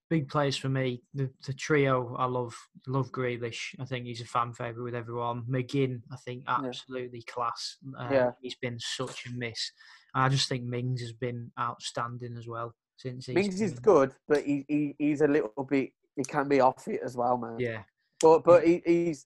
big 0.10 0.30
players 0.30 0.56
for 0.56 0.70
me. 0.70 1.02
The 1.14 1.30
the 1.46 1.54
trio 1.54 2.16
I 2.18 2.26
love 2.26 2.56
love 2.88 3.12
Grealish. 3.12 3.74
I 3.80 3.86
think 3.86 4.06
he's 4.06 4.22
a 4.22 4.26
fan 4.26 4.54
favorite 4.54 4.84
with 4.84 4.96
everyone. 4.96 5.44
McGinn, 5.50 6.02
I 6.12 6.18
think 6.18 6.44
absolutely 6.48 7.24
class. 7.24 7.78
Uh, 8.00 8.10
Yeah. 8.12 8.32
he's 8.42 8.56
been 8.56 8.80
such 8.80 9.26
a 9.26 9.32
miss. 9.32 9.72
I 10.14 10.30
just 10.30 10.48
think 10.48 10.64
Mings 10.64 11.02
has 11.02 11.12
been 11.12 11.52
outstanding 11.60 12.38
as 12.38 12.48
well 12.48 12.74
since 12.98 13.26
he's 13.26 13.36
Mings 13.36 13.60
is 13.60 13.80
good, 13.80 14.14
but 14.28 14.44
he, 14.44 14.64
he 14.68 14.96
he's 14.98 15.22
a 15.22 15.28
little 15.28 15.68
bit. 15.68 15.92
He 16.16 16.24
can 16.24 16.48
be 16.48 16.62
off 16.62 16.88
it 16.88 17.02
as 17.04 17.18
well, 17.18 17.38
man. 17.38 17.60
Yeah, 17.60 17.82
But 18.22 18.44
but 18.44 18.66
he, 18.66 18.82
he's 18.86 19.26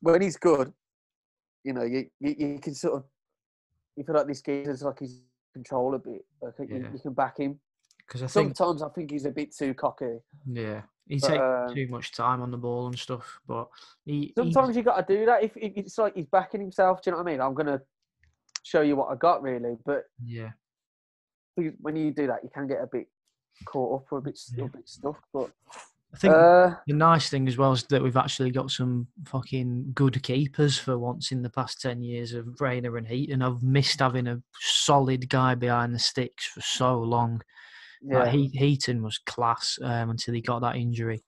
when 0.00 0.20
he's 0.20 0.36
good, 0.36 0.72
you 1.64 1.72
know, 1.72 1.84
you, 1.84 2.10
you 2.20 2.34
you 2.38 2.58
can 2.58 2.74
sort 2.74 2.94
of 2.96 3.04
you 3.96 4.04
feel 4.04 4.14
like 4.16 4.26
this 4.26 4.42
geezer's 4.42 4.82
like 4.82 4.98
he's 4.98 5.22
control 5.56 5.94
a 5.94 5.98
bit. 5.98 6.24
I 6.46 6.50
think 6.50 6.70
you, 6.70 6.76
Yeah. 6.82 6.92
you 6.92 6.98
can 6.98 7.14
back 7.14 7.38
him. 7.38 7.58
because 8.06 8.22
I 8.22 8.26
think 8.28 8.56
Sometimes 8.56 8.82
I 8.82 8.88
think 8.90 9.10
he's 9.10 9.24
a 9.24 9.30
bit 9.30 9.50
too 9.56 9.72
cocky. 9.74 10.18
yeah 10.46 10.82
he 11.08 11.20
takes 11.20 11.38
um, 11.40 11.72
too 11.74 11.86
much 11.88 12.12
time 12.12 12.42
on 12.42 12.50
the 12.50 12.56
ball 12.56 12.86
and 12.88 12.98
stuff. 12.98 13.38
But 13.46 13.68
he 14.04 14.12
he's- 14.20 14.32
Sometimes 14.36 14.76
you 14.76 14.82
got 14.82 15.06
to 15.06 15.14
do 15.16 15.24
that. 15.26 15.42
If, 15.44 15.56
if 15.56 15.72
it's 15.76 15.96
like 15.98 16.14
he's 16.16 16.26
backing 16.26 16.60
himself, 16.60 17.00
do 17.00 17.08
you 17.10 17.12
know 17.12 17.22
what 17.22 17.28
I 17.28 17.32
mean? 17.32 17.40
I'm 17.40 17.54
gonna 17.54 17.80
show 18.64 18.80
you 18.82 18.96
what 18.96 19.10
I 19.12 19.14
got, 19.14 19.40
really. 19.42 19.76
But 19.84 20.04
yeah. 20.24 20.50
when 21.80 21.94
you 21.96 22.10
do 22.12 22.26
that, 22.26 22.40
you 22.42 22.50
can 22.52 22.66
get 22.66 22.82
a 22.82 22.88
bit 22.90 23.06
caught 23.66 24.02
up 24.02 24.12
or 24.12 24.18
a 24.18 24.22
bit, 24.22 24.38
Yeah. 24.56 24.64
a 24.64 24.68
bit 24.68 24.88
stuck. 24.88 25.22
But 25.32 25.50
I 26.16 26.18
think 26.18 26.34
uh, 26.34 26.70
the 26.86 26.94
nice 26.94 27.28
thing 27.28 27.46
as 27.46 27.58
well 27.58 27.72
is 27.72 27.82
that 27.84 28.02
we've 28.02 28.16
actually 28.16 28.50
got 28.50 28.70
some 28.70 29.06
fucking 29.26 29.90
good 29.94 30.22
keepers 30.22 30.78
for 30.78 30.96
once 30.96 31.30
in 31.30 31.42
the 31.42 31.50
past 31.50 31.82
10 31.82 32.02
years 32.02 32.32
of 32.32 32.58
Reina 32.58 32.94
and 32.94 33.06
Heaton. 33.06 33.42
I've 33.42 33.62
missed 33.62 34.00
having 34.00 34.26
a 34.26 34.40
solid 34.58 35.28
guy 35.28 35.54
behind 35.54 35.94
the 35.94 35.98
sticks 35.98 36.46
for 36.46 36.62
so 36.62 36.98
long. 37.00 37.42
yeah, 38.00 38.20
Like, 38.20 38.30
he, 38.30 38.46
Heaton 38.46 39.02
was 39.02 39.18
class 39.18 39.78
um, 39.82 40.08
until 40.08 40.32
he 40.32 40.40
got 40.40 40.62
that 40.62 40.76
injury. 40.76 41.22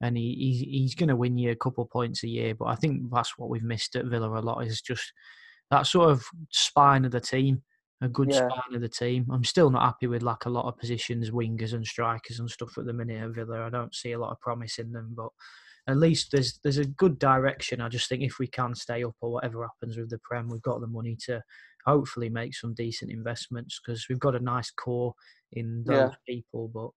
And 0.00 0.16
he, 0.16 0.34
he 0.34 0.80
he's 0.80 0.96
going 0.96 1.10
to 1.10 1.14
win 1.14 1.38
you 1.38 1.52
a 1.52 1.56
couple 1.56 1.86
points 1.86 2.24
a 2.24 2.28
year. 2.28 2.56
But 2.56 2.64
I 2.64 2.74
think 2.74 3.12
that's 3.12 3.38
what 3.38 3.48
we've 3.48 3.62
missed 3.62 3.94
at 3.94 4.06
Villa 4.06 4.28
a 4.28 4.42
lot 4.42 4.66
is 4.66 4.80
just 4.80 5.12
that 5.70 5.86
sort 5.86 6.10
of 6.10 6.24
spine 6.50 7.04
of 7.04 7.12
the 7.12 7.20
team, 7.20 7.62
a 8.02 8.08
good 8.08 8.30
Yeah. 8.30 8.48
spine 8.48 8.74
of 8.74 8.80
the 8.82 8.88
team. 8.88 9.26
I'm 9.30 9.44
still 9.44 9.70
not 9.70 9.84
happy 9.84 10.08
with 10.08 10.22
like 10.22 10.44
a 10.44 10.50
lot 10.50 10.66
of 10.66 10.76
positions, 10.76 11.30
wingers 11.30 11.72
and 11.72 11.86
strikers 11.86 12.40
and 12.40 12.50
stuff 12.50 12.76
at 12.76 12.84
the 12.84 12.92
minute 12.92 13.22
at 13.22 13.30
Villa. 13.34 13.64
I 13.64 13.70
don't 13.70 13.94
see 13.94 14.12
a 14.12 14.18
lot 14.18 14.32
of 14.32 14.40
promise 14.40 14.78
in 14.78 14.92
them, 14.92 15.14
but 15.16 15.30
at 15.88 15.96
least 15.96 16.30
there's 16.32 16.58
there's 16.62 16.78
a 16.78 16.84
good 16.84 17.18
direction. 17.18 17.80
I 17.80 17.88
just 17.88 18.08
think 18.08 18.22
if 18.22 18.38
we 18.38 18.48
can 18.48 18.74
stay 18.74 19.04
up 19.04 19.14
or 19.20 19.32
whatever 19.32 19.62
happens 19.62 19.96
with 19.96 20.10
the 20.10 20.18
Prem, 20.18 20.48
we've 20.48 20.60
got 20.62 20.80
the 20.80 20.86
money 20.86 21.16
to 21.26 21.40
hopefully 21.86 22.28
make 22.28 22.54
some 22.54 22.74
decent 22.74 23.10
investments 23.10 23.80
because 23.80 24.06
we've 24.08 24.20
got 24.20 24.36
a 24.36 24.40
nice 24.40 24.70
core 24.70 25.14
in 25.52 25.84
those 25.84 26.10
Yeah. 26.10 26.14
people. 26.28 26.68
But 26.68 26.90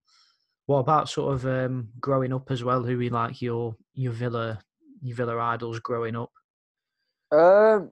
what 0.66 0.80
about 0.80 1.10
sort 1.10 1.34
of 1.36 1.46
um, 1.46 1.90
growing 2.00 2.34
up 2.34 2.50
as 2.50 2.64
well? 2.64 2.84
Who 2.84 2.98
we 2.98 3.10
like 3.10 3.42
your 3.42 3.76
your 3.94 4.12
Villa 4.14 4.60
your 5.02 5.16
Villa 5.18 5.38
idols 5.38 5.80
growing 5.80 6.16
up? 6.16 6.32
um, 7.32 7.92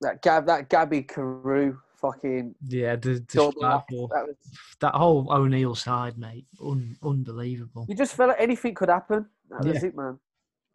that 0.00 0.22
Gab, 0.22 0.46
that 0.46 0.68
Gabby 0.68 1.02
Carew, 1.02 1.78
fucking 2.00 2.54
Yeah, 2.68 2.96
the, 2.96 3.14
the 3.14 3.20
double 3.20 3.52
strike 3.52 3.74
act, 3.74 3.90
force. 3.90 4.10
that 4.14 4.26
was, 4.26 4.36
that 4.80 4.94
whole 4.94 5.32
O'Neill 5.32 5.74
side, 5.74 6.18
mate, 6.18 6.46
un- 6.62 6.96
unbelievable. 7.02 7.86
you 7.88 7.94
just 7.94 8.14
felt 8.14 8.30
like 8.30 8.40
anything 8.40 8.74
could 8.74 8.88
happen. 8.88 9.26
That 9.50 9.64
was 9.64 9.82
it, 9.82 9.96
man. 9.96 10.18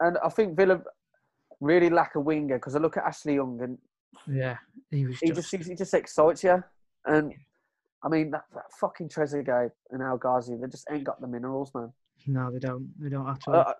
And 0.00 0.16
I 0.24 0.28
think 0.30 0.56
Villa 0.56 0.80
really 1.60 1.90
lack 1.90 2.14
a 2.14 2.20
winger 2.20 2.56
because 2.56 2.74
I 2.74 2.78
look 2.78 2.96
at 2.96 3.04
Ashley 3.04 3.34
Young 3.34 3.60
and 3.62 3.78
Yeah, 4.26 4.56
he 4.90 5.06
was 5.06 5.18
he 5.20 5.28
just, 5.30 5.50
just 5.50 5.68
he 5.68 5.74
just 5.74 5.94
excites 5.94 6.42
you. 6.42 6.62
And 7.04 7.34
I 8.02 8.08
mean 8.08 8.30
that, 8.30 8.44
that 8.54 8.72
fucking 8.80 9.08
Trezeguet 9.10 9.70
and 9.90 10.02
El 10.02 10.16
Ghazi, 10.16 10.56
they 10.56 10.68
just 10.68 10.86
ain't 10.90 11.04
got 11.04 11.20
the 11.20 11.26
minerals, 11.26 11.70
man. 11.74 11.92
no, 12.26 12.50
they 12.50 12.58
don't, 12.58 12.90
they 12.98 13.10
don't 13.10 13.28
at 13.28 13.42
all. 13.46 13.54
I, 13.56 13.74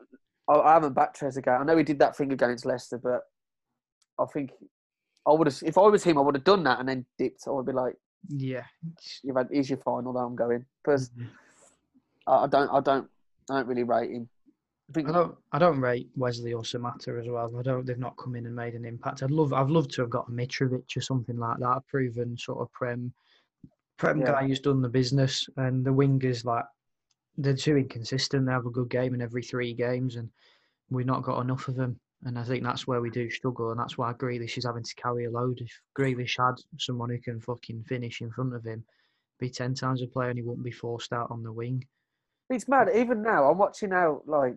I, 0.53 0.59
I 0.61 0.73
haven't 0.75 0.93
backed 0.95 1.19
Trezeguet. 1.21 1.61
I 1.61 1.65
know 1.65 1.77
he 1.77 1.85
did 1.85 1.99
that 2.01 2.17
thing 2.17 2.33
against 2.33 2.67
Leicester, 2.67 2.99
but 2.99 3.23
I 4.19 4.27
think 4.27 4.51
I 5.27 5.33
would 5.33 5.47
have 5.47 5.63
if 5.65 5.77
I 5.79 5.83
was 5.83 6.03
him, 6.05 6.19
I 6.19 6.23
would 6.23 6.35
have 6.35 6.45
done 6.45 6.65
that 6.65 6.81
and 6.81 6.89
then 6.89 7.07
dipped. 7.19 7.45
I 7.47 7.51
would 7.51 7.67
be 7.67 7.73
like, 7.73 7.95
yeah, 8.29 8.65
"You've 9.23 9.37
had 9.37 9.49
here's 9.51 9.69
your 9.69 9.79
final. 9.79 10.13
Now 10.13 10.21
I'm 10.21 10.37
going." 10.37 10.65
Because 10.83 11.11
Mhm. 11.11 11.29
I, 12.27 12.45
I 12.45 12.47
don't, 12.47 12.69
I 12.71 12.81
don't, 12.81 13.09
I 13.51 13.59
don't 13.59 13.67
really 13.69 13.83
rate 13.85 14.11
him. 14.11 14.29
I 14.89 14.93
think 14.93 15.09
I 15.09 15.13
don't, 15.13 15.35
I 15.53 15.59
don't 15.61 15.81
rate 15.81 16.11
Wesley 16.17 16.53
or 16.53 16.63
Samatta 16.63 17.21
as 17.21 17.29
well. 17.29 17.57
I 17.57 17.63
don't, 17.63 17.87
they've 17.87 17.97
not 17.99 18.17
come 18.17 18.35
in 18.35 18.47
and 18.47 18.57
made 18.57 18.75
an 18.75 18.85
impact. 18.85 19.23
I'd 19.23 19.31
love, 19.31 19.53
I've 19.53 19.71
loved 19.71 19.93
to 19.93 20.03
have 20.03 20.11
got 20.11 20.29
a 20.29 20.33
Mitrovic 20.33 20.97
or 20.97 21.01
something 21.01 21.37
like 21.37 21.59
that, 21.59 21.77
a 21.77 21.81
proven 21.83 22.37
sort 22.37 22.61
of 22.61 22.73
prem, 22.73 23.13
prem 23.99 24.19
Yeah. 24.19 24.33
guy 24.33 24.49
who's 24.49 24.59
done 24.59 24.83
the 24.83 24.89
business. 24.89 25.49
And 25.57 25.85
the 25.85 25.93
wingers, 25.93 26.45
like, 26.45 26.65
they're 27.37 27.55
too 27.55 27.77
inconsistent. 27.77 28.47
They 28.47 28.53
have 28.53 28.67
a 28.67 28.71
good 28.71 28.91
game 28.91 29.15
in 29.15 29.23
every 29.23 29.45
three 29.45 29.75
games, 29.75 30.17
and 30.17 30.29
we've 30.91 31.07
not 31.07 31.23
got 31.23 31.41
enough 31.41 31.69
of 31.69 31.77
them. 31.77 32.01
And 32.25 32.39
I 32.39 32.45
think 32.45 32.63
that's 32.63 32.87
where 32.87 33.01
we 33.01 33.09
do 33.11 33.31
struggle, 33.31 33.71
and 33.71 33.81
that's 33.81 33.97
why 33.97 34.13
Grealish 34.13 34.59
is 34.59 34.67
having 34.67 34.83
to 34.83 34.95
carry 34.97 35.25
a 35.25 35.31
load. 35.31 35.61
If 35.61 35.73
Grealish 35.99 36.37
had 36.39 36.57
someone 36.79 37.09
who 37.09 37.19
can 37.19 37.41
fucking 37.41 37.85
finish 37.85 38.21
in 38.21 38.31
front 38.31 38.55
of 38.55 38.65
him, 38.65 38.85
be 39.39 39.49
ten 39.49 39.75
times 39.75 40.03
a 40.03 40.07
player, 40.07 40.29
and 40.29 40.39
he 40.39 40.43
wouldn't 40.45 40.65
be 40.65 40.71
forced 40.71 41.13
out 41.15 41.31
on 41.31 41.43
the 41.43 41.53
wing. 41.53 41.87
it's 42.51 42.69
mad. 42.69 42.91
Even 42.95 43.23
now, 43.23 43.51
I'm 43.51 43.57
watching 43.57 43.91
now 43.91 44.21
like 44.27 44.55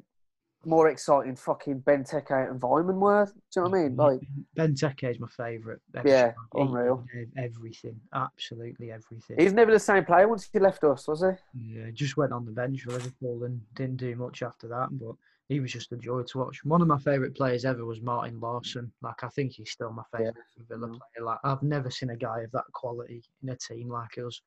more 0.66 0.90
exciting 0.90 1.36
fucking 1.36 1.82
Benteke 1.82 2.50
and 2.50 2.60
Weimanworth. 2.60 3.34
Do 3.34 3.40
you 3.56 3.64
know 3.64 3.70
what 3.70 3.78
I 3.78 3.84
mean? 3.84 3.96
Like, 3.96 4.20
Benteke 4.58 5.12
is 5.12 5.20
my 5.20 5.28
favourite. 5.28 5.80
Yeah, 6.06 6.34
unreal. 6.54 7.06
Everything, 7.38 8.00
absolutely 8.14 8.92
everything. 8.92 9.38
he's 9.38 9.54
never 9.54 9.72
the 9.72 9.80
same 9.80 10.06
player 10.06 10.28
once 10.28 10.50
he 10.52 10.60
left 10.60 10.84
us, 10.84 11.08
was 11.08 11.22
he? 11.22 11.78
Yeah, 11.78 11.92
just 11.94 12.18
went 12.18 12.32
on 12.34 12.46
the 12.46 12.52
bench 12.52 12.82
for 12.82 12.92
Liverpool 12.92 13.44
and 13.44 13.62
didn't 13.76 13.98
do 13.98 14.16
much 14.16 14.42
after 14.42 14.68
that. 14.70 14.88
But 14.92 15.16
he 15.50 15.60
was 15.60 15.72
just 15.72 15.92
a 15.92 15.98
joy 15.98 16.24
to 16.24 16.38
watch. 16.38 16.64
One 16.64 16.82
of 16.82 16.88
my 16.88 16.98
favourite 17.00 17.36
players 17.36 17.66
ever 17.66 17.86
was 17.86 18.02
Martin 18.02 18.40
Laursen. 18.40 18.90
Like 19.02 19.24
I 19.24 19.28
think 19.30 19.52
he's 19.54 19.72
still 19.72 19.92
my 19.92 20.04
favourite 20.12 20.36
Villa 20.70 20.88
Mm. 20.88 21.00
player. 21.00 21.26
Like 21.26 21.40
I've 21.44 21.64
never 21.64 21.90
seen 21.92 22.10
a 22.12 22.16
guy 22.18 22.42
of 22.42 22.52
that 22.52 22.64
quality 22.74 23.24
in 23.42 23.50
a 23.50 23.56
team 23.56 23.90
like 23.90 24.18
us. 24.18 24.42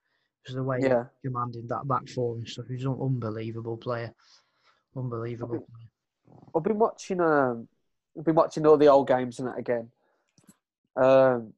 Just 0.45 0.57
the 0.57 0.63
way 0.63 0.79
Yeah. 0.81 1.05
he 1.23 1.29
commanded 1.29 1.69
that 1.69 1.87
back 1.89 2.09
four 2.09 2.37
and 2.37 2.49
stuff. 2.49 2.67
He's 2.69 2.85
an 2.85 2.99
unbelievable 3.01 3.77
player. 3.77 4.15
Unbelievable. 4.97 5.67
I've 6.55 6.63
been 6.63 6.79
watching. 6.79 7.21
Um, 7.21 7.69
I've 8.19 8.25
been 8.25 8.35
watching 8.35 8.67
all 8.67 8.77
the 8.79 8.89
old 8.89 9.07
games 9.09 9.39
and 9.39 9.49
that 9.49 9.59
again. 9.59 9.91
Um, 10.97 11.53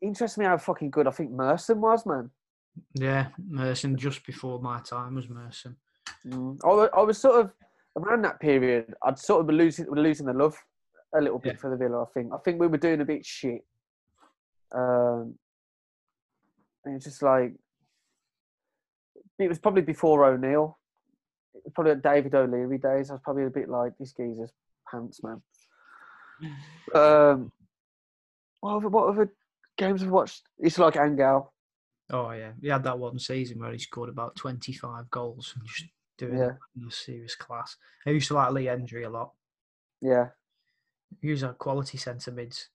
interests 0.00 0.38
me 0.38 0.44
how 0.44 0.56
fucking 0.58 0.90
good 0.90 1.06
I 1.06 1.10
think 1.10 1.30
Merson 1.32 1.80
was, 1.80 2.06
man. 2.06 2.30
Yeah, 2.94 3.28
Merson 3.38 3.96
just 3.96 4.24
before 4.26 4.60
my 4.60 4.80
time 4.80 5.14
was 5.16 5.28
Merson. 5.28 5.76
Mm. 6.26 6.58
I, 6.64 6.98
I 6.98 7.02
was 7.02 7.18
sort 7.18 7.40
of 7.40 7.50
around 7.96 8.22
that 8.24 8.40
period. 8.40 8.94
I'd 9.04 9.18
sort 9.18 9.40
of 9.40 9.46
been 9.46 9.56
losing 9.56 9.86
losing 9.90 10.26
the 10.26 10.32
love 10.32 10.56
a 11.14 11.20
little 11.20 11.38
bit 11.38 11.54
Yeah. 11.54 11.58
for 11.60 11.70
the 11.70 11.76
Villa. 11.76 12.02
I 12.02 12.06
think. 12.14 12.32
I 12.32 12.38
think 12.38 12.60
we 12.60 12.66
were 12.66 12.78
doing 12.78 13.00
a 13.00 13.04
bit 13.04 13.24
shit. 13.24 13.64
Um, 14.74 15.36
and 16.84 16.96
it's 16.96 17.04
just 17.04 17.22
like 17.22 17.52
it 19.38 19.48
was 19.48 19.58
probably 19.58 19.82
before 19.82 20.24
O'Neill. 20.24 20.78
It 21.54 21.62
was 21.64 21.72
probably 21.74 21.92
at 21.92 22.02
David 22.02 22.34
O'Leary 22.34 22.78
days. 22.78 23.10
I 23.10 23.14
was 23.14 23.22
probably 23.22 23.44
a 23.44 23.50
bit 23.50 23.68
like 23.68 23.92
this 23.98 24.12
geezer's 24.12 24.52
pants, 24.90 25.20
man. 25.22 25.42
Um, 26.94 27.50
what 28.60 28.76
other, 28.76 28.88
what 28.88 29.08
other 29.08 29.32
games 29.78 30.02
have 30.02 30.10
watched? 30.10 30.42
It's 30.58 30.78
like 30.78 30.96
Angel. 30.96 31.52
Oh 32.10 32.30
yeah, 32.32 32.52
he 32.60 32.68
had 32.68 32.84
that 32.84 32.98
one 32.98 33.18
season 33.18 33.58
where 33.58 33.72
he 33.72 33.78
scored 33.78 34.08
about 34.10 34.36
twenty-five 34.36 35.10
goals 35.10 35.54
and 35.56 35.66
just 35.66 35.84
doing 36.18 36.38
Yeah. 36.38 36.52
a 36.86 36.90
serious 36.90 37.34
class. 37.34 37.76
I 38.06 38.10
used 38.10 38.28
to 38.28 38.34
like 38.34 38.52
Lee 38.52 38.64
Hendrie 38.66 39.06
a 39.06 39.08
lot. 39.08 39.32
Yeah, 40.00 40.28
was 41.22 41.42
a 41.42 41.54
quality 41.54 41.98
centre 41.98 42.30
mids, 42.32 42.68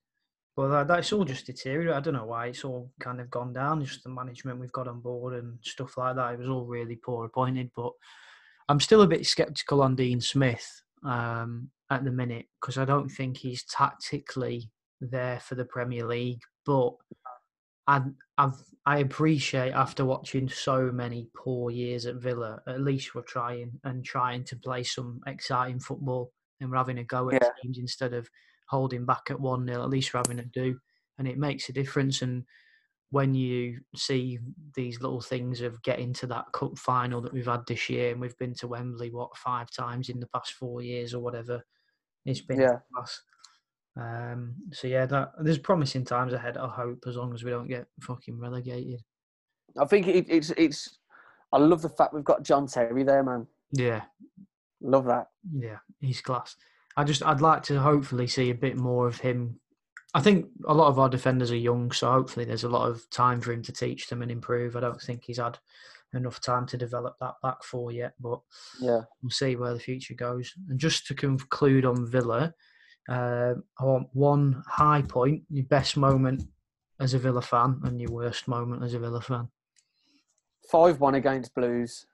but 0.55 0.69
that, 0.69 0.87
that's 0.87 1.13
all 1.13 1.23
just 1.23 1.45
deteriorated. 1.45 1.93
I 1.93 1.99
don't 1.99 2.15
know 2.15 2.25
why 2.25 2.47
it's 2.47 2.63
all 2.65 2.91
kind 2.99 3.21
of 3.21 3.29
gone 3.29 3.53
down. 3.53 3.83
Just 3.83 4.03
the 4.03 4.09
management 4.09 4.59
we've 4.59 4.71
got 4.71 4.87
on 4.87 4.99
board 5.01 5.35
and 5.35 5.57
stuff 5.61 5.97
like 5.97 6.15
that. 6.15 6.33
It 6.33 6.39
was 6.39 6.49
all 6.49 6.65
really 6.65 6.95
poor 6.95 7.25
appointed, 7.25 7.71
but 7.75 7.91
I'm 8.69 8.79
still 8.79 9.01
a 9.03 9.07
bit 9.07 9.25
sceptical 9.25 9.81
on 9.81 9.95
Dean 9.95 10.19
Smith 10.21 10.81
um, 11.03 11.69
at 11.89 12.03
the 12.03 12.11
minute 12.11 12.47
because 12.59 12.77
I 12.77 12.85
don't 12.85 13.09
think 13.09 13.37
he's 13.37 13.63
tactically 13.65 14.71
there 14.99 15.39
for 15.39 15.55
the 15.55 15.65
Premier 15.65 16.05
League, 16.05 16.41
but. 16.65 16.93
I 17.91 18.01
I've 18.37 18.63
I 18.85 18.99
appreciate 18.99 19.73
after 19.73 20.05
watching 20.05 20.49
so 20.49 20.91
many 20.91 21.29
poor 21.35 21.69
years 21.71 22.05
at 22.07 22.15
Villa, 22.15 22.61
at 22.67 22.81
least 22.81 23.13
we're 23.13 23.21
trying 23.23 23.79
and 23.83 24.03
trying 24.03 24.43
to 24.45 24.55
play 24.55 24.83
some 24.83 25.21
exciting 25.27 25.79
football 25.79 26.33
and 26.59 26.71
we're 26.71 26.77
having 26.77 26.97
a 26.99 27.03
go 27.03 27.29
at 27.29 27.37
Yeah. 27.41 27.49
teams 27.61 27.77
instead 27.77 28.13
of 28.13 28.29
holding 28.69 29.05
back 29.05 29.29
at 29.29 29.39
one 29.39 29.67
0 29.67 29.83
At 29.83 29.89
least 29.89 30.13
we're 30.13 30.19
having 30.19 30.39
a 30.39 30.45
do, 30.45 30.79
and 31.17 31.27
it 31.27 31.37
makes 31.37 31.69
a 31.69 31.73
difference. 31.73 32.21
And 32.21 32.45
when 33.11 33.35
you 33.35 33.81
see 33.95 34.39
these 34.75 35.01
little 35.01 35.21
things 35.21 35.61
of 35.61 35.81
getting 35.83 36.13
to 36.13 36.27
that 36.27 36.45
cup 36.53 36.77
final 36.77 37.21
that 37.21 37.33
we've 37.33 37.45
had 37.45 37.65
this 37.67 37.89
year, 37.89 38.11
and 38.11 38.21
we've 38.21 38.37
been 38.37 38.55
to 38.55 38.67
Wembley 38.67 39.11
what 39.11 39.37
five 39.37 39.69
times 39.71 40.09
in 40.09 40.19
the 40.21 40.27
past 40.27 40.53
four 40.53 40.81
years 40.81 41.13
or 41.13 41.21
whatever, 41.21 41.63
it's 42.25 42.41
been 42.41 42.61
Yeah. 42.61 42.79
class. 42.95 43.21
Um, 43.99 44.55
so 44.71 44.87
yeah, 44.87 45.05
that 45.07 45.31
there's 45.41 45.57
promising 45.57 46.05
times 46.05 46.33
ahead. 46.33 46.57
I 46.57 46.67
hope 46.67 47.03
as 47.07 47.15
long 47.15 47.33
as 47.33 47.43
we 47.43 47.51
don't 47.51 47.67
get 47.67 47.87
fucking 48.01 48.39
relegated. 48.39 49.01
I 49.79 49.85
think 49.85 50.07
it, 50.07 50.25
it's 50.29 50.51
it's. 50.51 50.97
I 51.53 51.57
love 51.57 51.81
the 51.81 51.89
fact 51.89 52.13
we've 52.13 52.23
got 52.23 52.43
John 52.43 52.67
Terry 52.67 53.03
there, 53.03 53.23
man. 53.23 53.47
Yeah, 53.73 54.01
Love 54.81 55.05
that. 55.05 55.27
yeah, 55.53 55.77
he's 55.99 56.21
class. 56.21 56.55
I 56.97 57.03
just 57.03 57.23
I'd 57.23 57.41
like 57.41 57.63
to 57.63 57.79
hopefully 57.79 58.27
see 58.27 58.49
a 58.49 58.55
bit 58.55 58.77
more 58.77 59.07
of 59.07 59.19
him. 59.19 59.59
I 60.13 60.19
think 60.21 60.47
a 60.67 60.73
lot 60.73 60.87
of 60.89 60.99
our 60.99 61.07
defenders 61.09 61.51
are 61.51 61.55
young, 61.57 61.91
so 61.91 62.11
hopefully 62.11 62.45
there's 62.45 62.65
a 62.65 62.69
lot 62.69 62.89
of 62.89 63.09
time 63.11 63.39
for 63.39 63.53
him 63.53 63.61
to 63.63 63.71
teach 63.71 64.07
them 64.07 64.21
and 64.21 64.29
improve. 64.31 64.75
I 64.75 64.81
don't 64.81 65.01
think 65.01 65.23
he's 65.25 65.37
had 65.37 65.57
enough 66.13 66.41
time 66.41 66.65
to 66.67 66.77
develop 66.77 67.15
that 67.21 67.35
back 67.41 67.63
four 67.63 67.93
yet, 67.93 68.13
but 68.19 68.41
Yeah. 68.81 69.01
we'll 69.23 69.29
see 69.29 69.55
where 69.55 69.73
the 69.73 69.79
future 69.79 70.13
goes. 70.13 70.53
And 70.69 70.77
just 70.77 71.07
to 71.07 71.13
conclude 71.15 71.85
on 71.85 72.05
Villa, 72.05 72.53
uh, 73.11 73.55
I 73.77 73.83
want 73.83 74.07
one 74.13 74.63
high 74.65 75.01
point, 75.01 75.43
your 75.49 75.65
best 75.65 75.97
moment 75.97 76.43
as 76.99 77.13
a 77.13 77.19
Villa 77.19 77.41
fan, 77.41 77.81
and 77.83 77.99
your 77.99 78.11
worst 78.11 78.47
moment 78.47 78.83
as 78.83 78.93
a 78.93 78.99
Villa 78.99 79.19
fan. 79.19 79.49
Five 80.71 81.01
one 81.01 81.15
against 81.15 81.53
Blues. 81.53 82.05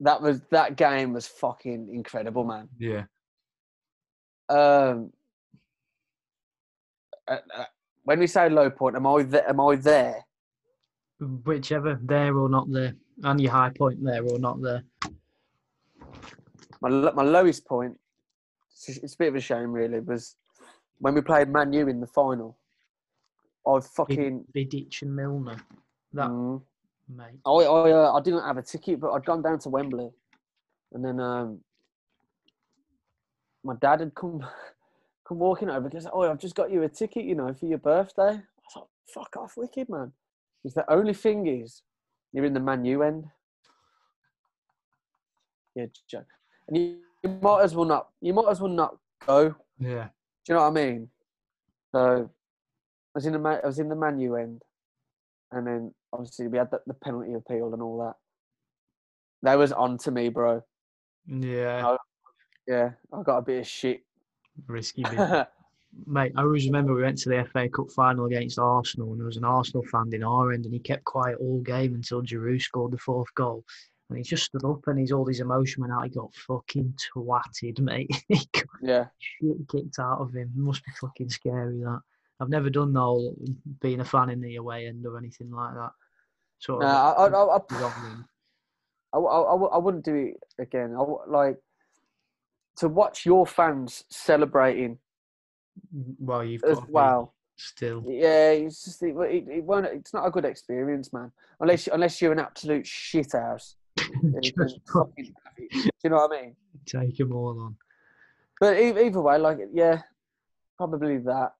That 0.00 0.20
was 0.20 0.40
that 0.50 0.76
game 0.76 1.12
was 1.12 1.28
fucking 1.28 1.90
incredible, 1.94 2.44
man. 2.44 2.68
Yeah. 2.76 3.04
Um, 4.48 5.12
uh, 7.28 7.36
uh, 7.56 7.64
when 8.02 8.18
we 8.18 8.26
say 8.26 8.48
low 8.48 8.68
point, 8.68 8.96
am 8.96 9.06
I 9.06 9.22
there? 9.22 9.48
Am 9.48 9.60
I 9.60 9.76
there? 9.76 10.26
Whichever, 11.20 12.00
there 12.02 12.36
or 12.36 12.48
not 12.48 12.72
there, 12.72 12.96
and 13.22 13.40
your 13.40 13.52
high 13.52 13.70
point 13.70 14.02
there 14.02 14.24
or 14.24 14.40
not 14.40 14.60
there. 14.60 14.82
My 16.80 16.88
my 16.88 17.22
lowest 17.22 17.64
point. 17.64 17.96
It's 18.86 19.14
a 19.14 19.18
bit 19.18 19.28
of 19.28 19.36
a 19.36 19.40
shame, 19.40 19.72
really. 19.72 20.00
Was 20.00 20.36
when 20.98 21.14
we 21.14 21.20
played 21.20 21.48
Man 21.48 21.72
U 21.72 21.88
in 21.88 22.00
the 22.00 22.06
final. 22.06 22.58
I 23.66 23.80
fucking. 23.80 24.44
Vidic 24.54 25.02
and 25.02 25.14
Milner. 25.14 25.56
That 26.12 26.28
Mm, 26.28 26.62
mate. 27.08 27.38
I 27.46 27.50
I, 27.50 27.92
uh, 27.92 28.12
I 28.12 28.20
didn't 28.20 28.42
have 28.42 28.56
a 28.56 28.62
ticket, 28.62 29.00
but 29.00 29.12
I'd 29.12 29.24
gone 29.24 29.42
down 29.42 29.58
to 29.60 29.68
Wembley, 29.68 30.10
and 30.92 31.04
then 31.04 31.20
um, 31.20 31.60
my 33.64 33.74
dad 33.80 34.00
had 34.00 34.14
come 34.14 34.44
come 35.28 35.38
walking 35.38 35.70
over 35.70 35.88
because 35.88 36.06
oh 36.12 36.22
I've 36.22 36.38
just 36.40 36.54
got 36.54 36.70
you 36.70 36.82
a 36.82 36.88
ticket, 36.88 37.24
you 37.24 37.34
know, 37.34 37.52
for 37.54 37.66
your 37.66 37.78
birthday. 37.78 38.22
I 38.22 38.28
was 38.34 38.76
like, 38.76 38.84
fuck 39.14 39.36
off, 39.36 39.54
wicked 39.56 39.88
man. 39.88 40.12
Because 40.62 40.74
the 40.74 40.92
only 40.92 41.14
thing 41.14 41.46
is, 41.46 41.82
you're 42.32 42.44
in 42.44 42.54
the 42.54 42.60
Man 42.60 42.84
U 42.84 43.02
end. 43.02 43.26
Yeah, 45.74 45.86
Joe. 46.08 46.24
and 46.68 46.76
you, 46.76 46.98
you 47.22 47.38
might 47.40 47.62
as 47.62 47.74
well 47.74 47.84
not. 47.84 48.08
You 48.20 48.32
might 48.32 48.48
as 48.50 48.60
well 48.60 48.72
not 48.72 48.96
go. 49.26 49.54
Yeah. 49.78 50.08
Do 50.44 50.52
you 50.52 50.54
know 50.54 50.62
what 50.62 50.78
I 50.78 50.84
mean? 50.84 51.08
So, 51.94 52.30
I 53.14 53.14
was 53.14 53.26
in 53.26 53.32
the 53.32 53.60
I 53.62 53.66
was 53.66 53.78
in 53.78 53.88
the 53.88 53.96
Man 53.96 54.18
U 54.18 54.36
end, 54.36 54.62
and 55.52 55.66
then 55.66 55.94
obviously 56.12 56.48
we 56.48 56.58
had 56.58 56.70
the, 56.70 56.80
the 56.86 56.94
penalty 56.94 57.34
appeal 57.34 57.72
and 57.72 57.82
all 57.82 57.98
that. 57.98 58.14
That 59.42 59.58
was 59.58 59.72
on 59.72 59.98
to 59.98 60.10
me, 60.10 60.28
bro. 60.28 60.62
Yeah. 61.26 61.96
Yeah, 62.66 62.90
I 63.12 63.22
got 63.22 63.38
a 63.38 63.42
bit 63.42 63.60
of 63.60 63.66
shit. 63.66 64.02
Risky 64.66 65.02
bit. 65.10 65.48
Mate, 66.06 66.32
I 66.36 66.42
always 66.42 66.66
remember 66.66 66.94
we 66.94 67.02
went 67.02 67.18
to 67.18 67.28
the 67.28 67.44
FA 67.52 67.68
Cup 67.68 67.90
final 67.90 68.24
against 68.26 68.58
Arsenal, 68.58 69.10
and 69.10 69.20
there 69.20 69.26
was 69.26 69.36
an 69.36 69.44
Arsenal 69.44 69.84
fan 69.90 70.10
in 70.12 70.22
our 70.24 70.52
end, 70.52 70.64
and 70.64 70.72
he 70.72 70.80
kept 70.80 71.04
quiet 71.04 71.36
all 71.38 71.60
game 71.60 71.94
until 71.94 72.22
Giroud 72.22 72.62
scored 72.62 72.92
the 72.92 72.98
fourth 72.98 73.34
goal. 73.34 73.64
And 74.12 74.18
he 74.18 74.28
just 74.28 74.44
stood 74.44 74.64
up, 74.64 74.86
and 74.86 74.98
he's 74.98 75.10
all 75.10 75.26
his 75.26 75.40
emotion 75.40 75.80
went 75.80 75.92
out. 75.92 76.04
He 76.04 76.10
got 76.10 76.34
fucking 76.34 76.94
twatted, 77.14 77.80
mate. 77.80 78.10
yeah, 78.82 79.06
shit 79.18 79.68
kicked 79.70 79.98
out 79.98 80.20
of 80.20 80.34
him. 80.34 80.52
Must 80.54 80.84
be 80.84 80.92
fucking 81.00 81.30
scary 81.30 81.78
that. 81.78 82.00
I've 82.40 82.48
never 82.48 82.70
done 82.70 82.92
no 82.92 83.34
being 83.80 84.00
a 84.00 84.04
fan 84.04 84.28
in 84.28 84.40
the 84.40 84.56
away 84.56 84.86
end 84.86 85.06
or 85.06 85.16
anything 85.16 85.50
like 85.50 85.74
that. 85.74 85.92
Sort 86.58 86.82
of 86.82 86.90
I, 86.90 86.92
I, 86.92 87.26
I, 87.28 87.56
I, 87.56 87.60
I, 89.14 89.18
I, 89.18 89.54
I 89.54 89.78
wouldn't 89.78 90.04
do 90.04 90.14
it 90.14 90.40
again. 90.58 90.94
I, 90.98 91.04
like 91.28 91.56
to 92.76 92.88
watch 92.88 93.24
your 93.24 93.46
fans 93.46 94.04
celebrating 94.10 94.84
end. 94.84 94.98
Well, 96.18 96.44
you've 96.44 96.64
as 96.64 96.74
got 96.76 96.80
to 96.80 96.86
be 96.86 96.92
well. 96.92 97.34
still. 97.56 98.04
Yeah, 98.06 98.50
it's 98.50 98.84
just 98.84 99.02
it, 99.02 99.14
it, 99.16 99.48
it 99.48 99.64
won't. 99.64 99.86
It's 99.86 100.12
not 100.12 100.26
a 100.26 100.30
good 100.30 100.44
experience, 100.44 101.12
man. 101.12 101.32
Unless 101.60 101.88
unless 101.88 102.20
you're 102.20 102.32
an 102.32 102.38
absolute 102.40 102.86
shit 102.86 103.34
fucking. 104.92 105.34
Do 105.72 105.90
you 106.04 106.10
know 106.10 106.16
what 106.16 106.32
I 106.38 106.42
mean? 106.42 106.56
take 106.86 107.16
them 107.16 107.32
all 107.32 107.60
on. 107.60 107.76
But 108.60 108.76
either 108.78 109.20
way, 109.20 109.38
like 109.38 109.58
yeah, 109.72 110.02
probably 110.76 111.18
that. 111.18 111.52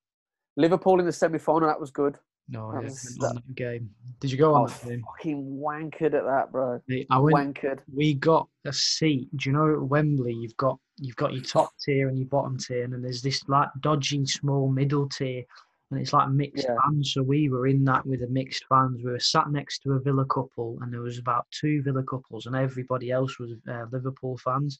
Liverpool 0.56 1.00
in 1.00 1.06
the 1.06 1.12
semi 1.12 1.38
final, 1.38 1.68
that 1.68 1.80
was 1.80 1.90
good. 1.90 2.16
No, 2.48 2.72
That 2.72 2.82
yeah, 2.82 2.88
was- 2.88 3.18
on 3.22 3.34
that 3.36 3.54
game. 3.54 3.90
Did 4.20 4.32
you 4.32 4.38
go 4.38 4.54
on 4.54 4.62
was 4.64 4.78
that 4.80 4.88
game? 4.90 5.04
fucking 5.06 5.60
wankered 5.62 6.14
at 6.14 6.24
that, 6.24 6.50
bro. 6.52 6.80
I 7.10 7.18
went. 7.18 7.54
Wankered. 7.56 7.78
we 7.94 8.14
got 8.14 8.48
a 8.64 8.72
seat. 8.72 9.28
Do 9.36 9.48
you 9.50 9.56
know 9.56 9.72
at 9.74 9.82
Wembley 9.82 10.32
you've 10.34 10.56
got 10.56 10.78
you've 10.96 11.16
got 11.16 11.32
your 11.32 11.42
top 11.44 11.70
tier 11.84 12.08
and 12.08 12.18
your 12.18 12.26
bottom 12.28 12.58
tier, 12.58 12.84
and 12.84 12.92
then 12.92 13.02
there's 13.02 13.22
this 13.22 13.48
like 13.48 13.68
dodgy 13.80 14.26
small 14.26 14.68
middle 14.70 15.08
tier, 15.08 15.44
and 15.92 16.00
it's 16.00 16.12
like 16.14 16.30
mixed 16.30 16.64
Yeah. 16.66 16.76
fans. 16.82 17.12
So 17.12 17.22
we 17.22 17.50
were 17.50 17.66
in 17.66 17.84
that 17.84 18.06
with 18.06 18.20
the 18.20 18.26
mixed 18.28 18.64
fans. 18.64 19.02
We 19.02 19.10
were 19.10 19.20
sat 19.20 19.50
next 19.50 19.80
to 19.80 19.92
a 19.92 20.00
Villa 20.00 20.24
couple, 20.24 20.78
and 20.80 20.92
there 20.92 21.02
was 21.02 21.18
about 21.18 21.46
two 21.50 21.82
Villa 21.82 22.02
couples, 22.02 22.46
and 22.46 22.56
everybody 22.56 23.10
else 23.10 23.38
was 23.38 23.52
uh, 23.68 23.84
Liverpool 23.92 24.38
fans. 24.38 24.78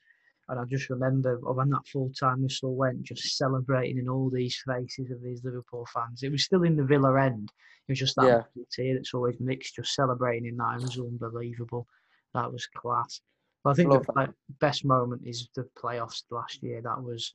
And 0.49 0.59
I 0.59 0.65
just 0.65 0.89
remember 0.91 1.37
when 1.39 1.69
that 1.71 1.87
full 1.87 2.11
time 2.19 2.43
whistle 2.43 2.75
went, 2.75 3.03
just 3.03 3.37
celebrating 3.37 3.99
in 3.99 4.09
all 4.09 4.31
these 4.31 4.61
faces 4.67 5.11
of 5.11 5.23
these 5.23 5.45
Liverpool 5.45 5.87
fans. 5.93 6.23
It 6.23 6.33
was 6.33 6.45
still 6.45 6.63
in 6.63 6.77
the 6.77 6.85
Villa 6.85 7.21
end. 7.23 7.53
It 7.89 7.93
was 7.93 7.99
just 7.99 8.17
that 8.17 8.49
Yeah. 8.79 8.95
that's 8.95 9.15
always 9.15 9.39
mixed, 9.39 9.77
just 9.77 9.95
celebrating 9.95 10.47
in 10.47 10.57
that. 10.57 10.77
It 10.77 10.83
was 10.83 10.99
unbelievable. 10.99 11.87
That 12.33 12.51
was 12.51 12.67
class. 12.67 13.21
But 13.63 13.71
I 13.71 13.75
think 13.75 13.91
Love 13.91 14.07
the 14.07 14.13
play, 14.13 14.29
best 14.61 14.85
moment 14.85 15.23
is 15.25 15.49
the 15.55 15.69
playoffs 15.77 16.25
last 16.31 16.63
year. 16.63 16.81
That 16.81 17.03
was 17.03 17.35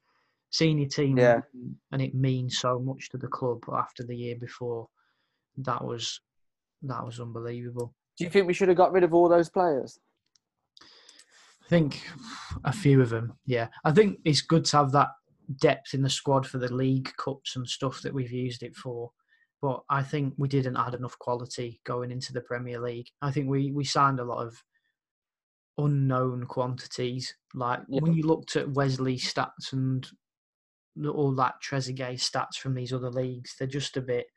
senior 0.50 0.88
team, 0.88 1.18
Yeah. 1.18 1.42
and 1.92 2.02
it 2.02 2.16
means 2.16 2.60
so 2.60 2.80
much 2.80 3.10
to 3.10 3.18
the 3.18 3.28
club 3.28 3.64
after 3.74 4.04
the 4.04 4.16
year 4.16 4.36
before. 4.40 4.88
That 5.58 5.84
was 5.84 6.22
that 6.84 7.04
was 7.06 7.20
unbelievable. 7.20 7.94
Do 8.18 8.24
you 8.24 8.30
think 8.30 8.46
we 8.48 8.54
should 8.54 8.68
have 8.68 8.78
got 8.78 8.92
rid 8.92 9.04
of 9.04 9.14
all 9.14 9.28
those 9.30 9.50
players? 9.50 10.00
I 10.82 11.68
think 11.70 12.02
a 12.64 12.72
few 12.72 13.02
of 13.02 13.10
them, 13.10 13.34
yeah. 13.46 13.68
I 13.84 13.92
think 13.92 14.20
it's 14.26 14.42
good 14.42 14.66
to 14.66 14.78
have 14.78 14.92
that 14.94 15.10
depth 15.60 15.94
in 15.94 16.02
the 16.02 16.10
squad 16.10 16.46
for 16.46 16.60
the 16.60 16.74
league 16.74 17.12
cups 17.18 17.56
and 17.56 17.68
stuff 17.68 18.02
that 18.04 18.14
we've 18.14 18.32
used 18.32 18.64
it 18.64 18.76
for. 18.76 19.12
But 19.62 19.82
I 19.90 20.04
think 20.04 20.36
we 20.38 20.48
didn't 20.48 20.78
add 20.78 20.94
enough 20.94 21.18
quality 21.20 21.82
going 21.84 22.12
into 22.12 22.32
the 22.32 22.42
Premier 22.42 22.80
League. 22.80 23.08
I 23.24 23.32
think 23.32 23.50
we, 23.50 23.72
we 23.72 23.84
signed 23.84 24.20
a 24.20 24.24
lot 24.24 24.46
of 24.46 24.56
unknown 25.78 26.46
quantities. 26.46 27.36
Like 27.54 27.82
Yeah. 27.90 28.02
when 28.02 28.14
you 28.14 28.24
looked 28.24 28.56
at 28.56 28.70
Wesley 28.72 29.18
stats 29.18 29.74
and 29.74 30.08
all 31.06 31.34
that 31.36 31.56
Trezeguet 31.64 32.16
stats 32.16 32.56
from 32.56 32.74
these 32.74 32.94
other 32.94 33.10
leagues, 33.10 33.56
they're 33.58 33.68
just 33.68 33.98
a 33.98 34.02
bit. 34.02 34.28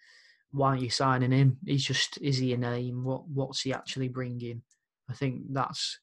Why 0.53 0.71
aren't 0.71 0.83
you 0.83 0.91
signing 0.91 1.33
him? 1.33 1.59
He's 1.65 1.85
just 1.85 2.19
is 2.21 2.39
he 2.39 2.53
a 2.53 2.57
name? 2.57 3.05
What 3.05 3.29
what's 3.29 3.63
he 3.63 3.73
actually 3.73 4.09
bringing? 4.09 4.63
I 5.09 5.15
think 5.15 5.43
that's 5.51 5.99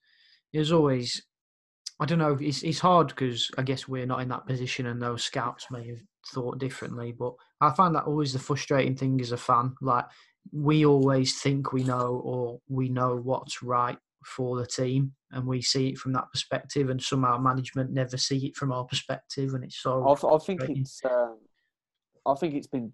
there's 0.54 0.72
always 0.72 1.22
I 2.00 2.06
don't 2.06 2.20
know. 2.20 2.38
It's 2.40 2.64
it's 2.64 2.80
hard 2.80 3.08
because 3.08 3.50
I 3.58 3.64
guess 3.64 3.88
we're 3.88 4.06
not 4.06 4.22
in 4.22 4.30
that 4.30 4.46
position, 4.46 4.86
and 4.86 5.02
those 5.02 5.24
scouts 5.24 5.68
may 5.72 5.88
have 5.88 6.02
thought 6.32 6.60
differently. 6.60 7.12
But 7.12 7.34
I 7.60 7.72
find 7.72 7.96
that 7.96 8.06
always 8.06 8.34
the 8.34 8.40
frustrating 8.40 8.96
thing 8.96 9.20
as 9.20 9.32
a 9.32 9.38
fan. 9.38 9.76
Like 9.82 10.06
we 10.52 10.86
always 10.86 11.40
think 11.42 11.74
we 11.74 11.84
know, 11.84 12.22
or 12.24 12.60
we 12.70 12.90
know 12.90 13.16
what's 13.16 13.64
right 13.64 13.98
for 14.28 14.58
the 14.58 14.66
team, 14.66 15.14
and 15.32 15.46
we 15.46 15.62
see 15.62 15.90
it 15.90 15.98
from 15.98 16.14
that 16.14 16.30
perspective, 16.32 16.90
and 16.90 17.02
somehow 17.02 17.38
management 17.38 17.92
never 17.92 18.18
see 18.18 18.48
it 18.48 18.56
from 18.56 18.72
our 18.72 18.84
perspective, 18.84 19.54
and 19.54 19.64
it's 19.64 19.78
so. 19.78 20.04
I, 20.06 20.36
I 20.36 20.38
think 20.40 20.62
it's. 20.70 21.02
Um, 21.06 21.38
I 22.26 22.36
think 22.36 22.54
it's 22.56 22.68
been 22.68 22.92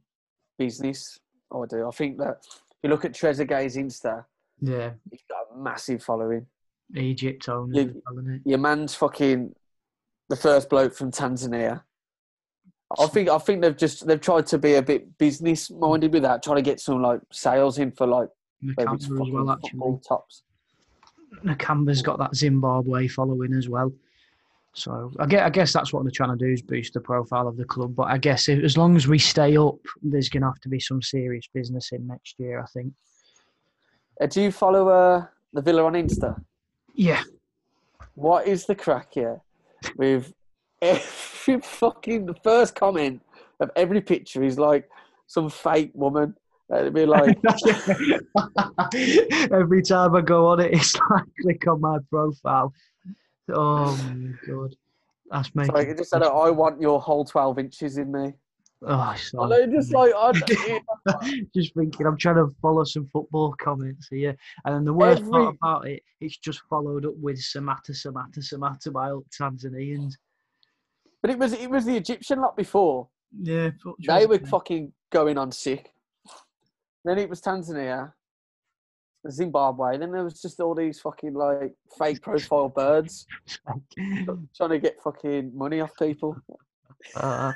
business. 0.57 1.19
I 1.51 1.65
do. 1.69 1.87
I 1.87 1.91
think 1.91 2.17
that 2.19 2.37
if 2.49 2.77
you 2.83 2.89
look 2.89 3.05
at 3.05 3.13
Trezeguet's 3.13 3.75
Insta, 3.75 4.25
yeah, 4.61 4.91
he's 5.09 5.23
got 5.27 5.55
a 5.55 5.57
massive 5.57 6.03
following. 6.03 6.45
Egypt 6.95 7.49
owners, 7.49 7.75
You- 7.75 7.89
as 7.89 7.95
well, 8.05 8.19
isn't 8.19 8.33
it? 8.35 8.41
Your 8.45 8.59
man's 8.59 8.93
fucking 8.93 9.55
the 10.29 10.35
first 10.35 10.69
bloke 10.69 10.93
from 10.93 11.11
Tanzania. 11.11 11.81
I 12.99 13.07
think 13.07 13.27
I 13.27 13.39
think 13.39 13.61
they've 13.61 13.75
just 13.75 14.05
they've 14.05 14.21
tried 14.21 14.45
to 14.47 14.59
be 14.59 14.75
a 14.75 14.81
bit 14.81 15.17
business 15.17 15.71
minded 15.71 16.13
with 16.13 16.21
that, 16.23 16.43
trying 16.43 16.57
to 16.57 16.61
get 16.61 16.79
some 16.79 17.01
like 17.01 17.21
sales 17.31 17.79
in 17.79 17.91
for 17.91 18.05
like 18.05 18.29
maybe 18.61 18.75
well, 19.09 19.57
football 19.61 19.99
tops. 20.07 20.43
Nakamba's 21.43 22.01
got 22.01 22.19
that 22.19 22.35
Zimbabwe 22.35 23.07
following 23.07 23.53
as 23.53 23.69
well. 23.69 23.91
So 24.73 25.11
I 25.19 25.27
guess, 25.27 25.41
I 25.41 25.49
guess 25.49 25.73
that's 25.73 25.93
what 25.93 26.03
they're 26.03 26.11
trying 26.11 26.35
to 26.37 26.45
do 26.45 26.51
is 26.51 26.61
boost 26.61 26.93
the 26.93 26.99
profile 26.99 27.47
of 27.47 27.57
the 27.57 27.65
club. 27.65 27.95
But 27.95 28.07
I 28.07 28.17
guess 28.17 28.49
if, 28.49 28.63
as 28.63 28.75
long 28.77 28.95
as 28.95 29.07
we 29.07 29.19
stay 29.19 29.55
up, 29.55 29.75
there's 30.01 30.29
going 30.29 30.41
to 30.41 30.47
have 30.47 30.59
to 30.61 30.69
be 30.69 30.79
some 30.79 31.01
serious 31.01 31.45
business 31.53 31.91
in 31.91 32.07
next 32.07 32.39
year. 32.39 32.59
I 32.59 32.65
think. 32.67 32.93
Uh, 34.19 34.25
do 34.25 34.41
you 34.41 34.51
follow 34.51 34.89
uh, 34.89 35.25
the 35.53 35.61
Villa 35.61 35.85
on 35.85 35.93
Insta? 35.93 36.41
Yeah, 36.95 37.23
What 38.15 38.47
is 38.47 38.65
the 38.65 38.75
crack 38.75 39.13
here 39.13 39.41
with 39.97 40.31
every 40.81 41.59
fucking 41.63 42.25
the 42.27 42.35
first 42.43 42.75
comment 42.75 43.21
of 43.59 43.71
every 43.75 44.01
picture 44.01 44.43
is 44.43 44.59
like 44.59 44.89
some 45.27 45.49
fake 45.49 45.91
woman. 45.93 46.35
It'd 46.79 46.93
be 46.93 47.05
like, 47.05 47.37
Every 49.51 49.81
time 49.83 50.15
I 50.15 50.21
go 50.21 50.47
on 50.47 50.59
it, 50.59 50.73
it's 50.73 50.95
like 51.09 51.23
click 51.41 51.67
on 51.67 51.81
my 51.81 51.97
profile. 52.09 52.73
Oh 53.51 53.95
my 54.15 54.31
god, 54.47 54.75
that's 55.29 55.47
it's 55.47 55.55
making. 55.55 55.75
like 55.75 55.87
it 55.87 55.97
just 55.97 56.09
said, 56.11 56.23
"I 56.23 56.49
want 56.49 56.81
your 56.81 56.99
whole 57.01 57.25
twelve 57.25 57.59
inches 57.59 57.97
in 57.97 58.11
me." 58.11 58.33
oh, 58.85 59.11
it's 59.15 59.33
And 59.33 59.49
like- 59.49 59.71
just 59.71 59.93
like, 59.93 60.13
I, 60.15 60.31
just 61.55 61.73
thinking, 61.73 62.05
I'm 62.05 62.17
trying 62.17 62.35
to 62.35 62.49
follow 62.61 62.83
some 62.83 63.05
football 63.07 63.53
comments 63.61 64.07
here, 64.09 64.35
and 64.65 64.75
then 64.75 64.85
the 64.85 64.93
worst 64.93 65.21
Every- 65.21 65.31
part 65.31 65.55
about 65.61 65.87
it, 65.87 66.03
it's 66.21 66.37
just 66.37 66.61
followed 66.69 67.05
up 67.05 67.13
with 67.17 67.37
Samatta, 67.37 67.91
Samatta, 67.91 68.39
Samatta 68.39 68.91
by 68.91 69.11
all 69.11 69.23
Tanzanians. 69.37 70.13
but 71.21 71.31
it 71.31 71.37
was 71.39 71.53
it 71.53 71.69
was 71.69 71.85
the 71.85 71.95
Egyptian 71.95 72.41
lot 72.41 72.55
before. 72.57 73.07
Yeah, 73.41 73.71
They 74.07 74.25
were 74.25 74.37
just- 74.37 74.51
fucking 74.51 74.93
going 75.11 75.37
on 75.37 75.51
sick. 75.51 75.91
Then 77.05 77.17
it 77.17 77.29
was 77.29 77.41
Tanzania, 77.41 78.13
Zimbabwe. 79.29 79.97
Then 79.97 80.11
there 80.11 80.23
was 80.23 80.41
just 80.41 80.59
all 80.59 80.75
these 80.75 80.99
fucking 80.99 81.33
like 81.33 81.73
fake 81.97 82.21
profile 82.21 82.69
birds 82.69 83.25
trying 84.55 84.69
to 84.69 84.79
get 84.79 85.01
fucking 85.03 85.51
money 85.55 85.81
off 85.81 85.91
people. 85.97 86.37
Uh, 87.15 87.53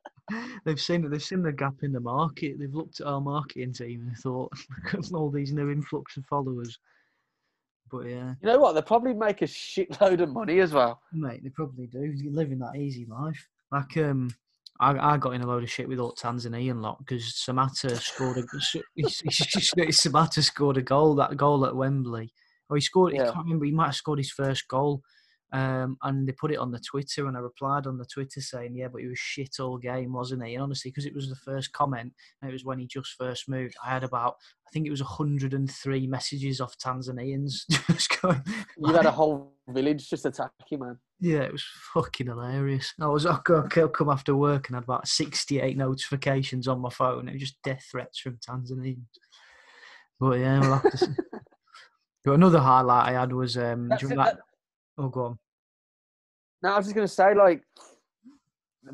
they've 0.64 0.80
seen 0.80 1.08
they've 1.10 1.22
seen 1.22 1.42
the 1.42 1.52
gap 1.52 1.74
in 1.82 1.92
the 1.92 2.00
market. 2.00 2.58
They've 2.58 2.74
looked 2.74 3.00
at 3.00 3.06
our 3.06 3.20
marketing 3.20 3.72
team 3.72 4.06
and 4.08 4.16
thought, 4.16 4.52
all 5.14 5.30
these 5.30 5.52
new 5.52 5.70
influx 5.70 6.16
of 6.16 6.24
followers. 6.26 6.78
But 7.90 8.06
yeah, 8.06 8.34
You 8.42 8.48
know 8.48 8.58
what? 8.58 8.72
They 8.74 8.82
probably 8.82 9.14
make 9.14 9.40
a 9.40 9.46
shitload 9.46 10.20
of 10.20 10.28
money 10.28 10.60
as 10.60 10.72
well. 10.72 11.00
mate, 11.12 11.42
they 11.42 11.48
probably 11.48 11.86
do. 11.86 12.02
You're 12.02 12.34
living 12.34 12.58
that 12.58 12.76
easy 12.76 13.06
life. 13.06 13.48
Like 13.72 13.96
um, 13.96 14.28
I, 14.80 15.14
I 15.14 15.16
got 15.16 15.34
in 15.34 15.42
a 15.42 15.46
load 15.46 15.64
of 15.64 15.70
shit 15.70 15.88
with 15.88 15.98
all 15.98 16.14
Tanzanian 16.14 16.80
lot 16.80 16.98
because 16.98 17.24
Samatta 17.24 17.96
scored 17.96 18.38
a 18.38 18.42
Samatta 19.92 20.42
scored 20.42 20.76
a 20.76 20.82
goal. 20.82 21.14
That 21.16 21.36
goal 21.36 21.66
at 21.66 21.74
Wembley. 21.74 22.32
Or 22.70 22.76
he 22.76 22.80
scored. 22.80 23.14
Yeah. 23.14 23.22
I 23.22 23.32
can't 23.32 23.44
remember. 23.44 23.64
He 23.64 23.72
might 23.72 23.86
have 23.86 23.96
scored 23.96 24.18
his 24.18 24.30
first 24.30 24.68
goal. 24.68 25.02
Um, 25.50 25.96
and 26.02 26.28
they 26.28 26.32
put 26.32 26.52
it 26.52 26.58
on 26.58 26.70
the 26.70 26.78
Twitter, 26.78 27.26
and 27.26 27.34
I 27.34 27.40
replied 27.40 27.86
on 27.86 27.96
the 27.96 28.04
Twitter 28.04 28.42
saying, 28.42 28.76
"Yeah, 28.76 28.88
but 28.88 29.00
he 29.00 29.08
was 29.08 29.18
shit 29.18 29.58
all 29.58 29.78
game, 29.78 30.12
wasn't 30.12 30.44
he?" 30.44 30.54
And 30.54 30.62
honestly, 30.62 30.90
because 30.90 31.06
it 31.06 31.14
was 31.14 31.30
the 31.30 31.36
first 31.36 31.72
comment, 31.72 32.12
and 32.42 32.50
it 32.50 32.52
was 32.52 32.66
when 32.66 32.78
he 32.78 32.86
just 32.86 33.14
first 33.18 33.48
moved, 33.48 33.74
I 33.82 33.88
had 33.88 34.04
about, 34.04 34.36
I 34.66 34.70
think 34.72 34.86
it 34.86 34.90
was 34.90 35.02
103 35.02 36.06
messages 36.06 36.60
off 36.60 36.76
Tanzanians 36.76 37.62
just 37.86 38.20
going. 38.20 38.42
You 38.76 38.92
had 38.92 39.06
a 39.06 39.10
whole 39.10 39.54
village 39.68 40.10
just 40.10 40.26
attack 40.26 40.50
you, 40.70 40.76
man. 40.76 40.98
Yeah, 41.20 41.40
it 41.40 41.52
was 41.52 41.64
fucking 41.92 42.28
hilarious. 42.28 42.94
I 43.00 43.06
was 43.08 43.26
I 43.26 43.38
come 43.44 44.08
after 44.08 44.36
work 44.36 44.68
and 44.68 44.76
had 44.76 44.84
about 44.84 45.08
68 45.08 45.76
notifications 45.76 46.68
on 46.68 46.80
my 46.80 46.90
phone. 46.90 47.28
It 47.28 47.32
was 47.32 47.42
just 47.42 47.62
death 47.62 47.84
threats 47.90 48.20
from 48.20 48.36
Tanzanians. 48.38 48.98
But 50.20 50.38
yeah, 50.38 50.60
we'll 50.60 50.72
have 50.78 50.90
to 50.90 50.98
see. 50.98 51.12
But 52.24 52.32
another 52.34 52.60
highlight 52.60 53.08
I 53.08 53.20
had 53.20 53.32
was 53.32 53.56
um, 53.56 53.90
it, 53.92 54.00
that- 54.16 54.38
oh 54.98 55.08
go 55.08 55.24
on. 55.24 55.38
No, 56.62 56.72
I 56.72 56.76
was 56.76 56.86
just 56.86 56.94
gonna 56.96 57.06
say, 57.08 57.34
like, 57.34 57.62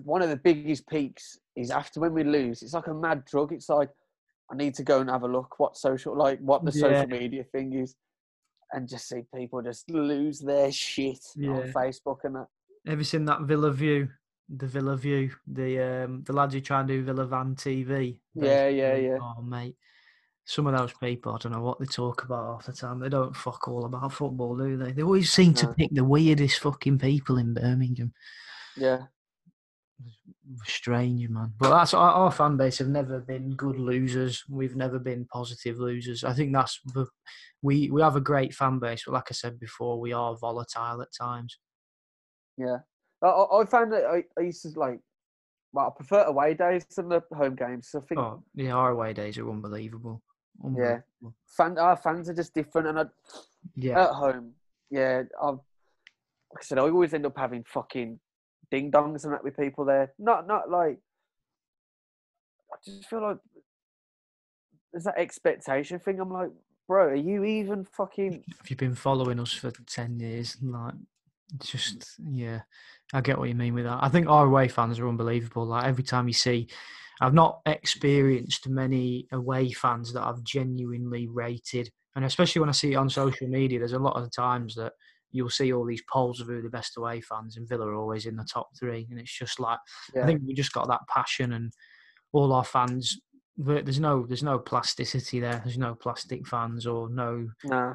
one 0.03 0.21
of 0.23 0.29
the 0.29 0.37
biggest 0.37 0.87
peaks 0.89 1.39
is 1.57 1.71
after 1.71 2.01
when 2.01 2.13
we 2.15 2.25
lose. 2.25 2.63
It's 2.63 2.75
like 2.75 2.89
a 2.89 2.95
mad 2.95 3.25
drug. 3.25 3.53
It's 3.53 3.69
like 3.69 3.91
I 4.51 4.57
need 4.57 4.75
to 4.75 4.83
go 4.83 5.01
and 5.01 5.09
have 5.11 5.23
a 5.23 5.29
look 5.29 5.59
what 5.59 5.77
social, 5.77 6.17
like, 6.17 6.39
what 6.41 6.65
the 6.65 6.73
Yeah. 6.73 6.81
social 7.03 7.07
media 7.09 7.45
thing 7.45 7.73
is, 7.75 7.97
and 8.73 8.89
just 8.89 9.09
see 9.09 9.23
people 9.35 9.63
just 9.63 9.89
lose 9.91 10.41
their 10.41 10.71
shit 10.73 11.19
Yeah. 11.37 11.51
on 11.51 11.73
Facebook 11.73 12.19
and 12.25 12.37
that. 12.37 12.47
Have 12.87 12.99
you 12.99 13.05
seen 13.05 13.25
that 13.27 13.43
Villa 13.43 13.73
View? 13.73 14.09
The 14.49 14.67
Villa 14.67 14.95
View, 14.97 15.31
the 15.47 16.05
um, 16.05 16.23
the 16.25 16.35
lads 16.35 16.53
who 16.53 16.61
try 16.61 16.81
and 16.81 16.89
do 16.89 17.03
Villa 17.03 17.25
Van 17.25 17.55
TV. 17.55 18.19
Yeah, 18.35 18.69
yeah, 18.69 18.95
yeah. 18.95 19.17
Oh 19.19 19.41
mate, 19.41 19.77
some 20.45 20.67
of 20.67 20.77
those 20.77 20.93
people, 20.93 21.33
I 21.33 21.39
don't 21.39 21.53
know 21.53 21.63
what 21.63 21.79
they 21.81 21.87
talk 21.87 22.25
about 22.25 22.53
half 22.53 22.67
the 22.67 22.75
time. 22.75 22.99
They 22.99 23.09
don't 23.09 23.35
fuck 23.35 23.67
all 23.69 23.87
about 23.87 24.13
football, 24.13 24.55
do 24.55 24.77
they? 24.77 24.93
They 24.93 25.03
always 25.03 25.33
seem 25.33 25.55
to 25.55 25.69
pick 25.73 25.91
the 25.93 26.05
weirdest 26.05 26.59
fucking 26.61 26.99
people 26.99 27.39
in 27.39 27.55
Birmingham. 27.55 28.13
Yeah, 28.77 29.05
strange, 30.65 31.29
man. 31.29 31.53
But 31.59 31.71
that's 31.71 31.95
our, 31.95 32.11
our 32.11 32.31
fan 32.31 32.57
base 32.57 32.79
have 32.79 32.89
never 32.89 33.21
been 33.21 33.55
good 33.55 33.79
losers. 33.79 34.45
We've 34.49 34.77
never 34.77 34.99
been 34.99 35.27
positive 35.27 35.79
losers. 35.79 36.25
I 36.25 36.33
think 36.33 36.53
that's 36.53 36.81
the, 36.95 37.07
we 37.63 37.91
we 37.91 38.03
have 38.03 38.17
a 38.17 38.21
great 38.21 38.55
fan 38.55 38.79
base, 38.79 39.05
but 39.07 39.15
like 39.15 39.29
I 39.31 39.35
said 39.35 39.59
before, 39.59 39.99
we 40.01 40.13
are 40.13 40.37
volatile 40.37 41.01
at 41.03 41.09
times. 41.19 41.59
yeah. 42.57 42.79
I, 43.23 43.29
I 43.29 43.65
found 43.65 43.91
that 43.93 44.05
I, 44.05 44.25
I 44.39 44.43
used 44.45 44.63
to 44.63 44.79
like. 44.79 45.01
Well, 45.73 45.87
I 45.87 45.91
prefer 45.97 46.23
away 46.25 46.55
days 46.55 46.85
than 46.95 47.09
the 47.09 47.23
home 47.33 47.57
games. 47.57 47.91
I 47.97 48.01
think 48.01 48.21
Oh, 48.21 48.43
yeah, 48.55 48.73
our 48.75 48.91
away 48.91 49.13
days 49.13 49.39
are 49.39 49.51
unbelievable. 49.51 50.23
Yeah. 50.77 50.99
Fan, 51.57 51.79
our 51.79 51.97
fans 51.97 52.29
are 52.29 52.35
just 52.35 52.55
different, 52.55 52.87
and 52.87 52.99
I, 53.01 53.05
yeah, 53.75 54.05
at 54.05 54.11
home, 54.11 54.53
yeah, 54.91 55.23
I've, 55.43 55.55
like 55.55 56.61
I 56.61 56.63
said, 56.63 56.79
I 56.79 56.83
always 56.83 57.13
end 57.13 57.27
up 57.27 57.37
having 57.37 57.65
fucking 57.65 58.21
ding 58.75 58.91
dongs 58.91 59.25
and 59.25 59.33
that 59.33 59.45
with 59.45 59.57
people 59.57 59.85
there. 59.85 60.13
Not, 60.19 60.47
not 60.47 60.71
like. 60.71 60.99
I 62.73 62.77
just 62.85 63.07
feel 63.07 63.23
like 63.23 63.39
there's 64.93 65.05
that 65.05 65.19
expectation 65.19 65.99
thing. 65.99 66.21
I'm 66.21 66.33
like, 66.33 66.51
bro, 66.89 67.09
are 67.09 67.15
you 67.15 67.45
even 67.45 67.85
fucking? 67.85 68.45
If 68.61 68.71
you've 68.71 68.79
been 68.79 68.95
following 68.95 69.39
us 69.39 69.53
for 69.53 69.71
ten 69.87 70.19
years, 70.19 70.57
like 70.63 70.95
just 71.63 72.19
yeah, 72.31 72.61
I 73.13 73.21
get 73.21 73.39
what 73.39 73.49
you 73.49 73.55
mean 73.55 73.75
with 73.75 73.85
that. 73.85 73.99
I 74.03 74.09
think 74.09 74.29
our 74.29 74.47
away 74.47 74.69
fans 74.69 74.99
are 74.99 75.09
unbelievable. 75.09 75.67
Like 75.67 75.87
every 75.87 76.05
time 76.05 76.27
you 76.27 76.35
see, 76.35 76.69
I've 77.21 77.35
not 77.35 77.61
experienced 77.67 78.69
many 78.69 79.29
away 79.33 79.71
fans 79.71 80.13
that 80.13 80.25
I've 80.25 80.43
genuinely 80.43 81.29
rated, 81.29 81.91
and 82.17 82.25
especially 82.25 82.61
when 82.61 82.71
I 82.71 82.73
see 82.73 82.93
it 82.93 82.97
on 82.97 83.09
social 83.09 83.47
media, 83.47 83.79
there's 83.79 83.93
a 83.93 83.99
lot 83.99 84.21
of 84.21 84.35
times 84.35 84.75
that 84.75 84.95
you'll 85.35 85.51
see 85.51 85.73
all 85.73 85.85
these 85.85 86.03
polls 86.11 86.41
of 86.41 86.47
who 86.47 86.63
the 86.63 86.71
best 86.71 86.97
away 86.97 87.21
fans, 87.21 87.57
and 87.57 87.69
Villa 87.69 87.89
are 87.89 87.97
always 87.97 88.25
in 88.25 88.37
the 88.37 88.45
top 88.51 88.69
three, 88.79 89.07
and 89.11 89.19
it's 89.19 89.37
just 89.37 89.59
like 89.59 89.81
I 90.17 90.25
think 90.25 90.43
we 90.47 90.55
just 90.55 90.73
got 90.73 90.87
that 90.89 91.07
passion 91.09 91.53
and 91.53 91.73
all 92.33 92.53
our 92.53 92.65
fans. 92.65 93.21
There's 93.57 94.01
no, 94.01 94.27
there's 94.27 94.43
no 94.45 94.59
plasticity 94.59 95.41
there. 95.41 95.61
There's 95.65 95.79
no 95.79 95.95
plastic 95.95 96.47
fans 96.47 96.87
or 96.87 97.11
no 97.11 97.49
nah. 97.65 97.95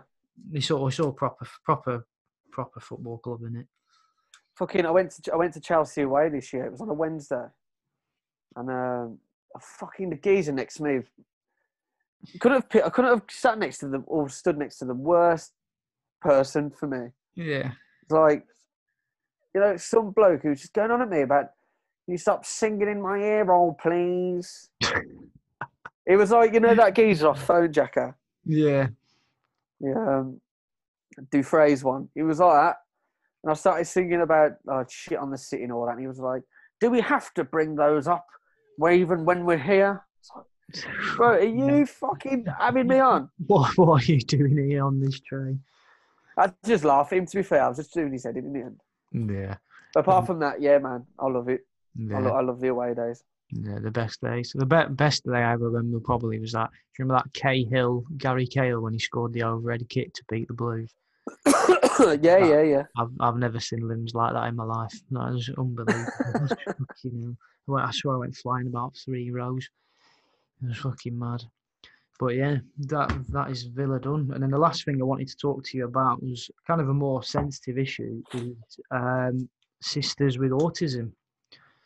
it's 0.54 0.70
all 0.70 0.88
it's 0.88 1.00
all 1.00 1.14
proper 1.14 1.48
proper 1.64 2.06
proper 2.52 2.80
football 2.82 3.18
club 3.20 3.44
in 3.44 3.56
it. 3.56 3.68
Fucking, 4.58 4.86
I 4.86 4.92
went 4.92 5.12
to 5.12 5.34
I 5.34 5.38
went 5.38 5.54
to 5.54 5.62
Chelsea 5.62 6.02
away 6.02 6.28
this 6.28 6.52
year. 6.52 6.66
It 6.66 6.72
was 6.72 6.82
on 6.82 6.90
a 6.90 6.94
Wednesday, 6.94 7.46
and 8.58 8.70
um, 8.70 9.20
a 9.56 9.60
fucking 9.60 10.10
the 10.10 10.18
geezer 10.18 10.52
next 10.52 10.76
to 10.76 10.84
me. 10.84 11.00
Could 12.42 12.52
have 12.52 12.70
pi- 12.70 12.82
I 12.86 12.90
couldn't 12.90 13.12
have 13.12 13.24
sat 13.30 13.58
next 13.58 13.78
to 13.78 13.88
the 13.88 14.00
or 14.08 14.28
stood 14.28 14.58
next 14.58 14.80
to 14.80 14.86
the 14.86 14.94
worst 14.94 15.54
person 16.22 16.70
for 16.70 16.88
me. 16.88 17.12
Yeah. 17.36 17.72
It's 18.04 18.12
like, 18.12 18.46
you 19.54 19.62
know, 19.62 19.78
some 19.78 20.12
bloke 20.12 20.44
who's 20.44 20.62
just 20.62 20.74
going 20.74 20.92
on 20.92 21.02
at 21.02 21.10
me 21.10 21.22
about, 21.22 21.46
you 22.08 22.18
stop 22.18 22.46
singing 22.46 22.90
in 22.90 23.02
my 23.02 23.18
ear 23.20 23.44
roll, 23.46 23.78
please. 23.80 24.70
it 26.06 26.16
was 26.16 26.32
like, 26.32 26.54
you 26.54 26.60
know, 26.60 26.74
that 26.76 26.96
geezer 26.96 27.30
off 27.30 27.46
Fonejacker. 27.46 28.16
Yeah. 28.46 28.88
Yeah, 29.80 30.20
um, 30.20 30.42
Dufresne 31.32 31.80
one. 31.80 32.10
He 32.16 32.24
was 32.24 32.40
like 32.40 32.54
that. 32.54 32.78
And 33.44 33.52
I 33.52 33.54
started 33.54 33.86
singing 33.86 34.22
about 34.22 34.54
oh, 34.68 34.86
shit 34.90 35.18
on 35.18 35.32
the 35.32 35.38
city 35.38 35.64
and 35.64 35.72
all 35.72 35.86
that. 35.86 35.94
And 35.94 36.02
he 36.02 36.08
was 36.08 36.20
like, 36.20 36.42
do 36.82 36.90
we 36.90 37.02
have 37.02 37.34
to 37.36 37.44
bring 37.44 37.76
those 37.76 38.08
up 38.08 38.26
even 38.92 39.26
when 39.26 39.46
we're 39.46 39.58
here? 39.58 40.04
Bro, 41.16 41.28
are 41.28 41.44
you 41.44 41.86
fucking 41.86 42.46
having 42.60 42.88
me 42.88 43.00
on? 43.00 43.30
What 43.48 43.78
what 43.78 44.04
are 44.04 44.12
you 44.12 44.20
doing 44.20 44.70
here 44.70 44.84
on 44.84 45.00
this 45.00 45.20
train? 45.20 45.62
I 46.40 46.54
just 46.66 46.84
laugh 46.84 47.12
him, 47.12 47.26
to 47.26 47.38
be 47.38 47.44
fair. 47.44 47.64
I 47.64 47.68
was 47.68 47.78
just 47.78 47.94
doing 47.94 48.12
his 48.14 48.24
head 48.24 48.38
in 48.38 48.54
the 48.54 48.60
end. 48.62 48.80
Yeah. 49.32 49.56
But 49.94 50.02
apart 50.02 50.22
um, 50.22 50.26
from 50.28 50.40
that, 50.40 50.62
yeah, 50.62 50.78
man, 50.78 51.06
I 51.20 51.28
love 51.28 51.50
it. 51.50 51.62
I, 51.98 52.02
Yeah. 52.04 52.20
lo- 52.20 52.36
I 52.36 52.42
love 52.42 52.60
the 52.62 52.68
away 52.70 52.94
days. 52.94 53.24
yeah 53.52 53.80
the 53.80 53.92
best 53.92 54.22
days. 54.22 54.54
The 54.56 54.66
be- 54.66 54.94
best 54.94 55.26
day 55.26 55.38
I 55.44 55.54
ever 55.54 55.70
remember 55.70 56.00
probably 56.00 56.40
was 56.40 56.52
that. 56.54 56.70
Do 56.72 56.76
you 57.04 57.06
remember 57.06 57.24
that 57.26 57.34
Cahill, 57.34 58.04
Gary 58.18 58.48
Cahill, 58.48 58.82
when 58.82 58.94
he 58.94 59.00
scored 59.00 59.34
the 59.34 59.44
overhead 59.44 59.88
kick 59.90 60.14
to 60.14 60.24
beat 60.30 60.48
the 60.48 60.54
Blues? 60.54 60.94
yeah, 62.22 62.38
yeah, 62.38 62.62
yeah. 62.62 62.84
I've 62.98 63.12
I've 63.20 63.38
never 63.38 63.60
seen 63.60 63.88
limbs 63.88 64.14
like 64.16 64.34
that 64.34 64.48
in 64.48 64.56
my 64.56 64.64
life. 64.64 64.94
That 65.12 65.32
was 65.34 65.50
unbelievable. 65.58 66.10
Hell. 67.04 67.78
I 67.78 67.88
I 67.88 67.92
swear 67.92 68.16
I 68.16 68.20
went 68.20 68.36
flying 68.36 68.68
about 68.68 68.96
three 69.04 69.30
rows. 69.32 69.68
It 70.64 70.68
was 70.70 70.78
fucking 70.78 71.18
mad. 71.18 71.44
But 72.20 72.36
yeah, 72.36 72.58
that 72.80 73.10
that 73.30 73.50
is 73.50 73.64
Villa 73.64 74.00
done. 74.00 74.30
And 74.34 74.44
then 74.44 74.52
the 74.52 74.58
last 74.58 74.84
thing 74.84 75.02
I 75.02 75.06
wanted 75.06 75.30
to 75.30 75.38
talk 75.38 75.64
to 75.64 75.78
you 75.78 75.86
about 75.86 76.22
was 76.22 76.52
kind 76.68 76.82
of 76.82 76.90
a 76.90 76.94
more 76.94 77.24
sensitive 77.24 77.78
issue 77.78 78.22
is 78.34 78.56
um, 78.92 79.48
sisters 79.82 80.38
with 80.38 80.52
autism. 80.52 81.12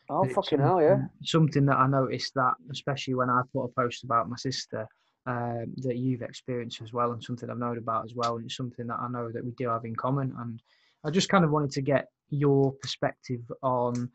Oh 0.10 0.24
It's 0.24 0.34
fucking 0.34 0.60
hell, 0.60 0.82
yeah. 0.82 0.96
something- 0.96 1.10
Something 1.24 1.66
that 1.68 1.78
I 1.78 1.88
noticed 1.88 2.34
that, 2.34 2.56
especially 2.72 3.14
when 3.14 3.30
I 3.30 3.42
put 3.54 3.64
a 3.66 3.68
post 3.70 4.04
about 4.04 4.28
my 4.28 4.36
sister, 4.36 4.88
um, 5.28 5.68
that 5.78 5.98
you've 5.98 6.24
experienced 6.24 6.82
as 6.82 6.92
well, 6.94 7.12
and 7.14 7.24
something 7.24 7.50
I've 7.50 7.58
known 7.58 7.78
about 7.78 8.04
as 8.06 8.14
well, 8.16 8.36
and 8.38 8.46
it's 8.46 8.58
something 8.58 8.88
that 8.88 9.00
I 9.00 9.08
know 9.10 9.32
that 9.32 9.46
we 9.46 9.52
do 9.52 9.70
have 9.70 9.86
in 9.86 9.96
common. 9.96 10.34
And 10.40 10.62
I 11.06 11.12
just 11.12 11.30
kind 11.30 11.46
of 11.46 11.52
wanted 11.52 11.72
to 11.72 11.82
get 11.82 12.08
your 12.30 12.74
perspective 12.82 13.40
on 13.62 14.10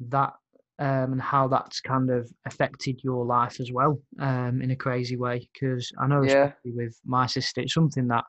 that 0.00 0.32
um, 0.78 1.12
and 1.12 1.22
how 1.22 1.48
that's 1.48 1.80
kind 1.80 2.10
of 2.10 2.30
affected 2.46 3.00
your 3.02 3.24
life 3.24 3.60
as 3.60 3.72
well 3.72 4.00
um, 4.20 4.62
in 4.62 4.70
a 4.70 4.76
crazy 4.76 5.16
way. 5.16 5.48
Because 5.52 5.90
I 6.00 6.06
know, 6.06 6.22
Yeah. 6.22 6.52
with 6.64 6.98
my 7.04 7.26
sister, 7.26 7.60
it's 7.62 7.74
something 7.74 8.08
that 8.08 8.24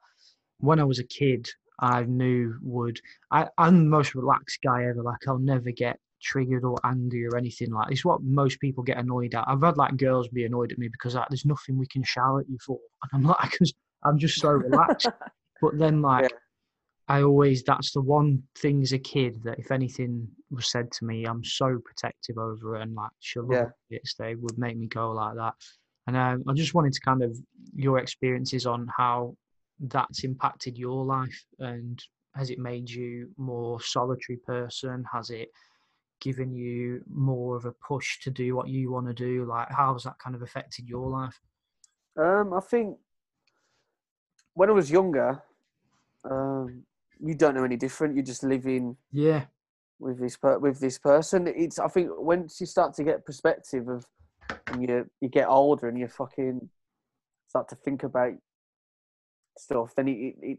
when 0.60 0.80
I 0.80 0.84
was 0.84 1.00
a 1.00 1.04
kid, 1.04 1.48
I 1.80 2.04
knew 2.04 2.56
would. 2.62 3.00
I, 3.32 3.48
I'm 3.58 3.78
the 3.78 3.90
most 3.90 4.16
relaxed 4.16 4.60
guy 4.64 4.86
ever. 4.86 5.02
Like 5.02 5.28
I'll 5.28 5.40
never 5.40 5.72
get 5.72 6.00
triggered 6.22 6.66
or 6.66 6.78
angry 6.84 7.26
or 7.26 7.38
anything 7.38 7.72
like. 7.72 7.92
It's 7.92 8.04
what 8.04 8.22
most 8.24 8.60
people 8.60 8.84
get 8.84 8.98
annoyed 8.98 9.36
at. 9.36 9.46
I've 9.48 9.62
had 9.62 9.78
like 9.78 9.96
girls 9.98 10.28
be 10.28 10.44
annoyed 10.46 10.72
at 10.72 10.78
me 10.78 10.90
because 10.90 11.16
like, 11.16 11.30
there's 11.30 11.46
nothing 11.46 11.78
we 11.78 11.88
can 11.88 12.04
shout 12.04 12.42
at 12.42 12.50
you 12.50 12.58
for, 12.66 12.80
and 13.14 13.26
I'm 13.26 13.30
like, 13.30 13.58
I'm 14.04 14.18
just 14.18 14.40
so 14.40 14.50
relaxed. 14.50 15.08
but 15.62 15.78
then 15.78 16.02
like. 16.02 16.24
Yeah. 16.24 16.38
I 17.10 17.24
always 17.24 17.64
that's 17.64 17.92
the 17.92 18.02
one 18.02 18.44
thing 18.56 18.84
as 18.84 18.94
a 18.94 19.00
kid 19.00 19.42
that 19.44 19.58
if 19.58 19.72
anything 19.72 20.28
was 20.52 20.70
said 20.70 20.92
to 20.92 21.06
me, 21.06 21.26
I'm 21.26 21.44
so 21.44 21.80
protective 21.84 22.38
over 22.38 22.76
it 22.76 22.84
and 22.84 22.94
like 22.94 23.10
she'll 23.20 23.52
Yeah. 23.52 23.66
it. 23.90 24.08
They 24.20 24.36
would 24.36 24.60
make 24.60 24.78
me 24.78 24.86
go 24.88 25.12
like 25.12 25.36
that. 25.36 25.56
And 26.06 26.16
um, 26.16 26.44
I 26.48 26.54
just 26.54 26.76
wanted 26.76 26.94
to 26.94 27.02
kind 27.02 27.24
of 27.24 27.36
your 27.74 27.98
experiences 27.98 28.68
on 28.68 28.88
how 28.96 29.36
that's 29.80 30.24
impacted 30.24 30.78
your 30.78 31.04
life 31.04 31.44
and 31.58 32.00
has 32.36 32.52
it 32.52 32.60
made 32.60 32.90
you 32.90 33.32
more 33.38 33.82
solitary 33.82 34.38
person? 34.46 35.04
Has 35.12 35.32
it 35.32 35.50
given 36.22 36.54
you 36.54 37.02
more 37.12 37.56
of 37.56 37.66
a 37.66 37.72
push 37.72 38.20
to 38.22 38.30
do 38.30 38.56
what 38.56 38.70
you 38.70 38.92
want 38.92 39.08
to 39.08 39.14
do? 39.14 39.46
Like 39.46 39.72
how 39.72 39.94
has 39.94 40.04
that 40.04 40.20
kind 40.20 40.36
of 40.36 40.44
affected 40.44 40.88
your 40.88 41.10
life? 41.10 41.40
Um, 42.18 42.54
I 42.54 42.60
think 42.60 42.98
when 44.54 44.70
I 44.70 44.74
was 44.74 44.92
younger, 44.92 45.42
um, 46.30 46.84
you 47.20 47.36
don't 47.36 47.56
know 47.56 47.64
any 47.64 47.78
different. 47.78 48.16
You're 48.16 48.24
just 48.24 48.44
living. 48.44 48.98
Yeah. 49.12 49.46
with 50.00 50.20
this 50.20 50.38
per- 50.38 50.60
with 50.60 50.80
this 50.80 50.98
person. 50.98 51.48
It's 51.48 51.78
I 51.80 51.88
think 51.90 52.10
once 52.18 52.60
you 52.62 52.66
start 52.66 52.94
to 52.96 53.04
get 53.04 53.26
perspective 53.26 53.88
of 53.90 54.06
and 54.68 54.82
you 54.82 55.10
you 55.22 55.28
get 55.30 55.48
older 55.48 55.88
and 55.90 56.00
you 56.00 56.08
fucking 56.08 56.70
start 57.48 57.68
to 57.70 57.76
think 57.76 58.04
about 58.04 58.34
stuff, 59.58 59.94
then 59.96 60.08
it, 60.08 60.12
it, 60.12 60.36
it 60.42 60.58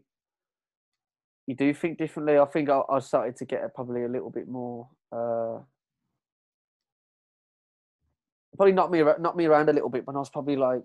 you 1.47 1.55
do 1.55 1.73
think 1.73 1.97
differently. 1.97 2.37
I 2.37 2.45
think 2.45 2.69
I, 2.69 2.81
I 2.89 2.99
started 2.99 3.35
to 3.37 3.45
get 3.45 3.73
probably 3.73 4.03
a 4.03 4.07
little 4.07 4.29
bit 4.29 4.47
more. 4.47 4.87
Uh, 5.11 5.59
probably 8.55 8.73
knocked 8.73 8.91
me 8.91 9.01
knocked 9.19 9.37
me 9.37 9.45
around 9.45 9.69
a 9.69 9.73
little 9.73 9.89
bit 9.89 10.05
when 10.05 10.15
I 10.15 10.19
was 10.19 10.29
probably 10.29 10.55
like 10.55 10.83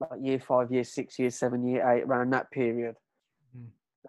like 0.00 0.20
year 0.20 0.40
five, 0.40 0.70
year 0.70 0.84
six, 0.84 1.18
year 1.18 1.30
seven, 1.30 1.66
year 1.66 1.88
eight, 1.90 2.02
around 2.02 2.30
that 2.30 2.50
period. 2.50 2.96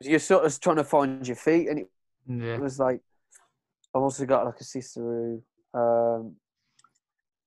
You're 0.01 0.19
sort 0.19 0.45
of 0.45 0.59
trying 0.59 0.77
to 0.77 0.83
find 0.83 1.25
your 1.27 1.35
feet, 1.35 1.67
and 1.69 1.79
it 1.79 1.89
Yeah. 2.27 2.55
it 2.55 2.61
was 2.61 2.79
like 2.79 3.01
I've 3.95 4.01
also 4.01 4.25
got 4.25 4.45
like 4.45 4.59
a 4.59 4.63
sister 4.63 5.01
who 5.73 5.79
um 5.79 6.35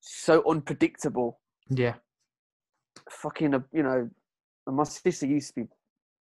so 0.01 0.43
unpredictable. 0.49 1.41
Yeah. 1.69 1.95
Fucking 3.11 3.55
uh, 3.55 3.61
you 3.73 3.83
know, 3.83 4.11
my 4.67 4.85
sister 4.85 5.27
used 5.27 5.55
to 5.55 5.63
be 5.63 5.69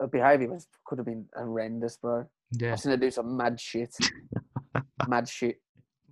her 0.01 0.07
behaviour 0.07 0.49
was 0.53 0.66
could 0.85 0.99
have 0.99 1.07
been 1.07 1.27
horrendous, 1.37 1.97
bro. 1.97 2.27
Yeah. 2.53 2.73
I've 2.73 2.81
seen 2.81 2.91
her 2.91 2.97
do 2.97 3.11
some 3.11 3.37
mad 3.37 3.61
shit. 3.61 3.95
mad 5.09 5.28
shit. 5.28 5.61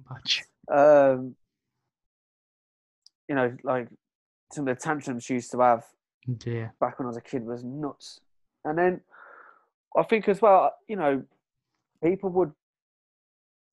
Much. 0.08 0.44
Um 0.72 1.34
you 3.28 3.34
know, 3.34 3.54
like 3.62 3.88
some 4.52 4.66
of 4.66 4.76
the 4.76 4.80
tantrums 4.82 5.24
she 5.24 5.34
used 5.34 5.50
to 5.50 5.60
have 5.60 5.84
Yeah. 6.46 6.68
back 6.80 6.98
when 6.98 7.06
I 7.06 7.08
was 7.08 7.16
a 7.16 7.20
kid 7.20 7.44
was 7.44 7.64
nuts. 7.64 8.20
And 8.64 8.78
then 8.78 9.00
I 9.96 10.02
think 10.02 10.28
as 10.28 10.40
well, 10.42 10.74
you 10.88 10.96
know, 10.96 11.22
people 12.02 12.30
would 12.30 12.52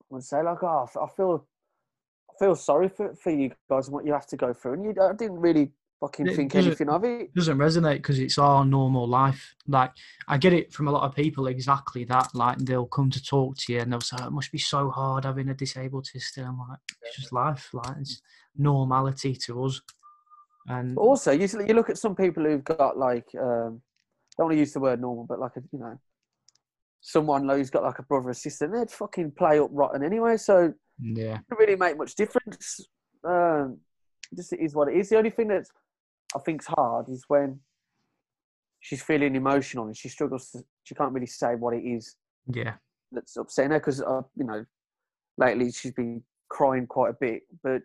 would 0.09 0.23
say 0.23 0.41
like, 0.43 0.63
"Oh, 0.63 0.87
I 1.01 1.07
feel, 1.15 1.47
I 2.29 2.33
feel 2.39 2.55
sorry 2.55 2.89
for, 2.89 3.13
for 3.15 3.31
you 3.31 3.51
guys 3.69 3.87
and 3.87 3.93
what 3.95 4.05
you 4.05 4.13
have 4.13 4.27
to 4.27 4.37
go 4.37 4.53
through," 4.53 4.73
and 4.73 4.85
you 4.85 4.95
I 5.01 5.13
didn't 5.13 5.39
really 5.39 5.71
fucking 5.99 6.27
It 6.27 6.35
think 6.35 6.55
anything 6.55 6.89
of 6.89 7.03
it. 7.03 7.33
doesn't 7.33 7.57
resonate 7.57 7.97
because 7.97 8.19
it's 8.19 8.37
our 8.37 8.65
normal 8.65 9.07
life. 9.07 9.55
Like 9.67 9.91
I 10.27 10.37
get 10.37 10.53
it 10.53 10.73
from 10.73 10.87
a 10.87 10.91
lot 10.91 11.03
of 11.03 11.15
people 11.15 11.47
exactly 11.47 12.03
that. 12.05 12.33
Like 12.33 12.57
they'll 12.59 12.85
come 12.87 13.09
to 13.11 13.23
talk 13.23 13.57
to 13.59 13.73
you 13.73 13.79
and 13.79 13.91
they'll 13.91 14.01
say, 14.01 14.17
"It 14.19 14.31
must 14.31 14.51
be 14.51 14.57
so 14.57 14.89
hard 14.89 15.25
having 15.25 15.49
a 15.49 15.53
disabled 15.53 16.05
sister." 16.07 16.43
I'm 16.43 16.59
like, 16.59 16.79
it's 17.03 17.17
just 17.17 17.33
life. 17.33 17.69
Like 17.73 17.97
it's 17.97 18.21
normality 18.57 19.35
to 19.35 19.63
us. 19.65 19.81
And 20.67 20.95
But 20.95 21.01
also, 21.01 21.31
you 21.31 21.47
you 21.67 21.73
look 21.73 21.89
at 21.89 21.97
some 21.97 22.15
people 22.15 22.43
who've 22.43 22.63
got 22.63 22.97
like, 22.97 23.27
um, 23.39 23.81
don't 24.37 24.47
want 24.47 24.55
to 24.55 24.59
use 24.59 24.73
the 24.73 24.79
word 24.79 24.99
normal, 25.01 25.25
but 25.25 25.39
like 25.39 25.55
a 25.57 25.61
you 25.71 25.79
know, 25.79 25.99
someone 27.01 27.47
who's 27.47 27.69
got 27.69 27.83
like 27.83 27.99
a 27.99 28.03
brother 28.03 28.29
or 28.29 28.33
sister, 28.33 28.67
they'd 28.67 28.91
fucking 28.91 29.31
play 29.31 29.59
up 29.59 29.69
rotten 29.71 30.03
anyway. 30.03 30.37
So 30.37 30.73
yeah, 31.01 31.39
doesn't 31.49 31.59
really 31.59 31.75
make 31.75 31.97
much 31.97 32.15
difference. 32.15 32.81
Um, 33.23 33.79
just 34.35 34.53
it 34.53 34.59
is 34.59 34.75
what 34.75 34.87
it 34.87 34.95
is. 34.95 35.09
The 35.09 35.17
only 35.17 35.29
thing 35.29 35.47
that 35.49 35.65
I 36.35 36.39
think's 36.39 36.67
hard 36.67 37.09
is 37.09 37.23
when 37.27 37.59
she's 38.79 39.01
feeling 39.01 39.35
emotional 39.35 39.85
and 39.85 39.95
she 39.97 40.09
struggles 40.09 40.49
to. 40.51 40.63
She 40.83 40.93
can't 40.95 41.11
really 41.13 41.25
say 41.27 41.55
what 41.55 41.73
it 41.73 41.83
is 41.83 42.15
yeah, 42.53 42.73
that's 43.11 43.37
upsetting 43.37 43.71
her 43.71 43.79
because 43.79 44.01
uh, 44.01 44.21
you 44.35 44.45
know 44.45 44.65
lately 45.37 45.71
she's 45.71 45.93
been 45.93 46.21
crying 46.49 46.85
quite 46.87 47.09
a 47.11 47.17
bit, 47.19 47.41
but 47.63 47.81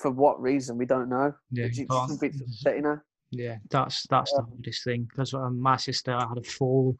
for 0.00 0.10
what 0.10 0.40
reason 0.40 0.76
we 0.78 0.86
don't 0.86 1.08
know. 1.08 1.34
yeah. 1.50 1.66
It's 1.66 1.78
can't- 1.78 2.12
upsetting 2.12 2.84
her. 2.84 3.04
Yeah, 3.30 3.56
that's 3.70 4.06
that's 4.08 4.32
the 4.32 4.42
hardest 4.42 4.84
thing 4.84 5.08
because 5.10 5.34
um, 5.34 5.60
my 5.60 5.76
sister 5.76 6.12
had 6.12 6.38
a 6.38 6.42
fall 6.42 6.96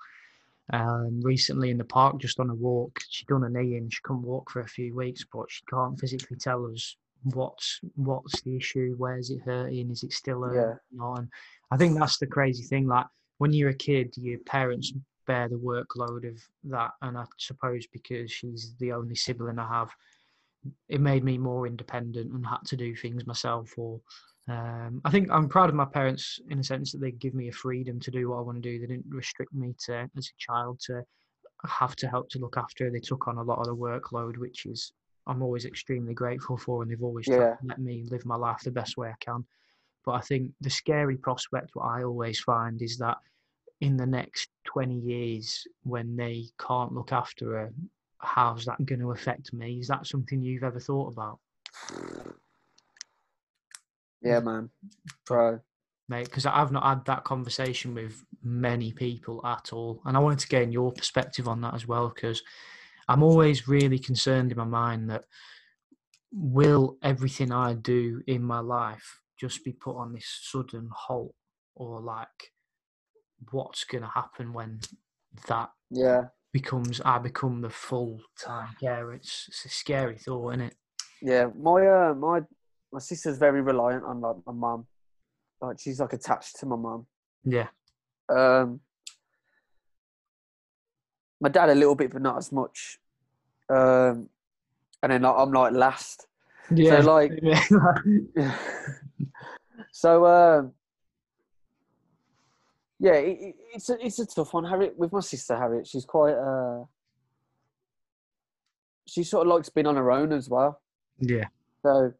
um, 0.72 1.20
recently 1.22 1.70
in 1.70 1.78
the 1.78 1.84
park 1.84 2.18
just 2.18 2.40
on 2.40 2.50
a 2.50 2.54
walk. 2.54 2.98
She'd 3.08 3.28
done 3.28 3.44
a 3.44 3.48
knee 3.48 3.76
and 3.76 3.92
she 3.92 4.00
couldn't 4.02 4.22
walk 4.22 4.50
for 4.50 4.60
a 4.60 4.68
few 4.68 4.94
weeks, 4.94 5.24
but 5.32 5.46
she 5.48 5.62
can't 5.70 5.98
physically 5.98 6.36
tell 6.36 6.66
us 6.66 6.96
what's 7.22 7.80
what's 7.94 8.40
the 8.42 8.56
issue, 8.56 8.94
where's 8.98 9.30
it 9.30 9.40
hurting, 9.44 9.90
is 9.90 10.02
it 10.02 10.12
still 10.12 10.42
hurting? 10.42 10.78
Yeah. 10.98 11.14
And 11.16 11.28
I 11.70 11.76
think 11.76 11.98
that's 11.98 12.18
the 12.18 12.26
crazy 12.26 12.64
thing. 12.64 12.86
Like 12.86 13.06
when 13.38 13.52
you're 13.52 13.70
a 13.70 13.74
kid, 13.74 14.14
your 14.16 14.38
parents 14.40 14.92
bear 15.26 15.48
the 15.48 15.56
workload 15.56 16.28
of 16.28 16.40
that, 16.64 16.92
and 17.02 17.16
I 17.16 17.24
suppose 17.38 17.86
because 17.92 18.30
she's 18.30 18.74
the 18.78 18.92
only 18.92 19.14
sibling 19.14 19.58
I 19.58 19.68
have, 19.68 19.90
it 20.88 21.00
made 21.00 21.24
me 21.24 21.38
more 21.38 21.66
independent 21.66 22.32
and 22.32 22.46
had 22.46 22.64
to 22.66 22.76
do 22.76 22.94
things 22.94 23.26
myself 23.26 23.72
or 23.76 24.00
um, 24.48 25.00
I 25.04 25.10
think 25.10 25.28
I'm 25.30 25.48
proud 25.48 25.68
of 25.68 25.74
my 25.74 25.84
parents 25.84 26.38
in 26.50 26.58
a 26.60 26.64
sense 26.64 26.92
that 26.92 26.98
they 26.98 27.10
give 27.10 27.34
me 27.34 27.48
a 27.48 27.52
freedom 27.52 27.98
to 28.00 28.10
do 28.10 28.30
what 28.30 28.38
I 28.38 28.42
want 28.42 28.62
to 28.62 28.68
do. 28.68 28.78
They 28.78 28.86
didn't 28.86 29.06
restrict 29.08 29.52
me 29.52 29.74
to, 29.86 30.08
as 30.16 30.28
a 30.28 30.38
child, 30.38 30.80
to 30.86 31.02
have 31.64 31.96
to 31.96 32.08
help 32.08 32.28
to 32.30 32.38
look 32.38 32.56
after. 32.56 32.90
They 32.90 33.00
took 33.00 33.26
on 33.26 33.38
a 33.38 33.42
lot 33.42 33.58
of 33.58 33.66
the 33.66 33.76
workload, 33.76 34.36
which 34.38 34.66
is 34.66 34.92
I'm 35.26 35.42
always 35.42 35.64
extremely 35.64 36.14
grateful 36.14 36.56
for, 36.56 36.82
and 36.82 36.90
they've 36.90 37.02
always 37.02 37.26
tried 37.26 37.36
Yeah. 37.36 37.56
to 37.60 37.66
let 37.66 37.80
me 37.80 38.06
live 38.10 38.24
my 38.24 38.36
life 38.36 38.60
the 38.62 38.70
best 38.70 38.96
way 38.96 39.08
I 39.08 39.14
can. 39.20 39.44
But 40.04 40.12
I 40.12 40.20
think 40.20 40.52
the 40.60 40.70
scary 40.70 41.16
prospect, 41.16 41.70
what 41.74 41.86
I 41.86 42.04
always 42.04 42.38
find, 42.38 42.80
is 42.80 42.96
that 42.98 43.18
in 43.80 43.96
the 43.96 44.06
next 44.06 44.50
20 44.64 44.94
years, 44.94 45.66
when 45.82 46.14
they 46.14 46.44
can't 46.60 46.92
look 46.92 47.12
after 47.12 47.56
her, 47.56 47.72
how's 48.18 48.64
that 48.66 48.86
going 48.86 49.00
to 49.00 49.10
affect 49.10 49.52
me? 49.52 49.80
Is 49.80 49.88
that 49.88 50.06
something 50.06 50.40
you've 50.40 50.62
ever 50.62 50.78
thought 50.78 51.12
about? 51.12 51.40
Yeah, 54.26 54.40
man, 54.40 54.70
bro. 55.26 55.60
mate, 56.08 56.24
because 56.26 56.46
I've 56.46 56.72
not 56.72 56.84
had 56.84 57.04
that 57.06 57.24
conversation 57.24 57.94
with 57.94 58.24
many 58.42 58.92
people 58.92 59.44
at 59.46 59.72
all, 59.72 60.00
and 60.04 60.16
I 60.16 60.20
wanted 60.20 60.38
to 60.40 60.48
gain 60.48 60.72
your 60.72 60.92
perspective 60.92 61.48
on 61.48 61.60
that 61.62 61.74
as 61.74 61.86
well, 61.86 62.08
because 62.14 62.42
I'm 63.08 63.22
always 63.22 63.68
really 63.68 63.98
concerned 63.98 64.52
in 64.52 64.58
my 64.58 64.64
mind 64.64 65.10
that 65.10 65.24
will 66.32 66.98
everything 67.02 67.52
I 67.52 67.74
do 67.74 68.22
in 68.26 68.42
my 68.42 68.60
life 68.60 69.20
just 69.38 69.64
be 69.64 69.72
put 69.72 69.96
on 69.96 70.12
this 70.12 70.26
sudden 70.42 70.90
halt, 70.92 71.34
or 71.74 72.00
like 72.00 72.52
what's 73.50 73.84
going 73.84 74.02
to 74.02 74.08
happen 74.08 74.52
when 74.52 74.80
that 75.48 75.70
Yeah, 75.90 76.28
becomes 76.52 77.00
I 77.04 77.18
become 77.18 77.60
the 77.60 77.70
full 77.70 78.20
time 78.38 78.76
carer? 78.80 79.14
It's, 79.14 79.46
it's 79.48 79.64
a 79.66 79.68
scary 79.68 80.18
thought, 80.18 80.50
isn't 80.54 80.60
it? 80.62 80.76
yeah. 81.20 81.46
My 81.58 81.86
uh, 81.86 82.14
my 82.14 82.40
my 82.92 82.98
sister's 83.00 83.38
very 83.38 83.60
reliant 83.60 84.04
on 84.04 84.20
like 84.20 84.36
my 84.46 84.52
mum. 84.52 84.86
Like 85.60 85.78
she's 85.80 86.00
like 86.00 86.12
attached 86.12 86.56
to 86.60 86.66
my 86.66 86.76
mum. 86.76 87.06
Yeah, 87.44 87.68
Um, 88.28 88.80
my 91.40 91.48
dad 91.48 91.70
a 91.70 91.74
little 91.74 91.94
bit, 91.94 92.10
but 92.12 92.22
not 92.22 92.36
as 92.38 92.50
much. 92.50 92.98
Um, 93.68 94.28
and 95.02 95.12
then 95.12 95.22
like, 95.22 95.34
I'm 95.36 95.52
like 95.52 95.72
last. 95.72 96.26
Yeah. 96.74 97.00
So 97.00 97.12
like, 97.12 97.32
yeah. 97.42 98.56
so 99.92 100.26
um, 100.26 100.72
yeah, 102.98 103.14
it, 103.14 103.38
it- 103.40 103.56
it's 103.74 103.90
a 103.90 104.04
it's 104.06 104.18
a 104.18 104.26
tough 104.26 104.54
one. 104.54 104.64
Harriet 104.64 104.96
with 104.98 105.12
my 105.12 105.20
sister 105.20 105.56
Harriet, 105.56 105.86
she's 105.86 106.04
quite 106.06 106.32
uh, 106.34 106.84
she 109.06 109.22
sort 109.22 109.46
of 109.46 109.52
likes 109.52 109.68
being 109.68 109.86
on 109.86 109.96
her 109.96 110.10
own 110.10 110.32
as 110.32 110.48
well. 110.48 110.80
yeah. 111.20 111.44
So, 111.82 112.12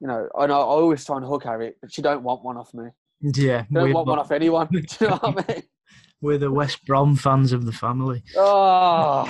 you 0.00 0.06
know, 0.08 0.28
I 0.38 0.46
know 0.46 0.54
I 0.60 0.64
always 0.64 1.04
try 1.04 1.16
and 1.16 1.24
hook 1.26 1.44
Harriet, 1.44 1.76
but 1.80 1.92
she 1.92 2.02
don't 2.02 2.22
want 2.22 2.44
one 2.44 2.56
off 2.56 2.72
me. 2.74 2.84
Yeah. 3.22 3.64
She 3.68 3.74
don't 3.74 3.92
want 3.94 4.06
one 4.08 4.18
off 4.18 4.30
anyone. 4.30 4.68
Do 4.70 4.78
you 5.00 5.08
know 5.08 5.16
what 5.16 5.48
I 5.48 5.52
mean? 5.54 5.62
we're 6.20 6.38
the 6.38 6.50
West 6.50 6.84
Brom 6.86 7.16
fans 7.16 7.52
of 7.52 7.64
the 7.66 7.72
family. 7.72 8.22
Oh, 8.36 9.24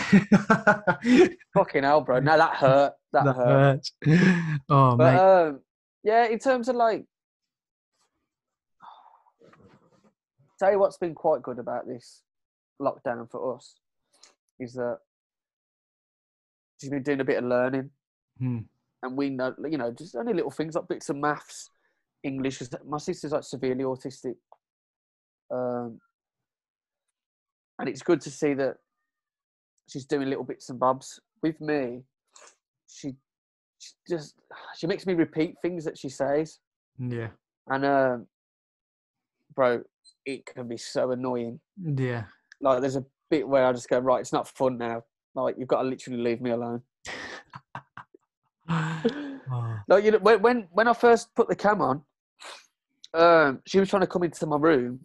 fucking 1.55 1.83
hell, 1.85 2.01
bro! 2.01 2.21
Now 2.21 2.37
that 2.37 2.55
hurt. 2.57 2.93
That, 3.13 3.25
that 3.25 3.37
hurt. 3.37 3.89
hurts. 4.07 4.61
Oh, 4.69 4.97
But 4.97 5.13
mate. 5.13 5.19
um, 5.21 5.61
yeah, 6.05 6.27
in 6.27 6.39
terms 6.39 6.69
of 6.69 6.77
like, 6.77 7.05
tell 10.59 10.73
you 10.73 10.79
what's 10.79 10.97
been 10.99 11.15
quite 11.15 11.43
good 11.43 11.59
about 11.59 11.87
this 11.87 12.23
lockdown 12.81 13.31
for 13.31 13.55
us 13.57 13.77
is 14.59 14.75
that 14.75 14.99
she's 16.81 16.91
been 16.91 17.03
doing 17.03 17.21
a 17.21 17.25
bit 17.25 17.39
of 17.39 17.45
learning, 17.45 17.91
Hmm. 18.39 18.59
And 19.03 19.17
we 19.17 19.31
know, 19.31 19.55
you 19.69 19.79
know, 19.79 19.93
just 19.93 20.17
only 20.17 20.35
little 20.35 20.51
things 20.51 20.75
like 20.75 20.89
bits 20.89 21.09
of 21.09 21.17
maths, 21.17 21.71
English. 22.23 22.63
My 22.87 22.99
sister's 22.99 23.33
like 23.33 23.45
severely 23.45 23.85
autistic, 23.85 24.35
um, 25.53 26.01
and 27.79 27.89
it's 27.89 28.03
good 28.03 28.21
to 28.23 28.31
see 28.31 28.55
that 28.55 28.77
she's 29.89 30.07
doing 30.07 30.29
little 30.29 30.45
bits 30.45 30.71
and 30.71 30.79
bobs 30.79 31.21
with 31.43 31.61
me. 31.61 32.03
She, 32.89 33.15
she 33.79 33.93
just 34.09 34.35
she 34.77 34.87
makes 34.87 35.07
me 35.07 35.15
repeat 35.15 35.55
things 35.63 35.85
that 35.85 35.99
she 35.99 36.09
says. 36.09 36.59
Yeah. 36.99 37.29
And 37.69 37.85
um, 37.85 38.27
bro, 39.55 39.83
it 40.25 40.47
can 40.47 40.69
be 40.69 40.77
so 40.77 41.11
annoying. 41.11 41.61
Yeah. 41.83 42.25
Like 42.61 42.81
there's 42.81 42.97
a 42.97 43.05
bit 43.31 43.47
where 43.47 43.67
I 43.67 43.73
just 43.73 43.89
go, 43.89 43.99
right, 43.99 44.21
it's 44.21 44.33
not 44.33 44.49
fun 44.49 44.79
now. 44.79 45.03
Like 45.35 45.57
you've 45.59 45.69
got 45.69 45.83
to 45.83 45.89
literally 45.89 46.21
leave 46.21 46.41
me 46.41 46.51
alone. 46.51 46.83
Oh, 48.69 49.79
Like 49.89 50.05
you 50.05 50.11
know, 50.13 50.19
when 50.19 50.43
when 50.43 50.69
when 50.73 50.89
I 50.89 50.93
first 50.93 51.35
put 51.35 51.49
the 51.49 51.57
cam 51.57 51.81
on, 51.81 52.03
um, 53.15 53.61
she 53.67 53.79
was 53.79 53.89
trying 53.89 54.03
to 54.03 54.07
come 54.07 54.23
into 54.25 54.47
my 54.47 54.57
room 54.57 55.01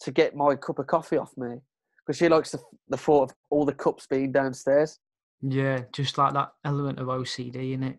to 0.00 0.10
get 0.10 0.36
my 0.36 0.54
cup 0.56 0.78
of 0.78 0.86
coffee 0.86 1.16
off 1.16 1.36
me 1.36 1.56
because 1.98 2.18
she 2.18 2.28
likes 2.28 2.50
the 2.50 2.58
the 2.88 2.96
thought 2.96 3.30
of 3.30 3.36
all 3.50 3.64
the 3.64 3.72
cups 3.72 4.06
being 4.06 4.30
downstairs. 4.32 4.98
yeah, 5.40 5.80
just 5.92 6.18
like 6.18 6.34
that 6.34 6.52
element 6.64 6.98
of 6.98 7.06
OCD 7.08 7.72
in 7.72 7.82
it. 7.82 7.96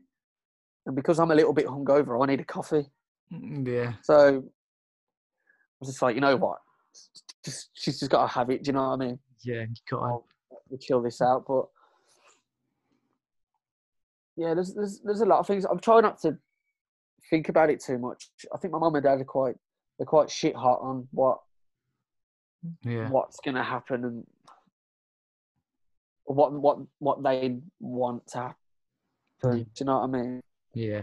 And 0.85 0.95
because 0.95 1.19
I'm 1.19 1.31
a 1.31 1.35
little 1.35 1.53
bit 1.53 1.65
hungover, 1.65 2.21
I 2.23 2.27
need 2.27 2.39
a 2.39 2.45
coffee. 2.45 2.85
Yeah. 3.29 3.93
So 4.03 4.37
I 4.37 5.79
was 5.79 5.89
just 5.89 6.01
like, 6.01 6.15
you 6.15 6.21
know 6.21 6.37
what? 6.37 6.59
Just 7.43 7.69
she's 7.73 7.99
just 7.99 8.09
got 8.11 8.21
to 8.21 8.33
have 8.33 8.49
it. 8.49 8.63
Do 8.63 8.69
you 8.69 8.73
know 8.73 8.89
what 8.89 8.93
I 8.93 9.05
mean? 9.05 9.19
Yeah. 9.43 9.61
You 9.61 9.75
got 9.89 10.07
to, 10.07 10.19
we'll 10.69 10.79
chill 10.79 11.01
this 11.01 11.21
out. 11.21 11.43
But 11.45 11.65
yeah, 14.37 14.53
there's 14.53 14.73
there's 14.73 14.99
there's 15.03 15.21
a 15.21 15.25
lot 15.25 15.39
of 15.39 15.47
things. 15.47 15.65
I'm 15.65 15.79
trying 15.79 16.03
not 16.03 16.21
to 16.21 16.37
think 17.29 17.49
about 17.49 17.69
it 17.69 17.83
too 17.83 17.97
much. 17.97 18.29
I 18.53 18.57
think 18.57 18.71
my 18.71 18.79
mum 18.79 18.95
and 18.95 19.03
dad 19.03 19.19
are 19.19 19.25
quite 19.25 19.55
they're 19.97 20.05
quite 20.05 20.29
shit 20.29 20.55
hot 20.55 20.79
on 20.81 21.07
what 21.11 21.39
yeah. 22.83 23.09
what's 23.09 23.39
gonna 23.39 23.63
happen 23.63 24.05
and 24.05 24.27
what 26.25 26.53
what 26.53 26.77
what 26.99 27.23
they 27.23 27.57
want 27.79 28.27
to 28.27 28.37
happen. 28.37 28.55
Do 29.41 29.65
you 29.79 29.85
know 29.85 29.99
what 29.99 30.03
I 30.03 30.21
mean? 30.21 30.41
Yeah. 30.73 31.01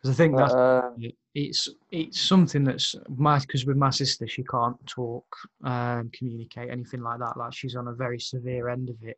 Because 0.00 0.16
I 0.16 0.18
think 0.18 0.36
that's 0.36 0.52
uh, 0.52 0.90
it's 1.34 1.68
it's 1.90 2.20
something 2.20 2.64
that's 2.64 2.96
my 3.16 3.38
because 3.38 3.66
with 3.66 3.76
my 3.76 3.90
sister 3.90 4.26
she 4.26 4.42
can't 4.42 4.76
talk 4.86 5.24
um 5.62 6.10
communicate 6.12 6.70
anything 6.70 7.02
like 7.02 7.20
that 7.20 7.36
like 7.36 7.54
she's 7.54 7.76
on 7.76 7.86
a 7.88 7.92
very 7.92 8.18
severe 8.18 8.68
end 8.68 8.90
of 8.90 8.96
it 9.02 9.16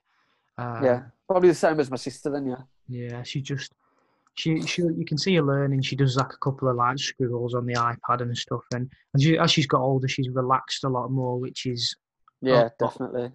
um, 0.56 0.84
yeah, 0.84 1.02
probably 1.26 1.48
the 1.48 1.54
same 1.54 1.80
as 1.80 1.90
my 1.90 1.96
sister. 1.96 2.30
Then 2.30 2.46
yeah, 2.46 2.62
yeah 2.88 3.22
she 3.22 3.40
just 3.40 3.72
she 4.34 4.66
she 4.66 4.82
you 4.82 5.04
can 5.06 5.16
see 5.16 5.34
her 5.36 5.42
learning. 5.42 5.80
She 5.82 5.96
does 5.96 6.16
like 6.16 6.32
a 6.32 6.38
couple 6.38 6.68
of 6.68 6.76
like 6.76 6.98
scribbles 6.98 7.54
on 7.54 7.66
the 7.66 7.74
ipad 7.74 8.20
and 8.20 8.36
stuff. 8.36 8.62
And, 8.72 8.90
and 9.12 9.22
she, 9.22 9.38
as 9.38 9.50
she's 9.52 9.66
got 9.66 9.80
older 9.80 10.08
she's 10.08 10.28
relaxed 10.30 10.84
a 10.84 10.88
lot 10.88 11.10
more 11.10 11.38
which 11.38 11.66
is 11.66 11.96
yeah, 12.42 12.64
Oh, 12.64 12.70
definitely. 12.78 13.32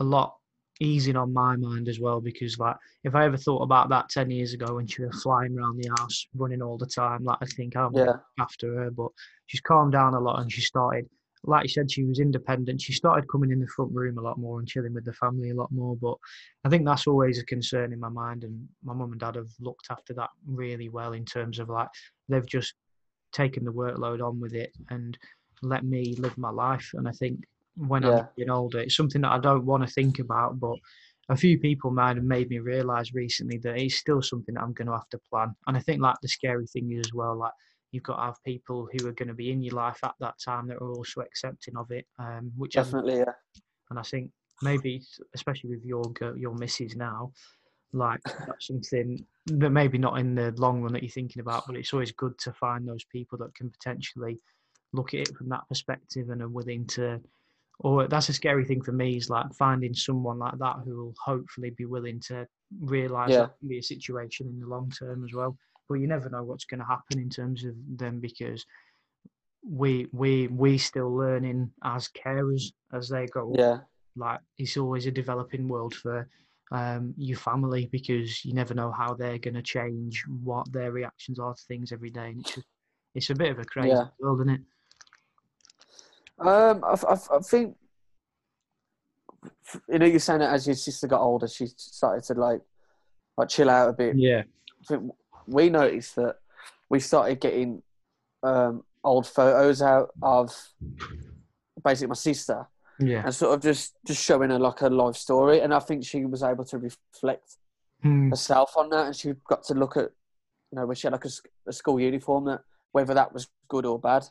a 0.00 0.04
lot 0.04 0.36
easing 0.80 1.16
on 1.16 1.32
my 1.32 1.56
mind 1.56 1.88
as 1.88 2.00
well 2.00 2.20
because 2.20 2.58
like 2.58 2.76
if 3.04 3.14
I 3.14 3.24
ever 3.24 3.36
thought 3.36 3.62
about 3.62 3.88
that 3.90 4.08
ten 4.10 4.30
years 4.30 4.52
ago 4.52 4.74
when 4.74 4.86
she 4.86 5.02
was 5.02 5.22
flying 5.22 5.56
around 5.56 5.78
the 5.82 5.88
house 5.98 6.26
running 6.34 6.62
all 6.62 6.76
the 6.78 6.86
time, 6.86 7.24
like 7.24 7.38
I 7.40 7.46
think 7.46 7.76
I'm 7.76 7.94
Yeah, 7.94 8.16
after 8.38 8.74
her, 8.74 8.90
but 8.90 9.08
she's 9.46 9.60
calmed 9.60 9.92
down 9.92 10.14
a 10.14 10.20
lot 10.20 10.40
and 10.40 10.52
she 10.52 10.60
started 10.60 11.08
like 11.46 11.64
you 11.64 11.68
said, 11.68 11.90
she 11.90 12.04
was 12.04 12.20
independent. 12.20 12.80
She 12.80 12.92
started 12.92 13.28
coming 13.28 13.50
in 13.50 13.60
the 13.60 13.66
front 13.66 13.92
room 13.92 14.18
a 14.18 14.22
lot 14.22 14.38
more 14.38 14.58
and 14.58 14.68
chilling 14.68 14.94
with 14.94 15.04
the 15.04 15.12
family 15.12 15.50
a 15.50 15.54
lot 15.54 15.70
more. 15.70 15.96
But 15.96 16.16
I 16.64 16.68
think 16.68 16.84
that's 16.84 17.06
always 17.06 17.38
a 17.38 17.44
concern 17.44 17.92
in 17.92 18.00
my 18.00 18.08
mind. 18.08 18.44
And 18.44 18.68
my 18.82 18.94
mum 18.94 19.12
and 19.12 19.20
dad 19.20 19.36
have 19.36 19.50
looked 19.60 19.88
after 19.90 20.14
that 20.14 20.30
really 20.46 20.88
well 20.88 21.12
in 21.12 21.24
terms 21.24 21.58
of 21.58 21.68
like 21.68 21.88
they've 22.28 22.46
just 22.46 22.74
taken 23.32 23.64
the 23.64 23.72
workload 23.72 24.26
on 24.26 24.40
with 24.40 24.54
it 24.54 24.72
and 24.90 25.18
let 25.62 25.84
me 25.84 26.14
live 26.18 26.36
my 26.38 26.50
life. 26.50 26.90
And 26.94 27.08
I 27.08 27.12
think 27.12 27.44
when 27.76 28.04
Yeah. 28.04 28.18
I'm 28.20 28.28
getting 28.36 28.50
older, 28.50 28.80
it's 28.80 28.96
something 28.96 29.22
that 29.22 29.32
I 29.32 29.38
don't 29.38 29.66
want 29.66 29.86
to 29.86 29.92
think 29.92 30.18
about, 30.18 30.58
but 30.60 30.76
a 31.28 31.36
few 31.36 31.58
people 31.58 31.90
might 31.90 32.16
have 32.16 32.24
made 32.24 32.50
me 32.50 32.58
realize 32.58 33.14
recently 33.14 33.58
that 33.58 33.78
it's 33.78 33.96
still 33.96 34.20
something 34.22 34.54
that 34.54 34.62
I'm 34.62 34.74
going 34.74 34.88
to 34.88 34.92
have 34.92 35.08
to 35.10 35.20
plan. 35.30 35.54
And 35.66 35.76
I 35.76 35.80
think 35.80 36.02
like 36.02 36.16
the 36.20 36.28
scary 36.28 36.66
thing 36.66 36.92
is 36.92 37.06
as 37.06 37.14
well, 37.14 37.36
like 37.36 37.52
you've 37.94 38.02
got 38.02 38.16
to 38.16 38.22
have 38.22 38.44
people 38.44 38.88
who 38.92 39.06
are 39.06 39.12
going 39.12 39.28
to 39.28 39.34
be 39.34 39.50
in 39.52 39.62
your 39.62 39.76
life 39.76 40.00
at 40.02 40.14
that 40.20 40.34
time 40.44 40.66
that 40.66 40.76
are 40.76 40.92
also 40.92 41.20
accepting 41.20 41.76
of 41.76 41.90
it, 41.90 42.06
um, 42.18 42.52
which 42.56 42.74
definitely. 42.74 43.18
Yeah, 43.18 43.32
and 43.90 43.98
I 43.98 44.02
think 44.02 44.30
maybe, 44.62 45.02
especially 45.34 45.70
with 45.70 45.84
your 45.84 46.12
your 46.36 46.54
missus 46.54 46.96
now, 46.96 47.32
like 47.92 48.20
that's 48.46 48.66
something 48.66 49.24
that 49.46 49.70
maybe 49.70 49.98
not 49.98 50.18
in 50.18 50.34
the 50.34 50.52
long 50.56 50.82
run 50.82 50.92
that 50.94 51.02
you're 51.02 51.10
thinking 51.10 51.40
about, 51.40 51.64
but 51.66 51.76
it's 51.76 51.92
always 51.92 52.12
good 52.12 52.36
to 52.38 52.52
find 52.52 52.86
those 52.86 53.04
people 53.04 53.38
that 53.38 53.54
can 53.54 53.70
potentially 53.70 54.40
look 54.92 55.14
at 55.14 55.20
it 55.20 55.36
from 55.36 55.48
that 55.50 55.68
perspective 55.68 56.30
and 56.30 56.42
are 56.42 56.48
willing 56.48 56.86
to. 56.86 57.20
Or 57.80 58.06
that's 58.06 58.28
a 58.28 58.32
scary 58.32 58.64
thing 58.64 58.82
for 58.82 58.92
me 58.92 59.16
is 59.16 59.28
like 59.28 59.52
finding 59.52 59.94
someone 59.94 60.38
like 60.38 60.58
that 60.60 60.76
who 60.84 60.96
will 60.96 61.14
hopefully 61.24 61.70
be 61.70 61.86
willing 61.86 62.20
to 62.28 62.46
realise 62.80 63.32
Yeah. 63.32 63.40
that 63.42 63.58
can 63.58 63.68
be 63.68 63.78
a 63.78 63.82
situation 63.82 64.46
in 64.46 64.60
the 64.60 64.66
long 64.66 64.90
term 64.90 65.24
as 65.24 65.34
well. 65.34 65.56
But 65.88 65.96
you 65.96 66.06
never 66.06 66.30
know 66.30 66.42
what's 66.42 66.64
going 66.64 66.80
to 66.80 66.86
happen 66.86 67.18
in 67.18 67.28
terms 67.28 67.64
of 67.64 67.74
them 67.96 68.20
because 68.20 68.64
we 69.66 70.06
we 70.12 70.46
we 70.48 70.78
still 70.78 71.14
learning 71.14 71.70
as 71.82 72.08
carers 72.08 72.72
as 72.92 73.08
they 73.08 73.26
go. 73.26 73.54
yeah, 73.56 73.78
like 74.16 74.40
it's 74.58 74.76
always 74.76 75.06
a 75.06 75.10
developing 75.10 75.68
world 75.68 75.94
for 75.94 76.28
um, 76.72 77.14
your 77.16 77.38
family 77.38 77.88
because 77.92 78.44
you 78.44 78.54
never 78.54 78.74
know 78.74 78.90
how 78.90 79.14
they're 79.14 79.38
going 79.38 79.54
to 79.54 79.62
change, 79.62 80.24
what 80.42 80.70
their 80.72 80.92
reactions 80.92 81.38
are 81.38 81.54
to 81.54 81.62
things 81.68 81.92
every 81.92 82.10
day. 82.10 82.28
And 82.30 82.40
it's 82.40 82.54
just, 82.54 82.66
it's 83.14 83.30
a 83.30 83.34
bit 83.34 83.50
of 83.50 83.58
a 83.58 83.64
crazy 83.64 83.90
Yeah. 83.90 84.04
world, 84.20 84.40
isn't 84.40 84.54
it? 84.54 84.60
Um, 86.38 86.82
I, 86.84 86.96
I, 87.08 87.36
I 87.36 87.38
think 87.40 87.76
you 89.88 89.98
know 89.98 90.06
you're 90.06 90.18
saying 90.18 90.40
that 90.40 90.52
as 90.52 90.66
your 90.66 90.76
sister 90.76 91.06
got 91.06 91.20
older, 91.20 91.46
she 91.48 91.66
started 91.66 92.24
to 92.24 92.34
like 92.34 92.60
like 93.36 93.48
chill 93.48 93.70
out 93.70 93.90
a 93.90 93.92
bit. 93.92 94.16
Yeah, 94.16 94.42
I 94.42 94.84
think 94.86 95.12
we 95.46 95.70
noticed 95.70 96.16
that 96.16 96.36
we 96.90 97.00
started 97.00 97.40
getting 97.40 97.82
um, 98.42 98.84
old 99.02 99.26
photos 99.26 99.82
out 99.82 100.10
of 100.22 100.54
basically 101.82 102.08
my 102.08 102.14
sister 102.14 102.66
yeah, 103.00 103.22
and 103.24 103.34
sort 103.34 103.54
of 103.54 103.60
just 103.62 103.94
just 104.06 104.22
showing 104.22 104.50
her 104.50 104.58
like 104.58 104.78
her 104.78 104.90
life 104.90 105.16
story, 105.16 105.60
and 105.60 105.74
I 105.74 105.80
think 105.80 106.04
she 106.04 106.24
was 106.24 106.42
able 106.42 106.64
to 106.66 106.78
reflect 106.78 107.56
Hmm, 108.02 108.28
herself 108.30 108.76
on 108.76 108.90
that, 108.90 109.06
and 109.06 109.16
she 109.16 109.32
got 109.48 109.64
to 109.64 109.74
look 109.74 109.96
at 109.96 110.10
you 110.70 110.76
know 110.76 110.86
when 110.86 110.94
she 110.94 111.06
had 111.06 111.12
like 111.12 111.24
a, 111.24 111.30
a 111.66 111.72
school 111.72 111.98
uniform 111.98 112.44
that 112.44 112.60
whether 112.92 113.14
that 113.14 113.32
was 113.32 113.48
good 113.68 113.84
or 113.86 113.98
bad. 113.98 114.24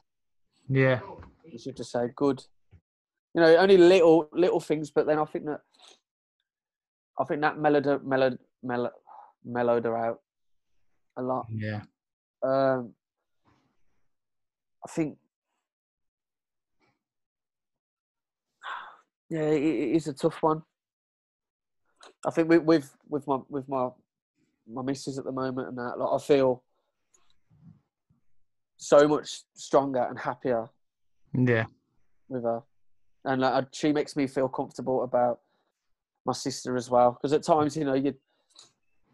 yeah, 0.69 1.01
You 1.43 1.59
should 1.59 1.75
just 1.75 1.91
say 1.91 2.07
good. 2.15 2.45
You 3.33 3.41
know, 3.41 3.55
only 3.57 3.77
little 3.77 4.29
little 4.31 4.59
things, 4.61 4.91
but 4.91 5.05
then 5.07 5.19
I 5.19 5.25
think 5.25 5.45
that 5.45 5.61
I 7.19 7.23
think 7.25 7.41
that 7.41 7.57
mellowed 7.57 8.05
mellowed 8.05 8.39
mellowed, 8.63 8.91
mellowed 9.43 9.85
her 9.85 9.97
out 9.97 10.19
a 11.17 11.21
lot. 11.21 11.47
yeah, 11.49 11.81
Um, 12.41 12.93
I 14.85 14.89
think, 14.89 15.17
yeah, 19.29 19.41
it, 19.49 19.63
it 19.63 19.95
is 19.95 20.07
a 20.07 20.13
tough 20.13 20.41
one. 20.41 20.63
I 22.25 22.31
think 22.31 22.49
with 22.49 22.63
with 22.63 22.95
with 23.07 23.27
my 23.27 23.39
with 23.49 23.67
my 23.69 23.89
my 24.71 24.81
missus 24.81 25.17
at 25.17 25.25
the 25.25 25.31
moment 25.31 25.67
and 25.69 25.77
that, 25.77 25.97
like 25.97 26.21
I 26.21 26.23
feel 26.23 26.63
so 28.77 29.07
much 29.07 29.43
stronger 29.53 30.03
and 30.03 30.19
happier 30.19 30.69
yeah, 31.33 31.65
with 32.27 32.43
her, 32.43 32.61
and 33.25 33.41
like, 33.41 33.67
she 33.71 33.93
makes 33.93 34.15
me 34.15 34.27
feel 34.27 34.47
comfortable 34.49 35.03
about 35.03 35.39
my 36.25 36.33
sister 36.33 36.75
as 36.75 36.89
well. 36.89 37.11
Because 37.11 37.33
at 37.33 37.43
times, 37.43 37.75
you 37.75 37.85
know, 37.85 37.93
you 37.93 38.13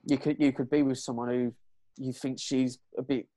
you 0.05 0.17
could 0.17 0.39
you 0.39 0.51
could 0.51 0.69
be 0.69 0.81
with 0.83 0.97
someone 0.99 1.29
who 1.29 1.53
you 1.97 2.13
think 2.13 2.39
she's 2.39 2.79
a 2.97 3.01
bit 3.01 3.27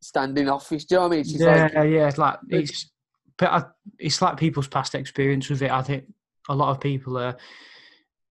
standing 0.00 0.48
offish. 0.48 0.84
Do 0.84 0.94
you 0.94 1.00
know 1.00 1.08
what 1.08 1.12
I 1.12 1.16
mean? 1.16 1.24
She's 1.24 1.40
yeah, 1.40 1.62
like, 1.62 1.72
yeah. 1.74 2.08
It's 2.08 2.18
like 2.18 2.38
it's, 2.48 2.90
but 3.38 3.50
I, 3.50 3.64
it's 3.98 4.20
like 4.20 4.36
people's 4.36 4.68
past 4.68 4.94
experience 4.94 5.48
with 5.48 5.62
it. 5.62 5.70
I 5.70 5.82
think 5.82 6.04
a 6.48 6.54
lot 6.54 6.70
of 6.70 6.80
people 6.80 7.16
are, 7.18 7.36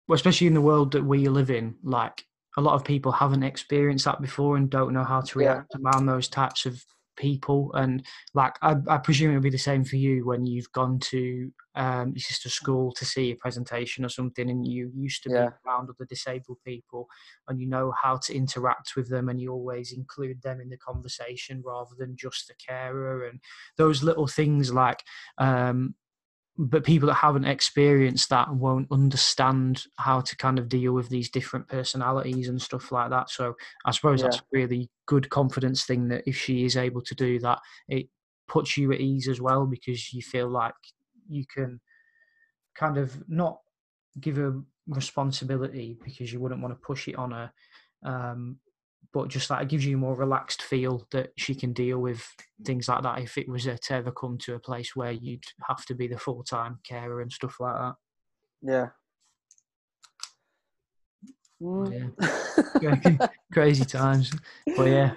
well, 0.08 0.14
especially 0.14 0.46
in 0.46 0.54
the 0.54 0.60
world 0.60 0.92
that 0.92 1.04
we 1.04 1.28
live 1.28 1.50
in, 1.50 1.74
like 1.82 2.24
a 2.56 2.60
lot 2.60 2.74
of 2.74 2.84
people 2.84 3.12
haven't 3.12 3.42
experienced 3.42 4.04
that 4.06 4.20
before 4.22 4.56
and 4.56 4.70
don't 4.70 4.94
know 4.94 5.04
how 5.04 5.20
to 5.20 5.40
Yeah. 5.40 5.46
react 5.48 5.74
around 5.84 6.06
those 6.06 6.28
types 6.28 6.66
of 6.66 6.82
people. 7.16 7.72
And 7.74 8.05
like, 8.34 8.56
I, 8.62 8.76
I 8.88 8.98
presume 8.98 9.30
it'll 9.30 9.43
be 9.43 9.51
the 9.51 9.59
same 9.59 9.84
for 9.84 9.97
you 9.97 10.24
when 10.26 10.47
you've 10.47 10.70
gone 10.72 10.98
to 11.01 11.52
um, 11.74 12.12
your 12.14 12.20
sister's 12.20 12.55
school 12.55 12.93
to 12.93 13.05
see 13.05 13.30
a 13.30 13.36
presentation 13.36 14.05
or 14.05 14.09
something, 14.09 14.48
and 14.48 14.66
you 14.66 14.90
used 14.94 15.22
to 15.24 15.30
Yeah. 15.30 15.48
be 15.48 15.55
around 15.66 15.90
other 15.90 16.06
disabled 16.06 16.59
people, 16.64 17.06
and 17.48 17.60
you 17.60 17.66
know 17.66 17.93
how 18.02 18.16
to 18.16 18.34
interact 18.34 18.97
with 18.97 19.09
them, 19.10 19.28
and 19.28 19.40
you 19.40 19.52
always 19.52 19.93
include 19.93 20.40
them 20.43 20.60
in 20.60 20.68
the 20.70 20.78
conversation 20.78 21.62
rather 21.64 21.94
than 21.98 22.16
just 22.16 22.48
the 22.48 22.55
carer, 22.55 23.26
and 23.26 23.40
those 23.76 24.02
little 24.02 24.26
things 24.26 24.72
like. 24.72 25.02
Um, 25.38 25.94
but 26.58 26.84
people 26.84 27.08
that 27.08 27.14
haven't 27.14 27.44
experienced 27.44 28.30
that 28.30 28.54
won't 28.54 28.90
understand 28.90 29.84
how 29.96 30.20
to 30.20 30.36
kind 30.36 30.58
of 30.58 30.68
deal 30.68 30.92
with 30.92 31.08
these 31.08 31.30
different 31.30 31.68
personalities 31.68 32.48
and 32.48 32.60
stuff 32.60 32.90
like 32.90 33.10
that. 33.10 33.30
So 33.30 33.54
I 33.84 33.90
suppose 33.90 34.22
that's 34.22 34.38
a 34.38 34.42
really 34.52 34.90
good 35.06 35.28
confidence 35.28 35.84
thing 35.84 36.08
that 36.08 36.22
if 36.26 36.36
she 36.36 36.64
is 36.64 36.76
able 36.76 37.02
to 37.02 37.14
do 37.14 37.38
that, 37.40 37.58
it 37.88 38.08
puts 38.48 38.76
you 38.76 38.92
at 38.92 39.00
ease 39.00 39.28
as 39.28 39.40
well 39.40 39.66
because 39.66 40.12
you 40.12 40.22
feel 40.22 40.48
like 40.48 40.74
you 41.28 41.44
can 41.52 41.80
kind 42.74 42.96
of 42.96 43.28
not 43.28 43.58
give 44.20 44.36
her 44.36 44.60
responsibility 44.86 45.98
because 46.04 46.32
you 46.32 46.40
wouldn't 46.40 46.62
want 46.62 46.72
to 46.72 46.86
push 46.86 47.08
it 47.08 47.16
on 47.16 47.32
her. 47.32 47.52
Um, 48.02 48.58
but 49.16 49.28
just 49.28 49.48
that 49.48 49.62
it 49.62 49.68
gives 49.68 49.86
you 49.86 49.97
a 49.97 49.98
more 49.98 50.14
relaxed 50.14 50.60
feel 50.60 51.06
that 51.10 51.32
she 51.38 51.55
can 51.55 51.72
deal 51.72 51.98
with 51.98 52.22
things 52.66 52.86
like 52.86 53.02
that 53.02 53.18
if 53.18 53.38
it 53.38 53.48
was 53.48 53.64
to 53.64 53.80
ever 53.90 54.12
come 54.12 54.36
to 54.36 54.56
a 54.56 54.59
place 54.59 54.94
where 54.94 55.10
you'd 55.10 55.43
have 55.66 55.86
to 55.86 55.94
be 55.94 56.06
the 56.06 56.18
full 56.18 56.44
time 56.44 56.78
carer 56.86 57.22
and 57.22 57.32
stuff 57.32 57.56
like 57.59 57.76
that. 57.76 57.94
yeah. 58.60 58.88
Mm. 61.62 62.12
Yeah. 62.82 63.26
Crazy 63.55 63.86
times. 63.86 64.30
But 64.76 64.88
yeah. 64.88 65.12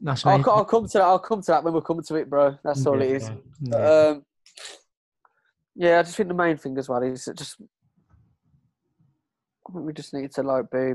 That's 0.00 0.24
I'll, 0.24 0.50
I'll 0.50 0.64
come 0.64 0.86
to 0.86 0.92
that. 0.96 1.04
I'll 1.04 1.18
come 1.18 1.42
to 1.42 1.46
that 1.52 1.62
when 1.62 1.74
we 1.74 1.82
come 1.82 2.02
to 2.02 2.14
it, 2.14 2.30
bro. 2.30 2.56
That's 2.64 2.86
all 2.86 3.02
it 3.02 3.10
is. 3.10 3.30
Yeah. 3.60 3.76
Um, 3.76 4.24
yeah, 5.76 5.98
I 5.98 6.02
just 6.04 6.16
think 6.16 6.30
the 6.30 6.34
main 6.34 6.56
thing 6.56 6.78
as 6.78 6.88
well 6.88 7.02
is 7.02 7.26
that 7.26 7.36
just 7.36 7.60
I 9.68 9.72
think 9.74 9.84
we 9.84 9.92
just 9.92 10.14
need 10.14 10.32
to 10.32 10.42
like 10.42 10.70
be. 10.70 10.94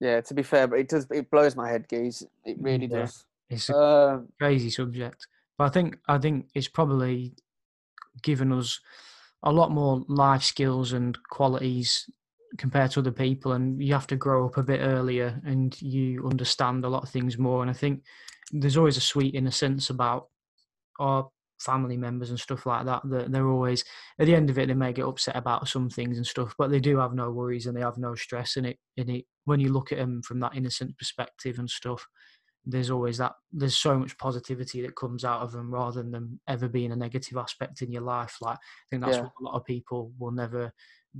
Yeah, 0.00 0.22
to 0.22 0.34
be 0.34 0.42
fair, 0.42 0.66
but 0.66 0.78
it 0.78 0.88
does 0.88 1.06
it 1.10 1.30
blows 1.30 1.54
my 1.54 1.68
head, 1.68 1.86
geez. 1.88 2.26
It 2.44 2.58
really 2.58 2.86
Yeah. 2.88 2.88
does. 2.88 3.26
It's 3.48 3.68
a 3.68 3.74
Um, 3.74 4.32
crazy 4.40 4.70
subject. 4.70 5.26
But 5.58 5.64
I 5.64 5.68
think 5.70 5.98
I 6.08 6.18
think 6.18 6.50
it's 6.54 6.68
probably 6.68 7.34
given 8.22 8.52
us 8.52 8.80
a 9.42 9.52
lot 9.52 9.70
more 9.70 10.04
life 10.08 10.42
skills 10.42 10.92
and 10.92 11.18
qualities 11.30 12.10
compared 12.58 12.90
to 12.92 13.00
other 13.00 13.12
people 13.12 13.52
and 13.52 13.82
you 13.82 13.92
have 13.94 14.06
to 14.08 14.16
grow 14.16 14.46
up 14.46 14.56
a 14.56 14.62
bit 14.62 14.80
earlier 14.80 15.40
and 15.44 15.80
you 15.82 16.26
understand 16.28 16.84
a 16.84 16.88
lot 16.88 17.02
of 17.04 17.08
things 17.10 17.38
more 17.38 17.62
and 17.62 17.70
I 17.70 17.74
think 17.74 18.04
there's 18.52 18.76
always 18.76 18.96
a 18.96 19.00
sweet 19.00 19.34
innocence 19.34 19.90
about 19.90 20.30
our 20.98 21.30
family 21.60 21.96
members 21.96 22.30
and 22.30 22.40
stuff 22.40 22.66
like 22.66 22.86
that 22.86 23.02
that 23.04 23.30
they're 23.30 23.48
always 23.48 23.84
at 24.18 24.26
the 24.26 24.34
end 24.34 24.50
of 24.50 24.58
it 24.58 24.68
they 24.68 24.74
may 24.74 24.92
get 24.92 25.04
upset 25.04 25.36
about 25.36 25.68
some 25.68 25.90
things 25.90 26.16
and 26.16 26.26
stuff 26.26 26.54
but 26.58 26.70
they 26.70 26.80
do 26.80 26.98
have 26.98 27.14
no 27.14 27.30
worries 27.30 27.66
and 27.66 27.76
they 27.76 27.80
have 27.82 27.98
no 27.98 28.14
stress 28.14 28.56
in 28.56 28.64
it 28.64 28.78
in 28.96 29.10
it 29.10 29.24
when 29.44 29.60
you 29.60 29.72
look 29.72 29.92
at 29.92 29.98
them 29.98 30.22
from 30.22 30.40
that 30.40 30.56
innocent 30.56 30.96
perspective 30.98 31.58
and 31.58 31.68
stuff 31.68 32.06
there's 32.66 32.90
always 32.90 33.18
that 33.18 33.32
there's 33.52 33.76
so 33.76 33.98
much 33.98 34.16
positivity 34.18 34.82
that 34.82 34.94
comes 34.96 35.24
out 35.24 35.40
of 35.40 35.52
them 35.52 35.72
rather 35.72 36.02
than 36.02 36.10
them 36.10 36.40
ever 36.46 36.68
being 36.68 36.92
a 36.92 36.96
negative 36.96 37.38
aspect 37.38 37.82
in 37.82 37.90
your 37.90 38.02
life 38.02 38.36
like 38.40 38.56
i 38.56 38.60
think 38.90 39.02
that's 39.02 39.16
Yeah. 39.16 39.22
what 39.22 39.32
a 39.40 39.44
lot 39.44 39.56
of 39.56 39.64
people 39.64 40.12
will 40.18 40.32
never 40.32 40.72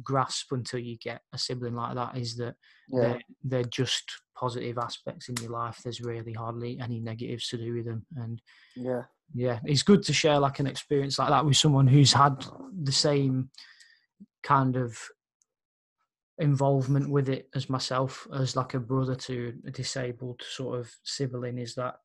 grasp 0.03 0.53
until 0.53 0.81
you 0.81 0.97
get 0.99 1.23
a 1.33 1.39
sibling 1.39 1.75
like 1.75 1.95
that 1.95 2.17
is 2.17 2.37
that 2.37 2.55
yeah, 2.89 3.01
they're, 3.01 3.21
they're 3.45 3.65
just 3.65 4.05
positive 4.37 4.79
aspects 4.79 5.29
in 5.29 5.37
your 5.37 5.51
life. 5.51 5.81
There's 5.83 6.01
really 6.01 6.33
hardly 6.33 6.79
any 6.81 7.01
negatives 7.01 7.49
to 7.49 7.57
do 7.57 7.75
with 7.75 7.87
them. 7.87 8.07
And 8.17 8.41
yeah, 8.77 9.03
yeah 9.35 9.61
it's 9.65 9.83
good 9.83 10.03
to 10.05 10.13
share 10.13 10.39
like 10.39 10.59
an 10.61 10.67
experience 10.67 11.19
like 11.19 11.29
that 11.29 11.45
with 11.45 11.57
someone 11.57 11.87
who's 11.87 12.13
had 12.13 12.45
the 12.83 12.93
same 12.93 13.51
kind 14.43 14.77
of 14.77 14.99
involvement 16.39 17.11
with 17.11 17.29
it 17.29 17.49
as 17.55 17.69
myself 17.69 18.27
as 18.35 18.57
like 18.57 18.73
a 18.73 18.81
brother 18.81 19.15
to 19.15 19.53
a 19.67 19.71
disabled 19.71 20.41
sort 20.43 20.79
of 20.79 20.91
sibling 21.03 21.59
is 21.59 21.75
that 21.75 21.97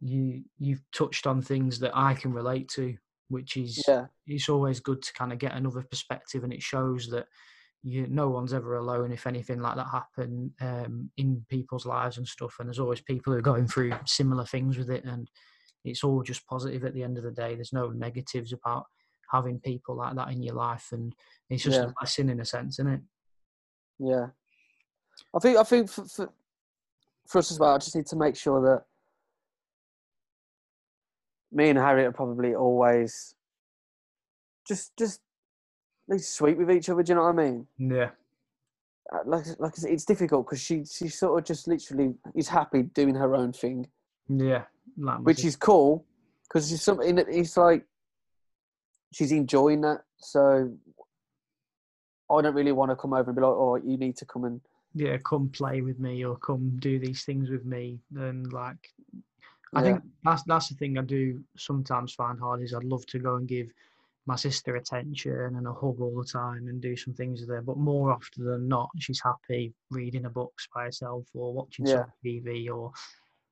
you 0.00 0.42
you've 0.58 0.82
touched 0.92 1.26
on 1.26 1.42
things 1.42 1.80
that 1.80 1.90
I 1.94 2.14
can 2.14 2.32
relate 2.32 2.68
to 2.70 2.96
which 3.32 3.56
is 3.56 3.82
yeah, 3.88 4.06
it's 4.26 4.48
always 4.48 4.80
good 4.80 5.02
to 5.02 5.12
kind 5.14 5.32
of 5.32 5.38
get 5.38 5.54
another 5.54 5.82
perspective 5.82 6.44
and 6.44 6.52
it 6.52 6.62
shows 6.62 7.08
that 7.08 7.26
you 7.82 8.06
no 8.08 8.28
one's 8.28 8.52
ever 8.52 8.76
alone 8.76 9.10
if 9.10 9.26
anything 9.26 9.60
like 9.60 9.76
that 9.76 9.88
happen 9.88 10.52
um, 10.60 11.10
in 11.16 11.44
people's 11.48 11.86
lives 11.86 12.18
and 12.18 12.28
stuff 12.28 12.54
and 12.58 12.68
there's 12.68 12.78
always 12.78 13.00
people 13.00 13.32
who 13.32 13.38
are 13.38 13.42
going 13.42 13.66
through 13.66 13.92
similar 14.06 14.44
things 14.44 14.78
with 14.78 14.90
it 14.90 15.04
and 15.04 15.28
it's 15.84 16.04
all 16.04 16.22
just 16.22 16.46
positive 16.46 16.84
at 16.84 16.94
the 16.94 17.02
end 17.02 17.18
of 17.18 17.24
the 17.24 17.30
day 17.32 17.54
there's 17.54 17.72
no 17.72 17.88
negatives 17.90 18.52
about 18.52 18.84
having 19.32 19.58
people 19.58 19.96
like 19.96 20.14
that 20.14 20.30
in 20.30 20.42
your 20.42 20.54
life 20.54 20.88
and 20.92 21.12
it's 21.50 21.64
just 21.64 21.80
Yeah. 21.80 21.86
a 21.88 21.94
blessing 21.98 22.28
in 22.28 22.40
a 22.40 22.44
sense 22.44 22.78
isn't 22.78 22.92
it 22.92 23.00
yeah. 23.98 24.26
I 25.34 25.38
think 25.38 25.56
I 25.58 25.62
think 25.62 25.88
for, 25.90 26.04
for 26.04 26.32
for 27.28 27.38
us 27.38 27.50
as 27.50 27.58
well, 27.58 27.74
I 27.74 27.78
just 27.78 27.94
need 27.94 28.06
to 28.06 28.16
make 28.16 28.36
sure 28.36 28.60
that 28.62 28.84
me 31.52 31.68
and 31.68 31.78
Harriet 31.78 32.08
are 32.08 32.12
probably 32.12 32.54
always 32.54 33.34
just 34.66 34.96
just 34.96 35.20
be 36.10 36.18
sweet 36.18 36.56
with 36.58 36.70
each 36.70 36.88
other. 36.88 37.02
Do 37.02 37.12
you 37.12 37.16
know 37.16 37.24
what 37.24 37.38
I 37.38 37.44
mean? 37.44 37.66
yeah 37.78 38.10
Uh, 39.12 39.18
Like 39.26 39.44
like 39.58 39.72
I 39.76 39.80
said, 39.80 39.90
it's 39.92 40.04
difficult 40.04 40.46
because 40.46 40.60
she 40.60 40.84
she 40.84 41.08
sort 41.08 41.38
of 41.38 41.44
just 41.46 41.68
literally 41.68 42.14
is 42.34 42.48
happy 42.48 42.82
doing 42.82 43.14
her 43.14 43.34
own 43.34 43.52
thing, 43.52 43.88
yeah 44.28 44.64
that 44.98 45.22
which 45.22 45.44
is 45.44 45.56
cool 45.56 46.04
because 46.44 46.68
she's 46.68 46.82
something 46.82 47.14
that 47.16 47.26
it's 47.28 47.56
like 47.56 47.86
she's 49.12 49.32
enjoying 49.32 49.80
that. 49.82 50.02
So 50.18 50.72
I 52.30 52.40
don't 52.42 52.54
really 52.54 52.72
want 52.72 52.90
to 52.90 52.96
come 52.96 53.12
over 53.12 53.30
and 53.30 53.36
be 53.36 53.42
like, 53.42 53.50
oh, 53.50 53.76
you 53.76 53.96
need 53.98 54.16
to 54.18 54.24
come 54.24 54.44
and 54.44 54.60
yeah 54.94 55.16
come 55.24 55.48
play 55.48 55.80
with 55.80 55.98
me 55.98 56.24
or 56.24 56.36
come 56.36 56.76
do 56.78 56.98
these 56.98 57.24
things 57.24 57.48
with 57.50 57.64
me 57.64 57.98
and 58.16 58.52
like 58.52 58.92
I 59.74 59.80
Yeah. 59.80 59.86
think 59.92 60.04
that's 60.22 60.42
that's 60.44 60.68
the 60.68 60.74
thing 60.74 60.98
I 60.98 61.02
do 61.02 61.42
sometimes 61.56 62.14
find 62.14 62.38
hard 62.38 62.62
is 62.62 62.74
I'd 62.74 62.84
love 62.84 63.06
to 63.06 63.18
go 63.18 63.36
and 63.36 63.48
give 63.48 63.72
my 64.26 64.36
sister 64.36 64.76
attention 64.76 65.32
and 65.56 65.66
a 65.66 65.72
hug 65.72 66.00
all 66.00 66.16
the 66.16 66.24
time 66.24 66.68
and 66.68 66.80
do 66.80 66.96
some 66.96 67.12
things 67.14 67.40
with 67.40 67.48
her, 67.50 67.60
but 67.60 67.76
more 67.76 68.12
often 68.12 68.44
than 68.44 68.68
not, 68.68 68.88
she's 68.98 69.20
happy 69.20 69.74
reading 69.90 70.22
her 70.22 70.30
books 70.30 70.68
by 70.72 70.84
herself 70.84 71.26
or 71.34 71.52
watching 71.52 71.86
Yeah. 71.86 72.04
some 72.04 72.12
TV 72.24 72.68
or 72.70 72.92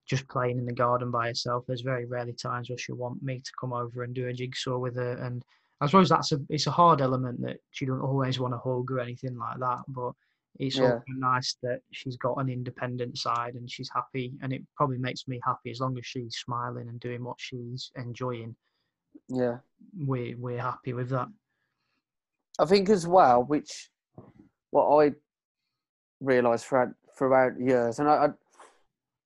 just 0.06 0.28
playing 0.28 0.58
in 0.58 0.66
the 0.66 0.72
garden 0.72 1.10
by 1.10 1.28
herself. 1.28 1.64
There's 1.66 1.80
very 1.80 2.04
rarely 2.04 2.34
times 2.34 2.68
where 2.68 2.78
she'll 2.78 2.96
want 2.96 3.22
me 3.22 3.40
to 3.40 3.52
come 3.58 3.72
over 3.72 4.02
and 4.04 4.14
do 4.14 4.28
a 4.28 4.32
jigsaw 4.32 4.78
with 4.78 4.96
her, 4.96 5.12
and 5.24 5.44
I 5.80 5.86
suppose 5.86 6.08
that's 6.08 6.32
a 6.32 6.40
it's 6.50 6.66
a 6.66 6.70
hard 6.70 7.00
element 7.00 7.40
that 7.42 7.58
she 7.70 7.86
don't 7.86 8.00
always 8.02 8.38
want 8.38 8.54
to 8.54 8.58
hug 8.58 8.90
or 8.92 9.00
anything 9.00 9.36
like 9.36 9.58
that, 9.58 9.80
but 9.88 10.12
it's 10.58 10.76
Yeah. 10.76 10.94
also 10.94 11.04
nice 11.08 11.56
that 11.62 11.80
she's 11.92 12.16
got 12.16 12.34
an 12.38 12.48
independent 12.48 13.16
side 13.16 13.54
and 13.54 13.70
she's 13.70 13.90
happy 13.94 14.34
and 14.42 14.52
it 14.52 14.62
probably 14.76 14.98
makes 14.98 15.26
me 15.28 15.40
happy 15.44 15.70
as 15.70 15.80
long 15.80 15.96
as 15.98 16.06
she's 16.06 16.36
smiling 16.36 16.88
and 16.88 17.00
doing 17.00 17.22
what 17.24 17.36
she's 17.38 17.90
enjoying 17.96 18.54
yeah. 19.28 19.58
we 20.06 20.34
we're 20.34 20.60
happy 20.60 20.92
with 20.92 21.08
that 21.10 21.28
I 22.60 22.66
think 22.66 22.90
as 22.90 23.06
well, 23.06 23.42
which 23.42 23.90
what 24.70 25.02
I 25.02 25.12
realised 26.20 26.66
throughout 26.66 26.88
throughout 27.16 27.58
years, 27.58 27.98
and 27.98 28.08
I, 28.08 28.12
I 28.12 28.28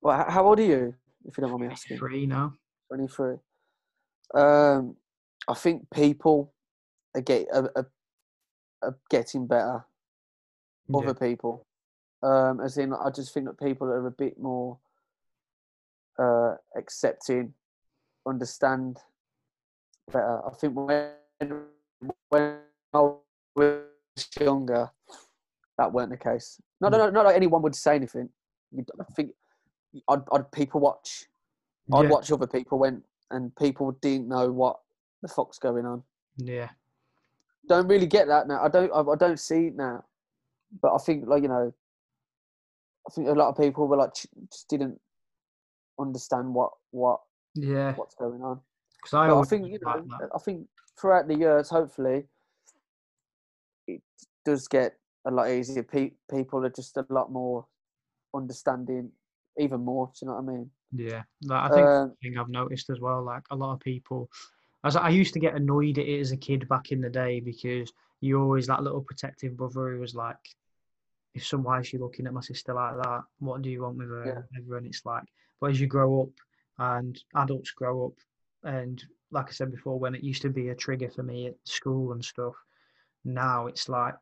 well, 0.03 0.25
how 0.29 0.47
old 0.47 0.61
are 0.61 0.63
you? 0.63 0.95
If 1.25 1.37
you 1.37 1.41
don't 1.43 1.51
mind 1.51 1.63
me 1.63 1.69
asking, 1.73 1.99
free 1.99 2.27
now 2.27 2.55
twenty 2.89 3.09
three. 3.09 3.35
Um, 4.35 4.97
I 5.49 5.55
think 5.55 5.83
people 5.93 6.55
are 7.17 7.23
get 7.23 7.49
are, 7.53 7.91
are 8.83 8.97
getting 9.11 9.49
better. 9.49 9.85
Yeah. 10.89 10.99
Other 10.99 11.15
people, 11.15 11.67
um, 12.23 12.61
as 12.61 12.77
in, 12.77 12.93
I 12.93 13.11
just 13.11 13.33
think 13.33 13.47
that 13.47 13.59
people 13.59 13.87
are 13.87 14.07
a 14.07 14.11
bit 14.11 14.39
more 14.39 14.79
uh, 16.19 16.57
accepting, 16.77 17.55
understand 18.27 18.99
better. 20.13 20.41
I 20.47 20.51
think 20.55 20.75
when 20.75 21.13
when 22.29 22.59
I 22.93 23.11
was 23.57 23.81
younger, 24.39 24.91
that 25.79 25.93
weren't 25.93 26.11
the 26.11 26.17
case. 26.19 26.61
No, 26.81 26.89
no, 26.89 26.99
no, 26.99 27.11
not 27.11 27.25
like 27.25 27.37
anyone 27.37 27.63
would 27.63 27.75
say 27.75 27.95
anything. 27.97 28.29
I 28.79 29.05
think 29.17 29.33
I'd, 30.09 30.23
I'd 30.33 30.53
people 30.53 30.81
watch. 30.81 31.27
I'd 31.93 32.05
Yeah. 32.05 32.11
watch 32.11 32.31
other 32.31 32.47
people 32.47 32.79
when, 32.79 33.03
and 33.31 33.55
people 33.57 33.93
didn't 34.03 34.29
know 34.29 34.51
what 34.53 34.81
the 35.23 35.29
fuck's 35.29 35.59
going 35.59 35.87
on. 35.87 36.03
Yeah. 36.37 36.71
Don't 37.69 37.89
really 37.89 38.07
get 38.07 38.27
that 38.29 38.47
now. 38.49 38.63
I 38.63 38.69
don't. 38.69 38.91
I, 38.93 39.01
I 39.01 39.17
don't 39.17 39.41
see 39.41 39.69
it 39.69 39.77
now. 39.77 40.05
But 40.81 40.95
I 40.95 40.99
think, 40.99 41.27
like 41.27 41.43
you 41.43 41.49
know, 41.49 41.73
I 43.09 43.13
think 43.13 43.29
a 43.29 43.33
lot 43.33 43.49
of 43.49 43.57
people 43.57 43.87
were 43.87 43.97
like 43.97 44.15
just 44.15 44.69
didn't 44.69 45.01
understand 45.99 46.55
what 46.55 46.73
what 46.91 47.21
Yeah. 47.55 47.95
what's 47.95 48.15
going 48.15 48.43
on. 48.43 48.61
Because 48.97 49.15
I, 49.15 49.31
I 49.31 49.43
think 49.43 49.69
you 49.69 49.79
know, 49.85 50.07
that. 50.19 50.31
I 50.35 50.39
think 50.39 50.67
throughout 50.99 51.29
the 51.29 51.37
years, 51.37 51.71
hopefully, 51.71 52.25
it 53.87 54.03
does 54.45 54.67
get 54.69 54.97
a 55.27 55.31
lot 55.31 55.51
easier. 55.51 55.83
Pe- 55.83 56.13
people 56.31 56.65
are 56.65 56.71
just 56.71 56.97
a 56.97 57.07
lot 57.11 57.31
more 57.31 57.67
understanding, 58.35 59.13
even 59.59 59.85
more. 59.85 60.07
Do 60.07 60.13
you 60.23 60.29
know 60.29 60.41
what 60.41 60.53
I 60.53 60.57
mean? 60.57 60.71
Yeah, 60.93 61.23
that, 61.43 61.65
I 61.65 61.69
think 61.69 61.89
Um, 61.89 62.13
thing 62.23 62.39
I've 62.39 62.49
noticed 62.49 62.91
as 62.91 63.01
well. 63.01 63.23
Like 63.23 63.43
a 63.51 63.57
lot 63.57 63.75
of 63.75 63.81
people, 63.81 64.31
as 64.85 64.97
I 64.97 65.09
used 65.11 65.35
to 65.35 65.41
get 65.41 65.55
annoyed 65.55 65.99
at 65.99 66.07
it 66.07 66.21
as 66.21 66.33
a 66.33 66.37
kid 66.37 66.69
back 66.69 66.93
in 66.93 67.01
the 67.01 67.11
day 67.11 67.41
because 67.41 67.93
you 68.21 68.41
always 68.41 68.67
that 68.69 68.83
little 68.83 69.03
protective 69.03 69.57
brother 69.57 69.93
who 69.93 70.01
was 70.01 70.15
like, 70.15 70.37
if 71.35 71.47
some 71.47 71.63
why 71.63 71.81
is 71.81 71.89
she 71.89 71.99
looking 71.99 72.27
at 72.27 72.33
my 72.33 72.41
sister 72.41 72.75
like 72.75 72.97
that? 72.97 73.23
What 73.39 73.63
do 73.63 73.71
you 73.71 73.83
want 73.83 73.99
with 73.99 74.09
her? 74.09 74.25
Yeah. 74.25 74.43
Whatever. 74.51 74.79
And 74.79 74.87
it's 74.87 75.05
like, 75.05 75.25
but 75.61 75.71
as 75.71 75.81
you 75.81 75.87
grow 75.87 76.23
up 76.23 76.31
and 76.79 77.19
adults 77.35 77.73
grow 77.73 78.07
up, 78.07 78.13
and 78.63 79.03
like 79.31 79.49
I 79.49 79.53
said 79.53 79.71
before, 79.71 79.99
when 79.99 80.15
it 80.15 80.23
used 80.23 80.43
to 80.43 80.51
be 80.51 80.69
a 80.69 80.75
trigger 80.75 81.11
for 81.11 81.23
me 81.23 81.49
at 81.49 81.55
school 81.65 82.13
and 82.13 82.25
stuff, 82.25 82.55
now 83.25 83.67
it's 83.67 83.89
like 83.89 84.15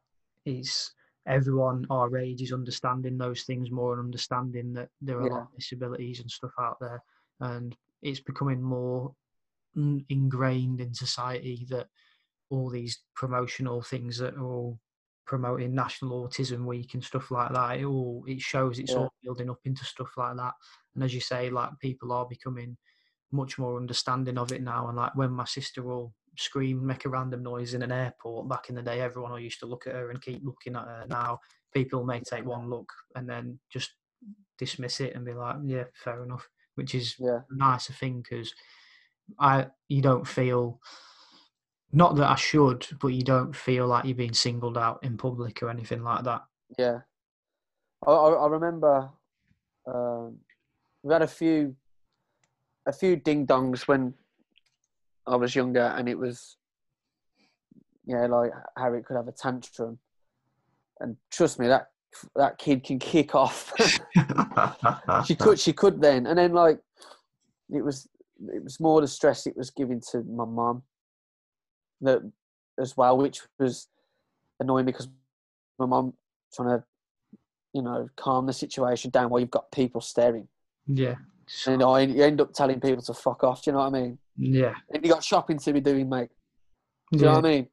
it's 0.44 0.94
everyone 1.26 1.86
our 1.90 2.16
age 2.16 2.42
is 2.42 2.52
understanding 2.52 3.16
those 3.16 3.42
things 3.42 3.70
more 3.70 3.92
and 3.92 4.04
understanding 4.04 4.72
that 4.72 4.88
there 5.00 5.18
are 5.18 5.26
a 5.26 5.32
lot 5.32 5.42
of 5.42 5.56
disabilities 5.56 6.20
and 6.20 6.30
stuff 6.30 6.50
out 6.60 6.76
there 6.80 7.00
and 7.40 7.76
it's 8.02 8.20
becoming 8.20 8.60
more 8.60 9.14
ingrained 10.08 10.80
in 10.80 10.92
society 10.92 11.64
that 11.70 11.86
all 12.50 12.68
these 12.68 12.98
promotional 13.14 13.80
things 13.82 14.18
that 14.18 14.34
are 14.34 14.44
all 14.44 14.78
promoting 15.32 15.74
national 15.74 16.28
autism 16.28 16.66
week 16.66 16.92
and 16.92 17.02
stuff 17.02 17.30
like 17.30 17.50
that 17.54 17.78
it 17.78 17.84
all 17.86 18.22
it 18.28 18.38
shows 18.38 18.78
it's 18.78 18.94
Yeah. 18.94 18.98
all 18.98 19.10
building 19.22 19.48
up 19.48 19.60
into 19.64 19.82
stuff 19.82 20.12
like 20.18 20.36
that. 20.36 20.52
And 20.94 21.02
as 21.02 21.14
you 21.14 21.22
say 21.22 21.48
like 21.48 21.70
people 21.80 22.12
are 22.12 22.26
becoming 22.28 22.76
much 23.30 23.58
more 23.58 23.78
understanding 23.78 24.38
of 24.38 24.52
it 24.52 24.62
now 24.62 24.88
and 24.88 24.96
like 24.98 25.14
when 25.16 25.32
my 25.32 25.44
sister 25.46 25.82
will 25.82 26.14
scream 26.36 26.84
make 26.86 27.06
a 27.06 27.08
random 27.08 27.42
noise 27.42 27.72
in 27.72 27.82
an 27.82 27.92
airport 27.92 28.46
back 28.48 28.68
in 28.68 28.74
the 28.74 28.82
day 28.82 29.00
everyone 29.00 29.40
used 29.42 29.60
to 29.60 29.66
look 29.66 29.86
at 29.86 29.94
her 29.94 30.10
and 30.10 30.20
keep 30.20 30.42
looking 30.44 30.76
at 30.76 30.84
her. 30.86 31.06
Now 31.08 31.40
people 31.72 32.04
may 32.04 32.20
take 32.20 32.44
one 32.44 32.68
look 32.68 32.92
and 33.16 33.26
then 33.28 33.58
just 33.70 33.92
dismiss 34.58 35.00
it 35.00 35.14
and 35.14 35.24
be 35.24 35.32
like 35.32 35.56
yeah 35.64 35.84
fair 35.94 36.22
enough 36.24 36.50
which 36.74 36.94
is 36.94 37.16
Yeah, 37.18 37.42
a 37.50 37.56
nicer 37.56 37.92
thing 37.94 38.22
because 38.22 38.54
i 39.38 39.68
you 39.88 40.02
don't 40.02 40.26
feel 40.26 40.80
not 41.92 42.16
that 42.16 42.30
i 42.30 42.34
should 42.36 42.86
but 43.00 43.08
you 43.08 43.22
don't 43.22 43.54
feel 43.54 43.86
like 43.86 44.04
you're 44.04 44.14
being 44.14 44.32
singled 44.32 44.78
out 44.78 44.98
in 45.02 45.16
public 45.16 45.62
or 45.62 45.70
anything 45.70 46.02
like 46.02 46.24
that 46.24 46.42
yeah. 46.78 46.98
I 48.06 48.10
I, 48.10 48.46
remember 48.48 49.10
um, 49.86 50.38
we 51.02 51.12
had 51.12 51.22
a 51.22 51.26
few 51.26 51.76
a 52.86 52.92
few 52.92 53.16
ding 53.16 53.46
dongs 53.46 53.86
when 53.86 54.14
I 55.26 55.36
was 55.36 55.54
younger, 55.54 55.94
and 55.96 56.08
it 56.08 56.18
was 56.18 56.56
yeah, 58.04 58.26
like 58.26 58.50
Harry 58.76 59.02
could 59.02 59.16
have 59.16 59.28
a 59.28 59.32
tantrum, 59.32 59.98
and 61.00 61.16
trust 61.30 61.58
me, 61.58 61.68
that 61.68 61.88
that 62.36 62.58
kid 62.58 62.84
can 62.84 62.98
kick 62.98 63.34
off. 63.34 63.72
she 65.26 65.34
could, 65.34 65.58
she 65.58 65.72
could 65.72 66.00
then, 66.00 66.26
and 66.26 66.38
then 66.38 66.52
like 66.52 66.80
it 67.70 67.82
was, 67.82 68.08
it 68.52 68.62
was 68.62 68.80
more 68.80 69.00
the 69.00 69.08
stress 69.08 69.46
it 69.46 69.56
was 69.56 69.70
giving 69.70 70.00
to 70.10 70.22
my 70.24 70.44
mum, 70.44 70.82
that 72.02 72.30
as 72.78 72.96
well, 72.96 73.16
which 73.16 73.40
was 73.58 73.88
annoying 74.60 74.86
because 74.86 75.08
my 75.78 75.86
mum 75.86 76.14
trying 76.54 76.68
to, 76.78 76.84
you 77.72 77.82
know, 77.82 78.08
calm 78.16 78.46
the 78.46 78.52
situation 78.52 79.10
down 79.10 79.30
while 79.30 79.40
you've 79.40 79.50
got 79.50 79.70
people 79.72 80.00
staring, 80.00 80.48
yeah 80.86 81.16
and 81.66 81.72
you, 81.72 81.76
know, 81.78 81.96
you 81.96 82.22
end 82.22 82.40
up 82.40 82.52
telling 82.52 82.80
people 82.80 83.02
to 83.02 83.14
fuck 83.14 83.44
off. 83.44 83.62
Do 83.62 83.70
you 83.70 83.72
know 83.72 83.80
what 83.80 83.94
I 83.94 84.00
mean? 84.00 84.18
yeah 84.36 84.74
And 84.92 85.04
you 85.04 85.12
got 85.12 85.24
shopping 85.24 85.58
to 85.58 85.72
be 85.72 85.80
doing, 85.80 86.08
mate. 86.08 86.30
Do 87.12 87.18
you 87.18 87.24
yeah 87.24 87.30
know 87.32 87.36
what 87.40 87.46
I 87.46 87.48
mean? 87.50 87.68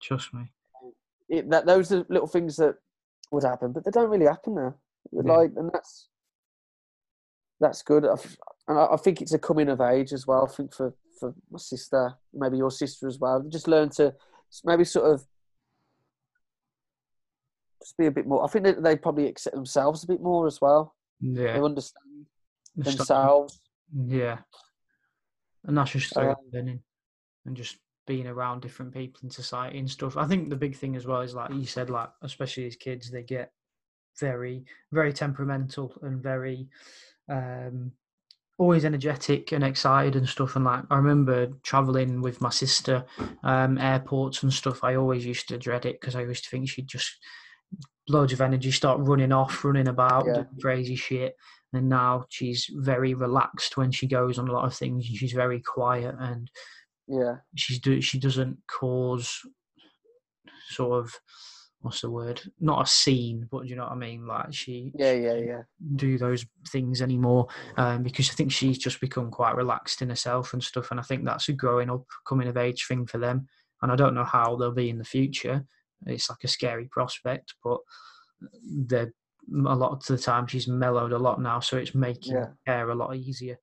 trust 0.00 0.32
me 0.32 0.50
it, 1.28 1.50
that 1.50 1.66
those 1.66 1.92
are 1.92 2.06
little 2.08 2.26
things 2.28 2.56
that 2.56 2.76
would 3.30 3.44
happen, 3.44 3.72
but 3.72 3.84
they 3.84 3.90
don't 3.90 4.10
really 4.10 4.26
happen 4.26 4.54
now. 4.54 4.74
Yeah. 5.12 5.22
Like, 5.22 5.50
and 5.56 5.70
that's 5.72 6.08
that's 7.60 7.82
good. 7.82 8.06
I 8.06 8.12
f- 8.12 8.36
And 8.68 8.78
I, 8.78 8.86
I 8.92 8.96
think 8.96 9.20
it's 9.20 9.34
a 9.34 9.38
coming 9.38 9.68
of 9.68 9.80
age 9.80 10.12
as 10.12 10.26
well. 10.26 10.46
I 10.50 10.54
think 10.54 10.72
for 10.74 10.94
for 11.18 11.34
my 11.50 11.58
sister, 11.58 12.14
maybe 12.32 12.56
your 12.56 12.70
sister 12.70 13.06
as 13.06 13.18
well. 13.18 13.44
Just 13.48 13.68
learn 13.68 13.90
to 13.90 14.14
maybe 14.64 14.84
sort 14.84 15.12
of 15.12 15.24
just 17.82 17.96
be 17.96 18.06
a 18.06 18.10
bit 18.10 18.26
more. 18.26 18.44
I 18.44 18.48
think 18.48 18.64
that 18.64 18.82
they 18.82 18.96
probably 18.96 19.26
accept 19.26 19.54
themselves 19.56 20.04
a 20.04 20.06
bit 20.06 20.20
more 20.20 20.46
as 20.46 20.60
well. 20.60 20.94
yeah 21.20 21.54
They 21.54 21.60
understand 21.60 22.26
themselves. 22.76 23.60
Yeah. 23.94 24.38
And 25.64 25.76
that's 25.76 25.90
just 25.90 26.12
through 26.14 26.30
Uh, 26.30 26.34
learning 26.52 26.82
and 27.46 27.56
just 27.56 27.78
being 28.06 28.26
around 28.26 28.62
different 28.62 28.92
people 28.94 29.20
in 29.22 29.30
society 29.30 29.78
and 29.78 29.90
stuff. 29.90 30.16
I 30.16 30.26
think 30.26 30.48
the 30.48 30.56
big 30.56 30.76
thing 30.76 30.96
as 30.96 31.06
well 31.06 31.20
is 31.20 31.34
like 31.34 31.52
you 31.52 31.66
said, 31.66 31.90
like 31.90 32.08
especially 32.22 32.66
as 32.66 32.76
kids, 32.76 33.10
they 33.10 33.22
get 33.22 33.52
very, 34.18 34.64
very 34.92 35.12
temperamental 35.12 35.94
and 36.02 36.22
very 36.22 36.68
um 37.28 37.92
always 38.58 38.84
energetic 38.84 39.52
and 39.52 39.62
excited 39.64 40.16
and 40.16 40.28
stuff 40.28 40.56
and 40.56 40.64
like 40.64 40.82
I 40.90 40.96
remember 40.96 41.46
traveling 41.62 42.20
with 42.20 42.40
my 42.40 42.50
sister 42.50 43.04
um 43.44 43.78
airports 43.78 44.42
and 44.42 44.52
stuff 44.52 44.82
I 44.82 44.96
always 44.96 45.24
used 45.24 45.48
to 45.48 45.58
dread 45.58 45.86
it 45.86 46.00
because 46.00 46.16
I 46.16 46.22
used 46.22 46.44
to 46.44 46.50
think 46.50 46.68
she'd 46.68 46.88
just 46.88 47.10
loads 48.08 48.32
of 48.32 48.40
energy 48.40 48.70
start 48.72 48.98
running 49.00 49.32
off 49.32 49.64
running 49.64 49.88
about 49.88 50.26
Yeah. 50.26 50.34
doing 50.34 50.48
crazy 50.60 50.96
shit 50.96 51.36
and 51.72 51.88
now 51.88 52.24
she's 52.30 52.66
very 52.74 53.14
relaxed 53.14 53.76
when 53.76 53.92
she 53.92 54.08
goes 54.08 54.38
on 54.38 54.48
a 54.48 54.52
lot 54.52 54.64
of 54.66 54.74
things 54.74 55.06
and 55.06 55.16
she's 55.16 55.32
very 55.32 55.60
quiet 55.60 56.14
and 56.18 56.50
Yeah, 57.06 57.36
she's 57.54 57.78
do 57.78 58.00
she 58.00 58.18
doesn't 58.18 58.58
cause 58.66 59.40
sort 60.70 61.04
of 61.04 61.14
what's 61.82 62.00
the 62.00 62.10
word 62.10 62.40
not 62.60 62.82
a 62.82 62.86
scene 62.90 63.46
but 63.50 63.66
you 63.66 63.76
know 63.76 63.84
what 63.84 63.92
i 63.92 63.96
mean 63.96 64.26
like 64.26 64.52
she 64.52 64.92
yeah, 64.96 65.12
yeah, 65.12 65.34
yeah. 65.34 65.62
do 65.96 66.18
those 66.18 66.44
things 66.68 67.00
anymore 67.00 67.46
um, 67.76 68.02
because 68.02 68.28
i 68.30 68.32
think 68.32 68.50
she's 68.50 68.78
just 68.78 69.00
become 69.00 69.30
quite 69.30 69.54
relaxed 69.54 70.02
in 70.02 70.08
herself 70.08 70.52
and 70.52 70.62
stuff 70.62 70.90
and 70.90 70.98
i 70.98 71.02
think 71.02 71.24
that's 71.24 71.48
a 71.48 71.52
growing 71.52 71.90
up 71.90 72.04
coming 72.26 72.48
of 72.48 72.56
age 72.56 72.86
thing 72.88 73.06
for 73.06 73.18
them 73.18 73.46
and 73.82 73.92
i 73.92 73.96
don't 73.96 74.14
know 74.14 74.24
how 74.24 74.56
they'll 74.56 74.72
be 74.72 74.90
in 74.90 74.98
the 74.98 75.04
future 75.04 75.64
it's 76.06 76.28
like 76.28 76.42
a 76.44 76.48
scary 76.48 76.86
prospect 76.90 77.54
but 77.62 77.78
they're 78.86 79.12
a 79.66 79.74
lot 79.74 79.92
of 79.92 80.04
the 80.06 80.18
time 80.18 80.46
she's 80.46 80.68
mellowed 80.68 81.12
a 81.12 81.18
lot 81.18 81.40
now 81.40 81.60
so 81.60 81.76
it's 81.76 81.94
making 81.94 82.34
Yeah. 82.34 82.46
care 82.66 82.90
a 82.90 82.94
lot 82.94 83.14
easier 83.16 83.58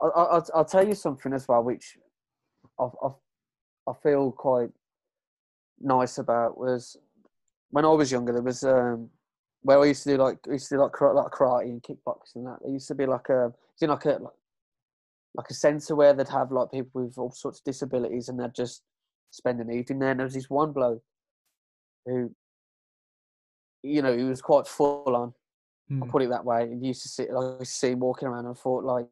I, 0.00 0.06
I, 0.06 0.22
I'll, 0.24 0.46
I'll 0.54 0.64
tell 0.64 0.86
you 0.86 0.94
something 0.94 1.32
as 1.32 1.48
well, 1.48 1.62
which 1.64 1.96
I, 2.78 2.84
I 3.88 3.92
feel 4.02 4.32
quite 4.32 4.70
nice 5.80 6.18
about 6.18 6.58
was 6.58 6.96
when 7.70 7.84
I 7.84 7.88
was 7.88 8.12
younger. 8.12 8.32
There 8.32 8.42
was 8.42 8.62
um, 8.64 9.10
where 9.62 9.80
I 9.80 9.86
used 9.86 10.04
to 10.04 10.10
do 10.10 10.22
like 10.22 10.38
I 10.48 10.52
used 10.52 10.68
to 10.68 10.76
do 10.76 10.82
like 10.82 10.92
kara- 10.92 11.14
like 11.14 11.32
karate 11.32 11.64
and 11.64 11.82
kickboxing. 11.82 12.36
And 12.36 12.46
that 12.46 12.58
there 12.62 12.72
used 12.72 12.88
to 12.88 12.94
be 12.94 13.06
like 13.06 13.28
a 13.28 13.52
it's 13.72 13.82
in 13.82 13.90
like 13.90 14.04
a 14.04 14.10
like, 14.10 14.32
like 15.34 15.50
a 15.50 15.54
centre 15.54 15.94
where 15.94 16.12
they'd 16.14 16.28
have 16.28 16.52
like 16.52 16.70
people 16.70 17.02
with 17.04 17.18
all 17.18 17.30
sorts 17.30 17.58
of 17.60 17.64
disabilities, 17.64 18.28
and 18.28 18.38
they'd 18.38 18.54
just 18.54 18.82
spend 19.30 19.60
an 19.60 19.70
evening 19.70 19.98
there. 19.98 20.10
And 20.10 20.20
there 20.20 20.24
was 20.26 20.34
this 20.34 20.48
one 20.48 20.72
bloke 20.72 21.02
who, 22.06 22.32
you 23.82 24.00
know, 24.02 24.16
he 24.16 24.22
was 24.24 24.40
quite 24.40 24.66
full 24.66 25.14
on. 25.14 25.34
I'll 25.90 26.08
Mm, 26.08 26.10
put 26.10 26.22
it 26.22 26.30
that 26.30 26.44
way. 26.44 26.62
And 26.62 26.84
used 26.84 27.02
to 27.02 27.08
see, 27.08 27.30
like, 27.30 27.44
I 27.44 27.58
used 27.60 27.72
to 27.72 27.78
see 27.78 27.90
him 27.90 28.00
walking 28.00 28.28
around, 28.28 28.46
and 28.46 28.56
thought, 28.58 28.84
like, 28.84 29.06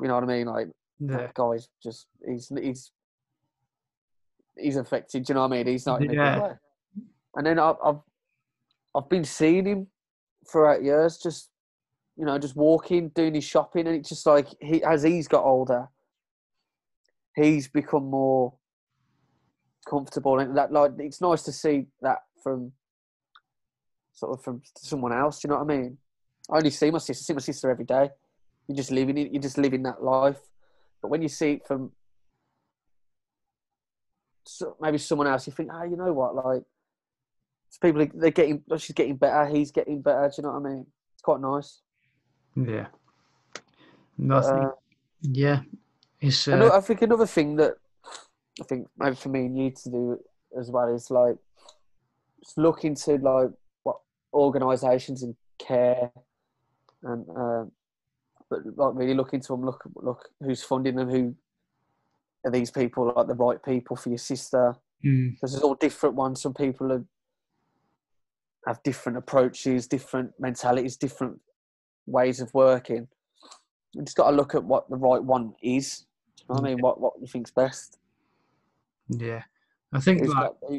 you 0.00 0.08
know 0.08 0.14
what 0.14 0.24
I 0.24 0.26
mean? 0.26 0.46
Like, 0.46 0.68
yeah 0.98 1.16
that 1.16 1.34
guy's 1.34 1.68
just 1.82 2.06
he's 2.26 2.48
he's 2.60 2.92
he's 4.56 4.76
affected. 4.76 5.24
Do 5.24 5.30
you 5.30 5.34
know 5.34 5.42
what 5.42 5.52
I 5.52 5.56
mean? 5.56 5.66
He's 5.66 5.86
not 5.86 6.02
Yeah. 6.02 6.54
And 7.36 7.46
then 7.46 7.58
I've 7.58 7.76
I've 7.84 8.00
I've 8.94 9.08
been 9.08 9.24
seeing 9.24 9.66
him 9.66 9.86
throughout 10.50 10.82
years, 10.82 11.18
just 11.18 11.50
you 12.16 12.24
know, 12.24 12.38
just 12.38 12.56
walking, 12.56 13.08
doing 13.10 13.34
his 13.34 13.44
shopping, 13.44 13.86
and 13.86 13.96
it's 13.96 14.08
just 14.08 14.26
like 14.26 14.48
he 14.60 14.82
as 14.84 15.02
he's 15.02 15.28
got 15.28 15.44
older, 15.44 15.88
he's 17.34 17.68
become 17.68 18.10
more 18.10 18.54
comfortable, 19.88 20.38
and 20.38 20.56
that 20.56 20.72
like 20.72 20.92
it's 20.98 21.20
nice 21.20 21.42
to 21.42 21.52
see 21.52 21.86
that 22.02 22.18
from 22.42 22.72
sort 24.12 24.38
of 24.38 24.44
from 24.44 24.62
someone 24.76 25.12
else. 25.12 25.42
You 25.44 25.50
know 25.50 25.56
what 25.56 25.72
I 25.72 25.76
mean? 25.76 25.98
I 26.50 26.56
only 26.56 26.70
see 26.70 26.90
my 26.90 26.98
sister, 26.98 27.24
see 27.24 27.32
my 27.32 27.40
sister 27.40 27.70
every 27.70 27.84
day. 27.84 28.10
You're 28.66 28.76
just 28.76 28.90
living 28.90 29.18
it. 29.18 29.32
You're 29.32 29.42
just 29.42 29.58
living 29.58 29.82
that 29.84 30.02
life. 30.02 30.38
But 31.00 31.08
when 31.08 31.22
you 31.22 31.28
see 31.28 31.52
it 31.52 31.66
from 31.66 31.92
maybe 34.80 34.98
someone 34.98 35.26
else, 35.26 35.46
you 35.46 35.52
think, 35.52 35.70
ah, 35.72 35.84
you 35.84 35.96
know 35.96 36.12
what? 36.12 36.34
Like, 36.34 36.62
it's 37.70 37.78
people 37.78 38.04
they're 38.14 38.32
getting. 38.32 38.62
She's 38.78 38.94
getting 38.96 39.16
better. 39.16 39.46
He's 39.46 39.70
getting 39.70 40.02
better. 40.02 40.26
Do 40.28 40.34
you 40.38 40.42
know 40.42 40.58
what 40.58 40.66
I 40.66 40.74
mean? 40.74 40.86
It's 41.14 41.22
quite 41.22 41.40
nice. 41.40 41.82
Yeah. 42.56 42.88
No, 44.18 44.38
I 44.38 44.42
think, 44.42 44.54
Uh, 44.64 44.70
yeah, 45.22 45.60
It's 46.20 46.48
uh, 46.48 46.52
Ano- 46.52 46.72
I 46.72 46.80
think 46.80 47.02
another 47.02 47.26
thing 47.26 47.54
that 47.56 47.74
I 48.60 48.64
think 48.64 48.88
maybe 48.98 49.14
for 49.14 49.28
me 49.28 49.46
and 49.46 49.56
you 49.56 49.70
to 49.70 49.88
do 49.90 50.18
as 50.58 50.68
well 50.68 50.92
is 50.92 51.10
like 51.12 51.36
look 52.56 52.84
into 52.84 53.16
like 53.18 53.50
what 53.84 53.98
organisations 54.34 55.22
and 55.22 55.36
care 55.58 56.10
and 57.04 57.24
uh, 57.30 57.64
but 58.50 58.60
like 58.76 58.94
really 58.96 59.14
look 59.14 59.32
into 59.32 59.52
them. 59.52 59.64
Look 59.64 59.84
look 59.94 60.28
who's 60.42 60.64
funding 60.64 60.96
them. 60.96 61.08
Who 61.08 61.36
are 62.44 62.50
these 62.50 62.72
people? 62.72 63.12
Like 63.16 63.28
the 63.28 63.34
right 63.34 63.62
people 63.62 63.94
for 63.96 64.08
your 64.08 64.18
sister? 64.18 64.74
mm, 65.04 65.34
Because 65.34 65.52
there's 65.52 65.62
all 65.62 65.76
different 65.76 66.16
ones. 66.16 66.42
Some 66.42 66.54
people 66.54 66.92
are, 66.92 67.04
have 68.66 68.82
different 68.82 69.18
approaches, 69.18 69.86
different 69.86 70.32
mentalities, 70.38 70.96
different 70.96 71.40
ways 72.06 72.40
of 72.40 72.52
working. 72.54 73.08
You 73.94 74.02
just 74.02 74.16
got 74.16 74.30
to 74.30 74.36
look 74.36 74.54
at 74.54 74.64
what 74.64 74.88
the 74.90 74.96
right 74.96 75.22
one 75.22 75.54
is. 75.62 76.06
You 76.38 76.44
know 76.48 76.54
what 76.60 76.64
I 76.64 76.68
mean? 76.74 76.78
What 76.80 77.00
what 77.00 77.14
you 77.20 77.26
think's 77.26 77.50
best. 77.50 77.98
yeah. 79.08 79.42
I 79.92 79.98
think 80.00 80.20
It's 80.20 80.32
like, 80.32 80.50
got- 80.60 80.72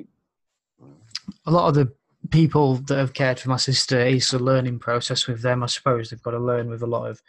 a 1.46 1.52
lot 1.52 1.68
of 1.70 1.76
the 1.76 1.94
people 2.30 2.76
that 2.76 2.98
have 2.98 3.14
cared 3.14 3.40
for 3.40 3.50
my 3.50 3.58
sister 3.58 4.00
it's 4.00 4.32
a 4.32 4.40
learning 4.40 4.80
process 4.80 5.28
with 5.28 5.42
them 5.42 5.64
i 5.64 5.66
suppose 5.66 6.10
they've 6.10 6.22
got 6.22 6.32
to 6.32 6.40
learn 6.40 6.70
with 6.70 6.82
a 6.82 6.88
lot 6.88 7.10
of 7.10 7.22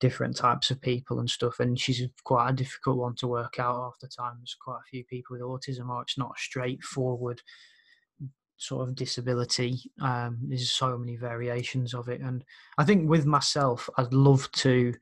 different 0.00 0.36
types 0.36 0.70
of 0.70 0.80
people 0.80 1.20
and 1.20 1.30
stuff 1.30 1.58
and 1.60 1.78
she's 1.80 2.02
quite 2.24 2.50
a 2.50 2.52
difficult 2.52 2.98
one 2.98 3.14
to 3.14 3.26
work 3.26 3.58
out 3.58 3.76
half 3.80 3.98
the 4.00 4.08
time 4.08 4.34
there's 4.38 4.56
quite 4.60 4.78
a 4.80 4.88
few 4.90 5.04
people 5.04 5.34
with 5.34 5.40
autism 5.42 5.88
or 5.88 6.02
it's 6.02 6.18
not 6.18 6.36
straightforward 6.38 7.40
sort 8.56 8.88
of 8.88 8.94
disability 8.94 9.78
um 10.00 10.38
there's 10.42 10.70
so 10.70 10.96
many 10.96 11.16
variations 11.16 11.94
of 11.94 12.08
it 12.08 12.20
and 12.20 12.44
i 12.78 12.84
think 12.84 13.08
with 13.08 13.26
myself 13.26 13.88
i'd 13.98 14.12
love 14.14 14.50
to 14.52 14.92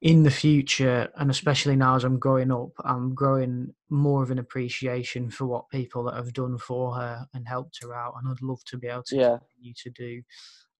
in 0.00 0.22
the 0.22 0.30
future, 0.30 1.10
and 1.16 1.30
especially 1.30 1.76
now 1.76 1.96
as 1.96 2.04
I'm 2.04 2.18
growing 2.18 2.52
up, 2.52 2.72
I'm 2.84 3.14
growing 3.14 3.74
more 3.88 4.22
of 4.22 4.30
an 4.30 4.38
appreciation 4.38 5.30
for 5.30 5.46
what 5.46 5.70
people 5.70 6.04
that 6.04 6.14
have 6.14 6.34
done 6.34 6.58
for 6.58 6.94
her 6.96 7.26
and 7.32 7.48
helped 7.48 7.78
her 7.82 7.94
out. 7.94 8.14
And 8.18 8.28
I'd 8.30 8.42
love 8.42 8.62
to 8.64 8.76
be 8.76 8.86
able 8.88 9.04
to 9.04 9.16
Yeah. 9.16 9.38
continue 9.56 9.72
to 9.82 9.90
do 9.90 10.22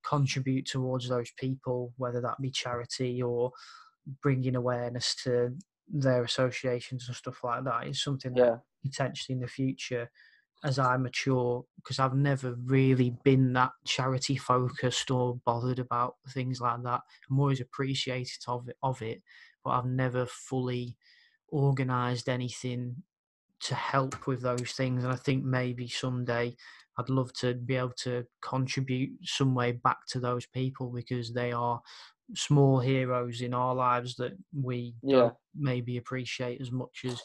contribute 0.04 0.66
towards 0.66 1.08
those 1.08 1.30
people, 1.38 1.94
whether 1.96 2.20
that 2.20 2.36
be 2.42 2.50
charity 2.50 3.22
or 3.22 3.52
bringing 4.22 4.56
awareness 4.56 5.14
to 5.24 5.56
their 5.88 6.22
associations 6.22 7.06
and 7.08 7.16
stuff 7.16 7.42
like 7.42 7.64
that. 7.64 7.86
Is 7.86 8.02
something 8.02 8.36
that 8.36 8.44
yeah, 8.44 8.58
potentially 8.84 9.34
in 9.34 9.40
the 9.40 9.48
future 9.48 10.10
as 10.62 10.78
I 10.78 10.96
mature 10.96 11.64
because 11.76 11.98
I've 11.98 12.14
never 12.14 12.54
really 12.54 13.10
been 13.24 13.52
that 13.54 13.72
charity 13.84 14.36
focused 14.36 15.10
or 15.10 15.36
bothered 15.36 15.78
about 15.78 16.16
things 16.28 16.60
like 16.60 16.82
that. 16.84 17.02
I'm 17.28 17.38
always 17.38 17.60
appreciative 17.60 18.38
of 18.48 18.68
it, 18.68 18.76
of 18.82 19.02
it, 19.02 19.22
but 19.62 19.70
I've 19.70 19.86
never 19.86 20.26
fully 20.26 20.96
organized 21.48 22.28
anything 22.28 23.04
to 23.60 23.74
help 23.74 24.26
with 24.26 24.42
those 24.42 24.72
things. 24.72 25.04
And 25.04 25.12
I 25.12 25.16
think 25.16 25.44
maybe 25.44 25.88
someday 25.88 26.56
I'd 26.98 27.08
love 27.08 27.32
to 27.34 27.54
be 27.54 27.76
able 27.76 27.92
to 27.98 28.26
contribute 28.42 29.18
some 29.26 29.54
way 29.54 29.72
back 29.72 30.06
to 30.08 30.20
those 30.20 30.46
people 30.46 30.90
because 30.92 31.32
they 31.32 31.52
are 31.52 31.80
small 32.34 32.80
heroes 32.80 33.40
in 33.42 33.54
our 33.54 33.74
lives 33.74 34.16
that 34.16 34.34
we 34.52 34.96
Yeah. 35.02 35.34
maybe 35.54 35.96
appreciate 35.96 36.60
as 36.60 36.72
much 36.72 37.04
as 37.04 37.22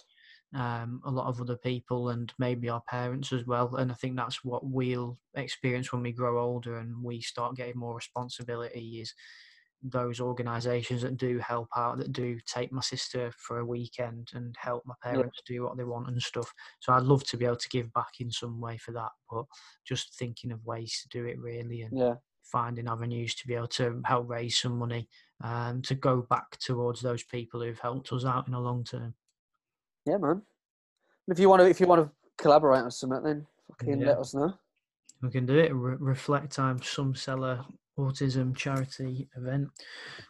um, 0.53 1.01
a 1.05 1.11
lot 1.11 1.27
of 1.27 1.39
other 1.41 1.57
people 1.57 2.09
and 2.09 2.33
maybe 2.39 2.69
our 2.69 2.81
parents 2.81 3.31
as 3.31 3.45
well. 3.45 3.75
And 3.75 3.91
I 3.91 3.95
think 3.95 4.15
that's 4.15 4.43
what 4.43 4.65
we'll 4.65 5.19
experience 5.35 5.91
when 5.93 6.01
we 6.01 6.11
grow 6.11 6.39
older 6.39 6.77
and 6.77 7.03
we 7.03 7.21
start 7.21 7.55
getting 7.55 7.77
more 7.77 7.95
responsibility 7.95 9.01
is 9.01 9.13
those 9.81 10.19
organisations 10.19 11.01
that 11.03 11.15
do 11.15 11.37
help 11.39 11.69
out, 11.75 11.97
that 11.99 12.11
do 12.11 12.37
take 12.45 12.71
my 12.71 12.81
sister 12.81 13.31
for 13.37 13.59
a 13.59 13.65
weekend 13.65 14.29
and 14.33 14.55
help 14.57 14.83
my 14.85 14.95
parents 15.01 15.41
do 15.45 15.63
what 15.63 15.77
they 15.77 15.85
want 15.85 16.09
and 16.09 16.21
stuff. 16.21 16.53
So 16.81 16.91
I'd 16.91 17.03
love 17.03 17.23
to 17.25 17.37
be 17.37 17.45
able 17.45 17.55
to 17.57 17.69
give 17.69 17.93
back 17.93 18.19
in 18.19 18.29
some 18.29 18.59
way 18.59 18.77
for 18.77 18.91
that, 18.91 19.11
but 19.31 19.45
just 19.85 20.15
thinking 20.15 20.51
of 20.51 20.65
ways 20.65 20.99
to 21.01 21.07
do 21.17 21.25
it 21.25 21.39
really 21.39 21.81
and 21.81 21.97
yeah, 21.97 22.15
finding 22.43 22.87
avenues 22.89 23.35
to 23.35 23.47
be 23.47 23.53
able 23.53 23.67
to 23.67 24.01
help 24.05 24.27
raise 24.29 24.59
some 24.59 24.77
money 24.77 25.07
um, 25.41 25.81
to 25.83 25.95
go 25.95 26.23
back 26.23 26.57
towards 26.59 27.01
those 27.01 27.23
people 27.23 27.61
who've 27.61 27.79
helped 27.79 28.11
us 28.11 28.25
out 28.25 28.47
in 28.47 28.53
the 28.53 28.59
long 28.59 28.83
term. 28.83 29.15
Yeah, 30.05 30.17
man. 30.17 30.41
If 31.27 31.39
you 31.39 31.49
want 31.49 31.61
to, 31.61 31.69
if 31.69 31.79
you 31.79 31.87
want 31.87 32.05
to 32.05 32.11
collaborate 32.41 32.81
on 32.83 32.91
something, 32.91 33.23
then 33.23 33.45
fucking 33.67 34.01
Yeah. 34.01 34.07
let 34.07 34.17
us 34.19 34.33
know. 34.33 34.53
We 35.21 35.29
can 35.29 35.45
do 35.45 35.57
it. 35.57 35.73
Re- 35.73 35.97
reflect 35.99 36.51
time, 36.51 36.81
Sum 36.81 37.13
Cellar 37.13 37.65
autism 37.99 38.55
charity 38.55 39.27
event, 39.35 39.67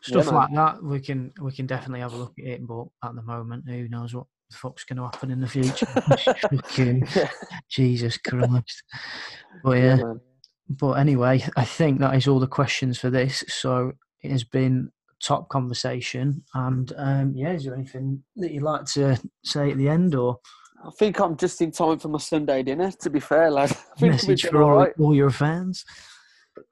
stuff 0.01 0.25
man. 0.25 0.35
like 0.35 0.53
that. 0.55 0.83
We 0.83 0.99
can 0.99 1.31
we 1.39 1.51
can 1.51 1.67
definitely 1.67 1.99
have 1.99 2.13
a 2.13 2.17
look 2.17 2.33
at 2.39 2.45
it. 2.45 2.67
But 2.67 2.85
at 3.03 3.15
the 3.15 3.21
moment, 3.21 3.65
who 3.67 3.87
knows 3.87 4.13
what 4.15 4.25
the 4.49 4.57
fuck's 4.57 4.83
going 4.83 4.97
to 4.97 5.03
happen 5.03 5.31
in 5.31 5.39
the 5.39 5.47
future? 5.47 5.85
Fucking 5.85 7.07
yeah, 7.15 7.29
Jesus 7.69 8.17
Christ. 8.17 8.83
But 9.63 9.77
yeah, 9.77 9.95
man. 9.97 10.19
but 10.69 10.93
anyway, 10.93 11.43
I 11.55 11.63
think 11.65 11.99
that 11.99 12.15
is 12.15 12.27
all 12.27 12.39
the 12.39 12.47
questions 12.47 12.97
for 12.99 13.09
this. 13.11 13.43
So 13.47 13.93
it 14.23 14.31
has 14.31 14.43
been 14.43 14.91
top 15.23 15.49
conversation. 15.49 16.43
And 16.53 16.91
um, 16.97 17.33
yeah, 17.35 17.53
is 17.53 17.65
there 17.65 17.75
anything 17.75 18.23
that 18.37 18.51
you'd 18.51 18.63
like 18.63 18.85
to 18.93 19.19
say 19.43 19.71
at 19.71 19.77
the 19.77 19.89
end 19.89 20.15
or 20.15 20.39
I 20.85 20.91
think 20.91 21.19
I'm 21.19 21.35
just 21.35 21.61
in 21.61 21.71
time 21.71 21.99
for 21.99 22.07
my 22.07 22.19
Sunday 22.19 22.63
dinner. 22.63 22.91
To 23.01 23.09
be 23.09 23.19
fair, 23.19 23.51
lad, 23.51 23.75
message 24.01 24.45
for 24.45 24.63
all 24.63 24.77
right. 24.77 24.93
all 24.97 25.13
your 25.13 25.29
fans? 25.29 25.83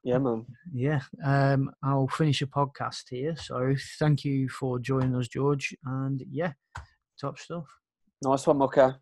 Yeah, 0.04 0.20
man. 0.20 0.46
Yeah, 0.74 1.02
um, 1.26 1.72
I'll 1.84 2.08
finish 2.08 2.42
a 2.42 2.48
podcast 2.48 3.04
here. 3.10 3.36
So 3.36 3.76
thank 4.00 4.24
you 4.24 4.50
for 4.50 4.80
joining 4.80 5.16
us, 5.16 5.28
George. 5.28 5.76
And 5.84 6.24
yeah, 6.30 6.54
top 7.20 7.38
stuff. 7.38 7.66
Nice 8.24 8.48
one, 8.48 8.58
Mucker. 8.58 8.98